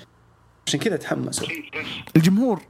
عشان 0.67 0.79
كذا 0.79 0.95
تحمسوا. 0.95 1.47
الجمهور 2.15 2.61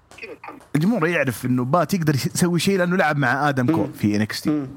الجمهور 0.76 1.08
يعرف 1.08 1.46
إنه 1.46 1.66
بات 1.66 1.94
يقدر 1.94 2.16
يسوي 2.16 2.60
شيء 2.60 2.78
لأنه 2.78 2.98
لعب 2.98 3.18
مع 3.18 3.50
آدم 3.50 3.76
كول 3.76 3.94
في 3.94 4.16
NXT 4.16 4.68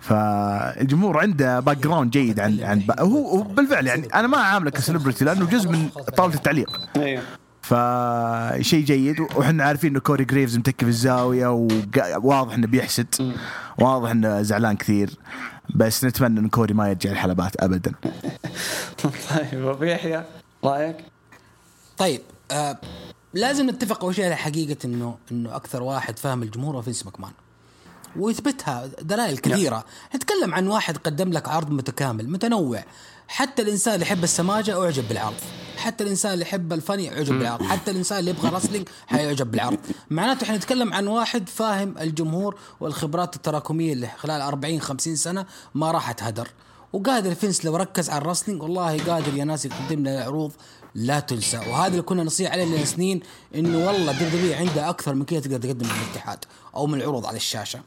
فالجمهور 0.00 1.18
عنده 1.18 1.60
background 1.60 2.10
جيد 2.10 2.40
عن 2.40 2.60
عن 2.60 2.82
هو 3.00 3.42
بالفعل 3.42 3.86
يعني 3.86 4.06
أنا 4.14 4.26
ما 4.26 4.38
عامله 4.38 4.70
ك 4.70 4.75
celebrity 4.75 5.24
لأنه 5.24 5.46
جزء 5.46 5.68
من 5.70 5.88
طاولة 6.16 6.34
التعليق. 6.34 6.80
أيوه. 6.96 7.22
فشيء 7.62 8.84
جيد. 8.84 9.20
وحنا 9.20 9.64
عارفين 9.64 9.90
انه 9.90 10.00
كوري 10.00 10.24
جريفز 10.24 10.56
متكي 10.56 10.84
في 10.84 10.90
الزاوية 10.90 11.48
وواضح 11.48 12.54
إنه 12.54 12.66
بيحسد. 12.66 13.34
واضح 13.78 14.10
إنه 14.10 14.42
زعلان 14.42 14.76
كثير. 14.76 15.18
بس 15.74 16.04
نتمنى 16.04 16.40
إن 16.40 16.48
كوري 16.48 16.74
ما 16.74 16.88
يرجع 16.88 17.10
الحلبات 17.10 17.62
ابدا. 17.62 17.92
طيب 19.02 19.68
أبو 19.68 19.84
يحيى 19.84 20.24
رأيك؟ 20.64 20.96
طيب 21.98 22.20
آه 22.50 22.78
لازم 23.34 23.70
نتفق 23.70 24.04
أول 24.04 24.14
شيء 24.14 24.24
على 24.24 24.36
حقيقة 24.36 24.76
إنه 24.84 25.16
إنه 25.32 25.56
أكثر 25.56 25.82
واحد 25.82 26.18
فاهم 26.18 26.42
الجمهور 26.42 26.76
هو 26.76 26.82
فينس 26.82 27.06
ماكمان. 27.06 27.32
ويثبتها 28.16 28.86
دلائل 28.86 29.38
كثيرة. 29.38 29.84
نتكلم 30.16 30.54
عن 30.54 30.66
واحد 30.66 30.96
قدم 30.96 31.30
لك 31.30 31.48
عرض 31.48 31.70
متكامل 31.70 32.30
متنوع. 32.30 32.84
حتى 33.32 33.62
الإنسان 33.62 33.94
اللي 33.94 34.06
يحب 34.06 34.24
السماجة 34.24 34.82
اعجب 34.82 35.08
بالعرض. 35.08 35.34
حتى 35.76 36.04
الإنسان 36.04 36.32
اللي 36.32 36.44
يحب 36.44 36.72
الفن 36.72 37.00
يعجب 37.00 37.38
بالعرض. 37.38 37.62
حتى 37.62 37.90
الإنسان 37.90 38.18
اللي 38.18 38.30
يبغى 38.30 38.48
رسلينج 38.48 38.88
حيعجب 39.06 39.50
بالعرض. 39.50 39.78
معناته 40.10 40.44
إحنا 40.44 40.56
نتكلم 40.56 40.92
عن 40.92 41.06
واحد 41.06 41.48
فاهم 41.48 41.98
الجمهور 41.98 42.56
والخبرات 42.80 43.36
التراكمية 43.36 43.92
اللي 43.92 44.08
خلال 44.18 44.40
40 44.40 44.80
50 44.80 45.16
سنة 45.16 45.46
ما 45.74 45.90
راحت 45.90 46.22
هدر 46.22 46.48
وقادر 46.92 47.34
فينس 47.34 47.64
لو 47.64 47.76
ركز 47.76 48.10
على 48.10 48.22
ال 48.22 48.26
wrestling 48.26 48.62
والله 48.62 49.04
قادر 49.04 49.34
يا 49.36 49.44
ناس 49.44 49.64
يقدم 49.64 50.00
لنا 50.00 50.24
عروض 50.24 50.52
لا 50.94 51.20
تنسى. 51.20 51.56
وهذا 51.58 51.86
اللي 51.86 52.02
كنا 52.02 52.24
نصيح 52.24 52.52
عليه 52.52 52.64
لنا 52.64 52.84
سنين 52.84 53.20
إنه 53.54 53.86
والله 53.86 54.12
دبليو 54.12 54.54
عندها 54.54 54.90
أكثر 54.90 55.14
من 55.14 55.24
كذا 55.24 55.40
تقدر 55.40 55.58
تقدم 55.58 55.86
من 55.86 55.92
الاتحاد 56.04 56.44
أو 56.74 56.86
من 56.86 57.00
العروض 57.00 57.26
على 57.26 57.36
الشاشة. 57.36 57.80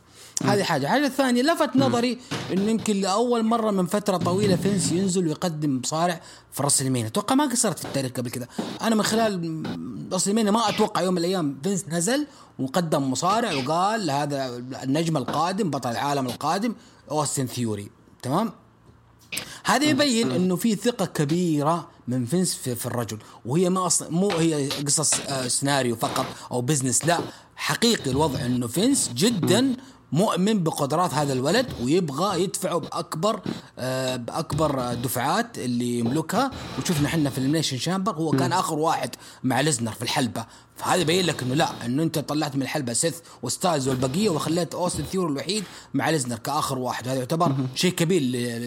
هذه 0.44 0.64
حاجة. 0.64 0.84
الحاجة 0.84 1.06
الثانية 1.06 1.42
لفت 1.42 1.76
نظري 1.76 2.18
انه 2.54 2.72
يمكن 2.72 3.02
لأول 3.02 3.44
مرة 3.44 3.72
من 3.72 3.86
فترة 3.86 4.18
طويلة 4.18 4.56
فينس 4.56 4.92
ينزل 4.92 5.28
ويقدم 5.28 5.80
مصارع 5.84 6.22
في 6.52 6.64
راسلمانيا 6.64 7.08
أتوقع 7.08 7.36
ما 7.36 7.46
قصرت 7.46 7.80
في 7.80 7.86
التاريخ 7.86 8.12
قبل 8.12 8.30
كذا 8.30 8.48
أنا 8.82 8.96
من 8.96 9.04
خلال 9.04 9.64
راسلمانيا 10.12 10.52
ما 10.52 10.70
أتوقع 10.70 11.02
يوم 11.02 11.14
من 11.14 11.18
الأيام 11.18 11.58
فينس 11.64 11.86
نزل 11.90 12.28
وقدم 12.60 13.12
مصارع 13.12 13.54
وقال 13.54 14.12
هذا 14.12 14.58
النجم 14.84 15.18
القادم 15.18 15.70
بطل 15.70 15.92
العالم 15.92 16.26
القادم 16.26 16.76
أوستن 17.12 17.46
ثيوري. 17.48 17.90
تمام؟ 18.22 18.52
هذا 19.64 19.86
يبين 19.86 20.32
إنه 20.32 20.56
في 20.56 20.76
ثقة 20.76 21.06
كبيرة 21.06 21.88
من 22.08 22.26
فينس 22.26 22.56
في, 22.56 22.76
في 22.76 22.86
الرجل. 22.86 23.18
وهي 23.46 23.70
ما 23.70 23.86
أصلا 23.86 24.10
مو 24.12 24.30
هي 24.30 24.70
قصص 24.70 25.14
آه 25.20 25.48
سيناريو 25.48 25.96
فقط 25.96 26.26
أو 26.52 26.62
business 26.62 27.06
لا 27.06 27.20
حقيقي 27.56 28.12
الوضع 28.12 28.46
إنه 28.46 28.68
فينس 28.68 29.12
جدا 29.14 29.76
مؤمن 30.16 30.64
بقدرات 30.64 31.14
هذا 31.14 31.34
الولد 31.34 31.68
ويبغى 31.84 32.44
يدفعه 32.44 32.78
بأكبر 32.78 33.40
آه 33.80 34.16
بأكبر 34.16 34.94
دفعات 34.94 35.58
اللي 35.58 36.00
يملكها. 36.00 36.52
وشفنا 36.80 37.08
إحنا 37.08 37.30
في 37.30 37.38
Elimination 37.38 37.78
Chamber 37.78 38.16
هو 38.16 38.32
كان 38.32 38.54
آخر 38.54 38.80
واحد 38.80 39.16
مع 39.44 39.62
ليزنر 39.62 39.92
في 39.92 40.02
الحلبة. 40.02 40.46
فهذا 40.76 41.02
يبين 41.02 41.26
لك 41.26 41.44
إنه 41.44 41.54
لا 41.54 41.86
إنه 41.86 42.04
أنت 42.04 42.20
طلعت 42.20 42.56
من 42.56 42.62
الحلبة 42.62 42.94
سيث 42.94 43.18
وستايلز 43.44 43.88
والبقية 43.88 44.30
وخليت 44.30 44.76
أوستن 44.76 45.04
ثيوري 45.04 45.32
الوحيد 45.32 45.64
مع 45.94 46.10
ليزنر 46.10 46.38
كآخر 46.38 46.80
واحد. 46.80 47.08
هذا 47.08 47.20
يعتبر 47.20 47.56
شيء 47.76 47.92
كبير 47.92 48.22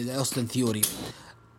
لأوستن 0.05 0.47
ثيوري. 0.47 0.81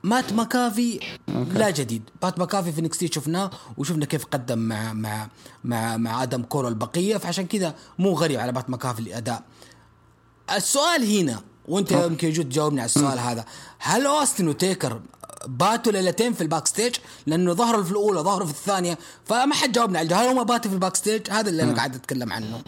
بات 0.03 0.33
ماكافي 0.33 1.01
okay. 1.29 1.51
لا 1.59 1.71
جديد. 1.71 2.03
بات 2.23 2.39
ماكافي 2.39 2.73
في 2.73 2.81
NXT 2.83 3.07
شفناه 3.07 3.51
وشفنا 3.79 4.05
كيف 4.07 4.25
قدم 4.25 4.59
مع 4.59 4.93
مع 4.93 5.29
مع 5.65 5.97
مع 5.97 6.23
آدم 6.23 6.43
كول 6.43 6.67
البقية. 6.67 7.17
فعشان 7.17 7.47
كذا 7.47 7.75
مو 7.99 8.13
غريب 8.13 8.41
على 8.41 8.53
بات 8.53 8.71
ماكافي 8.71 9.01
الأداء. 9.01 9.43
السؤال 10.57 11.19
هنا 11.19 11.41
وانت 11.69 11.93
يمكن 11.93 12.29
يجوز 12.29 12.45
تجاوبني 12.45 12.81
على 12.81 12.87
السؤال 12.87 13.19
هذا 13.19 13.45
هل 13.79 14.07
أوستن 14.07 14.49
وتيكر 14.49 15.01
باتوا 15.47 15.93
ليلتين 15.93 16.33
في 16.33 16.41
ال 16.41 16.67
backstage 16.67 16.95
لأنه 17.27 17.53
ظهروا 17.53 17.85
في 17.85 17.91
الأولى 17.91 18.21
ظهروا 18.21 18.47
في 18.47 18.53
الثانية 18.53 18.99
فما 19.27 19.55
حد 19.55 19.73
جاوبني 19.73 19.99
على 19.99 20.15
هل 20.15 20.27
هم 20.29 20.45
باتوا 20.45 20.71
في 20.71 20.75
ال 20.75 20.97
backstage 20.97 21.31
هذا 21.31 21.51
اللي 21.51 21.63
أنا 21.63 21.75
قاعد 21.75 21.95
أتكلم 21.95 22.33
عنه. 22.33 22.63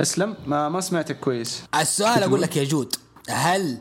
أسلم 0.00 0.36
ما 0.46 0.68
ما 0.68 0.80
سمعتك 0.80 1.20
كويس. 1.20 1.62
السؤال 1.74 2.22
أقول 2.22 2.42
لك 2.42 2.56
يا 2.56 2.64
جود 2.64 2.94
هل 3.28 3.78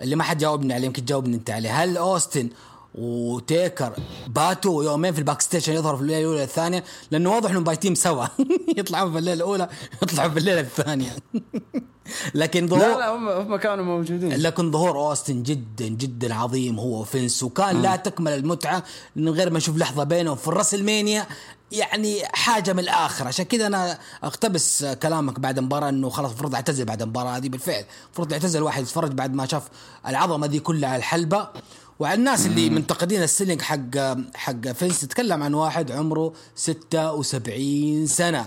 اللي 0.00 0.16
ما 0.16 0.22
حد 0.22 0.38
جاوبني 0.38 0.74
عليه 0.74 0.86
يمكن 0.86 1.04
تجاوبني 1.04 1.36
أنت 1.36 1.50
عليه 1.50 1.82
هل 1.82 1.96
أوستن 1.96 2.48
وتيكر 2.94 3.92
باتوا 4.26 4.84
يومين 4.84 5.12
في 5.12 5.18
ال 5.18 5.40
backstage 5.40 5.72
يظهروا 5.72 5.96
في 5.96 6.02
الليلة 6.02 6.20
الأولى 6.20 6.42
الثانية 6.42 6.84
لأنه 7.10 7.30
واضح 7.30 7.50
إنهم 7.50 7.64
بايتين 7.64 7.94
سوا. 7.94 8.26
يطلعون 8.78 9.12
في 9.12 9.18
الليلة 9.18 9.36
الأولى 9.36 9.68
يطلعوا 10.02 10.28
في 10.28 10.38
الليلة 10.38 10.60
الثانية. 10.60 11.10
لكن 12.34 12.68
ظهور 12.68 12.82
لا 12.82 12.98
لا 12.98 13.08
هم 13.08 13.28
هم 13.28 13.56
كانوا 13.56 13.84
موجودين. 13.84 14.32
لكن 14.32 14.72
ظهور 14.72 14.98
أوستن 14.98 15.42
جدا 15.42 15.88
جدا 15.88 16.34
عظيم 16.34 16.78
هو 16.80 17.00
وفينس 17.00 17.42
وكان 17.42 17.82
لا 17.82 17.96
تكمل 17.96 18.32
المتعة 18.32 18.82
من 19.16 19.28
غير 19.28 19.50
ما 19.50 19.58
نشوف 19.58 19.76
لحظة 19.76 20.04
بينهم. 20.04 20.36
في 20.36 20.48
الرسلمانيا 20.48 21.26
يعني 21.72 22.22
حاجة 22.26 22.72
من 22.72 22.78
الآخر. 22.78 23.26
عشان 23.26 23.44
كذا 23.44 23.66
أنا 23.66 23.98
أقتبس 24.22 24.84
كلامك 24.84 25.40
بعد 25.40 25.58
المباراه 25.58 25.88
إنه 25.88 26.10
خلاص 26.10 26.30
المفروض 26.30 26.54
اعتزل 26.54 26.84
بعد 26.84 27.02
المباراه 27.02 27.36
هذه 27.36 27.48
بالفعل 27.48 27.84
المفروض 28.06 28.32
يعتزل 28.32 28.58
الواحد 28.58 28.82
يتفرج 28.82 29.12
بعد 29.12 29.34
ما 29.34 29.46
شاف 29.46 29.62
العظمة 30.06 30.46
دي 30.46 30.60
كلها 30.60 30.88
على 30.88 30.98
الحلبة. 30.98 31.48
وعلى 31.98 32.14
الناس 32.14 32.46
اللي 32.46 32.70
منتقدين 32.70 33.22
ال 33.22 33.27
selling 33.27 33.62
حق 33.62 33.96
حق 34.34 34.72
فينس 34.72 35.00
تتكلم 35.00 35.42
عن 35.42 35.54
واحد 35.54 35.92
عمره 35.92 36.32
76 36.56 38.06
سنة. 38.06 38.46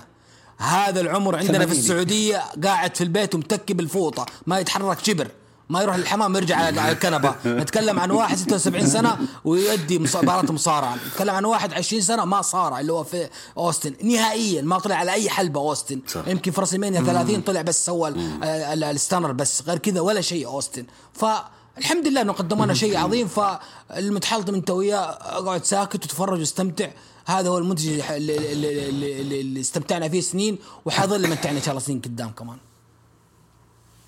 هذا 0.57 1.01
العمر 1.01 1.35
عندنا 1.35 1.59
في 1.59 1.65
80. 1.65 1.79
السعودية 1.79 2.43
قاعد 2.63 2.95
في 2.95 3.03
البيت 3.03 3.35
ومتكي 3.35 3.73
بالفوطة 3.73 4.25
ما 4.47 4.59
يتحرك 4.59 5.05
شبر. 5.05 5.31
ما 5.71 5.81
يروح 5.81 5.95
للحمام 5.95 6.35
يرجع 6.35 6.55
على 6.57 6.91
الكنبة. 6.91 7.35
نتكلم 7.45 7.99
عن 7.99 8.11
واحد 8.11 8.37
76 8.37 8.87
سنة 8.87 9.17
ويؤدي 9.45 9.99
مباراه 9.99 10.51
مصارعة. 10.51 10.95
نتكلم 11.07 11.35
عن 11.35 11.45
واحد 11.45 11.73
20 11.73 12.01
سنة 12.01 12.25
ما 12.25 12.41
صارع 12.41 12.79
اللي 12.79 12.93
هو 12.93 13.03
في 13.03 13.29
أوستن. 13.57 13.93
نهائيا 14.03 14.61
ما 14.61 14.79
طلع 14.79 14.95
على 14.95 15.11
أي 15.13 15.29
حلبة 15.29 15.59
أوستن. 15.59 16.01
صح. 16.07 16.27
يمكن 16.27 16.51
في 16.51 16.61
راسلمانيا 16.61 17.01
30 17.01 17.41
طلع 17.41 17.61
بس 17.61 17.85
سوى 17.85 18.09
ال- 18.09 18.83
ال 18.83 18.89
stunner 18.89 19.31
بس. 19.31 19.63
غير 19.67 19.77
كذا 19.77 19.99
ولا 20.01 20.21
شيء 20.21 20.47
أوستن. 20.47 20.85
فالحمد 21.13 22.07
لله 22.07 22.21
إنه 22.21 22.33
قدموا 22.33 22.65
لنا 22.65 22.73
شيء 22.73 22.97
عظيم. 22.97 23.27
فالمتحلطم 23.27 24.53
انت 24.53 24.69
وياه 24.69 24.97
أقعد 25.11 25.65
ساكت 25.65 26.05
وتفرج 26.05 26.39
واستمتع. 26.39 26.87
هذا 27.25 27.49
هو 27.49 27.57
المنتج 27.57 27.87
اللي, 27.87 28.51
اللي, 28.53 28.89
اللي, 28.89 29.21
اللي, 29.41 29.59
استمتعنا 29.59 30.09
فيه 30.09 30.21
سنين 30.21 30.57
وحيظل 30.85 31.25
يمتعنا 31.25 31.57
إن 31.57 31.63
شاء 31.63 31.69
الله 31.71 31.81
سنين 31.85 32.01
قدام 32.01 32.29
كمان. 32.31 32.57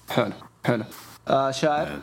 حلو 0.09 0.33
حلو. 0.65 0.83
آه 1.27 1.51
شاعر. 1.51 1.99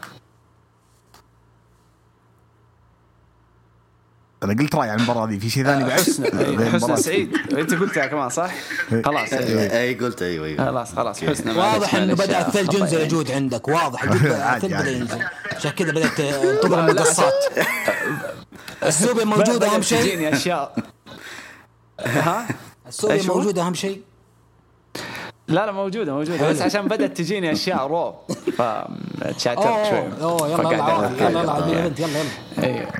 أنا 4.42 4.54
قلت 4.54 4.74
رايي 4.74 4.90
عن 4.90 4.98
المباراة 4.98 5.26
ذي 5.26 5.40
في 5.40 5.50
شيء 5.50 5.64
ثاني 5.64 5.84
بعد؟ 5.84 6.00
حسن 6.00 6.24
حسن. 6.72 6.96
سعيد. 6.96 7.36
أنت 7.52 7.74
قلتها 7.74 8.06
كمان 8.06 8.28
صح؟ 8.28 8.50
خلاص. 9.04 9.32
أيوة. 9.32 9.62
اي 9.62 9.94
قلت 9.94 10.22
أيوه 10.22 10.46
أيوه 10.46 10.66
خلاص 10.66 10.94
خلاص. 10.94 11.24
حسن 11.24 11.56
واضح 11.56 11.94
إنه. 11.94 12.14
بدا 12.14 12.46
الثلج 12.46 12.74
ينزل. 12.74 13.00
يجود 13.00 13.30
عندك. 13.30 13.68
واضح. 13.68 14.02
الثلج 14.04 14.74
بدأ. 14.74 14.90
ينزل. 14.90 15.24
عشان 15.56 15.70
كذا 15.70 15.90
بدأت 15.90 16.20
تضرب 16.62 16.90
مقصات 16.90 17.34
السوبي 18.82 19.24
موجود 19.34 19.56
بدأت 19.56 19.62
أهم 19.72 19.82
شيء؟ 19.82 20.00
تجيني 20.02 20.32
أشياء. 20.36 20.76
ها؟ 22.00 22.48
السوبي 22.88 23.14
إيش 23.14 23.30
هو؟ 23.30 23.36
موجود 23.36 23.58
أهم 23.58 23.74
شيء؟ 23.74 24.02
لا 25.48 25.66
لا 25.66 25.72
موجودة 25.72 26.12
موجودة. 26.14 26.50
بس 26.50 26.62
عشان 26.62 26.88
بدأت 26.88 27.16
تجيني 27.16 27.52
أشياء 27.52 27.86
رو 27.86 28.14
فتشاترت 29.20 29.86
شوي 29.90 29.98
أوه 29.98 30.22
أوه 30.22 30.48
يلا 30.72 30.82
عوض. 30.84 31.20
يلا 31.20 31.58
المين 31.58 31.76
إيفنت، 31.76 32.00
يلا 32.00 32.18
يلا. 32.18 32.64
أيوه 32.66 32.90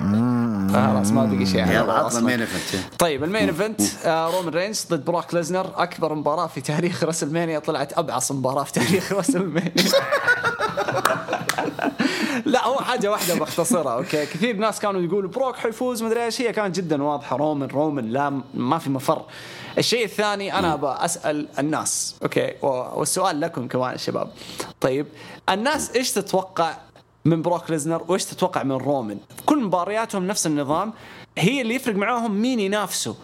خلاص 0.94 1.10
ما 1.10 1.24
بقي 1.24 1.46
شيء. 1.46 1.60
يلا 1.66 1.78
عطنا 1.92 2.06
أصلاً. 2.06 2.20
المين 2.20 2.40
إيفنت 2.40 2.82
طيب 2.98 3.24
المين 3.24 3.48
إيفنت 3.48 3.80
آه 4.04 4.30
رومان 4.36 4.48
رينز 4.54 4.86
ضد 4.90 5.04
بروك 5.04 5.34
ليزنر. 5.34 5.70
أكبر 5.76 6.14
مباراة 6.14 6.46
في 6.46 6.60
تاريخ 6.60 7.04
راسل 7.04 7.32
مانيا 7.32 7.58
طلعت 7.58 7.98
أبعص 7.98 8.32
مباراة 8.32 8.64
في 8.64 8.72
تاريخ 8.72 9.12
راسل 9.18 9.46
مانيا 9.46 9.72
لا 12.46 12.66
هو 12.66 12.78
حاجة 12.78 13.10
واحدة 13.10 13.34
بختصرها 13.34 13.92
okay. 13.92 14.26
كثير 14.26 14.56
ناس 14.56 14.80
كانوا 14.80 15.00
يقولوا 15.02 15.30
بروك 15.30 15.56
حيفوز 15.56 16.02
مدري 16.02 16.24
إيش. 16.24 16.40
هي 16.40 16.52
كانت 16.52 16.76
جدا 16.76 17.02
واضحة. 17.02 17.36
رومان 17.36 17.68
رومان 17.68 18.08
لا 18.10 18.42
ما 18.54 18.78
في 18.78 18.90
مفر. 18.90 19.22
الشيء 19.78 20.04
الثاني 20.04 20.58
أنا 20.58 20.74
أبغى 20.74 20.96
أسأل 21.00 21.48
الناس. 21.58 22.14
okay 22.22 22.52
و- 22.62 22.66
والسؤال 23.00 23.40
لكم 23.40 23.68
كمان 23.68 23.98
شباب. 23.98 24.30
طيب 24.80 25.06
الناس 25.50 25.90
إيش 25.96 26.12
تتوقع 26.12 26.76
من 27.24 27.42
بروك 27.42 27.70
ليزنر 27.70 28.04
وإيش 28.08 28.24
تتوقع 28.24 28.62
من 28.62 28.72
رومان 28.72 29.18
كل 29.46 29.64
مبارياتهم 29.64 30.26
نفس 30.26 30.46
النظام 30.46 30.92
هي 31.38 31.60
اللي 31.60 31.74
يفرق 31.74 31.94
معاهم 31.94 32.40
مين 32.42 32.60
ينافسه 32.60 33.16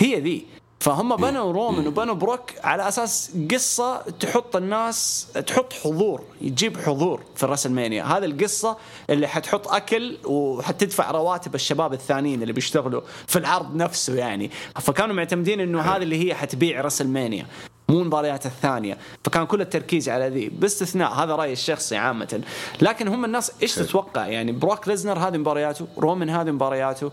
هي 0.00 0.20
ذي. 0.20 0.46
فهم 0.80 1.16
بنوا 1.16 1.52
رومان 1.52 1.86
وبنوا 1.86 2.14
بروك 2.14 2.50
على 2.64 2.88
أساس 2.88 3.36
قصة 3.50 4.00
تحط 4.00 4.56
الناس 4.56 5.26
تحط 5.46 5.72
حضور 5.72 6.22
تجيب 6.40 6.76
حضور 6.80 7.22
في 7.36 7.42
الرسلمانيا 7.42 8.04
هذه 8.04 8.24
القصة 8.24 8.76
اللي 9.10 9.26
حتحط 9.28 9.68
أكل 9.68 10.16
وحتدفع 10.24 11.10
رواتب 11.10 11.54
الشباب 11.54 11.92
الثانيين 11.92 12.42
اللي 12.42 12.52
بيشتغلوا 12.52 13.00
في 13.26 13.38
العرض 13.38 13.76
نفسه 13.76 14.14
يعني. 14.14 14.50
فكانوا 14.80 15.14
معتمدين 15.14 15.60
إنه 15.60 15.80
هذه 15.80 16.02
اللي 16.02 16.28
هي 16.28 16.34
حتبيع 16.34 16.80
رسلمانيا 16.80 17.46
مو 17.88 18.00
المباريات 18.00 18.46
الثانية. 18.46 18.98
فكان 19.24 19.46
كل 19.46 19.60
التركيز 19.60 20.08
على 20.08 20.28
ذي. 20.28 20.48
باستثناء 20.48 21.12
هذا 21.12 21.34
رأيي 21.34 21.52
الشخصي 21.52 21.96
عامة. 21.96 22.40
لكن 22.82 23.08
هم 23.08 23.24
الناس 23.24 23.52
إيش 23.62 23.74
تتوقع؟ 23.74 24.26
يعني 24.26 24.52
بروك 24.52 24.88
ليزنر 24.88 25.18
هذه 25.18 25.36
مبارياته 25.36 25.86
رومان 25.98 26.30
هذه 26.30 26.50
مبارياته. 26.50 27.10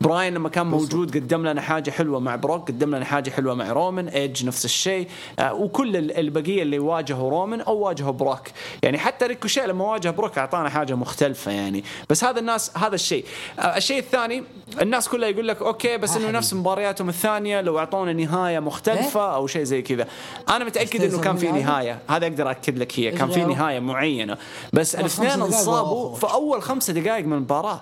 براين 0.00 0.34
لما 0.34 0.48
كان 0.48 0.66
موجود 0.66 1.16
قدم 1.16 1.46
لنا 1.46 1.60
حاجة 1.60 1.90
حلوة 1.90 2.20
مع 2.20 2.36
بروك 2.36 2.68
قدم 2.68 2.94
لنا 2.94 3.04
حاجة 3.04 3.30
حلوة 3.30 3.54
مع 3.54 3.72
رومان 3.72 4.08
إيدج 4.08 4.46
نفس 4.46 4.64
الشيء. 4.64 5.08
آه 5.38 5.54
وكل 5.54 5.96
ال- 5.96 6.18
البقية 6.18 6.62
اللي 6.62 6.78
واجهوا 6.78 7.30
رومان 7.30 7.60
أو 7.60 7.78
واجهوا 7.78 8.12
بروك. 8.12 8.42
يعني 8.82 8.98
حتى 8.98 9.26
ريكوشي 9.26 9.60
لما 9.60 9.84
واجه 9.84 10.10
بروك 10.10 10.38
أعطانا 10.38 10.68
حاجة 10.68 10.94
مختلفة 10.94 11.50
يعني. 11.52 11.84
بس 12.10 12.24
هذا 12.24 12.40
الناس 12.40 12.78
هذا 12.78 12.94
الشيء. 12.94 13.24
آه 13.58 13.76
الشيء 13.76 13.98
الثاني 13.98 14.44
الناس 14.82 15.08
كلها 15.08 15.28
يقول 15.28 15.48
لك 15.48 15.62
okay 15.62 15.96
بس 15.96 16.16
إنه 16.16 16.30
نفس 16.30 16.54
مبارياتهم 16.54 17.08
الثانية 17.08 17.60
لو 17.60 17.78
أعطونا 17.78 18.12
نهاية 18.12 18.58
مختلفة 18.58 19.34
أو 19.34 19.46
شيء 19.46 19.62
زي 19.62 19.82
كذا. 19.82 20.06
أنا 20.48 20.64
متأكد 20.64 21.02
إنه 21.02 21.20
كان 21.20 21.36
في 21.36 21.52
نهاية. 21.52 21.98
هذا 22.10 22.26
أقدر 22.26 22.50
اكد 22.50 22.78
لك 22.78 22.98
هي 22.98 23.10
كان 23.10 23.30
في؟ 23.30 23.44
نهاية 23.44 23.80
معينة. 23.80 24.36
بس 24.72 24.94
الاثنين 24.94 25.30
خمس 25.30 25.38
دقايق 25.38 25.56
انصابوا. 25.58 26.14
في 26.14 26.26
أول 26.32 26.62
خمسة 26.62 26.92
دقائق 26.92 27.26
من 27.26 27.32
المباراة. 27.32 27.80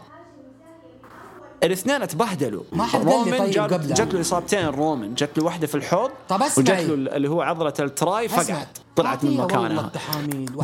الاثنين 1.63 2.03
اتبهدلوا. 2.03 2.63
ما 2.73 2.85
حد 2.85 3.05
رومان 3.05 3.39
طيب 3.39 3.51
جات- 3.51 4.15
له 4.15 4.21
إصابتين 4.21 4.67
رومان 4.67 5.15
جات 5.15 5.39
له 5.39 5.45
واحدة 5.45 5.67
في 5.67 5.75
الحوض 5.75 6.11
طب 6.29 6.43
اسمعي. 6.43 6.85
وجات 6.85 6.99
له 6.99 7.17
اللي 7.17 7.31
هو 7.31 7.43
عضله 7.43 7.75
ال 7.81 7.90
tri. 7.90 8.29
فقعت. 8.29 8.79
طلعت 8.97 9.25
من 9.25 9.37
مكانها. 9.37 9.91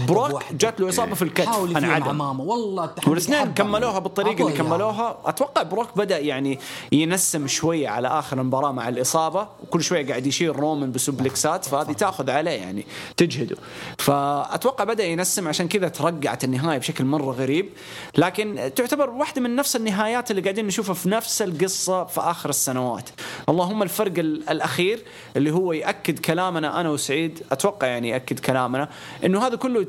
بروك. 0.08 0.42
جات 0.52 0.80
له 0.80 0.88
إصابة 0.88 1.14
في 1.14 1.22
الكتف 1.22 1.76
انعدم 1.76 2.20
والله 2.20 2.90
والإثنين. 3.06 3.54
كملوها 3.54 3.98
بالطريقة 3.98 4.46
اللي. 4.46 4.58
كملوها. 4.58 5.16
أتوقع 5.24 5.62
بروك 5.62 5.88
بدأ 5.96 6.18
يعني 6.18 6.58
ينسم 6.92 7.46
شوية 7.46 7.88
على 7.88 8.08
آخر 8.08 8.40
المباراة 8.40 8.72
مع 8.72 8.88
الإصابة 8.88 9.48
وكل 9.62 9.82
شوية 9.82 10.06
قاعد 10.08 10.26
يشيل 10.26 10.56
رومان 10.56 10.92
بسوبلكسات 10.92 11.64
فهذه 11.64 11.92
تأخذ 11.92 12.30
عليه 12.30 12.50
يعني 12.50 12.86
تجهده. 13.16 13.56
فأتوقع 13.98 14.84
بدأ 14.84 15.04
ينسم 15.04 15.48
عشان 15.48 15.68
كذا 15.68 15.88
ترقعت 15.88 16.44
النهاية 16.44 16.78
بشكل 16.78 17.04
مرة 17.04 17.30
غريب. 17.32 17.68
لكن 18.16 18.70
تعتبر 18.76 19.10
واحدة 19.10 19.40
من 19.42 19.56
نفس 19.56 19.76
النهايات 19.76 20.30
اللي 20.30 20.42
قاعدين 20.42 20.66
نشوفها 20.66 20.94
في 20.94 21.08
نفس 21.08 21.42
القصة 21.42 22.04
في 22.04 22.20
آخر 22.20 22.48
السنوات. 22.50 23.08
اللهم 23.48 23.82
الفرق 23.82 24.12
ال- 24.18 24.48
الأخير 24.48 25.04
اللي 25.36 25.50
هو 25.50 25.72
يأكد 25.72 26.18
كلامنا 26.18 26.80
أنا 26.80 26.90
وسعيد 26.90 27.42
أتوقع 27.52 27.86
يعني 27.86 28.17
يأكد 28.18 28.38
كلامنا 28.38 28.88
إنه 29.24 29.46
هذا 29.46 29.56
كله 29.56 29.86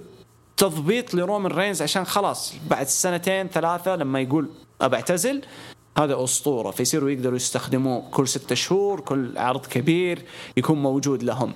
تضبيط 0.57 1.14
لرومان 1.14 1.51
رينز 1.51 1.81
عشان 1.81 2.06
خلاص 2.06 2.53
بعد 2.69 2.88
سنتين 2.88 3.47
ثلاثة 3.47 3.95
لما 3.95 4.19
يقول 4.19 4.49
أبى 4.81 4.95
أعتزل 4.95 5.41
هذا 5.97 6.23
أسطورة. 6.23 6.72
فيصيروا 6.72 7.10
يقدروا 7.10 7.35
يستخدموه 7.35 8.03
كل 8.11 8.27
ستة 8.27 8.56
شهور 8.56 8.99
كل 8.99 9.38
عرض 9.38 9.65
كبير 9.65 10.26
يكون 10.57 10.81
موجود 10.81 11.23
لهم. 11.23 11.53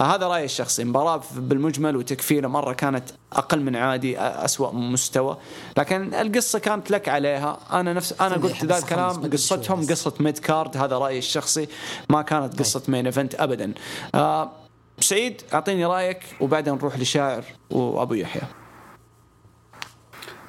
هذا 0.00 0.26
رأيي 0.26 0.44
الشخصي. 0.44 0.84
مباراة 0.84 1.22
بالمجمل 1.36 1.96
و 1.96 2.00
technically 2.00 2.48
مرة 2.48 2.72
كانت 2.72 3.04
أقل 3.32 3.60
من 3.60 3.76
عادي 3.76 4.18
من 4.60 4.92
مستوى. 4.92 5.36
لكن 5.78 6.14
القصة 6.14 6.58
كانت 6.58 6.90
لك 6.90 7.08
عليها. 7.08 7.58
أنا 7.72 7.92
نفس 7.92 8.12
أنا 8.12 8.34
خلي 8.34 8.48
قلت 8.48 8.64
ذا 8.64 8.78
الكلام 8.78 9.30
قصتهم. 9.30 9.86
قصة 9.86 10.12
mid 10.20 10.38
card. 10.38 10.76
هذا 10.76 10.98
رأيي 10.98 11.18
الشخصي. 11.18 11.68
ما 12.08 12.22
كانت 12.22 12.58
قصة 12.58 12.82
main 12.88 13.06
event 13.06 13.34
أبدا. 13.34 13.74
آه 14.14 14.50
سعيد 15.00 15.42
أعطيني 15.54 15.86
رأيك 15.86 16.20
وبعدين 16.40 16.74
نروح 16.74 16.98
لشاعر 16.98 17.44
وأبو 17.70 18.14
يحيى. 18.14 18.42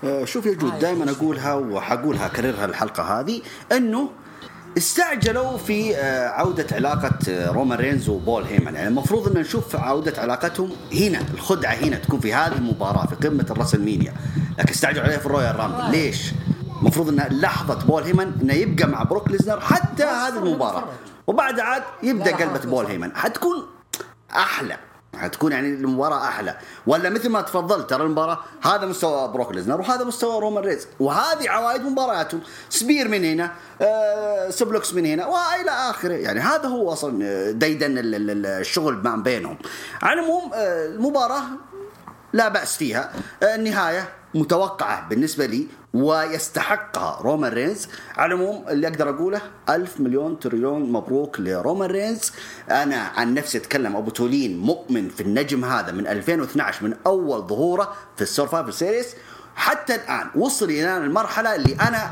آه، 0.04 0.26
شوف 0.26 0.46
يا 0.46 0.54
جود 0.54 0.80
دائما 0.80 1.12
أقولها 1.12 1.54
وحقولها 1.54 2.26
اكررها 2.26 2.66
الحلقة 2.66 3.20
هذه 3.20 3.42
إنه 3.72 4.10
استعجلوا 4.78 5.58
في 5.58 5.96
آه، 5.96 6.28
عودة 6.28 6.68
علاقة 6.72 7.12
آه، 7.30 7.52
رومان 7.52 7.78
رينز 7.80 8.10
وبول 8.10 8.44
هيمن. 8.44 8.76
يعني 8.76 8.88
المفروض 8.88 9.28
إن 9.28 9.42
نشوف 9.42 9.76
عودة 9.76 10.22
علاقتهم 10.22 10.70
هنا 10.94 11.22
الخدعة 11.34 11.74
هنا 11.74 11.98
تكون 11.98 12.20
في 12.20 12.34
هذه 12.34 12.56
المباراة 12.56 13.06
في 13.06 13.16
قمة 13.28 13.46
الرسلمينيا 13.52 14.14
لكن 14.60 14.70
استعجلوا 14.70 15.04
عليها 15.04 15.18
في 15.18 15.26
الرويال 15.26 15.60
رامبل. 15.60 15.92
ليش؟ 15.92 16.32
المفروض 16.82 17.10
إن 17.10 17.40
لحظة 17.40 17.86
بول 17.86 18.04
هيمن 18.04 18.34
إنه 18.42 18.54
يبقى 18.54 18.88
مع 18.88 19.04
بروك 19.04 19.32
ليزنر 19.32 19.60
حتى 19.60 20.04
هذه 20.04 20.38
المباراة. 20.38 20.84
وبعد 21.28 21.60
عاد 21.60 21.84
يبدأ 22.04 22.36
قلبة 22.36 22.70
بول 22.70 22.86
هيمن. 22.86 23.16
حتكون 23.16 23.75
أحلى. 24.36 24.78
حتكون 25.16 25.52
يعني 25.52 25.68
المباراة 25.70 26.24
أحلى. 26.28 26.58
ولا 26.88 27.10
مثل 27.10 27.30
ما 27.30 27.42
تفضلت 27.42 27.90
ترى 27.90 28.04
المباراة 28.04 28.40
هذا 28.62 28.86
مستوى 28.86 29.28
بروك 29.28 29.52
ليزنر 29.52 29.82
وهذا 29.82 30.04
مستوى 30.04 30.40
رومان 30.42 30.64
ريز. 30.64 30.88
وهذه 31.00 31.50
عوائد 31.50 31.82
مبارياتهم 31.82 32.42
spear 32.70 33.08
من 33.08 33.26
هنا 33.26 33.52
آه 33.82 34.50
suplex 34.50 34.94
من 34.94 35.06
هنا 35.06 35.26
وإلى 35.26 35.72
آخره. 35.72 36.14
يعني 36.14 36.40
هذا 36.40 36.68
هو 36.68 36.94
أصلا 36.94 37.52
ديدن 37.52 37.98
ال- 37.98 38.16
ال- 38.16 38.30
ال- 38.30 38.46
الشغل 38.46 38.94
ما 39.04 39.16
بينهم. 39.16 39.58
على 40.02 40.20
العموم 40.20 40.52
آه، 40.54 40.86
المباراة 40.86 41.44
لا 42.36 42.48
بأس 42.48 42.78
فيها 42.78 43.12
آه، 43.44 43.56
النهاية 43.56 44.10
متوقعة 44.34 45.10
بالنسبة 45.10 45.46
لي 45.46 45.68
ويستحقها 45.94 47.20
رومان 47.22 47.54
رينز 47.54 47.88
على 48.18 48.34
العموم 48.34 48.66
اللي 48.70 48.88
أقدر 48.88 49.10
أقوله 49.10 49.42
ألف 49.70 50.00
مليون 50.00 50.40
تريليون 50.40 50.92
مبروك 50.92 51.40
لرومان 51.40 51.90
رينز 51.92 52.32
أنا 52.72 52.96
عن 52.98 53.34
نفسي 53.34 53.58
أتكلم 53.58 53.96
أبو 53.96 54.10
تولين 54.12 54.58
مؤمن 54.58 55.10
في 55.10 55.22
النجم 55.22 55.66
هذا 55.66 55.92
من 55.92 56.08
2012 56.08 56.84
من 56.86 56.96
أول 57.06 57.48
ظهوره 57.48 57.94
في 58.16 58.22
السورفايفر 58.22 58.72
سيريس 58.72 59.08
حتى 59.56 59.96
الآن 59.96 60.28
وصل 60.36 60.66
إلى 60.66 60.98
المرحلة 60.98 61.56
اللي 61.56 61.76
أنا 61.82 62.12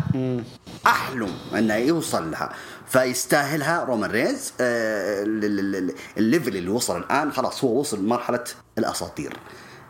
أحلم 0.87 1.31
أنه 1.57 1.75
يوصل 1.75 2.31
لها 2.31 2.49
فيستاهلها 2.89 3.83
رومان 3.83 4.11
رينز 4.11 4.51
آه، 4.61 5.23
ال- 5.23 5.45
ال- 5.45 5.75
ال- 5.75 5.93
ال 6.17 6.24
level 6.24 6.55
اللي 6.57 6.69
وصل 6.69 6.97
الآن 6.97 7.31
خلاص 7.31 7.63
هو 7.63 7.79
وصل 7.79 8.05
مرحلة 8.05 8.43
الأساطير 8.77 9.31
ال- 9.31 9.37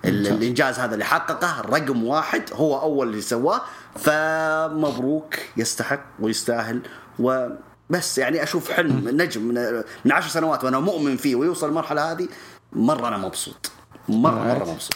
الإنجاز 0.06 0.80
هذا 0.80 0.94
اللي 0.94 1.06
حققه 1.06 1.62
رقم 1.62 2.04
واحد 2.04 2.44
هو 2.54 2.82
أول 2.82 3.08
اللي 3.08 3.22
سواه 3.22 3.62
فمبروك 3.96 5.36
يستحق 5.58 6.04
ويستاهل. 6.20 6.82
وبس 7.20 8.18
يعني 8.18 8.44
أشوف 8.44 8.72
حلم 8.72 9.10
نجم 9.22 9.42
من, 9.42 9.84
من 10.06 10.12
عشر 10.12 10.30
سنوات 10.30 10.64
وأنا 10.64 10.80
مؤمن 10.80 11.18
فيه 11.18 11.36
ويوصل 11.36 11.70
المرحله 11.70 12.12
هذه 12.12 12.28
مرة 12.74 13.08
أنا 13.08 13.18
مبسوط. 13.18 13.72
مرة 14.10 14.44
مرة 14.54 14.72
مبسوط. 14.74 14.96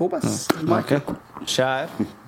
وبس 0.00 0.48
ما 0.62 0.76
okay. 0.76 1.00
شاعر. 1.46 1.88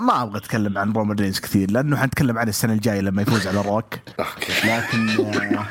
ما 0.00 0.22
أبغى 0.22 0.38
أتكلم 0.38 0.78
عن 0.78 0.92
رومان 0.92 1.16
رينز 1.18 1.40
كثير 1.40 1.70
لأنه 1.70 1.96
حنتكلم 1.96 2.38
عن 2.38 2.48
السنة 2.48 2.72
الجاية 2.72 3.00
لما 3.00 3.22
يفوز 3.22 3.46
على 3.46 3.60
روك 3.60 3.94
okay. 4.20 4.52
لكن 4.68 5.08
آه، 5.08 5.66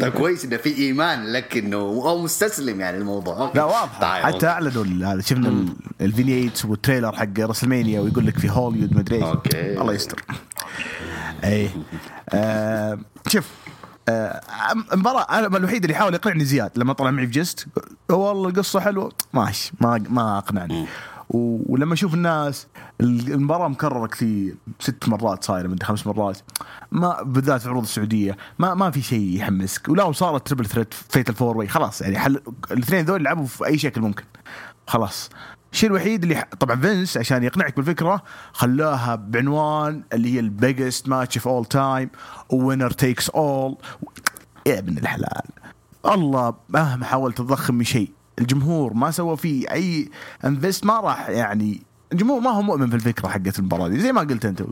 طيب 0.00 0.12
كويس 0.12 0.44
إنه 0.44 0.56
في 0.56 0.76
إيمان 0.78 1.32
لك 1.32 1.56
إنه 1.56 1.76
أو 1.76 2.22
مستسلم 2.22 2.80
يعني 2.80 2.96
الموضوع. 2.98 3.52
لا 3.54 3.64
واضح. 3.64 4.00
طيب، 4.00 4.34
حتى. 4.34 4.46
أعلنوا 4.46 5.12
هذا 5.12 5.20
شفنا 5.20 5.48
ال- 5.48 5.74
ال 6.00 6.06
vignettes 6.06 6.64
وال 6.64 6.75
trailer 6.75 7.12
حق 7.12 7.40
رسلمانيا 7.40 8.00
ويقول 8.00 8.26
لك 8.26 8.38
في 8.38 8.50
هوليوود 8.50 8.96
مدري 8.96 9.16
إيش. 9.16 9.24
okay. 9.24 9.80
الله 9.80 9.92
يستر. 9.92 10.24
اي 11.44 11.70
آه 12.30 12.98
شوف 13.28 13.48
آه 14.08 14.40
المباراة 14.92 15.38
أنا 15.38 15.56
الوحيد 15.56 15.84
اللي 15.84 15.96
حاول 15.96 16.14
يقنعني 16.14 16.44
زياد 16.44 16.70
لما 16.76 16.92
طلع 16.92 17.10
معي 17.10 17.26
في 17.26 17.32
جست 17.32 17.66
والله 18.10 18.48
القصة 18.48 18.80
حلوة. 18.80 19.12
ماشي 19.34 19.72
ما 19.80 20.04
ما 20.08 20.38
أقنعني. 20.38 20.86
ولما 21.30 21.94
أشوف 21.94 22.14
الناس 22.14 22.66
المباراة 23.00 23.68
مكررة 23.68 24.06
كثير 24.06 24.56
ست 24.80 25.08
مرات 25.08 25.44
صايرة 25.44 25.68
من 25.68 25.78
خمس 25.82 26.06
مرات 26.06 26.38
ما 26.92 27.22
بالذات 27.22 27.60
في 27.60 27.68
عروض 27.68 27.82
السعودية 27.82 28.36
ما 28.58 28.74
ما 28.74 28.90
في 28.90 29.02
شيء 29.02 29.36
يحمسك. 29.36 29.88
ولا 29.88 30.12
صارت 30.12 30.46
triple 30.48 30.66
threat 30.66 30.94
fatal 30.94 31.34
four 31.34 31.56
way 31.56 31.68
خلاص 31.68 32.02
يعني 32.02 32.18
حل 32.18 32.40
الاثنين 32.70 33.04
ذول 33.04 33.24
لعبوا 33.24 33.46
في 33.46 33.66
أي 33.66 33.78
شكل 33.78 34.00
ممكن. 34.00 34.24
خلاص. 34.86 35.30
الشيء 35.72 35.90
الوحيد 35.90 36.22
اللي 36.22 36.44
طبعا 36.60 36.76
فينس 36.76 37.16
عشان 37.16 37.42
يقنعك 37.44 37.76
بالفكرة 37.76 38.22
خلاها 38.52 39.14
بعنوان 39.14 40.02
اللي 40.12 40.34
هي 40.34 40.40
ال 40.40 40.48
biggest 40.48 41.08
match 41.08 41.36
of 41.36 41.48
all 41.48 41.64
time 41.64 42.10
winner 42.50 42.90
takes 42.90 43.30
all 43.30 43.76
يا 44.66 44.78
ابن 44.78 44.98
الحلال. 44.98 45.42
الله 46.06 46.54
مهما 46.68 47.04
حاولت 47.04 47.38
تضخم 47.38 47.74
من 47.74 47.84
شيء. 47.84 48.10
الجمهور 48.38 48.94
ما 48.94 49.10
سوى 49.10 49.36
فيه 49.36 49.70
أي 49.70 50.10
invest 50.44 50.86
ما 50.86 51.00
راح 51.00 51.28
يعني 51.28 51.82
الجمهور 52.12 52.40
ما 52.40 52.50
هو 52.50 52.62
مؤمن 52.62 52.90
في 52.90 52.94
الفكرة 52.96 53.28
حقت 53.28 53.58
المباراة 53.58 53.88
دي 53.88 54.00
زي 54.00 54.12
ما 54.12 54.20
قلت 54.20 54.44
أنت. 54.44 54.62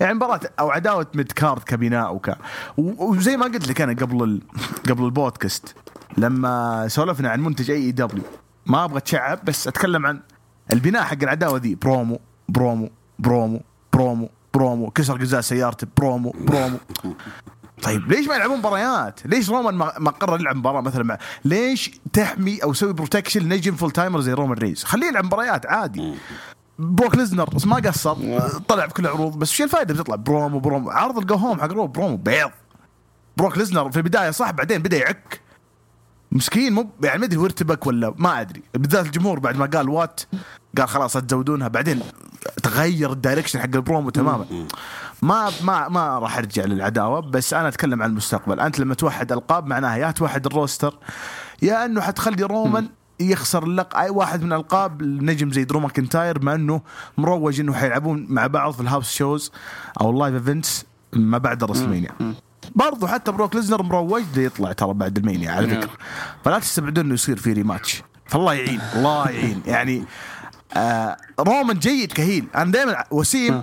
يعني 0.00 0.14
مباراة 0.14 0.40
أو 0.60 0.70
عداوة 0.70 1.06
mid 1.14 1.32
card 1.32 1.62
كبناء 1.62 2.14
وك 2.14 2.30
وزي 2.78 3.36
ما 3.36 3.44
قلت 3.44 3.68
لك 3.68 3.80
أنا 3.80 3.92
قبل 3.92 4.24
ال... 4.24 4.42
قبل 4.90 5.04
البودكاست 5.04 5.74
لما 6.18 6.84
سولفنا 6.88 7.30
عن 7.30 7.40
منتج 7.40 7.70
AEW 7.70 8.24
ما 8.66 8.84
أبغى 8.84 8.98
أتشعب 8.98 9.44
بس 9.44 9.68
أتكلم 9.68 10.06
عن 10.06 10.20
البناء 10.72 11.02
حق 11.02 11.22
العداوة 11.22 11.58
ذي 11.58 11.74
promo 11.74 12.20
promo 12.48 12.90
promo 13.18 13.60
promo 13.92 14.30
promo. 14.54 14.90
كسر 14.90 15.20
قزاز 15.20 15.44
سيارته 15.44 15.86
promo 15.96 16.34
promo. 16.40 16.78
طيب 17.82 18.12
ليش 18.12 18.28
ما 18.28 18.34
يلعبون 18.34 18.58
مباريات؟ 18.58 19.20
ليش 19.26 19.50
رومان 19.50 19.74
ما 19.74 20.10
قرر 20.10 20.40
يلعب 20.40 20.56
مباراة 20.56 20.80
مثلا 20.80 21.04
مع 21.04 21.18
ليش 21.44 21.90
تحمي 22.12 22.58
أو 22.58 22.72
تسوي 22.72 22.92
protection 22.92 23.48
نجم 23.48 23.74
full 23.76 23.90
timer 23.90 24.20
زي 24.20 24.32
رومان 24.32 24.58
ريز؟ 24.58 24.84
خليه 24.84 25.06
يلعب 25.06 25.24
مباريات 25.24 25.66
عادي. 25.66 26.14
بروك 26.78 27.16
ليزنر 27.16 27.44
بس 27.44 27.66
ما 27.66 27.76
قصر 27.76 28.14
طلع 28.68 28.86
بكل 28.86 29.06
العروض 29.06 29.38
بس 29.38 29.52
وش 29.52 29.62
الفائده 29.62 29.94
بتطلع 29.94 30.16
promo 30.16 30.58
promo. 30.58 30.90
عرض 30.90 31.18
ال 31.18 31.23
go 31.23 31.34
home 31.34 31.60
حق 31.60 31.72
Raw 31.72 31.86
promo 31.86 32.16
بيض. 32.16 32.50
بروك 33.36 33.58
ليزنر 33.58 33.90
في 33.90 33.96
البداية 33.96 34.30
صح 34.30 34.50
بعدين 34.50 34.82
بدأ 34.82 34.96
يعك. 34.96 35.40
مسكين 36.32 36.72
مو 36.72 36.90
يعني 37.02 37.18
ما 37.18 37.24
أدري 37.24 37.38
هو 37.38 37.44
ارتبك 37.44 37.86
ولا 37.86 38.14
ما 38.18 38.40
أدري. 38.40 38.62
بالذات 38.74 39.06
الجمهور 39.06 39.38
بعد 39.38 39.56
ما 39.56 39.66
قال 39.66 39.88
what 39.88 40.20
قال 40.78 40.88
خلاص 40.88 41.16
لا 41.16 41.22
تزودونها. 41.22 41.68
بعدين 41.68 42.00
تغير 42.62 43.12
ال 43.12 43.17
direction 43.17 43.60
حق 43.60 43.74
البرومو 43.74 44.10
تماما. 44.10 44.46
ما 45.22 45.50
ما 45.62 45.88
ما 45.88 46.18
راح 46.18 46.38
ارجع 46.38 46.64
للعداوة 46.64 47.20
بس 47.20 47.54
أنا 47.54 47.68
أتكلم 47.68 48.02
عن 48.02 48.10
المستقبل. 48.10 48.60
أنت 48.60 48.80
لما 48.80 48.94
توحد 48.94 49.32
ألقاب 49.32 49.66
معناها 49.66 49.96
يا 49.96 50.10
توحد 50.10 50.46
ال 50.46 50.53
roster 50.53 50.98
يا 51.62 51.84
أنه 51.84 52.00
حتخلي 52.00 52.42
رومان 52.42 52.88
يخسر 53.20 53.62
اللق 53.62 53.96
أي 53.96 54.10
واحد 54.10 54.42
من 54.42 54.52
الالقاب 54.52 55.02
النجم 55.02 55.52
زي 55.52 55.64
درو 55.64 55.80
ماكنتاير 55.80 56.44
مع 56.44 56.54
أنه 56.54 56.80
مروج 57.18 57.60
إنه 57.60 57.72
حيلعبون 57.72 58.26
مع 58.28 58.46
بعض 58.46 58.72
في 58.72 58.80
ال 58.80 58.85
house 58.85 59.12
shows 59.12 59.52
أو 60.00 60.10
ال 60.10 60.15
live 60.15 60.34
events 60.34 60.84
ما 61.12 61.38
بعد 61.38 61.62
الرسلمانيا 61.62 62.10
برضو 62.74 63.06
حتى 63.06 63.32
بروك 63.32 63.54
ليزنر 63.54 63.82
مروج 63.82 64.22
يطلع 64.36 64.72
ترى 64.72 64.94
بعد 64.94 65.16
الرسلمانيا 65.16 65.50
على 65.50 65.68
فكرة. 65.68 65.90
فلا 66.44 66.58
تستبعدون 66.58 67.04
إنه 67.04 67.14
يصير 67.14 67.36
في 67.36 67.52
rematch 67.52 68.02
فالله 68.26 68.54
يعين 68.54 68.80
الله 68.94 69.30
يعين. 69.30 69.62
يعني 69.66 70.04
آه 70.76 71.16
رومان 71.40 71.78
جيد 71.78 72.12
ك 72.12 72.18
heel. 72.18 72.46
أنا 72.54 72.72
دائما 72.72 73.04
وسيم 73.10 73.62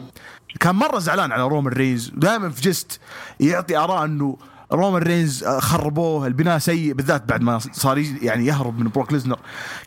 كان 0.59 0.75
مرة 0.75 0.99
زعلان 0.99 1.31
على 1.31 1.43
رومان 1.43 1.73
رينز 1.73 2.11
دائما 2.15 2.49
في 2.49 2.61
جست 2.61 2.99
يعطي 3.39 3.77
آراء 3.77 4.05
إنه 4.05 4.37
رومان 4.71 5.01
رينز 5.03 5.45
خربوه 5.45 6.27
البناء 6.27 6.57
سيء 6.57 6.93
بالذات 6.93 7.23
بعد 7.25 7.41
ما 7.41 7.59
صار 7.59 7.97
يعني 7.97 8.45
يهرب 8.45 8.79
من 8.79 8.89
بروك 8.89 9.13
ليزنر. 9.13 9.39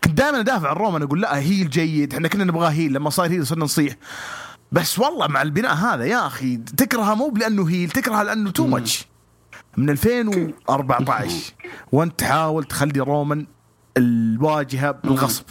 كنت 0.04 0.12
دائما 0.12 0.40
أدافع 0.40 0.68
عن 0.68 0.76
رومان 0.76 1.02
أقول 1.02 1.20
لا 1.20 1.38
heel 1.38 1.70
جيد 1.70 2.14
إحنا 2.14 2.28
كنا 2.28 2.44
نبغاه 2.44 2.70
heel 2.70 2.92
لما 2.92 3.10
صار 3.10 3.30
heel 3.30 3.46
صرنا 3.46 3.64
نصيح. 3.64 3.96
بس 4.72 4.98
والله 4.98 5.26
مع 5.26 5.42
البناء 5.42 5.74
هذا 5.74 6.04
يا 6.04 6.26
أخي 6.26 6.56
تكرهه 6.56 7.14
مو 7.14 7.34
لأنه 7.36 7.68
heel 7.68 7.90
تكرهه 7.90 8.22
لأنه 8.22 8.50
too 8.50 8.66
much 8.66 9.06
من 9.76 9.90
2014 9.90 11.30
وانت 11.92 12.20
تحاول 12.20 12.64
تخلي 12.64 13.00
رومان 13.00 13.46
الواجهة 13.96 14.90
بالغصب. 14.90 15.44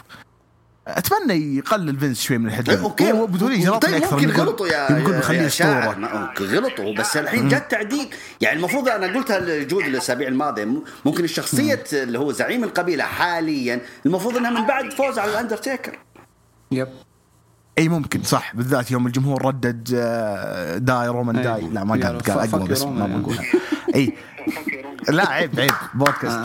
أتمنى 0.88 1.58
يقلل 1.58 1.99
فينس 1.99 2.22
شوي 2.22 2.38
من 2.38 2.45
الحجم. 2.48 2.84
أوكي 2.84 3.12
هو 3.12 3.28
بدون 3.28 3.52
اجراءاتني 3.52 3.91
طيب 3.91 4.03
أكثر 4.03 4.16
ممكن 4.16 4.32
غلطوا 4.32 4.68
يا 4.68 4.91
يقول 4.98 5.14
يا- 5.14 5.20
بخليه 5.20 5.48
اسطوره 5.48 6.32
غلطوا 6.40 6.95
بس 6.95 7.18
الحين 7.18 7.48
جاء 7.48 7.60
تعديل. 7.60 8.08
يعني 8.41 8.58
المفروض 8.58 8.90
أنا 8.90 9.08
قلتها 9.18 9.40
لجود 9.40 9.84
الأسابيع 9.86 10.28
الماضية 10.28 10.68
ممكن 11.06 11.24
الشخصية 11.24 11.84
اللي 11.94 12.20
هو 12.20 12.32
زعيم 12.32 12.64
القبيلة 12.64 13.03
حاليا 13.03 13.82
المفروض 14.06 14.38
إنها 14.38 14.52
من 14.62 14.68
بعد 14.68 14.94
فوز 14.94 15.20
على 15.20 15.32
الأندرتيكر. 15.32 15.99
yep. 16.72 16.88
أي 17.78 17.90
ممكن 17.90 18.24
صح 18.24 18.56
بالذات 18.56 18.91
يوم 18.91 19.08
الجمهور 19.08 19.45
ردد 19.45 19.90
آه، 19.95 20.78
die 20.78 21.07
رومان. 21.08 21.41
die. 21.41 21.61
لا 21.62 21.84
ما 21.84 21.91
قال 21.91 22.20
قال 22.20 22.40
أقوى 22.49 22.68
بس 22.68 22.84
ما. 22.84 23.08
بقولها 23.08 23.44
أي. 23.95 24.14
لا 25.10 25.30
عيب 25.30 25.60
عيب. 25.60 25.72
بودكاست 25.94 26.38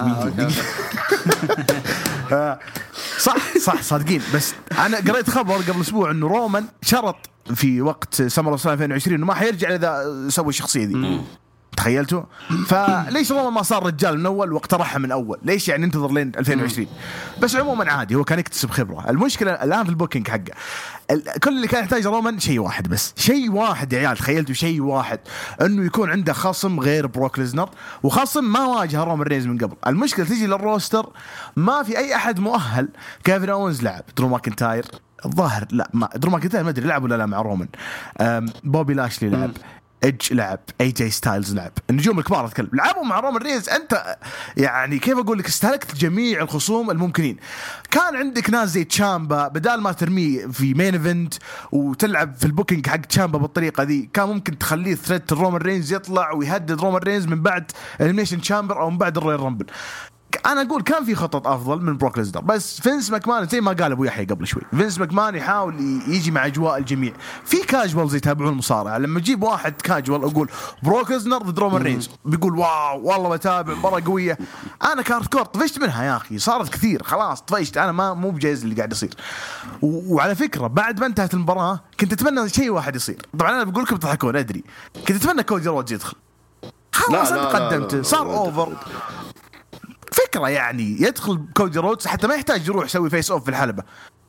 صح 3.19 3.59
صح 3.59 3.83
صادقين. 3.83 4.23
بس 4.35 4.55
أنا 4.79 4.97
قريت 4.97 5.31
خبر 5.31 5.55
قبل 5.55 5.81
أسبوع 5.81 6.11
إنه 6.11 6.27
رومان 6.27 6.65
شرط 6.83 7.17
في 7.55 7.81
وقت 7.81 8.23
summer 8.23 8.53
of 8.53 8.69
2020 8.69 9.17
إنه 9.17 9.27
ما 9.27 9.35
حيرجع 9.35 9.75
إذا 9.75 10.25
سوى 10.29 10.49
الشخصية 10.49 10.85
دي. 10.85 11.21
تخيلتوا؟ 11.77 12.23
فليش 12.67 13.33
رومان 13.33 13.53
ما 13.53 13.63
صار 13.63 13.87
رجال 13.87 14.19
من 14.19 14.27
أول 14.27 14.53
واقترحها 14.53 14.99
من 14.99 15.13
أول؟ 15.13 15.39
ليش 15.43 15.69
يعني 15.69 15.85
انتظر 15.85 16.13
لين 16.13 16.33
2020؟ 16.37 16.81
بس 17.43 17.57
عموما 17.57 17.93
عادي 17.93 18.15
هو 18.15 18.25
كان 18.25 18.39
يكتسب 18.39 18.71
خبرة، 18.71 19.11
المشكلة 19.11 19.53
الآن 19.53 19.85
في 19.85 19.91
ال 19.91 19.95
booking 19.95 20.29
حقه. 20.29 20.53
كل 21.43 21.57
اللي 21.57 21.69
كان 21.69 21.85
يحتاجه 21.85 22.09
رومان 22.09 22.39
شيء 22.39 22.59
واحد 22.59 22.89
بس، 22.89 23.15
شيء 23.17 23.53
واحد 23.53 23.93
يا 23.93 23.99
عيال 23.99 24.17
تخيلتوا 24.17 24.55
شيء 24.55 24.81
واحد 24.83 25.21
إنه 25.61 25.85
يكون 25.87 26.11
عنده 26.11 26.33
خصم 26.33 26.81
غير 26.81 27.07
بروك 27.07 27.39
ليزنر 27.39 27.69
وخصم 28.03 28.53
ما 28.53 28.65
واجه 28.65 29.05
رومان 29.05 29.27
رينز 29.27 29.47
من 29.47 29.59
قبل، 29.59 29.77
المشكلة 29.87 30.25
تجي 30.25 30.47
لل 30.47 30.63
roster 30.63 31.13
ما 31.57 31.83
في 31.83 31.99
أي 31.99 32.15
أحد 32.15 32.41
مؤهل، 32.41 32.89
كيفن 33.25 33.51
اونز 33.51 33.83
لعب، 33.83 34.03
درو 34.17 34.29
ماكنتاير 34.29 34.85
الظاهر 35.25 35.67
لا 35.71 35.91
ما 35.95 36.09
درو 36.17 36.31
ماكنتاير 36.31 36.65
ما 36.65 36.71
أدري 36.71 36.87
لعب 36.87 37.03
ولا 37.03 37.15
لا 37.15 37.27
مع 37.27 37.41
رومان، 37.41 37.69
بوبي 38.65 38.95
لاشلي 38.95 39.29
لعب 39.29 39.51
ايدج 40.05 40.33
لعب 40.33 40.61
اي 40.81 40.91
جي 40.91 41.11
ستايلز 41.11 41.55
لعب. 41.55 41.73
النجوم 41.91 42.19
الكبار 42.19 42.47
أتكلم. 42.47 42.71
لعبوا 42.73 43.05
مع 43.05 43.21
رومان 43.21 43.43
رينز 43.43 43.69
أنت 43.69 44.17
يعني 44.57 44.99
كيف 44.99 45.19
أقول 45.19 45.39
لك؟ 45.39 45.47
استهلكت 45.47 45.95
جميع 45.95 46.43
الخصوم 46.43 46.91
الممكنين. 46.91 47.37
كان 47.91 48.17
عندك 48.17 48.51
ناس 48.51 48.69
زي 48.69 48.85
تشامبا 48.85 49.49
بدال 49.49 49.81
ما 49.81 49.93
ترميه 49.93 50.47
في 50.47 50.75
main 50.75 50.95
event 50.95 51.35
وتلعب 51.73 52.35
في 52.35 52.45
ال 52.45 52.50
booking 52.50 52.87
حق 52.87 52.97
تشامبا 52.97 53.39
بالطريقة 53.39 53.83
ذي 53.83 54.11
كان 54.13 54.29
ممكن 54.29 54.59
تخليه 54.59 54.95
threat 54.95 55.33
رومان 55.33 55.63
رينز 55.63 55.93
يطلع 55.93 56.33
ويهدد 56.33 56.81
رومان 56.81 57.03
رينز 57.03 57.27
من 57.27 57.43
بعد 57.43 57.73
Elimination 58.01 58.41
Chamber 58.41 58.81
أو 58.81 58.91
من 58.91 58.99
بعد 58.99 59.17
ال 59.17 59.41
Royal 59.41 59.52
Rumble 59.52 59.67
أنا 60.47 60.63
أقول 60.63 60.83
كان 60.83 61.05
في 61.05 61.15
خطط 61.15 61.47
أفضل 61.47 61.83
من 61.83 61.97
بروك 61.97 62.19
ليزنر 62.19 62.41
بس 62.41 62.81
فينس 62.81 63.11
ماكمان 63.11 63.49
زي 63.49 63.61
ما 63.61 63.73
قال 63.73 63.93
أبو 63.93 64.05
يحيى 64.05 64.25
قبل 64.25 64.47
شوي 64.47 64.63
فينس 64.71 64.99
ماكمان 64.99 65.35
يحاول 65.35 65.81
يجي 66.09 66.31
مع 66.31 66.47
أجواء 66.47 66.79
الجميع. 66.79 67.13
في 67.45 67.57
casuals 67.63 68.15
يتابعون 68.15 68.53
المصارعة 68.53 68.99
لما 68.99 69.21
تجيب 69.21 69.43
واحد 69.43 69.73
كاجوال 69.83 70.25
أقول 70.25 70.51
بروك 70.83 71.11
ليزنر 71.11 71.39
ضد 71.39 71.59
رومان 71.59 71.83
رينز 71.83 72.11
بيقول 72.25 72.59
wow 72.59 73.01
والله 73.03 73.29
بتابع 73.29 73.75
مباراة 73.75 74.03
قوية. 74.07 74.39
أنا 74.93 75.03
hardcore 75.03 75.43
طفشت 75.45 75.79
منها 75.79 76.05
يا 76.05 76.17
أخي 76.17 76.39
صارت 76.39 76.69
كثير 76.69 77.03
خلاص 77.03 77.41
طفشت 77.41 77.77
أنا 77.77 77.93
ما 77.93 78.15
مو 78.15 78.31
بجايز 78.31 78.63
اللي 78.63 78.75
قاعد 78.75 78.93
يصير. 78.93 79.15
وعلى 79.83 80.35
فكرة 80.35 80.67
بعد 80.67 81.01
ما 81.01 81.07
انتهت 81.07 81.35
المباراة 81.35 81.81
كنت 82.01 82.13
أتمنى 82.13 82.49
شيء 82.49 82.71
واحد 82.71 82.97
يصير. 82.97 83.27
طبعا 83.39 83.51
أنا 83.51 83.65
بقول 83.65 83.85
لكم 83.85 83.97
تضحكون 83.97 84.37
أدري. 84.37 84.65
كنت 85.09 85.25
أتمنى 85.25 85.43
كودي 85.43 85.69
رودز 85.69 85.93
يدخل. 85.93 86.17
خلاص 86.93 87.33
أنت 87.33 87.57
قدمت 87.57 88.07
صار 88.07 88.27
over 88.27 88.77
فكرة 90.17 90.49
يعني 90.49 91.03
يدخل 91.03 91.41
كودي 91.57 91.79
رودز 91.79 92.07
حتى 92.07 92.27
ما 92.27 92.35
يحتاج 92.35 92.69
يروح 92.69 92.85
يسوي 92.85 93.11
face 93.11 93.31
off 93.31 93.45
في 93.45 93.49
الحلبة. 93.51 93.83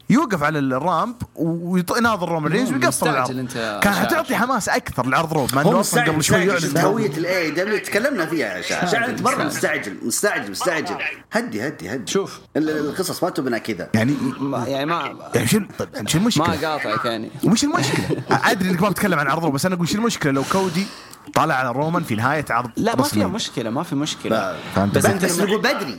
يوقف 0.10 0.44
على 0.44 0.60
ال 0.60 0.71
ramp 0.71 1.16
ويناظر 1.36 2.30
رومان 2.30 2.52
رينز 2.52 2.74
ويقفل 2.74 3.08
العرض. 3.08 3.32
أنت. 3.32 3.80
كان 3.84 3.94
حتعطي 3.94 4.36
حماس 4.36 4.70
أكثر 4.70 5.06
لعرض 5.06 5.34
رو 5.34 5.56
مع 5.56 5.62
انه 5.62 5.80
أصلا 5.80 6.04
قبل 6.04 6.24
شوي 6.24 6.38
يعلن 6.38 6.78
هوية 6.78 7.10
الاي 7.10 7.52
دبليو 7.52 7.78
تكلمنا 7.78 8.26
فيها 8.26 8.58
يا 8.58 8.62
شاعر 8.62 9.06
أنت 9.06 9.22
مرة 9.22 9.44
مستعجل 9.44 9.98
مستعجل 10.04 10.52
مستعجل. 10.52 10.96
هدي 11.32 11.68
هدي 11.68 11.94
هدي. 11.94 12.12
شوف. 12.12 12.40
القصص 12.58 13.24
ما 13.24 13.30
تبنى 13.30 13.60
كذا. 13.60 13.90
يعني 13.94 14.16
ما 14.40 14.68
يعني 14.68 14.86
ما 14.86 15.30
يعني 15.36 15.48
شو 15.48 15.60
طيب 15.80 15.90
يعني 15.94 16.10
شو 16.10 16.18
المشكلة؟ 16.18 16.48
ما 16.48 16.54
قاطعك 16.54 17.06
يعني. 17.06 17.32
وش 17.44 17.64
المشكلة؟ 17.64 18.24
أدري 18.30 18.70
إنك 18.70 18.82
ما 18.82 18.90
بتتكلم 18.90 19.20
عن 19.20 19.28
عرض 19.28 19.46
رو 19.46 19.54
بس 19.54 19.66
أنا 19.66 19.76
أقول 19.76 19.88
شو 19.88 19.98
المشكلة 19.98 20.32
لو 20.32 20.44
كودي 20.52 20.86
طالع 21.34 21.56
على 21.56 21.72
رومان 21.72 22.04
في 22.04 22.16
نهاية 22.16 22.46
عرض 22.50 22.70
لا 22.78 22.96
ما؟ 22.96 23.04
فيها 23.04 23.28
مشكلة 23.28 23.70
ما 23.70 23.84
في 23.84 23.96
مشكلة. 23.96 24.58
فهمت 24.76 24.96
بس 24.96 25.06
بس 25.06 25.12
أنت 25.12 25.26
بس 25.26 25.40
نقول 25.40 25.62
بدري. 25.62 25.98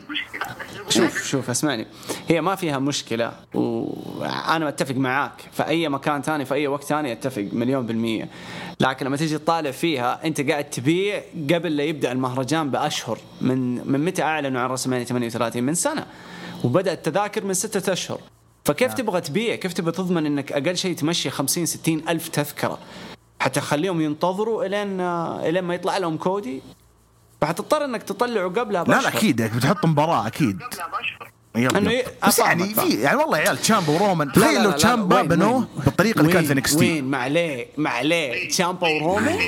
شوف 0.89 1.27
شوف 1.27 1.51
اسمعني. 1.51 1.87
هي 2.29 2.41
ما 2.41 2.55
فيها 2.55 2.79
مشكلة 2.79 3.33
وأنا 3.55 4.69
أتفق 4.69 4.95
معاك. 4.95 5.33
في 5.53 5.67
أي 5.67 5.89
مكان 5.89 6.23
ثاني 6.23 6.45
في 6.45 6.55
أي 6.55 6.67
وقت 6.67 6.85
ثاني 6.85 7.13
أتفق 7.13 7.49
مليون 7.53 7.87
بالمية. 7.87 8.29
لكن 8.81 9.07
لما 9.07 9.17
تيجي 9.17 9.39
تطالع 9.39 9.71
فيها 9.71 10.21
أنت 10.25 10.51
قاعد 10.51 10.65
تبيع 10.65 11.23
قبل 11.55 11.77
لا 11.77 11.83
يبدأ 11.83 12.13
المهرجان 12.13 12.71
بأشهر. 12.71 13.19
من 13.41 13.91
من 13.93 14.05
متى 14.05 14.23
أعلنوا 14.23 14.61
عن 14.61 14.71
رسمانية 14.71 15.05
38 15.05 15.63
من 15.65 15.75
سنة. 15.75 16.07
وبدأ 16.65 16.93
التذاكر 16.93 17.45
من 17.45 17.55
ستة 17.55 17.93
أشهر. 17.93 18.21
فكيف 18.65 18.95
تبغى 18.95 19.21
تبيع؟ 19.21 19.55
كيف 19.55 19.73
تبغى 19.73 19.93
تضمن 19.93 20.27
إنك 20.27 20.53
أقل 20.53 20.77
شيء 20.77 20.95
تمشي 20.95 21.31
50 21.31 21.67
60 21.67 22.03
ألف 22.09 22.29
تذكرة؟ 22.29 22.79
حتى 23.41 23.61
تخليهم 23.61 24.01
ينتظروا 24.01 24.65
إلين 24.65 25.01
إلين 25.01 25.65
ما 25.65 25.75
يطلع 25.75 25.99
لهم 25.99 26.17
كودي. 26.17 26.63
فحتضطر 27.41 27.85
إنك 27.85 28.03
تطلعه 28.03 28.45
قبلها 28.49 28.85
لا 28.85 28.89
لا 28.89 28.97
بأشهر. 28.97 29.09
أكيد 29.19 29.43
بتحط 29.43 29.87
مباراة 29.87 30.27
أكيد. 30.27 30.59
yep 31.57 31.77
إنه 31.77 31.93
yep. 31.93 31.99
ي- 32.07 32.27
بس 32.27 32.39
يعني. 32.39 32.75
في 32.75 32.89
يعني 33.01 33.17
والله 33.17 33.39
يا 33.39 33.43
عيال 33.43 33.59
تشامبا 33.59 33.93
ورومان. 33.93 34.29
لا، 34.29 34.33
تخيل 34.35 34.55
لا، 34.55 34.63
لو 34.63 34.71
لا، 34.71 34.77
تشامبا 34.77 35.23
بنوه؟ 35.23 35.69
بالطريقة 35.85 36.21
اللي 36.21 36.33
كانت 36.33 36.47
في 36.47 36.49
وين؟ 36.51 36.59
انكس 36.59 36.77
وين 36.77 37.05
معليه 37.05 37.67
معليه 37.77 38.49
تشامبا 38.49 38.89
ورومان؟ 38.89 39.39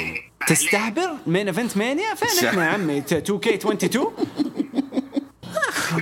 تستهبل؟ 0.46 1.08
main 1.26 1.46
event 1.46 1.76
مانيا؟ 1.76 2.14
فين 2.14 2.48
إحنا 2.48 2.64
يا 2.64 2.70
عمي؟ 2.70 2.98
2 2.98 3.38
كي 3.38 3.54
22 3.54 4.12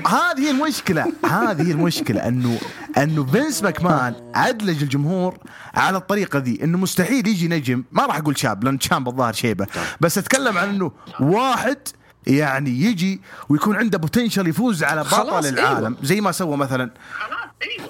هذه 0.06 0.40
هي 0.40 0.50
المشكلة 0.50 1.12
هذه 1.24 1.68
هي 1.68 1.72
المشكلة 1.72 2.28
إنه 2.28 2.58
إنه 2.98 3.24
فينس 3.24 3.62
ماكمان 3.62 4.14
ادلج 4.34 4.82
الجمهور 4.82 5.38
على 5.74 5.96
الطريقة 5.96 6.38
ذي 6.38 6.64
إنه 6.64 6.78
مستحيل 6.78 7.28
يجي 7.28 7.48
نجم 7.48 7.84
ما 7.92 8.06
راح 8.06 8.16
أقول 8.16 8.38
شاب 8.38 8.64
لأن 8.64 8.80
شاب 8.80 9.08
الظاهر 9.08 9.32
شيبة 9.32 9.66
بس 10.00 10.18
أتكلم 10.18 10.58
عن 10.58 10.68
إنه 10.68 10.90
واحد 11.20 11.78
يعني 12.26 12.70
يجي 12.70 13.20
ويكون 13.48 13.76
عنده 13.76 13.98
potential 13.98 14.46
يفوز 14.48 14.84
على 14.84 15.04
بطل 15.04 15.46
العالم 15.46 15.96
زي 16.02 16.20
ما 16.20 16.32
سوى 16.32 16.56
مثلا 16.56 16.90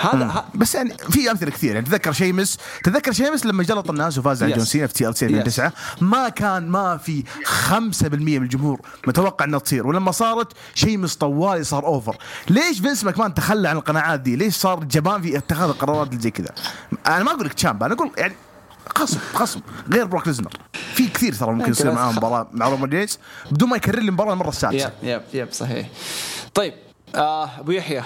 هذا 0.00 0.26
ه- 0.26 0.44
بس 0.54 0.74
يعني 0.74 0.94
في 1.10 1.30
أمثلة 1.30 1.50
كثير 1.50 1.74
يعني 1.74 1.86
تذكر 1.86 2.12
شيمس 2.12 2.58
تذكر 2.84 3.12
شيمس 3.12 3.46
لما 3.46 3.62
جلط 3.62 3.90
الناس 3.90 4.18
وفاز 4.18 4.42
على. 4.42 4.52
جون 4.54 4.64
سينا 4.64 4.86
في 4.86 4.92
TLC 4.94 5.26
2009 5.26 5.72
ما 6.00 6.28
كان 6.28 6.68
ما 6.68 6.96
في 6.96 7.24
5% 7.70 7.72
من 8.12 8.42
الجمهور 8.42 8.80
متوقع 9.06 9.44
إنها 9.44 9.58
تصير. 9.58 9.86
ولما 9.86 10.10
صارت 10.10 10.52
شيمس 10.74 11.16
طوالي 11.16 11.64
صار 11.64 11.86
over 11.86 12.16
ليش 12.50 12.80
فينس 12.80 13.04
ماكمان 13.04 13.34
تخلى 13.34 13.68
عن 13.68 13.76
القناعات 13.76 14.20
دي؟ 14.20 14.36
ليش 14.36 14.54
صار 14.54 14.84
جبان 14.84 15.22
في 15.22 15.36
اتخاذ 15.38 15.68
القرارات 15.68 16.08
اللي 16.08 16.20
زي 16.22 16.30
كذا؟ 16.30 16.50
أنا 17.06 17.24
ما 17.24 17.30
أقول 17.30 17.46
لك 17.46 17.52
تشامبا 17.54 17.86
أنا 17.86 17.94
أقول 17.94 18.10
يعني 18.18 18.34
خصم 18.96 19.18
خصم 19.34 19.60
غير 19.92 20.04
بروك 20.04 20.26
ليزنر. 20.26 20.52
في 20.94 21.08
كثير 21.08 21.34
ترى 21.34 21.52
ممكن 21.52 21.70
يصير 21.70 21.92
معاهم 21.92 22.16
مباراة 22.16 22.48
مع 22.52 22.68
رومان 22.68 22.90
رينز 22.90 23.18
بدون 23.50 23.68
ما 23.68 23.76
يكرر 23.76 23.98
لي 24.00 24.08
المباراة 24.08 24.32
المرة 24.32 24.48
السادسه 24.48 24.92
yep 25.02 25.08
yep 25.08 25.22
yep 25.34 25.52
صحيح. 25.52 25.88
طيب 26.54 26.74
آه 27.14 27.50
أبو 27.58 27.72
يحيى 27.72 28.02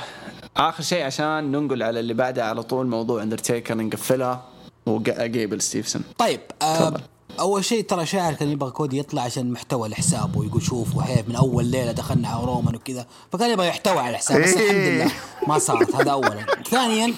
آخر 0.57 0.83
شيء 0.83 1.05
عشان 1.05 1.53
ننقل 1.53 1.83
على 1.83 2.01
اللي 2.01 2.15
بعدها 2.15 2.45
على 2.45 2.63
طول 2.63 2.87
موضوع 2.87 3.23
اندرتيكر 3.23 3.77
نقفلها 3.77 4.43
وجيبل 4.87 5.61
ستيفسون. 5.63 6.03
طيب 6.19 6.41
آه 6.63 6.95
أول 7.41 7.65
شيء 7.65 7.85
ترى 7.85 8.07
شاعر 8.07 8.33
كان 8.33 8.49
يبغى 8.51 8.71
كودي 8.71 8.99
يطلع 8.99 9.23
عشان 9.23 9.53
محتوى 9.53 9.89
لحسابه 9.89 10.39
ويقول 10.39 10.63
شوف 10.63 10.97
وحيف 10.97 11.29
من 11.29 11.37
أول 11.37 11.65
ليلة 11.65 11.93
دخلنا 11.93 12.29
على 12.29 12.45
رومان 12.45 12.75
وكذا 12.75 13.07
فكان 13.33 13.51
يبغى 13.51 13.69
يحتوي 13.69 13.99
على 13.99 14.11
الحساب 14.11 14.41
بس 14.43 14.49
إيه. 14.49 14.71
الحمد 14.71 14.89
لله 14.89 15.13
ما 15.49 15.59
صارت 15.59 15.95
هذا 15.95 16.11
اولا. 16.11 16.47
ثانيا 16.71 17.15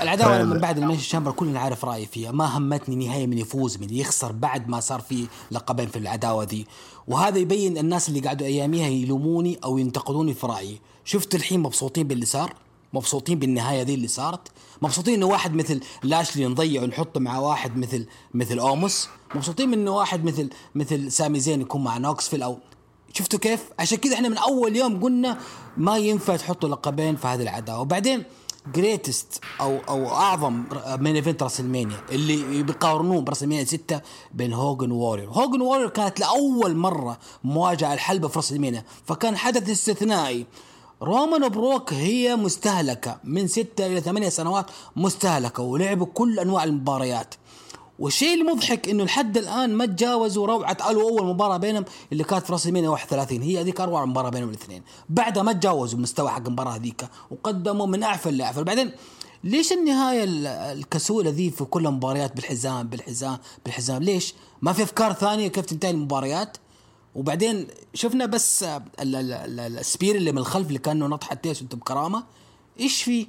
العداوة 0.00 0.42
من 0.42 0.58
بعد 0.58 0.78
Elimination 0.78 1.02
Chamber 1.02 1.32
كلنا 1.32 1.60
عارف 1.60 1.84
رأيي 1.84 2.06
فيها. 2.06 2.30
ما 2.32 2.58
همتني 2.58 3.06
نهايه 3.06 3.26
من 3.26 3.38
يفوز 3.38 3.78
من 3.78 3.94
يخسر 3.94 4.32
بعد 4.32 4.68
ما 4.68 4.80
صار 4.80 5.00
في 5.00 5.26
لقبين 5.50 5.88
في 5.88 5.98
العداوة 5.98 6.44
دي. 6.44 6.66
وهذا 7.08 7.38
يبين 7.38 7.78
الناس 7.78 8.08
اللي 8.08 8.20
قعدوا 8.20 8.46
أياميها 8.46 8.88
يلوموني 8.88 9.58
أو 9.64 9.78
ينتقدوني 9.78 10.34
في 10.34 10.46
رأيي. 10.46 10.80
شفت 11.04 11.34
الحين 11.34 11.60
مبسوطين 11.60 12.08
باللي 12.08 12.26
صار؟ 12.26 12.54
مبسوطين 12.92 13.38
بالنهاية 13.38 13.82
دي 13.82 13.94
اللي 13.94 14.08
صارت؟ 14.08 14.48
مبسوطين 14.82 15.14
إنه 15.14 15.26
واحد 15.26 15.54
مثل 15.54 15.80
لاشلي 16.02 16.46
نضيعه 16.46 16.82
ونحطه 16.82 17.20
مع 17.20 17.38
واحد 17.38 17.76
مثل 17.76 18.06
مثل 18.34 18.58
اوموس 18.58 19.08
مبسوطين 19.34 19.68
من 19.68 19.78
إنه 19.78 19.90
واحد 19.90 20.24
مثل 20.24 20.50
مثل 20.74 21.12
سامي 21.12 21.40
زين 21.40 21.60
يكون 21.60 21.84
مع 21.84 21.98
نوكسفيل 21.98 22.42
أو 22.42 22.58
شفتوا 23.12 23.38
كيف؟ 23.38 23.64
عشان 23.78 23.98
كذا 23.98 24.14
إحنا 24.14 24.28
من 24.28 24.38
أول 24.38 24.76
يوم 24.76 25.00
قلنا 25.02 25.38
ما 25.76 25.98
ينفع 25.98 26.36
تحطوا 26.36 26.68
لقبين 26.68 27.16
في 27.16 27.26
هذه 27.26 27.42
العداوة. 27.42 27.80
وبعدين 27.80 28.24
greatest 28.74 29.40
أو 29.60 29.78
أو 29.88 30.08
أعظم 30.08 30.64
main 30.86 31.16
event 31.16 31.42
راسلمانيا 31.42 31.96
اللي 32.10 32.62
بيقارنوه 32.62 33.20
براسلمانيا 33.20 33.64
6 33.64 34.00
بين 34.34 34.52
هوجن 34.52 34.90
وورير، 34.90 35.30
هوجن 35.30 35.60
وورير 35.60 35.88
كانت 35.88 36.20
لأول 36.20 36.76
مرة 36.76 37.18
مواجهة 37.44 37.94
الحلبه 37.94 38.28
في 38.28 38.36
راسلمانيا 38.36 38.84
فكان 39.06 39.36
حدث 39.36 39.70
استثنائي. 39.70 40.46
رومان 41.02 41.44
وبروك 41.44 41.92
هي 41.92 42.36
مستهلكة 42.36 43.18
من 43.24 43.46
ستة 43.46 43.86
إلى 43.86 44.00
ثمانية 44.00 44.28
سنوات 44.28 44.66
مستهلكة 44.96 45.62
ولعبوا 45.62 46.06
كل 46.06 46.38
أنواع 46.40 46.64
المباريات. 46.64 47.34
والشيء 47.98 48.34
المضحك 48.40 48.88
إنه 48.88 49.04
لحد 49.04 49.36
الآن 49.38 49.74
ما 49.74 49.86
تجاوزوا 49.86 50.46
روعة 50.46 50.76
ألو 50.90 51.08
اول 51.08 51.26
مباراة 51.26 51.56
بينهم 51.56 51.84
اللي 52.12 52.24
كانت 52.24 52.46
في 52.46 52.52
راسلمانيا 52.52 52.88
31 52.88 53.42
هي 53.42 53.60
هذيك 53.60 53.80
أروع 53.80 54.04
مباراة 54.04 54.30
بينهم 54.30 54.48
الاثنين. 54.48 54.82
بعدها 55.08 55.42
ما 55.42 55.52
تجاوزوا 55.52 55.98
المستوى 55.98 56.28
حق 56.30 56.46
المباراة 56.46 56.70
هذيك. 56.76 57.08
وقدموا 57.30 57.86
من 57.86 58.02
أعفل 58.02 58.36
لأعفل. 58.36 58.64
بعدين 58.64 58.92
ليش 59.44 59.72
النهاية 59.72 60.24
ال- 60.24 60.46
الكسولة 60.46 61.30
ذي 61.30 61.50
في 61.50 61.64
كل 61.64 61.86
المباريات 61.86 62.36
بالحزام 62.36 62.86
بالحزام 62.88 63.38
بالحزام؟ 63.64 64.02
ليش؟ 64.02 64.34
ما 64.62 64.72
في 64.72 64.82
أفكار 64.82 65.12
ثانية 65.12 65.48
كيف 65.48 65.64
تنتهي 65.66 65.90
المباريات؟ 65.90 66.56
وبعدين 67.14 67.66
شفنا 67.94 68.26
بس 68.26 68.62
ال- 68.62 68.78
ال- 69.00 69.32
ال- 69.32 69.78
ال 69.78 69.84
spear 69.84 70.14
اللي 70.14 70.32
من 70.32 70.38
الخلف 70.38 70.68
اللي 70.68 70.78
كأنه 70.78 71.06
نط 71.06 71.24
حتى 71.24 71.48
وانت 71.48 71.74
بكرامة. 71.74 72.24
إيش 72.80 73.02
في؟ 73.02 73.26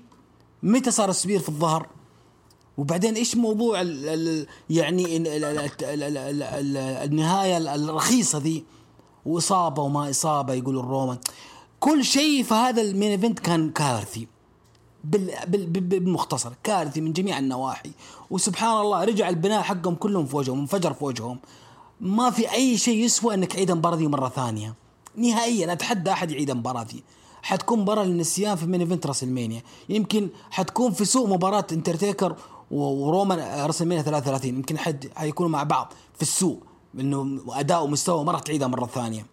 متى 0.64 0.92
صار 0.92 1.10
ال 1.10 1.15
spear 1.15 1.40
في 1.40 1.50
الظهر؟ 1.50 1.88
وبعدين 2.78 3.16
إيش 3.16 3.36
موضوع 3.36 3.82
الـ 3.82 4.08
الـ 4.10 4.48
يعني 4.70 5.18
الـ 5.18 5.28
الـ 5.28 5.44
الـ 5.44 5.70
الـ 5.84 6.18
الـ 6.18 6.44
الـ 6.44 6.78
النهاية 6.78 7.58
الرخيصة 7.58 8.38
ذي؟ 8.38 8.64
وإصابة 9.26 9.82
وما 9.84 10.10
إصابة 10.10 10.54
يقول 10.54 10.80
الرومان 10.80 11.18
كل 11.80 12.06
شيء 12.06 12.44
في 12.44 12.54
هذا 12.54 12.82
ال 12.82 12.88
main 12.88 13.12
event 13.12 13.40
كان 13.40 13.70
كارثي. 13.70 14.28
بالمختصر. 15.04 16.54
كارثي 16.64 17.02
من 17.02 17.14
جميع 17.14 17.40
النواحي. 17.40 17.92
وسبحان 18.30 18.82
الله 18.82 19.04
رجع 19.04 19.30
البناء 19.30 19.62
حقهم 19.62 19.96
كلهم 19.96 20.26
في 20.26 20.36
وجههم 20.36 20.60
انفجر 20.60 20.94
في 20.94 21.06
وجههم 21.06 21.40
ما 22.02 22.30
في 22.30 22.52
أي 22.52 22.78
شيء 22.78 23.04
يسوى 23.04 23.34
إنك 23.34 23.56
عيد 23.56 23.72
المباراه 23.72 23.98
ذي 23.98 24.08
مرة 24.08 24.30
ثانية. 24.30 24.74
نهائيا 25.16 25.74
أتحدى 25.74 26.12
أحد 26.12 26.32
يعيد 26.32 26.50
المباراه 26.50 26.84
ذي 26.84 27.04
حتكون 27.42 27.80
مباراه 27.80 28.04
للنسيان 28.04 28.56
في 28.56 28.66
مين 28.66 28.82
إيفنت 28.82 29.08
راسلمانيا. 29.08 29.62
يمكن 29.90 30.30
حتكون 30.52 30.92
في 30.92 31.06
سوء 31.06 31.30
مباراة 31.30 31.68
اندرتيكر 31.72 32.36
ورومان 32.72 33.40
راسلمانيا 33.40 34.04
33 34.04 34.50
يمكن 34.50 34.78
حد 34.78 35.10
حيكونوا 35.16 35.52
مع 35.52 35.64
بعض 35.64 35.94
في 36.16 36.22
السوق 36.22 36.64
إنه 37.00 37.40
أداء 37.50 37.84
ومستوى 37.84 38.24
ما 38.26 38.32
راح 38.32 38.42
تعيدها 38.42 38.68
مرة 38.68 38.86
ثانية. 38.86 39.26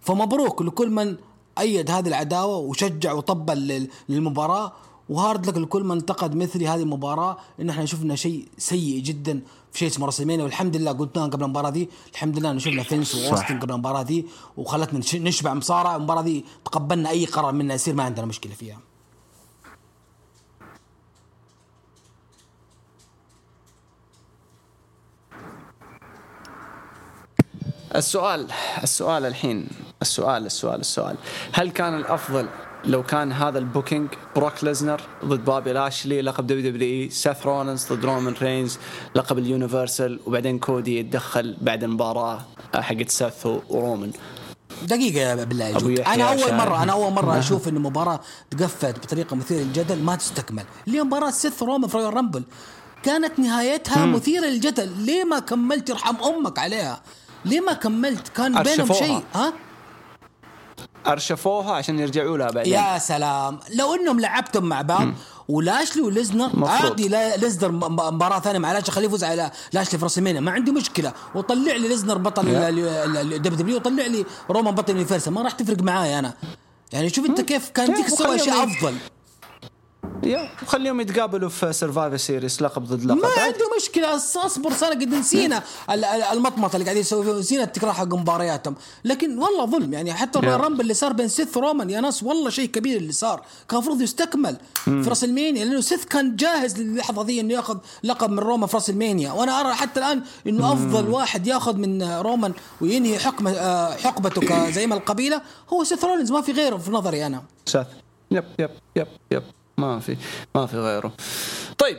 فمبروك 0.00 0.62
لكل 0.62 0.90
من 0.90 1.16
أيد 1.58 1.90
هذه 1.90 2.08
العداوة 2.08 2.56
وشجع 2.56 3.12
وطبل 3.12 3.88
للمباراة. 4.08 4.72
و 5.08 5.16
hard 5.16 5.46
luck 5.46 5.58
لكل 5.58 5.84
من 5.84 5.90
انتقد 5.96 6.34
مثلي 6.34 6.68
هذه 6.68 6.82
المباراة 6.82 7.36
إن 7.60 7.70
إحنا 7.70 7.86
شفنا 7.86 8.16
شيء 8.16 8.48
سيء 8.58 9.00
جدا 9.02 9.40
في 9.72 9.78
شيء 9.78 9.88
اسمه 9.88 10.06
راسلمانيا 10.06 10.44
والحمد 10.44 10.76
لله 10.76 10.92
قلنا 10.92 11.26
قبل 11.26 11.44
المباراة 11.44 11.70
دي 11.70 11.88
الحمد 12.12 12.38
لله 12.38 12.50
إنه 12.50 12.58
شفنا 12.58 12.82
فينس 12.82 13.14
وأوستن 13.14 13.60
قبل 13.60 13.72
المباراة 13.72 14.02
دي 14.02 14.26
وخلتنا 14.56 15.00
نشبع 15.14 15.54
مصارعة. 15.54 15.96
المباراة 15.96 16.22
دي 16.22 16.44
تقبلنا 16.64 17.10
أي 17.10 17.24
قرار 17.26 17.52
منا 17.52 17.74
يصير 17.74 17.94
ما 17.94 18.02
عندنا 18.02 18.26
مشكلة 18.26 18.52
فيها. 18.54 18.78
السؤال 27.96 28.46
السؤال 28.82 29.26
الحين 29.26 29.68
السؤال 30.02 30.46
السؤال 30.46 30.80
السؤال. 30.80 31.16
هل 31.52 31.70
كان 31.70 31.96
الأفضل 31.96 32.48
لو 32.84 33.02
كان 33.02 33.32
هذا 33.32 33.58
ال 33.58 33.64
booking 33.64 34.08
بروك 34.36 34.64
ليزنر 34.64 35.00
ضد 35.24 35.44
بابي 35.44 35.72
لاشلي 35.72 36.22
لقب 36.22 36.46
WWE 36.46 37.10
سيث 37.10 37.46
رولنز 37.46 37.92
ضد 37.92 38.04
رومان 38.04 38.34
رينز 38.42 38.78
لقب 39.14 39.38
اليونيفرسال 39.38 40.20
وبعدين 40.26 40.58
كودي 40.58 40.98
يتدخل 40.98 41.56
بعد 41.60 41.84
المباراة 41.84 42.40
حقت 42.74 43.10
سيث 43.10 43.46
ورومان؟ 43.46 44.12
دقيقة 44.82 45.20
يا 45.20 45.34
بالله 45.34 45.70
أنا 46.14 46.24
أول 46.24 46.54
مرة 46.54 46.82
أنا 46.82 46.92
أول 46.92 47.12
مرة 47.12 47.38
أشوف 47.38 47.68
إن 47.68 47.74
مباراة 47.74 48.20
تقفت 48.50 48.98
بطريقة 48.98 49.36
مثيرة 49.36 49.60
للجدل 49.62 50.02
ما 50.02 50.16
تستكمل، 50.16 50.64
اللي 50.86 51.02
مباراة 51.02 51.30
سيث 51.30 51.62
رومان 51.62 51.88
في 51.88 51.96
رويال 51.96 52.14
رامبل 52.14 52.42
كانت 53.02 53.38
نهايتها. 53.38 54.06
مثيرة 54.06 54.46
للجدل، 54.46 54.88
ليه 54.88 55.24
ما 55.24 55.38
كملت 55.38 55.90
يرحم 55.90 56.16
أمك 56.16 56.58
عليها؟ 56.58 57.00
ليه 57.44 57.60
ما 57.60 57.72
كملت؟ 57.72 58.28
كان 58.28 58.62
بينهم 58.62 58.92
شيء 58.92 59.22
ها؟ 59.34 59.52
أرشفوها 61.06 61.72
عشان 61.72 61.98
يرجعوا 61.98 62.38
لها 62.38 62.50
بعدين. 62.50 62.72
يا 62.72 62.98
سلام. 62.98 63.58
لو 63.74 63.94
إنهم 63.94 64.20
لعبتم 64.20 64.64
مع 64.64 64.82
بعض 64.82 65.08
ولاشلي 65.48 66.02
وليزنر 66.02 66.68
عادي 66.68 67.08
ليزنر 67.08 67.72
مباراة 67.72 68.40
ثانية 68.40 68.58
مع 68.58 68.72
لاشلي. 68.72 68.92
خليه 68.92 69.06
يفوز 69.06 69.24
على 69.24 69.50
لاشلي 69.72 69.98
في 69.98 70.04
راسمينيا 70.04 70.40
ما 70.40 70.50
عندي 70.50 70.70
مشكلة. 70.70 71.12
وطلع 71.34 71.72
لي 71.72 71.88
ليزنر 71.88 72.18
بطل 72.18 72.48
ال 72.48 73.56
WWE 73.56 73.76
وطلع 73.76 74.06
لي 74.06 74.24
رومان 74.50 74.74
بطل 74.74 74.92
اليونيفرسال 74.92 75.32
ما 75.32 75.42
راح 75.42 75.52
تفرق 75.52 75.82
معايا 75.82 76.18
أنا. 76.18 76.34
يعني 76.92 77.10
شوف 77.10 77.26
أنت 77.26 77.40
كيف 77.40 77.70
كان 77.70 78.04
تسوي 78.04 78.34
اشياء 78.34 78.34
اشياء 78.34 78.64
أفضل. 78.64 78.94
يا 80.24 80.48
خليهم 80.66 81.00
يتقابلوا 81.00 81.48
في 81.48 81.72
سرفايفر 81.72 82.16
سيريس 82.16 82.62
لقب 82.62 82.84
ضد 82.84 83.04
لقب. 83.04 83.18
ما 83.18 83.28
عندي 83.38 83.58
مشكلة 83.76 84.16
اصبر 84.16 84.72
سنة 84.72 84.90
قد 84.90 85.08
نسينا 85.08 85.62
المطمطة 86.32 86.76
اللي 86.76 86.84
قاعدين 86.84 87.00
يسوي 87.00 87.38
نسينا 87.40 87.62
التكرار 87.62 87.92
حق 87.92 88.14
مبارياتهم. 88.14 88.74
لكن 89.04 89.38
والله 89.38 89.66
ظلم 89.66 89.92
يعني 89.92 90.12
حتى 90.14 90.38
الرامبل 90.38 90.80
اللي 90.80 90.94
صار 90.94 91.12
بين 91.12 91.28
سيث 91.28 91.56
ورومان 91.56 91.90
يا 91.90 92.00
ناس 92.00 92.22
والله 92.22 92.50
شيء 92.50 92.68
كبير 92.68 92.96
اللي 92.96 93.12
صار. 93.12 93.42
كان 93.68 93.78
المفروض 93.78 94.00
يستكمل 94.00 94.56
في 94.84 95.04
راسلمانيا 95.08 95.64
لأنه 95.64 95.80
سيث 95.80 96.04
كان 96.04 96.36
جاهز 96.36 96.80
للحظة 96.80 97.22
ذي 97.22 97.40
إنه 97.40 97.54
ياخذ 97.54 97.78
لقب 98.04 98.30
من 98.30 98.38
رومان 98.38 98.66
في 98.68 98.76
راسلمانيا 98.76 99.32
وأنا 99.32 99.60
أرى 99.60 99.74
حتى 99.74 100.00
الآن 100.00 100.22
إنه 100.46 100.72
أفضل 100.72 101.08
واحد 101.08 101.46
ياخذ 101.46 101.76
من 101.76 102.02
رومان 102.02 102.52
وينهي 102.80 103.18
حكمه 103.18 103.50
آه، 103.50 103.96
حقبته 103.96 104.40
كزعيم 104.40 104.92
القبيلة 104.92 105.42
هو 105.72 105.84
سيث 105.84 106.04
رولينز 106.04 106.32
ما 106.32 106.40
في 106.40 106.52
غيره 106.52 106.76
في 106.76 106.90
نظري 106.90 107.26
أنا. 107.26 107.42
سيث. 107.66 107.86
yep 108.30 108.44
yep 108.58 108.70
yep 108.96 109.06
yep. 109.30 109.42
ما 109.78 110.00
في 110.00 110.16
ما 110.54 110.66
في 110.66 110.76
غيره. 110.76 111.12
طيب 111.78 111.98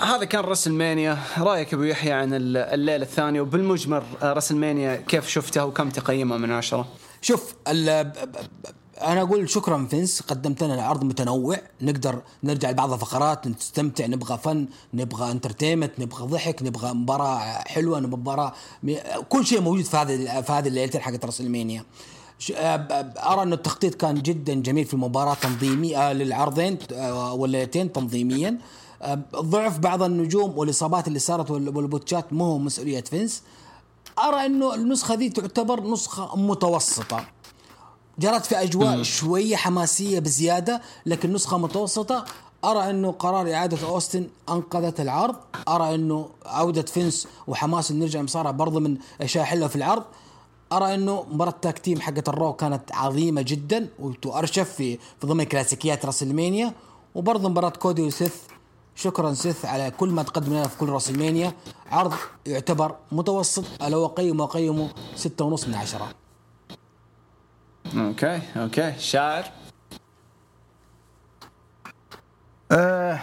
هذا 0.00 0.24
كان 0.24 0.44
رسلمانيا 0.44 1.18
رأيك 1.38 1.74
أبو 1.74 1.82
يحيى 1.82 2.12
عن 2.12 2.28
الليلة 2.34 3.02
الثانية؟ 3.02 3.40
وبالمجمل 3.40 4.02
رسلمانيا 4.22 4.96
كيف 4.96 5.28
شفته 5.28 5.64
وكم 5.64 5.90
تقيمه 5.90 6.36
من 6.36 6.52
عشرة؟ 6.52 6.88
شوف 7.22 7.54
أنا 7.68 9.22
أقول 9.22 9.50
شكرا 9.50 9.86
فينس 9.90 10.20
قدمت 10.20 10.62
لنا 10.62 10.82
عرض 10.82 11.04
متنوع. 11.04 11.56
نقدر 11.82 12.22
نرجع 12.44 12.70
لبعض 12.70 12.92
الفقرات 12.92 13.48
نستمتع 13.48 14.06
نبغى 14.06 14.38
فن 14.38 14.68
نبغى 14.94 15.30
entertainment 15.30 16.00
نبغى 16.00 16.26
ضحك 16.26 16.62
نبغى 16.62 16.92
مباراة 16.92 17.38
حلوة 17.66 18.00
نبغى 18.00 18.20
مباراة 18.20 18.52
كل 19.28 19.46
شيء 19.46 19.60
موجود 19.60 19.84
في 19.84 19.96
هذه 19.96 20.40
في 20.40 20.52
هذه 20.52 20.68
الليلتين 20.68 21.00
حقت 21.00 21.24
راسلمانيا 21.24 21.84
أرى 22.50 23.42
انه 23.42 23.54
التخطيط 23.54 23.94
كان 23.94 24.14
جدا 24.14 24.54
جميل 24.54 24.84
في 24.84 24.94
المباراة 24.94 25.34
تنظيمي 25.34 25.96
آه 25.96 26.12
للعرضين 26.12 26.78
آه 26.92 27.32
والليلتين 27.32 27.92
تنظيميا. 27.92 28.58
آه 29.02 29.18
ضعف 29.36 29.78
بعض 29.78 30.02
النجوم 30.02 30.58
والإصابات 30.58 31.08
اللي 31.08 31.18
صارت 31.18 31.50
والبوتشات 31.50 32.32
مو 32.32 32.58
مسؤولية 32.58 33.00
فينس. 33.00 33.42
أرى 34.18 34.46
أنه 34.46 34.74
النسخة 34.74 35.14
ذي 35.14 35.28
تعتبر 35.28 35.82
نسخة 35.90 36.36
متوسطة. 36.36 37.24
جرت 38.18 38.46
في 38.46 38.62
أجواء 38.62 39.02
شوية 39.02 39.56
حماسية 39.56 40.18
بزيادة 40.18 40.82
لكن 41.06 41.32
نسخة 41.32 41.58
متوسطة. 41.58 42.24
أرى 42.64 42.90
أنه 42.90 43.12
قرار 43.12 43.54
إعادة 43.54 43.88
أوستن 43.88 44.28
أنقذت 44.48 45.00
العرض. 45.00 45.36
أرى 45.68 45.94
أنه 45.94 46.28
عودة 46.46 46.82
فينس 46.82 47.28
وحماس 47.46 47.92
نرجع 47.92 48.22
مصارعة 48.22 48.52
برضه 48.52 48.80
من 48.80 48.96
أشياء 49.20 49.44
حلوة 49.44 49.68
في 49.68 49.76
العرض. 49.76 50.02
أرى 50.72 50.94
إنه 50.94 51.26
مباراة 51.30 51.54
tag 51.62 51.78
team 51.78 52.00
حقت 52.00 52.28
الرو 52.28 52.52
كانت 52.52 52.92
عظيمة 52.92 53.42
جدا 53.42 53.88
وارشف 54.24 54.72
في 54.72 54.98
في 55.20 55.26
ضمن 55.26 55.44
كلاسيكيات 55.44 56.06
راسلمانيا. 56.06 56.74
وبرضه 57.14 57.48
مباراة 57.48 57.70
كودي 57.70 58.02
وسيث 58.02 58.34
شكرا 58.94 59.32
سيث 59.34 59.64
على 59.64 59.90
كل 59.90 60.08
ما 60.08 60.22
تقدم 60.22 60.52
لنا 60.52 60.68
في 60.68 60.78
كل 60.78 60.88
راسلمانيا. 60.88 61.52
عرض 61.90 62.14
يعتبر 62.46 62.96
متوسط 63.12 63.64
لو 63.82 64.04
اقيمه 64.04 64.44
اقيمه 64.44 64.90
ستة 65.16 65.44
ونص 65.44 65.68
من 65.68 65.74
عشرة. 65.74 66.14
okay 67.96 68.40
okay. 68.56 68.94
شاعر. 68.98 69.44
آه 72.72 73.18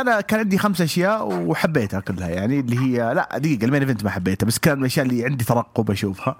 أنا 0.00 0.20
كان 0.20 0.40
عندي 0.40 0.58
خمس 0.58 0.80
أشياء 0.80 1.28
وحبيتها 1.32 2.00
كلها 2.00 2.28
يعني 2.28 2.60
اللي 2.60 2.78
هي 2.78 3.14
لا 3.14 3.38
دقيقة 3.38 3.64
ال 3.64 3.68
main 3.68 3.82
event 3.82 4.04
ما 4.04 4.10
حبيتها 4.10 4.46
بس 4.46 4.58
كان 4.58 4.74
من 4.76 4.80
الأشياء 4.80 5.06
اللي 5.06 5.24
عندي 5.24 5.44
ترقب 5.44 5.90
أشوفها. 5.90 6.36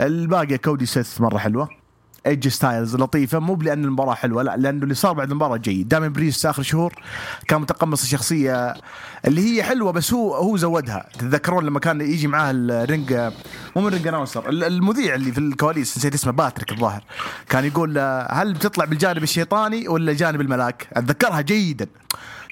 الباقي 0.00 0.58
كودي 0.58 0.86
سيث 0.86 1.20
مرة 1.20 1.38
حلوة. 1.38 1.68
ايدج 2.26 2.48
ستايلز 2.48 2.96
لطيفة. 2.96 3.38
مو 3.38 3.56
لأن 3.56 3.84
المباراة 3.84 4.14
حلوة 4.14 4.42
لا 4.42 4.56
لأنه 4.56 4.82
اللي 4.82 4.94
صار 4.94 5.12
بعد 5.12 5.30
المباراة 5.30 5.56
جيد. 5.56 5.88
دائما 5.88 6.08
بريس 6.08 6.46
آخر 6.46 6.62
شهور 6.62 6.94
كان 7.48 7.60
متقمص 7.60 8.02
الشخصية 8.02 8.74
اللي 9.26 9.56
هي 9.56 9.62
حلوة 9.62 9.92
بس 9.92 10.12
هو 10.12 10.34
هو 10.34 10.56
زودها. 10.56 11.08
تتذكرون 11.18 11.64
لما 11.64 11.80
كان 11.80 12.00
يجي 12.00 12.26
معاه 12.26 12.50
ال 12.54 12.66
ring 12.66 13.12
مو 13.76 13.82
من 13.82 13.88
ring 13.88 14.06
announcer 14.06 14.48
المذيع 14.48 15.14
اللي 15.14 15.32
في 15.32 15.38
الكواليس 15.38 15.98
نسيت 15.98 16.14
اسمه 16.14 16.32
باتريك 16.32 16.72
الظاهر 16.72 17.04
كان 17.48 17.64
يقول 17.64 17.98
هل 18.30 18.52
بتطلع 18.52 18.84
بالجانب 18.84 19.22
الشيطاني 19.22 19.88
ولا 19.88 20.12
جانب 20.12 20.40
الملاك؟ 20.40 20.88
أتذكرها 20.92 21.40
جيدا. 21.40 21.86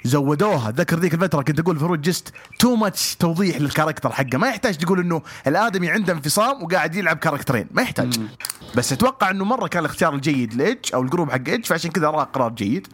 زودوها. 0.05 0.70
ذكر 0.70 0.98
ذيك 0.98 1.14
الفترة 1.14 1.43
كنت 1.43 1.60
أقول 1.60 1.78
فروج 1.78 2.01
just 2.01 2.32
too 2.59 2.77
much 2.77 3.16
توضيح 3.16 3.56
لل 3.57 3.67
character 3.67 4.12
حقه. 4.12 4.39
ما 4.39 4.48
يحتاج 4.48 4.76
تقول 4.76 5.01
إنه 5.01 5.22
الآدمي 5.47 5.90
عنده 5.90 6.12
انفصام 6.12 6.62
وقاعد 6.62 6.94
يلعب 6.94 7.16
كاركترين. 7.16 7.66
ما 7.70 7.82
يحتاج. 7.82 8.18
مم. 8.18 8.28
بس 8.76 8.93
أتوقع 8.93 9.31
إنه 9.31 9.44
مرة 9.44 9.66
كان 9.66 9.85
الاختيار 9.85 10.14
الجيد 10.14 10.55
لإيدج 10.55 10.94
أو 10.94 11.02
ال 11.03 11.07
group 11.07 11.31
حق 11.31 11.48
إيدج 11.48 11.64
فعشان 11.64 11.90
كذا 11.90 12.10
راه 12.10 12.24
قرار 12.24 12.51
جيد. 12.52 12.86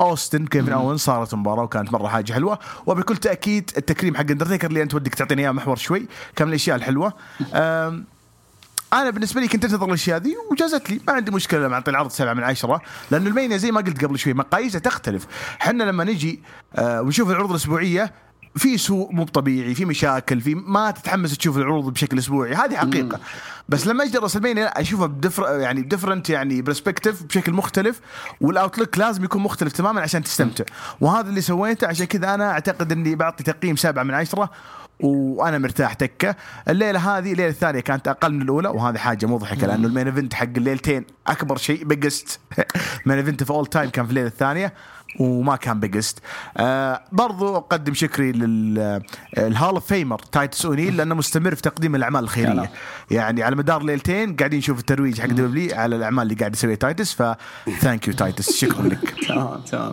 أوستن 0.00 0.46
كيفن 0.46 0.72
اونز 0.72 0.96
صارت 0.96 1.34
مباراة 1.34 1.62
وكانت 1.62 1.92
مرة 1.92 2.08
حاجة 2.08 2.32
حلوة. 2.32 2.58
وبكل 2.86 3.16
تأكيد 3.16 3.70
التكريم 3.76 4.16
حق 4.16 4.30
اندرتيكر 4.30 4.68
اللي 4.68 4.82
أنت 4.82 4.94
ودك 4.94 5.14
تعطيني 5.14 5.42
إياه 5.42 5.52
محور 5.52 5.76
شوي. 5.76 6.06
كان 6.36 6.48
من 6.48 6.52
الأشياء 6.52 6.76
الحلوة. 6.76 7.12
أنا 8.92 9.10
بالنسبة 9.10 9.40
لي 9.40 9.48
كنت 9.48 9.64
أنتظر 9.64 9.88
الأشياء 9.88 10.18
ذي 10.18 10.34
وجازت 10.50 10.90
لي. 10.90 11.00
ما 11.06 11.12
عندي 11.12 11.30
مشكلة 11.30 11.60
لما 11.60 11.74
أعطي 11.74 11.90
العرض 11.90 12.10
سبعه 12.10 12.34
من 12.34 12.42
عشرة 12.42 12.80
لأنه 13.10 13.28
المينيا 13.28 13.56
زي 13.56 13.70
ما 13.70 13.80
قلت 13.80 14.04
قبل 14.04 14.18
شوي 14.18 14.34
مقاييسه 14.34 14.78
تختلف. 14.78 15.26
إحنا 15.62 15.82
لما 15.84 16.04
نجي 16.04 16.42
آه 16.74 17.02
ونشوف 17.02 17.30
العروض 17.30 17.50
الأسبوعية 17.50 18.12
في 18.56 18.78
سوء 18.78 19.12
مو 19.12 19.24
طبيعي 19.24 19.74
في 19.74 19.84
مشاكل 19.84 20.40
في 20.40 20.54
ما 20.54 20.90
تتحمس 20.90 21.38
تشوف 21.38 21.56
العروض 21.56 21.92
بشكل 21.92 22.18
أسبوعي. 22.18 22.54
هذه 22.54 22.76
حقيقة. 22.76 23.16
مم. 23.16 23.22
بس 23.68 23.86
لما 23.86 24.04
أجي 24.04 24.18
راسلمانيا 24.18 24.80
أشوفها 24.80 25.06
ب 25.06 25.14
differ 25.14 25.60
يعني 25.60 25.82
ب 25.82 25.87
different 25.87 26.30
يعني 26.30 26.62
perspective 26.62 27.22
بشكل 27.22 27.52
مختلف 27.52 28.00
وال 28.40 28.53
outlook 28.53 28.98
لازم 28.98 29.24
يكون 29.24 29.42
مختلف 29.42 29.72
تماما 29.72 30.00
عشان 30.00 30.22
تستمتع. 30.22 30.64
وهذا 31.00 31.28
اللي 31.28 31.40
سويته 31.40 31.86
عشان 31.86 32.06
كذا 32.06 32.34
أنا 32.34 32.50
أعتقد 32.50 32.92
إني 32.92 33.14
بعطي 33.14 33.44
تقييم 33.44 33.76
سبعه 33.76 34.02
من 34.02 34.14
عشرة 34.14 34.50
وأنا 35.02 35.58
مرتاح 35.58 35.92
تكه 35.94 36.36
الليلة 36.68 37.18
هذه 37.18 37.32
الليلة 37.32 37.48
الثانية 37.48 37.80
كانت 37.80 38.08
أقل 38.08 38.34
من 38.34 38.42
الأولى 38.42 38.68
وهذه 38.68 38.98
حاجة 38.98 39.26
مضحكة 39.26 39.66
لأنه 39.66 39.86
ال 39.86 39.90
main 39.90 40.06
event 40.06 40.34
حق 40.34 40.48
الليلتين 40.56 41.04
أكبر 41.26 41.56
شيء 41.56 41.84
biggest 41.84 42.40
main 43.06 43.18
event 43.18 43.42
of 43.42 43.50
all 43.50 43.66
time 43.66 43.90
كان 43.90 44.04
في 44.04 44.10
الليلة 44.10 44.28
الثانية 44.28 44.72
وما 45.20 45.56
كان 45.56 45.80
biggest 45.80 46.18
آه 46.56 47.02
برضو 47.12 47.56
أقدم 47.56 47.94
شكري 47.94 48.32
لل 48.32 48.79
Hall 48.79 49.74
of 49.74 49.86
Famer 49.86 50.18
تايتس 50.18 50.66
اونيل 50.66 50.96
لأنه 50.96 51.14
مستمر 51.14 51.54
في 51.54 51.62
تقديم 51.62 51.94
الأعمال 51.94 52.24
الخيرية. 52.24 52.70
يعني 53.10 53.42
على 53.42 53.56
مدار 53.56 53.82
ليلتين 53.82 54.36
قاعدين 54.36 54.58
نشوف 54.58 54.78
الترويج 54.78 55.20
حق 55.20 55.26
WWE 55.26 55.74
على 55.74 55.96
الأعمال 55.96 56.22
اللي 56.22 56.34
قاعد 56.34 56.54
يسويها 56.54 56.76
تايتس 56.76 57.12
ف 57.12 57.22
thank 57.80 58.08
you 58.08 58.14
تايتس 58.14 58.56
شكرا 58.56 58.82
لك. 58.82 59.14
تمام 59.28 59.60
تمام. 59.60 59.92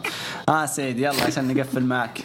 آه 0.50 0.66
سيد 0.66 1.00
يلا 1.00 1.24
عشان 1.24 1.54
نقفل 1.54 1.86
معك. 1.86 2.20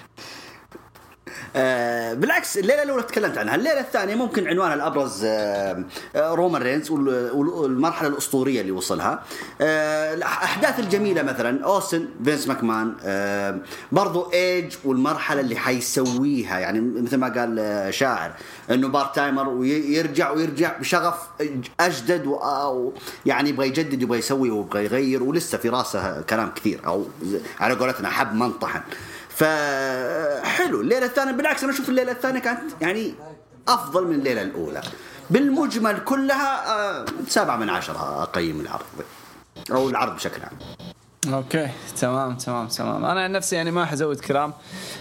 آه 1.56 2.14
بالعكس 2.14 2.58
الليلة 2.58 2.82
الأولى 2.82 3.02
تكلمت 3.02 3.38
عنها. 3.38 3.54
الليلة 3.54 3.80
الثانية 3.80 4.14
ممكن 4.14 4.48
عنوانها 4.48 4.74
الأبرز 4.74 5.24
آه 5.24 5.84
آه 6.16 6.34
رومان 6.34 6.62
رينز 6.62 6.90
والمرحلة 6.90 8.08
الأسطورية 8.08 8.60
اللي 8.60 8.72
وصلها. 8.72 9.22
آه 9.60 10.14
الأحداث 10.14 10.80
الجميلة 10.80 11.22
مثلا 11.22 11.64
أوستن 11.64 12.08
فينس 12.24 12.48
ماكمان 12.48 12.94
آه 13.04 13.58
برضو 13.92 14.30
إيدج 14.32 14.74
والمرحلة 14.84 15.40
اللي 15.40 15.56
حيسويها. 15.56 16.58
يعني 16.58 16.80
مثل 16.80 17.16
ما 17.16 17.28
قال 17.28 17.58
آه، 17.58 17.90
شاعر 17.90 18.32
إنه 18.70 18.88
part-timer 18.88 19.48
ويرجع 19.48 20.30
ويرجع 20.30 20.78
بشغف 20.78 21.14
أجدد 21.80 22.26
ويعني 22.26 23.48
يبغى 23.48 23.66
يجدد 23.66 24.02
يبغى 24.02 24.18
يسوي 24.18 24.50
ويبغى 24.50 24.84
يغير 24.84 25.22
ولسه 25.22 25.58
في 25.58 25.68
راسه 25.68 26.20
كلام 26.20 26.50
كثير 26.56 26.80
أو 26.86 27.06
على 27.60 27.74
قولتنا 27.74 28.08
حب 28.08 28.34
منطحن. 28.34 28.80
فحلو 29.42 30.80
الليلة 30.80 31.06
الثانية 31.06 31.32
بالعكس 31.32 31.62
أنا 31.64 31.72
أشوف 31.72 31.88
الليلة 31.88 32.12
الثانية 32.12 32.40
كانت 32.40 32.60
يعني 32.80 33.14
أفضل 33.68 34.06
من 34.06 34.14
الليلة 34.14 34.42
الأولى. 34.42 34.82
بالمجمل 35.30 35.98
كلها 35.98 36.72
آه، 37.00 37.04
سبعة 37.28 37.56
من 37.56 37.70
عشرة 37.70 38.22
أقيم 38.22 38.60
العرض. 38.60 38.84
أو 39.70 39.88
العرض 39.90 40.14
بشكل 40.14 40.42
عام. 40.42 40.58
أوكي 41.34 41.68
تمام 42.00 42.36
تمام 42.36 42.68
تمام. 42.68 43.04
أنا 43.04 43.24
عن 43.24 43.32
نفسي 43.32 43.56
يعني 43.56 43.70
ما 43.70 43.84
حزود 43.84 44.20
كلام. 44.20 44.52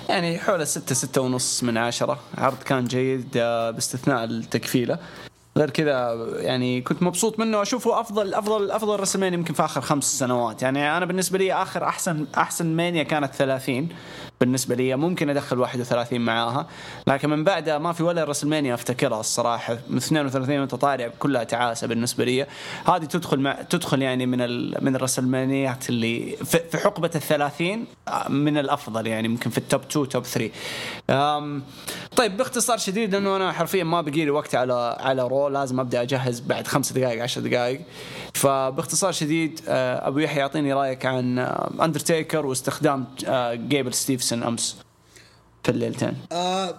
يعني 0.09 0.39
حول 0.39 0.67
ستة 0.67 0.95
ستة 0.95 1.21
ونص 1.21 1.63
من 1.63 1.77
عشرة. 1.77 2.19
عرض 2.37 2.63
كان 2.63 2.85
جيد 2.85 3.37
آه، 3.37 3.71
باستثناء 3.71 4.23
التكفيلة. 4.23 4.99
غير 5.57 5.69
كذا 5.69 6.13
يعني 6.37 6.81
كنت 6.81 7.03
مبسوط 7.03 7.39
منه. 7.39 7.59
واشوفه 7.59 7.99
أفضل 7.99 8.33
أفضل 8.33 8.71
أفضل 8.71 8.99
رسلمانيا 8.99 9.37
يمكن 9.37 9.53
في 9.53 9.65
آخر 9.65 9.81
خمس 9.81 10.19
سنوات. 10.19 10.61
يعني 10.61 10.97
أنا 10.97 11.05
بالنسبة 11.05 11.37
لي 11.37 11.53
آخر 11.53 11.83
أحسن 11.83 12.25
أحسن 12.37 12.65
مانيا 12.65 13.03
كانت 13.03 13.35
30 13.35 13.89
بالنسبة 14.41 14.75
لي 14.75 14.95
ممكن 14.95 15.29
أدخل 15.29 15.59
31 15.59 16.21
معاها 16.21 16.67
لكن 17.07 17.29
من 17.29 17.43
بعدها 17.43 17.77
ما 17.77 17.93
في 17.93 18.03
ولا 18.03 18.23
WrestleMania 18.23 18.73
أفتكرها 18.73 19.19
الصراحة. 19.19 19.77
من 19.89 19.97
32 19.97 20.59
وانت 20.59 20.75
طالع 20.75 21.07
كلها 21.19 21.43
تعاسة 21.43 21.87
بالنسبة 21.87 22.25
لي. 22.25 22.45
هذه 22.87 23.05
تدخل 23.05 23.39
مع 23.39 23.53
تدخل 23.53 24.01
يعني 24.01 24.25
من 24.25 24.41
ال... 24.41 24.77
من 24.81 24.95
الرسلمانيات 24.95 25.89
اللي 25.89 26.35
في, 26.45 26.77
حقبة 26.77 27.11
ال 27.15 27.21
30 27.21 27.85
من 28.29 28.57
الأفضل 28.57 29.07
يعني 29.07 29.27
ممكن 29.27 29.49
في 29.49 29.57
ال 29.57 29.63
top 29.63 29.81
2 29.91 30.09
top 30.09 30.23
3 30.23 30.51
أم... 31.09 31.63
طيب 32.15 32.37
باختصار 32.37 32.77
شديد 32.77 33.15
لأنه 33.15 33.35
أنا 33.35 33.51
حرفيا 33.51 33.83
ما 33.83 34.01
بقي 34.01 34.25
لي 34.25 34.29
وقت 34.29 34.55
على 34.55 34.97
على 34.99 35.21
Raw 35.27 35.47
لازم 35.47 35.79
أبدأ 35.79 36.01
أجهز 36.01 36.39
بعد 36.39 36.67
خمس 36.67 36.93
دقائق 36.93 37.23
عشر 37.23 37.41
دقائق. 37.41 37.81
فباختصار 38.33 39.11
شديد 39.11 39.59
آه، 39.67 40.07
أبو 40.07 40.19
يحيى 40.19 40.39
يعطيني 40.39 40.73
رأيك 40.73 41.05
عن 41.05 41.39
اندرتيكر 41.81 42.45
واستخدام 42.45 43.05
جيبل 43.53 43.93
ستيفسون 43.93 44.43
أمس 44.43 44.75
في 45.63 45.71
الليلتين. 45.71 46.17
آه 46.31 46.75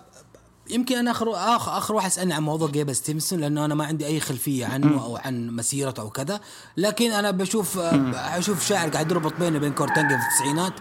يمكن 0.71 0.97
أنا 0.97 1.11
آخر 1.11 1.31
اخر, 1.35 1.79
آخر 1.79 1.95
واحد 1.95 2.11
سالني 2.11 2.35
عن 2.35 2.43
موضوع 2.43 2.71
جيبل 2.71 2.97
ستيفنسون 2.97 3.41
لأنه 3.41 3.65
أنا 3.65 3.75
ما 3.75 3.85
عندي 3.85 4.07
أي 4.07 4.21
خلفية 4.21 4.67
عنه 4.67 5.05
أو 5.05 5.17
عن 5.17 5.51
مسيرته 5.51 6.01
أو 6.01 6.11
كذا. 6.11 6.41
لكن 6.77 7.13
أنا 7.13 7.31
بشوف 7.31 7.79
آه، 7.79 8.39
أشوف 8.39 8.67
شاعر 8.67 8.89
قاعد 8.89 9.11
يربط 9.11 9.33
بينه 9.41 9.57
وبين 9.57 9.73
كورت 9.73 9.95
أنجل 9.95 10.17
في 10.17 10.23
التسعينات. 10.25 10.73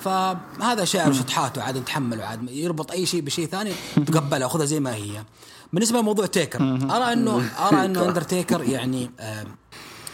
فهذا 0.00 0.84
شاعر 0.84 1.12
شطحاته 1.12 1.62
عاد 1.62 1.78
نتحمله 1.78 2.24
عاد 2.24 2.50
يربط 2.50 2.90
أي 2.92 3.06
شيء 3.06 3.20
بشيء 3.20 3.46
ثاني 3.46 3.72
تقبله 4.06 4.48
خذها 4.48 4.64
زي 4.64 4.80
ما 4.80 4.94
هي. 4.94 5.24
بالنسبة 5.72 5.98
لموضوع 5.98 6.26
تيكر 6.26 6.60
أرى 6.90 7.12
إنه 7.12 7.50
أرى 7.58 7.84
إنه 7.84 8.08
اندرتيكر 8.08 8.62
يعني 8.62 9.10
آه 9.20 9.46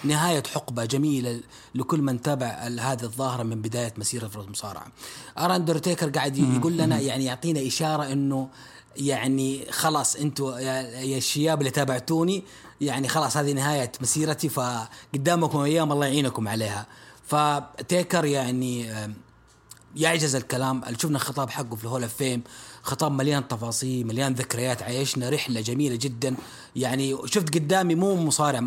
نهاية 0.04 0.42
حقبة 0.54 0.84
جميلة 0.84 1.40
لكل 1.74 2.02
من 2.02 2.22
تابع 2.22 2.46
هذه 2.80 3.02
الظاهرة 3.02 3.42
من 3.42 3.62
بداية 3.62 3.94
مسيرة 3.96 4.28
في 4.28 4.36
المصارعة 4.36 4.86
أرى 5.38 5.56
أندرتيكر 5.56 6.10
قاعد 6.10 6.36
يقول 6.38 6.76
لنا 6.76 7.00
يعني 7.00 7.24
يعطينا 7.24 7.66
إشارة 7.66 8.12
أنه 8.12 8.48
يعني 8.96 9.66
خلاص 9.70 10.16
أنتم 10.16 10.44
يا 10.44 11.18
الشياب 11.18 11.58
اللي 11.58 11.70
تابعتوني 11.70 12.44
يعني 12.80 13.08
خلاص 13.08 13.36
هذه 13.36 13.52
نهاية 13.52 13.92
مسيرتي 14.00 14.48
فقدامكم 14.48 15.58
أيام 15.58 15.92
الله 15.92 16.06
يعينكم 16.06 16.48
عليها. 16.48 16.86
فتيكر 17.26 18.24
يعني 18.24 18.94
يعجز 19.96 20.34
الكلام. 20.34 20.82
شفنا 20.98 21.16
الخطاب 21.16 21.50
حقه 21.50 21.76
في 21.76 21.84
الهول 21.84 22.02
أوف 22.02 22.14
فيم. 22.14 22.42
خطاب 22.82 23.12
مليان 23.12 23.48
تفاصيل 23.48 24.06
مليان 24.06 24.34
ذكريات 24.34 24.82
عايشنا 24.82 25.28
رحلة 25.28 25.60
جميلة 25.60 25.96
جدا. 25.96 26.36
يعني 26.76 27.16
شفت 27.24 27.54
قدامي 27.54 27.94
مو 27.94 28.16
مصارع 28.16 28.59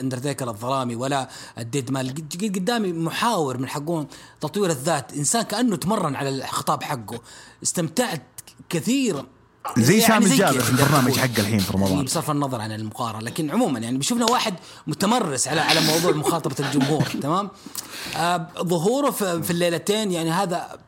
اندرتيكر 0.00 0.50
الظلامي 0.50 0.96
ولا 0.96 1.28
ال 1.58 1.64
dead 1.64 1.90
man 1.90 2.14
قدامي 2.42 2.92
محاور 2.92 3.58
من 3.58 3.68
حقون 3.68 4.06
تطوير 4.40 4.70
الذات. 4.70 5.12
إنسان 5.12 5.42
كأنه 5.42 5.76
تمرن 5.76 6.16
على 6.16 6.28
الخطاب 6.28 6.82
حقه. 6.82 7.20
استمتعت 7.62 8.22
كثير. 8.68 9.24
زي 9.78 9.98
يعني 9.98 10.26
سامي 10.26 10.36
جابر 10.36 10.60
في 10.60 10.70
البرنامج 10.70 11.16
حق 11.16 11.38
الحين 11.38 11.58
في 11.58 11.72
رمضان. 11.72 12.04
بصرف 12.04 12.30
النظر 12.30 12.60
عن 12.60 12.72
المقارنة. 12.72 13.22
لكن 13.22 13.50
عموما 13.50 13.78
يعني 13.78 13.98
بشوفنا 13.98 14.30
واحد 14.30 14.54
متمرس 14.86 15.48
على 15.48 15.60
على 15.60 15.80
موضوع 15.80 16.12
مخاطبة 16.12 16.56
الجمهور 16.66 17.02
تمام؟ 17.22 17.50
آه 18.16 18.48
ظهوره 18.62 19.10
في, 19.10 19.42
في 19.42 19.50
الليلتين 19.50 20.12
يعني 20.12 20.30
هذا 20.30 20.78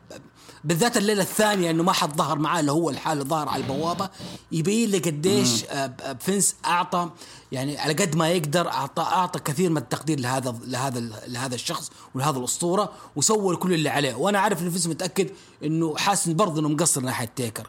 بالذات 0.63 0.97
الليلة 0.97 1.21
الثانية 1.23 1.71
إنه 1.71 1.83
ما 1.83 1.91
حد 1.93 2.17
ظهر 2.17 2.39
معاه 2.39 2.59
اللي 2.59 2.71
هو 2.71 2.89
لحاله 2.89 3.17
اللي 3.17 3.29
ظهر 3.29 3.49
على 3.49 3.63
البوابة. 3.63 4.09
يبين 4.51 4.89
لي 4.89 4.97
قديش 4.97 5.65
آه 5.69 6.17
فينس 6.19 6.55
أعطى 6.65 7.09
يعني 7.51 7.77
على 7.77 7.93
قد 7.93 8.15
ما 8.15 8.29
يقدر 8.29 8.67
أعطى 8.67 9.01
أعطى 9.01 9.39
كثير 9.39 9.69
من 9.69 9.77
التقدير 9.77 10.19
لهذا 10.19 10.55
لهذا 10.65 10.99
لهذا 11.27 11.55
الشخص 11.55 11.91
ولهذا 12.15 12.39
الأسطورة 12.39 12.91
وسوى 13.15 13.55
كل 13.55 13.73
اللي 13.73 13.89
عليه. 13.89 14.15
وأنا 14.15 14.39
عارف 14.39 14.61
إن 14.61 14.69
فينس 14.69 14.87
متأكد 14.87 15.29
إنه 15.63 15.97
حاسس 15.97 16.29
برضه 16.29 16.59
إنه 16.59 16.69
مقصر 16.69 17.01
ناحية 17.01 17.31
تيكر. 17.35 17.67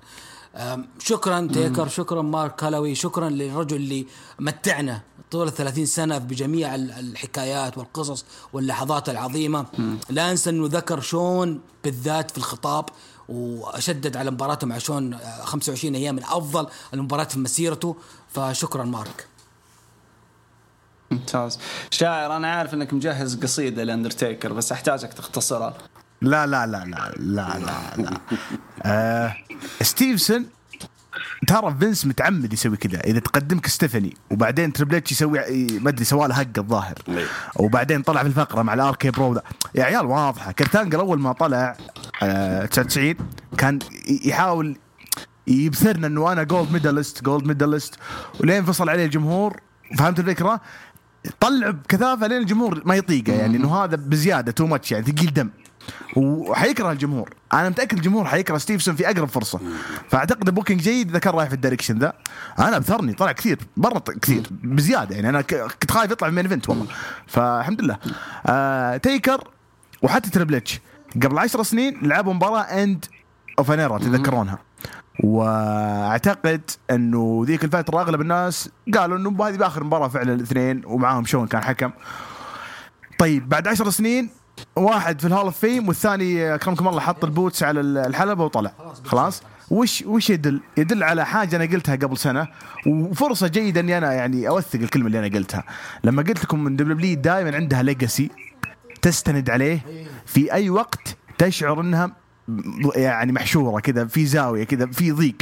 شكرا 0.99 1.49
تيكر 1.53 1.89
شكرا 1.89 2.23
مارك 2.23 2.57
كالوي 2.57 2.95
شكرا 2.95 3.29
للرجل 3.29 3.77
اللي 3.77 4.07
متعنا 4.39 5.01
طول 5.31 5.51
30 5.51 5.87
سنة 5.87 6.19
بجميع 6.19 6.75
الحكايات 6.75 7.79
والقصص 7.79 8.25
واللحظات 8.53 9.09
العظيمة. 9.09 9.67
لا 10.11 10.31
أنسى 10.31 10.51
أنه 10.51 10.69
ذكر 10.73 11.01
شون 11.01 11.61
بالذات 11.85 12.31
في 12.31 12.39
الخطاب 12.39 12.85
وشدد 13.29 14.17
على 14.17 14.31
مباراته 14.31 14.67
مع 14.67 14.79
شون 14.79 15.19
25 15.43 15.95
أيام 15.95 16.15
من 16.15 16.25
أفضل 16.25 16.67
المباريات 16.95 17.33
في 17.33 17.39
مسيرته. 17.39 17.97
فشكرا 18.29 18.85
مارك. 18.85 19.27
ممتاز. 21.11 21.59
شاعر 21.91 22.37
أنا 22.37 22.53
عارف 22.53 22.75
أنك 22.75 22.95
مجهز 22.95 23.43
قصيدة 23.43 23.85
لأندرتيكر 23.85 24.53
بس 24.53 24.73
أحتاجك 24.73 25.13
تختصرها. 25.13 25.75
لا 26.23 26.47
لا 26.47 26.67
لا 26.67 26.85
لا 26.85 27.13
لا 27.17 27.59
لا, 27.59 28.03
لا. 28.03 28.19
آه 28.83 29.37
ستيفسون 29.83 30.47
ترى 31.47 31.77
فينس 31.81 32.07
متعمد 32.07 32.53
يسوي 32.53 32.77
كذا. 32.77 33.01
إذا 33.01 33.19
تقدمك 33.19 33.67
ستيفاني 33.67 34.17
وبعدين 34.31 34.73
تريبل 34.73 34.95
إتش 34.95 35.13
يسوي 35.13 35.39
ما 35.81 35.89
أدري 35.91 36.05
سوى 36.05 36.29
له 36.29 36.35
hug 36.35 36.59
الظاهر. 36.59 36.95
وبعدين 37.57 38.03
طلع 38.03 38.21
في 38.23 38.27
الفقرة 38.29 38.63
مع 38.63 38.75
ال 38.75 39.11
RK-Bro 39.11 39.35
ذا 39.35 39.43
يا 39.75 39.85
عيال 39.85 40.07
واضحة. 40.07 40.53
كورت 40.53 40.76
أنجل 40.76 40.99
اول 40.99 41.21
ما 41.21 41.33
طلع 41.33 41.77
آه 42.23 42.67
99 42.67 43.15
كان 43.59 43.79
يحاول 44.25 44.77
يبثرنا 45.47 46.07
إنه 46.07 46.33
أنا 46.33 46.43
gold 46.43 46.73
medalist 46.73 47.23
gold 47.25 47.47
medalist 47.47 47.95
ولين 48.41 48.65
فصل 48.65 48.89
عليه 48.89 49.05
الجمهور 49.05 49.61
فهمت 49.99 50.21
الفكرة؟ 50.21 50.61
طلع 51.41 51.71
بكثافة 51.71 52.27
لين 52.27 52.39
الجمهور 52.39 52.83
ما 52.85 52.95
يطيقه 52.95 53.33
يعني 53.33 53.57
إنه 53.57 53.85
هذا 53.85 53.97
بزيادة 53.97 54.53
too 54.53 54.67
much 54.67 54.93
يعني 54.93 55.05
ثقيل 55.05 55.35
دم. 55.35 55.51
وحيكره 56.17 56.93
الجمهور. 56.93 57.35
أنا 57.53 57.69
متأكد 57.69 57.97
الجمهور 57.97 58.25
حيكره 58.25 58.59
ستيفسون 58.59 58.95
في 58.95 59.11
أقرب 59.11 59.29
فرصة. 59.29 59.61
فأعتقد 60.11 60.49
ال 60.49 60.53
booking 60.53 60.81
جيد 60.81 61.09
إذا 61.09 61.19
كان 61.19 61.35
رايح 61.35 61.49
في 61.49 61.55
ال 61.55 61.59
direction 61.59 61.99
ذا. 61.99 62.13
أنا 62.59 62.79
بثرني 62.79 63.13
طلع 63.13 63.33
كثير 63.33 63.59
مره 63.77 63.99
كثير 64.23 64.43
بزيادة 64.51 65.15
يعني. 65.15 65.29
أنا 65.29 65.41
كنت 65.41 65.91
خايف 65.91 66.11
يطلع 66.11 66.29
main 66.29 66.45
event 66.45 66.69
والله. 66.69 66.87
فالحمد 67.27 67.81
لله. 67.83 67.99
آه 68.47 68.97
تيكر 68.97 69.49
وحتى 70.03 70.31
تريبل 70.31 70.55
اتش 70.55 70.81
قبل 71.23 71.39
عشر 71.39 71.63
سنين 71.63 71.99
لعبوا 72.03 72.35
مباراة 72.35 72.63
end 72.63 73.05
of 73.59 73.71
an 73.71 73.82
era 73.82 73.99
تذكرونها. 73.99 74.59
وأعتقد 75.25 76.71
إنه 76.91 77.43
ذيك 77.47 77.65
الفترة 77.65 78.01
أغلب 78.01 78.21
الناس 78.21 78.71
قالوا 78.95 79.19
إنه 79.19 79.49
هذه 79.49 79.57
بآخر 79.57 79.85
مباراة 79.85 80.09
فعلا 80.09 80.35
الاثنين 80.35 80.83
ومعاهم 80.85 81.25
شون 81.25 81.47
كان 81.47 81.65
حكم. 81.65 81.91
طيب 83.19 83.49
بعد 83.49 83.69
عشر 83.69 83.91
سنين 83.91 84.31
واحد 84.77 85.21
في 85.21 85.27
ال 85.27 85.30
Hall 85.30 85.45
of 85.45 85.59
Fame 85.59 85.89
والثاني 85.89 86.55
اكرمكم 86.55 86.89
الله 86.89 87.01
حط 87.01 87.25
ال 87.25 87.31
boots 87.31 87.63
على 87.63 87.81
الحلبة 87.81 88.45
وطلع. 88.45 88.73
خلاص 89.05 89.43
وش 89.71 90.03
وش 90.07 90.31
يدل؟ 90.31 90.61
يدل 90.77 91.03
على 91.03 91.27
حاجة 91.27 91.57
أنا 91.57 91.65
قلتها 91.65 91.97
قبل 91.97 92.19
سنة 92.19 92.49
وفرصة 92.87 93.49
جيدة 93.49 93.81
إني 93.81 93.99
أنا 93.99 94.13
يعني 94.13 94.49
أوثق 94.49 94.81
الكلمة 94.81 95.07
اللي 95.07 95.19
أنا 95.19 95.37
قلتها. 95.39 95.65
لما 96.05 96.23
قلت 96.23 96.45
لكم 96.45 96.65
من 96.65 96.77
دبليو 96.77 97.17
دائما 97.17 97.57
عندها 97.57 97.83
legacy 97.83 98.31
تستند 99.03 99.51
عليه 99.51 99.81
في 100.27 100.53
أي 100.53 100.71
وقت 100.71 101.17
تشعر 101.39 101.81
إنها 101.81 102.23
يعني 102.97 103.33
محشورة 103.33 103.81
كذا 103.81 104.05
في 104.05 104.27
زاوية 104.27 104.65
كذا 104.65 104.87
في 104.87 105.13
ضيق. 105.13 105.37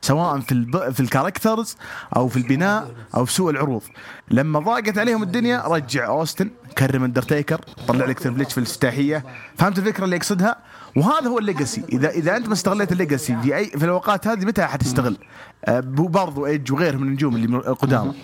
سواء 0.00 0.40
في 0.40 0.52
الب... 0.52 0.90
في 0.90 1.00
ال 1.00 1.07
characters 1.07 1.76
أو 2.16 2.28
في 2.28 2.36
البناء 2.36 2.90
أو 3.14 3.24
في 3.24 3.32
سوق 3.32 3.50
العروض. 3.50 3.82
لما 4.30 4.58
ضاقت 4.60 4.98
عليهم 4.98 5.22
الدنيا 5.22 5.62
رجع 5.66 6.06
أوستن 6.06 6.50
كرم 6.78 7.04
اندرتيكر 7.04 7.60
طلع 7.88 8.04
لك 8.06 8.18
تربل 8.18 8.44
في 8.44 8.58
الافتتاحية. 8.58 9.24
فهمت 9.56 9.78
الفكرة 9.78 10.04
اللي 10.04 10.16
يقصدها؟ 10.16 10.56
وهذا 10.96 11.28
هو 11.28 11.38
ال 11.38 11.43
legacy. 11.43 11.82
إذا 11.92 12.10
إذا 12.10 12.36
أنت 12.36 12.46
ما 12.46 12.52
استغليت 12.52 12.92
ال 12.92 12.98
legacy 12.98 13.36
في 13.42 13.56
أي 13.56 13.64
في 13.66 13.84
الأوقات 13.84 14.26
هذه 14.26 14.44
متى 14.44 14.62
حتستغل؟ 14.66 15.16
آه، 15.64 15.80
برضو 15.86 16.46
ايدج 16.46 16.72
وغيره 16.72 16.96
من 16.96 17.02
النجوم 17.08 17.36
اللي 17.36 17.58
قدامه. 17.58 18.14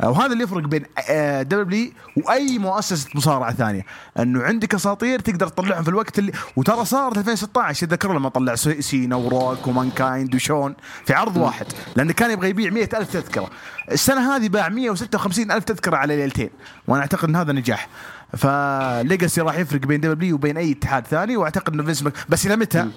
آه، 0.00 0.10
وهذا 0.10 0.32
اللي 0.32 0.44
يفرق 0.44 0.62
بين 0.62 0.84
W 1.42 1.90
وأي 2.16 2.58
مؤسسة 2.58 3.08
مصارعة 3.14 3.52
ثانية. 3.54 3.82
أنه 4.18 4.42
عندك 4.42 4.74
أساطير 4.74 5.18
تقدر 5.18 5.48
تطلعهم 5.48 5.82
في 5.82 5.88
الوقت 5.88 6.18
اللي 6.18 6.32
وترى 6.56 6.84
صارت 6.84 7.18
2016 7.18 7.86
تذكروا 7.86 8.14
لما 8.14 8.28
طلع 8.28 8.54
سينا 8.54 9.16
وروك 9.16 9.66
ومانكايند 9.66 10.34
وشون 10.34 10.74
في 11.04 11.14
عرض 11.14 11.36
واحد. 11.36 11.66
لأنه 11.96 12.12
كان 12.12 12.30
يبغى 12.30 12.48
يبيع 12.48 12.70
100 12.70 12.88
ألف 12.94 13.12
تذكرة. 13.12 13.50
السنة 13.92 14.36
هذه 14.36 14.48
باع 14.48 14.68
156 14.68 15.50
ألف 15.50 15.64
تذكرة 15.64 15.96
على 15.96 16.16
ليلتين 16.16 16.50
وأنا 16.88 17.02
أعتقد 17.02 17.28
إن 17.28 17.36
هذا 17.36 17.52
نجاح 17.52 17.88
ف 18.36 18.51
legacy 18.51 19.40
راح 19.40 19.58
يفرق 19.58 19.80
بين 19.80 20.00
W 20.00 20.34
وبين 20.34 20.56
أي 20.56 20.72
اتحاد 20.72 21.06
ثاني 21.06 21.36
وأعتقد 21.36 21.72
إنه 21.72 21.84
فينس 21.84 22.04
بس 22.28 22.46
إلى 22.46 22.56
متى؟ 22.56 22.88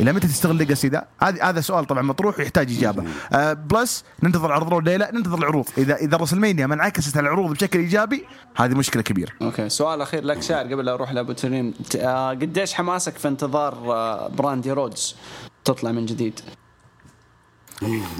إلى 0.00 0.12
متى 0.12 0.28
تستغل 0.28 0.56
legacy 0.56 0.88
ذا؟ 0.88 1.04
هذا 1.22 1.44
هذا 1.44 1.60
سؤال 1.60 1.84
طبعا 1.84 2.02
مطروح 2.02 2.38
ويحتاج 2.38 2.76
إجابة. 2.76 3.04
آه 3.32 3.52
بس 3.52 4.04
ننتظر 4.22 4.52
عرض 4.52 4.68
Raw 4.68 4.78
الليلة 4.78 5.10
ننتظر 5.10 5.38
العروض، 5.38 5.68
اذا 5.78 5.96
إذا 5.96 6.16
WrestleMania 6.16 6.66
ما 6.66 6.74
انعكست 6.74 7.16
على 7.16 7.26
العروض 7.26 7.50
بشكل 7.50 7.78
إيجابي 7.78 8.24
هذه 8.56 8.74
مشكلة 8.74 9.02
كبيرة. 9.02 9.32
أوكي 9.42 9.68
سؤال 9.68 10.00
أخير 10.00 10.24
لك 10.24 10.42
شاعر 10.42 10.64
قبل 10.64 10.84
لا 10.84 10.94
أروح 10.94 11.12
لأبو 11.12 11.32
تريم 11.32 11.74
آه 11.98 12.30
قديش 12.30 12.74
حماسك 12.74 13.18
في 13.18 13.28
انتظار 13.28 13.74
آه 13.74 14.28
براندي 14.28 14.72
رودز 14.72 15.16
تطلع 15.64 15.92
من 15.92 16.06
جديد؟ 16.06 16.40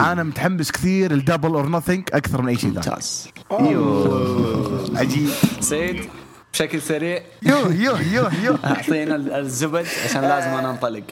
أنا 0.01 0.23
متحمس 0.23 0.73
كثير 0.73 1.11
ال 1.11 1.17
Double 1.17 1.55
or 1.55 1.69
Nothing 1.69 2.09
أكثر 2.13 2.43
من 2.43 2.49
أي 2.49 2.57
شيء 2.57 2.71
ثاني. 2.73 2.77
ممتاز. 2.77 3.29
أيوه 3.53 4.91
عجيب. 4.95 5.29
سيد 5.61 6.09
بشكل 6.53 6.83
سريع 6.83 7.23
يو 7.43 7.57
يو 7.71 7.97
يو 7.97 8.29
يو 8.43 8.57
أعطينا 8.65 9.17
الزبد 9.39 9.87
عشان 10.05 10.23
لازم 10.23 10.49
أنا 10.49 10.71
أنطلق 10.71 11.03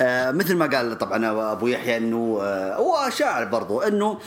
آه 0.00 0.30
مثل 0.30 0.56
ما 0.56 0.66
قال 0.66 0.98
طبعا 0.98 1.52
أبو 1.52 1.66
يحيى 1.66 1.96
إنه 1.96 2.38
آه 2.42 2.74
هو 2.76 3.10
شاعر 3.10 3.44
برضو 3.44 3.80
إنه 3.80 4.18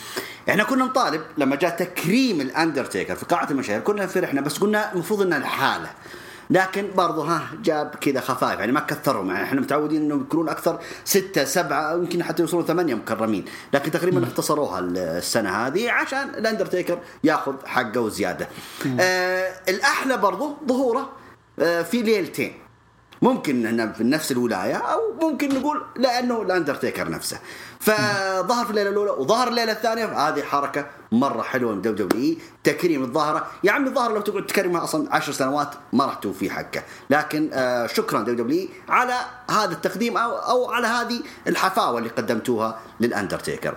إحنا 0.49 0.63
كنا 0.63 0.85
نطالب 0.85 1.21
لما 1.37 1.55
جاء 1.55 1.77
تكريم 1.77 2.41
الأندرتيكر 2.41 3.15
في 3.15 3.25
قاعة 3.25 3.47
المشاهير 3.51 3.81
كنا 3.81 4.07
فرحنا 4.07 4.41
بس 4.41 4.57
قلنا 4.57 4.93
المفروض 4.93 5.21
إنها 5.21 5.37
الحالة 5.37 5.89
لكن 6.49 6.87
برضه 6.95 7.23
ها 7.23 7.47
جاب 7.63 7.95
كذا 8.01 8.19
خفايف 8.19 8.59
يعني 8.59 8.71
ما 8.71 8.79
كثرهم 8.79 9.31
يعني 9.31 9.43
إحنا 9.43 9.61
متعودين 9.61 10.01
إنهم 10.01 10.21
يكونون 10.21 10.49
أكثر 10.49 10.79
ستة 11.05 11.43
سبعة 11.43 11.93
يمكن 11.93 12.23
حتى 12.23 12.41
يوصلون 12.41 12.65
ثمانية 12.65 12.95
مكرمين. 12.95 13.45
لكن 13.73 13.91
تقريبا 13.91 14.23
اختصروها 14.23 14.79
السنة 14.79 15.49
هذه 15.49 15.91
عشان 15.91 16.29
الأندرتيكر 16.29 16.99
ياخذ 17.23 17.53
حقه 17.65 18.01
وزيادة. 18.01 18.47
آه 18.99 19.53
الأحلى 19.69 20.17
برضه 20.17 20.57
ظهوره 20.67 21.09
آه 21.59 21.81
في 21.81 22.01
ليلتين. 22.01 22.53
ممكن 23.21 23.65
انه 23.65 23.91
في 23.91 24.03
نفس 24.03 24.31
الولاية 24.31 24.75
أو 24.75 24.99
ممكن 25.21 25.49
نقول 25.49 25.83
لأنه 25.95 26.41
الأندرتيكر 26.41 27.09
نفسه. 27.09 27.39
فظهر 27.85 28.65
في 28.65 28.71
الليلة 28.71 28.89
الأولى 28.89 29.11
وظهر 29.11 29.47
الليلة 29.47 29.71
الثانية 29.71 30.05
هذه 30.05 30.41
حركة 30.41 30.85
مرة 31.11 31.41
حلوة 31.41 31.73
من 31.75 31.81
WW 31.81 32.35
تكريم 32.63 33.03
الظاهرة. 33.03 33.47
يا 33.63 33.71
عمي 33.71 33.89
الظاهرة 33.89 34.13
لو 34.13 34.21
تقعد 34.21 34.45
تكرمها 34.45 34.83
أصلا 34.83 35.15
عشر 35.15 35.31
سنوات 35.31 35.69
ما 35.93 36.05
راح 36.05 36.13
توفي 36.13 36.49
حقه. 36.49 36.83
لكن 37.09 37.49
آه 37.53 37.87
شكرا 37.87 38.19
WW 38.19 38.67
على 38.89 39.13
هذا 39.49 39.71
التقديم 39.71 40.17
أو 40.17 40.31
أو 40.31 40.71
على 40.71 40.87
هذه 40.87 41.19
الحفاوة 41.47 41.97
اللي 41.97 42.09
قدمتوها 42.09 42.79
للأندرتيكر. 42.99 43.75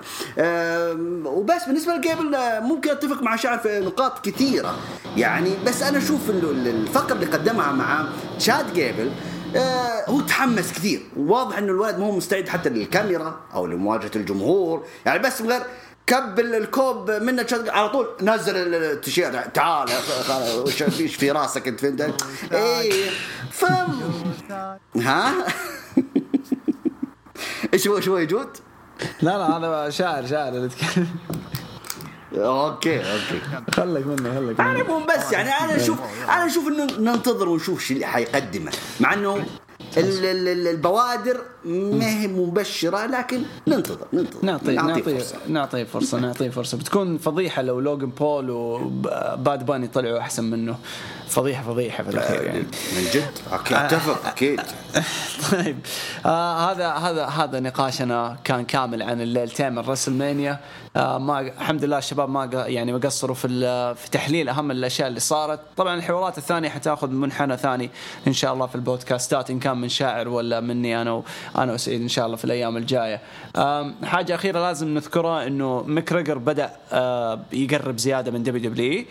وبس 1.24 1.64
بالنسبة 1.66 1.94
لجيبل 1.94 2.34
آه 2.34 2.60
ممكن 2.60 2.90
أتفق 2.90 3.22
مع 3.22 3.36
شاعر 3.36 3.58
في 3.58 3.80
نقاط 3.80 4.24
كثيرة. 4.24 4.78
يعني 5.16 5.56
بس 5.66 5.82
أنا 5.82 5.98
أشوف 5.98 6.30
الفقره 6.30 7.12
اللي 7.12 7.26
قدمها 7.26 7.72
مع 7.72 8.04
شاد 8.38 8.72
جيبل 8.74 9.10
هو 10.08 10.20
تحمس 10.20 10.72
كثير. 10.72 11.02
واضح 11.16 11.58
إنه 11.58 11.72
الولد 11.72 11.98
مو 11.98 12.16
مستعد 12.16 12.48
حتى 12.48 12.68
للكاميرا 12.68 13.40
أو 13.54 13.66
لمواجهة 13.66 14.10
الجمهور. 14.16 14.84
يعني 15.06 15.18
بس 15.18 15.40
من 15.40 15.48
غير 15.48 15.62
كب 16.06 16.40
الكوب 16.40 17.10
منه 17.10 17.46
على 17.52 17.88
طول 17.88 18.06
نزل 18.22 18.56
التيشيرت. 18.56 19.54
تعال 19.54 19.88
وش 20.58 20.82
فيش 20.82 21.14
في 21.14 21.30
راسك 21.30 21.68
أنت؟ 21.68 21.80
فهمت؟ 21.80 22.24
إيه. 22.52 23.10
ف 23.50 23.64
ها؟ 24.96 25.32
إيش 27.74 27.88
هو 27.88 27.96
إيش 27.96 28.08
هو 28.08 28.18
يجود؟ 28.18 28.48
لا 29.22 29.38
لا 29.38 29.56
هذا 29.56 29.90
شاعر 29.90 30.26
شاعر 30.26 30.48
اللي 30.48 30.64
يتكلم. 30.66 31.08
أوكي 32.34 32.98
أوكي. 32.98 33.40
خليك 33.72 34.06
منه 34.06 34.34
خليك 34.34 34.60
أنا 34.60 34.82
مو 34.82 34.98
بس 34.98 35.32
يعني 35.32 35.50
أنا 35.50 35.76
أشوف 35.76 35.98
أنا 36.24 36.46
أشوف 36.46 36.68
إنه 36.68 37.12
ننتظر 37.12 37.48
ونشوف 37.48 37.84
شو 37.84 37.94
اللي 37.94 38.06
حيقدمه. 38.06 38.72
مع 39.00 39.14
إنه 39.14 39.44
البوادر 39.96 41.40
ما 41.64 42.20
هي 42.20 42.26
مبشرة 42.26 43.06
لكن 43.06 43.42
ننتظر 43.66 44.06
ننتظر. 44.12 44.44
نعطيه 44.44 44.72
نعطيه 44.72 45.22
نعطيه 45.48 45.84
فرصة 45.84 46.18
نعطيه 46.18 46.50
فرصة. 46.50 46.78
بتكون 46.78 47.18
فضيحة 47.18 47.62
لو 47.62 47.80
لوجن 47.80 48.06
بول 48.06 48.50
وباد 48.50 49.66
باني 49.66 49.88
طلعوا 49.88 50.18
أحسن 50.18 50.44
منه. 50.44 50.78
فضيحة 51.28 51.62
فضيحة 51.62 52.04
في 52.04 52.10
الأخير 52.10 52.42
يعني. 52.42 52.58
من 52.96 53.08
جد؟ 53.12 53.30
أكيد 53.52 53.76
أتفق 53.76 54.26
أكيد. 54.26 54.60
طيب. 55.52 55.78
آه 56.26 56.72
هذا 56.72 56.88
هذا 56.88 57.24
هذا 57.24 57.60
نقاشنا 57.60 58.36
كان 58.44 58.64
كامل 58.64 59.02
عن 59.02 59.20
الليلتين 59.20 59.72
من 59.72 59.78
WrestleMania. 59.78 60.50
آه 60.52 60.58
ما 60.96 61.40
الحمد 61.40 61.84
لله 61.84 61.98
الشباب 61.98 62.28
ما 62.28 62.44
يعني 62.52 62.92
ما 62.92 62.98
قصروا 62.98 63.34
في 63.34 63.48
في 63.94 64.10
تحليل 64.10 64.48
أهم 64.48 64.70
الأشياء 64.70 65.08
اللي 65.08 65.20
صارت. 65.20 65.60
طبعا 65.76 65.94
الحوارات 65.94 66.38
الثانية 66.38 66.68
حتأخذ 66.68 67.10
منحنى 67.10 67.56
ثاني 67.56 67.90
إن 68.26 68.32
شاء 68.32 68.54
الله 68.54 68.66
في 68.66 68.74
البودكاستات 68.74 69.50
إن 69.50 69.58
كان 69.58 69.76
من 69.76 69.88
شاعر 69.88 70.28
ولا 70.28 70.60
مني 70.60 71.02
أنا 71.02 71.22
أنا 71.58 71.72
وسعيد 71.72 72.00
إن 72.00 72.08
شاء 72.08 72.26
الله 72.26 72.36
في 72.36 72.44
الأيام 72.44 72.76
الجاية. 72.76 73.20
حاجة 74.04 74.34
أخيرة 74.34 74.60
لازم 74.60 74.88
نذكرها 74.94 75.46
إنه 75.46 75.82
مكريجر 75.86 76.38
بدأ 76.38 76.70
آه 76.92 77.40
يقرب 77.52 77.98
زيادة 77.98 78.30
من 78.30 78.42
WW 78.42 79.04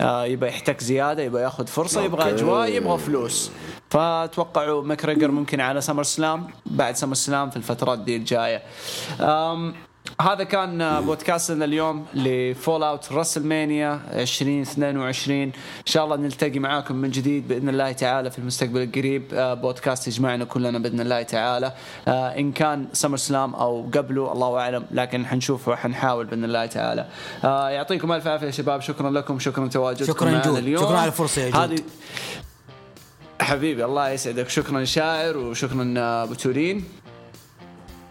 آه 0.00 0.24
يبغى 0.24 0.48
يحتك 0.48 0.80
زيادة 0.80 1.22
يبغى 1.22 1.42
يأخذ 1.42 1.66
فرصة 1.66 2.02
يبغى 2.02 2.30
أجواء 2.30 2.68
يبغى 2.68 2.98
فلوس. 2.98 3.50
فتوقعوا 3.90 4.82
مكريجر 4.82 5.30
ممكن 5.30 5.60
على 5.60 5.80
SummerSlam 5.80 6.46
بعد 6.66 6.96
SummerSlam 6.96 7.50
في 7.50 7.56
الفترات 7.56 7.98
دي 7.98 8.16
الجاية. 8.16 8.62
هذا 10.20 10.44
كان 10.44 11.00
بودكاستنا 11.00 11.64
اليوم 11.64 12.06
ل 12.14 12.23
Fallout 12.23 12.82
WrestleMania 12.82 14.00
2022 14.12 15.42
إن 15.42 15.52
شاء 15.84 16.04
الله 16.04 16.16
نلتقي 16.16 16.58
معاكم 16.58 16.96
من 16.96 17.10
جديد 17.10 17.48
بإذن 17.48 17.68
الله 17.68 17.92
تعالى 17.92 18.30
في 18.30 18.38
المستقبل 18.38 18.82
القريب. 18.82 19.22
بودكاست 19.32 20.08
يجمعنا 20.08 20.44
كلنا 20.44 20.78
بإذن 20.78 21.00
الله 21.00 21.22
تعالى. 21.22 21.72
إن 22.08 22.52
كان 22.52 22.86
SummerSlam 22.92 23.54
أو 23.54 23.90
قبله 23.94 24.32
الله 24.32 24.58
أعلم 24.58 24.84
لكن 24.90 25.26
حنشوف 25.26 25.68
وحنحاول 25.68 26.26
بإذن 26.26 26.44
الله 26.44 26.66
تعالى. 26.66 27.06
يعطيكم 27.74 28.12
ألف 28.12 28.26
عافية 28.26 28.46
يا 28.46 28.50
شباب. 28.50 28.80
شكرا 28.80 29.10
لكم 29.10 29.38
شكرا 29.38 29.66
تواجدكم 29.66 30.12
شكرا 30.12 30.42
جود. 30.44 30.58
اليوم. 30.58 30.84
شكرا 30.84 30.98
على 30.98 31.08
الفرصة 31.08 31.42
يا 31.42 31.50
جود. 31.50 31.60
هذه 31.60 31.78
حبيبي 33.40 33.84
الله 33.84 34.10
يسعدك. 34.10 34.48
شكرا 34.48 34.84
شاعر 34.84 35.36
وشكرا 35.36 35.94
ابو 35.96 36.34
تورين 36.34 36.84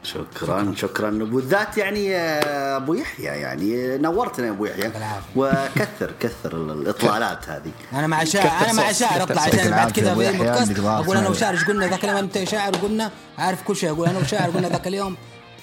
شكرا 0.04 0.74
شكرا. 0.78 1.24
وبالذات 1.24 1.78
يعني 1.78 2.16
أبو 2.16 2.94
يحيى 2.94 3.26
يعني 3.26 3.98
نورتنا 3.98 4.46
يا 4.46 4.52
أبو 4.52 4.66
يحيى. 4.66 4.92
وكثر 5.36 6.12
كثر 6.20 6.58
الإطلالات 6.58 7.50
هذه. 7.50 7.72
أنا 7.94 8.08
مع 8.08 8.24
شاعر 8.24 8.66
أنا 8.66 8.74
مع 8.74 8.92
شاعر 8.92 9.24
اطلع 9.24 9.42
عشان 9.42 9.72
بعد 9.72 9.92
كذا 9.92 10.16
في 10.16 10.30
البودكاست 10.30 10.80
أقول 10.80 11.18
أنا 11.18 11.30
وشاعر 11.30 11.54
إيش 11.54 11.66
قلنا 11.66 11.88
ذاك 11.88 12.04
اليوم 12.04 12.18
أنت 12.18 12.44
شاعر 12.44 12.76
قلنا 12.76 13.12
عارف 13.38 13.64
كل 13.64 13.76
شيء 13.76 13.90
أقول 13.90 14.08
أنا 14.08 14.20
وشاعر 14.20 14.50
قلنا 14.50 14.70
ذاك 14.70 14.88
اليوم 14.88 15.18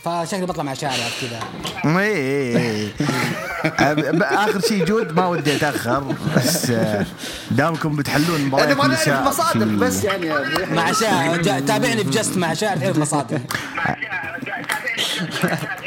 فشكلي 0.05 0.47
بطلع 0.47 0.63
مع 0.63 0.75
شاعر 0.75 0.97
بعد 0.99 1.11
كذا. 1.21 1.41
إيه 2.01 2.89
آخر 4.23 4.61
شيء 4.61 4.85
جود 4.85 5.13
ما 5.17 5.27
ودي 5.27 5.57
أتأخر 5.57 6.15
بس 6.37 6.73
دامكم 7.51 7.97
بتحلون 7.97 8.41
مباريات 8.41 8.69
أنا 8.71 8.77
ما 8.77 8.87
نعرف 8.87 9.09
مصادر 9.09 9.65
بس 9.65 10.05
يعني 10.05 10.31
مع 10.71 10.93
شاعر 10.93 11.43
تابعني 11.43 12.05
في 12.05 12.11
just 12.11 12.37
مع 12.37 12.55
شاعر 12.55 12.77
تعرف 12.77 12.99
مصادر. 12.99 13.41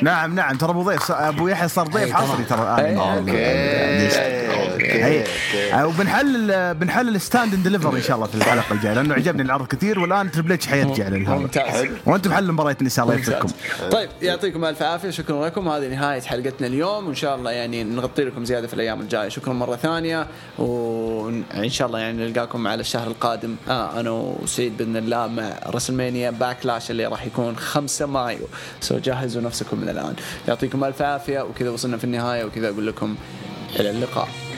نعم 0.02 0.36
نعم 0.36 0.58
ترى 0.58 0.70
أبو 0.70 0.84
ضيف 0.84 1.12
أبو 1.12 1.48
يحيى 1.48 1.68
صار 1.68 1.88
ضيف 1.88 2.14
حصري 2.14 2.44
ترى 2.44 2.60
أوكي. 2.62 3.32
إيه. 5.06 5.26
آه، 5.74 5.88
وبنحلل 5.88 6.74
بنحلل 6.74 7.22
Stand 7.22 7.54
and 7.54 7.64
Deliver 7.64 7.96
إن 7.96 8.02
شاء 8.02 8.16
الله 8.16 8.28
في 8.28 8.36
الحلقة 8.36 8.74
الجاية 8.74 8.94
لأنه 8.94 9.14
عجبني 9.14 9.42
العرض 9.42 9.68
كثير 9.68 10.00
والآن 10.00 10.32
Triple 10.32 10.52
H 10.52 10.68
حيرجع 10.68 11.08
للهذا 11.08 11.36
ممتاز. 11.36 11.88
وأنتم 12.06 12.34
حلوا 12.34 12.54
مباراه 12.54 12.78
النساء 12.82 13.06
الله 13.06 13.16
يوفقكم 13.18 13.50
طيب 13.92 14.10
يعطيكم 14.22 14.66
ألف 14.66 14.84
عافية 14.84 15.10
شكرا 15.10 15.46
لكم. 15.46 15.68
هذه 15.68 15.88
نهاية 15.88 16.22
حلقتنا 16.22 16.68
اليوم 16.68 17.08
وإن 17.08 17.16
شاء 17.16 17.36
الله 17.36 17.52
يعني 17.52 17.84
نغطي 17.84 18.24
لكم 18.24 18.46
زيادة 18.46 18.68
في 18.68 18.74
الأيام 18.74 19.02
الجاية. 19.02 19.30
شكرا 19.30 19.54
مرة 19.54 19.76
ثانية 19.76 20.28
وإن 20.58 21.70
شاء 21.70 21.88
الله 21.88 22.00
يعني 22.00 22.28
نلقاكم 22.28 22.68
على 22.68 22.82
الشهر 22.82 23.08
القادم. 23.08 23.56
آه 23.70 24.00
أنا 24.00 24.10
وسعيد 24.12 24.78
بإذن 24.78 24.98
الله 24.98 25.28
مع 25.28 25.50
رسلمانيا 25.68 26.32
باكلاش 26.32 26.92
اللي 26.92 27.06
راح 27.06 27.26
يكون 27.26 27.58
5 27.58 28.06
مايو. 28.06 28.48
سو 28.82 28.98
جهزوا 29.04 29.42
نفسكم 29.42 29.80
من 29.80 29.90
الآن. 29.90 30.16
يعطيكم 30.48 30.84
ألف 30.84 31.02
عافية 31.02 31.42
وكذا 31.42 31.70
وصلنا 31.70 31.98
في 31.98 32.04
النهاية 32.04 32.44
وكذا 32.46 32.70
أقول 32.70 32.88
لكم 32.88 33.16
إلى 33.80 33.90
اللقاء. 33.90 34.51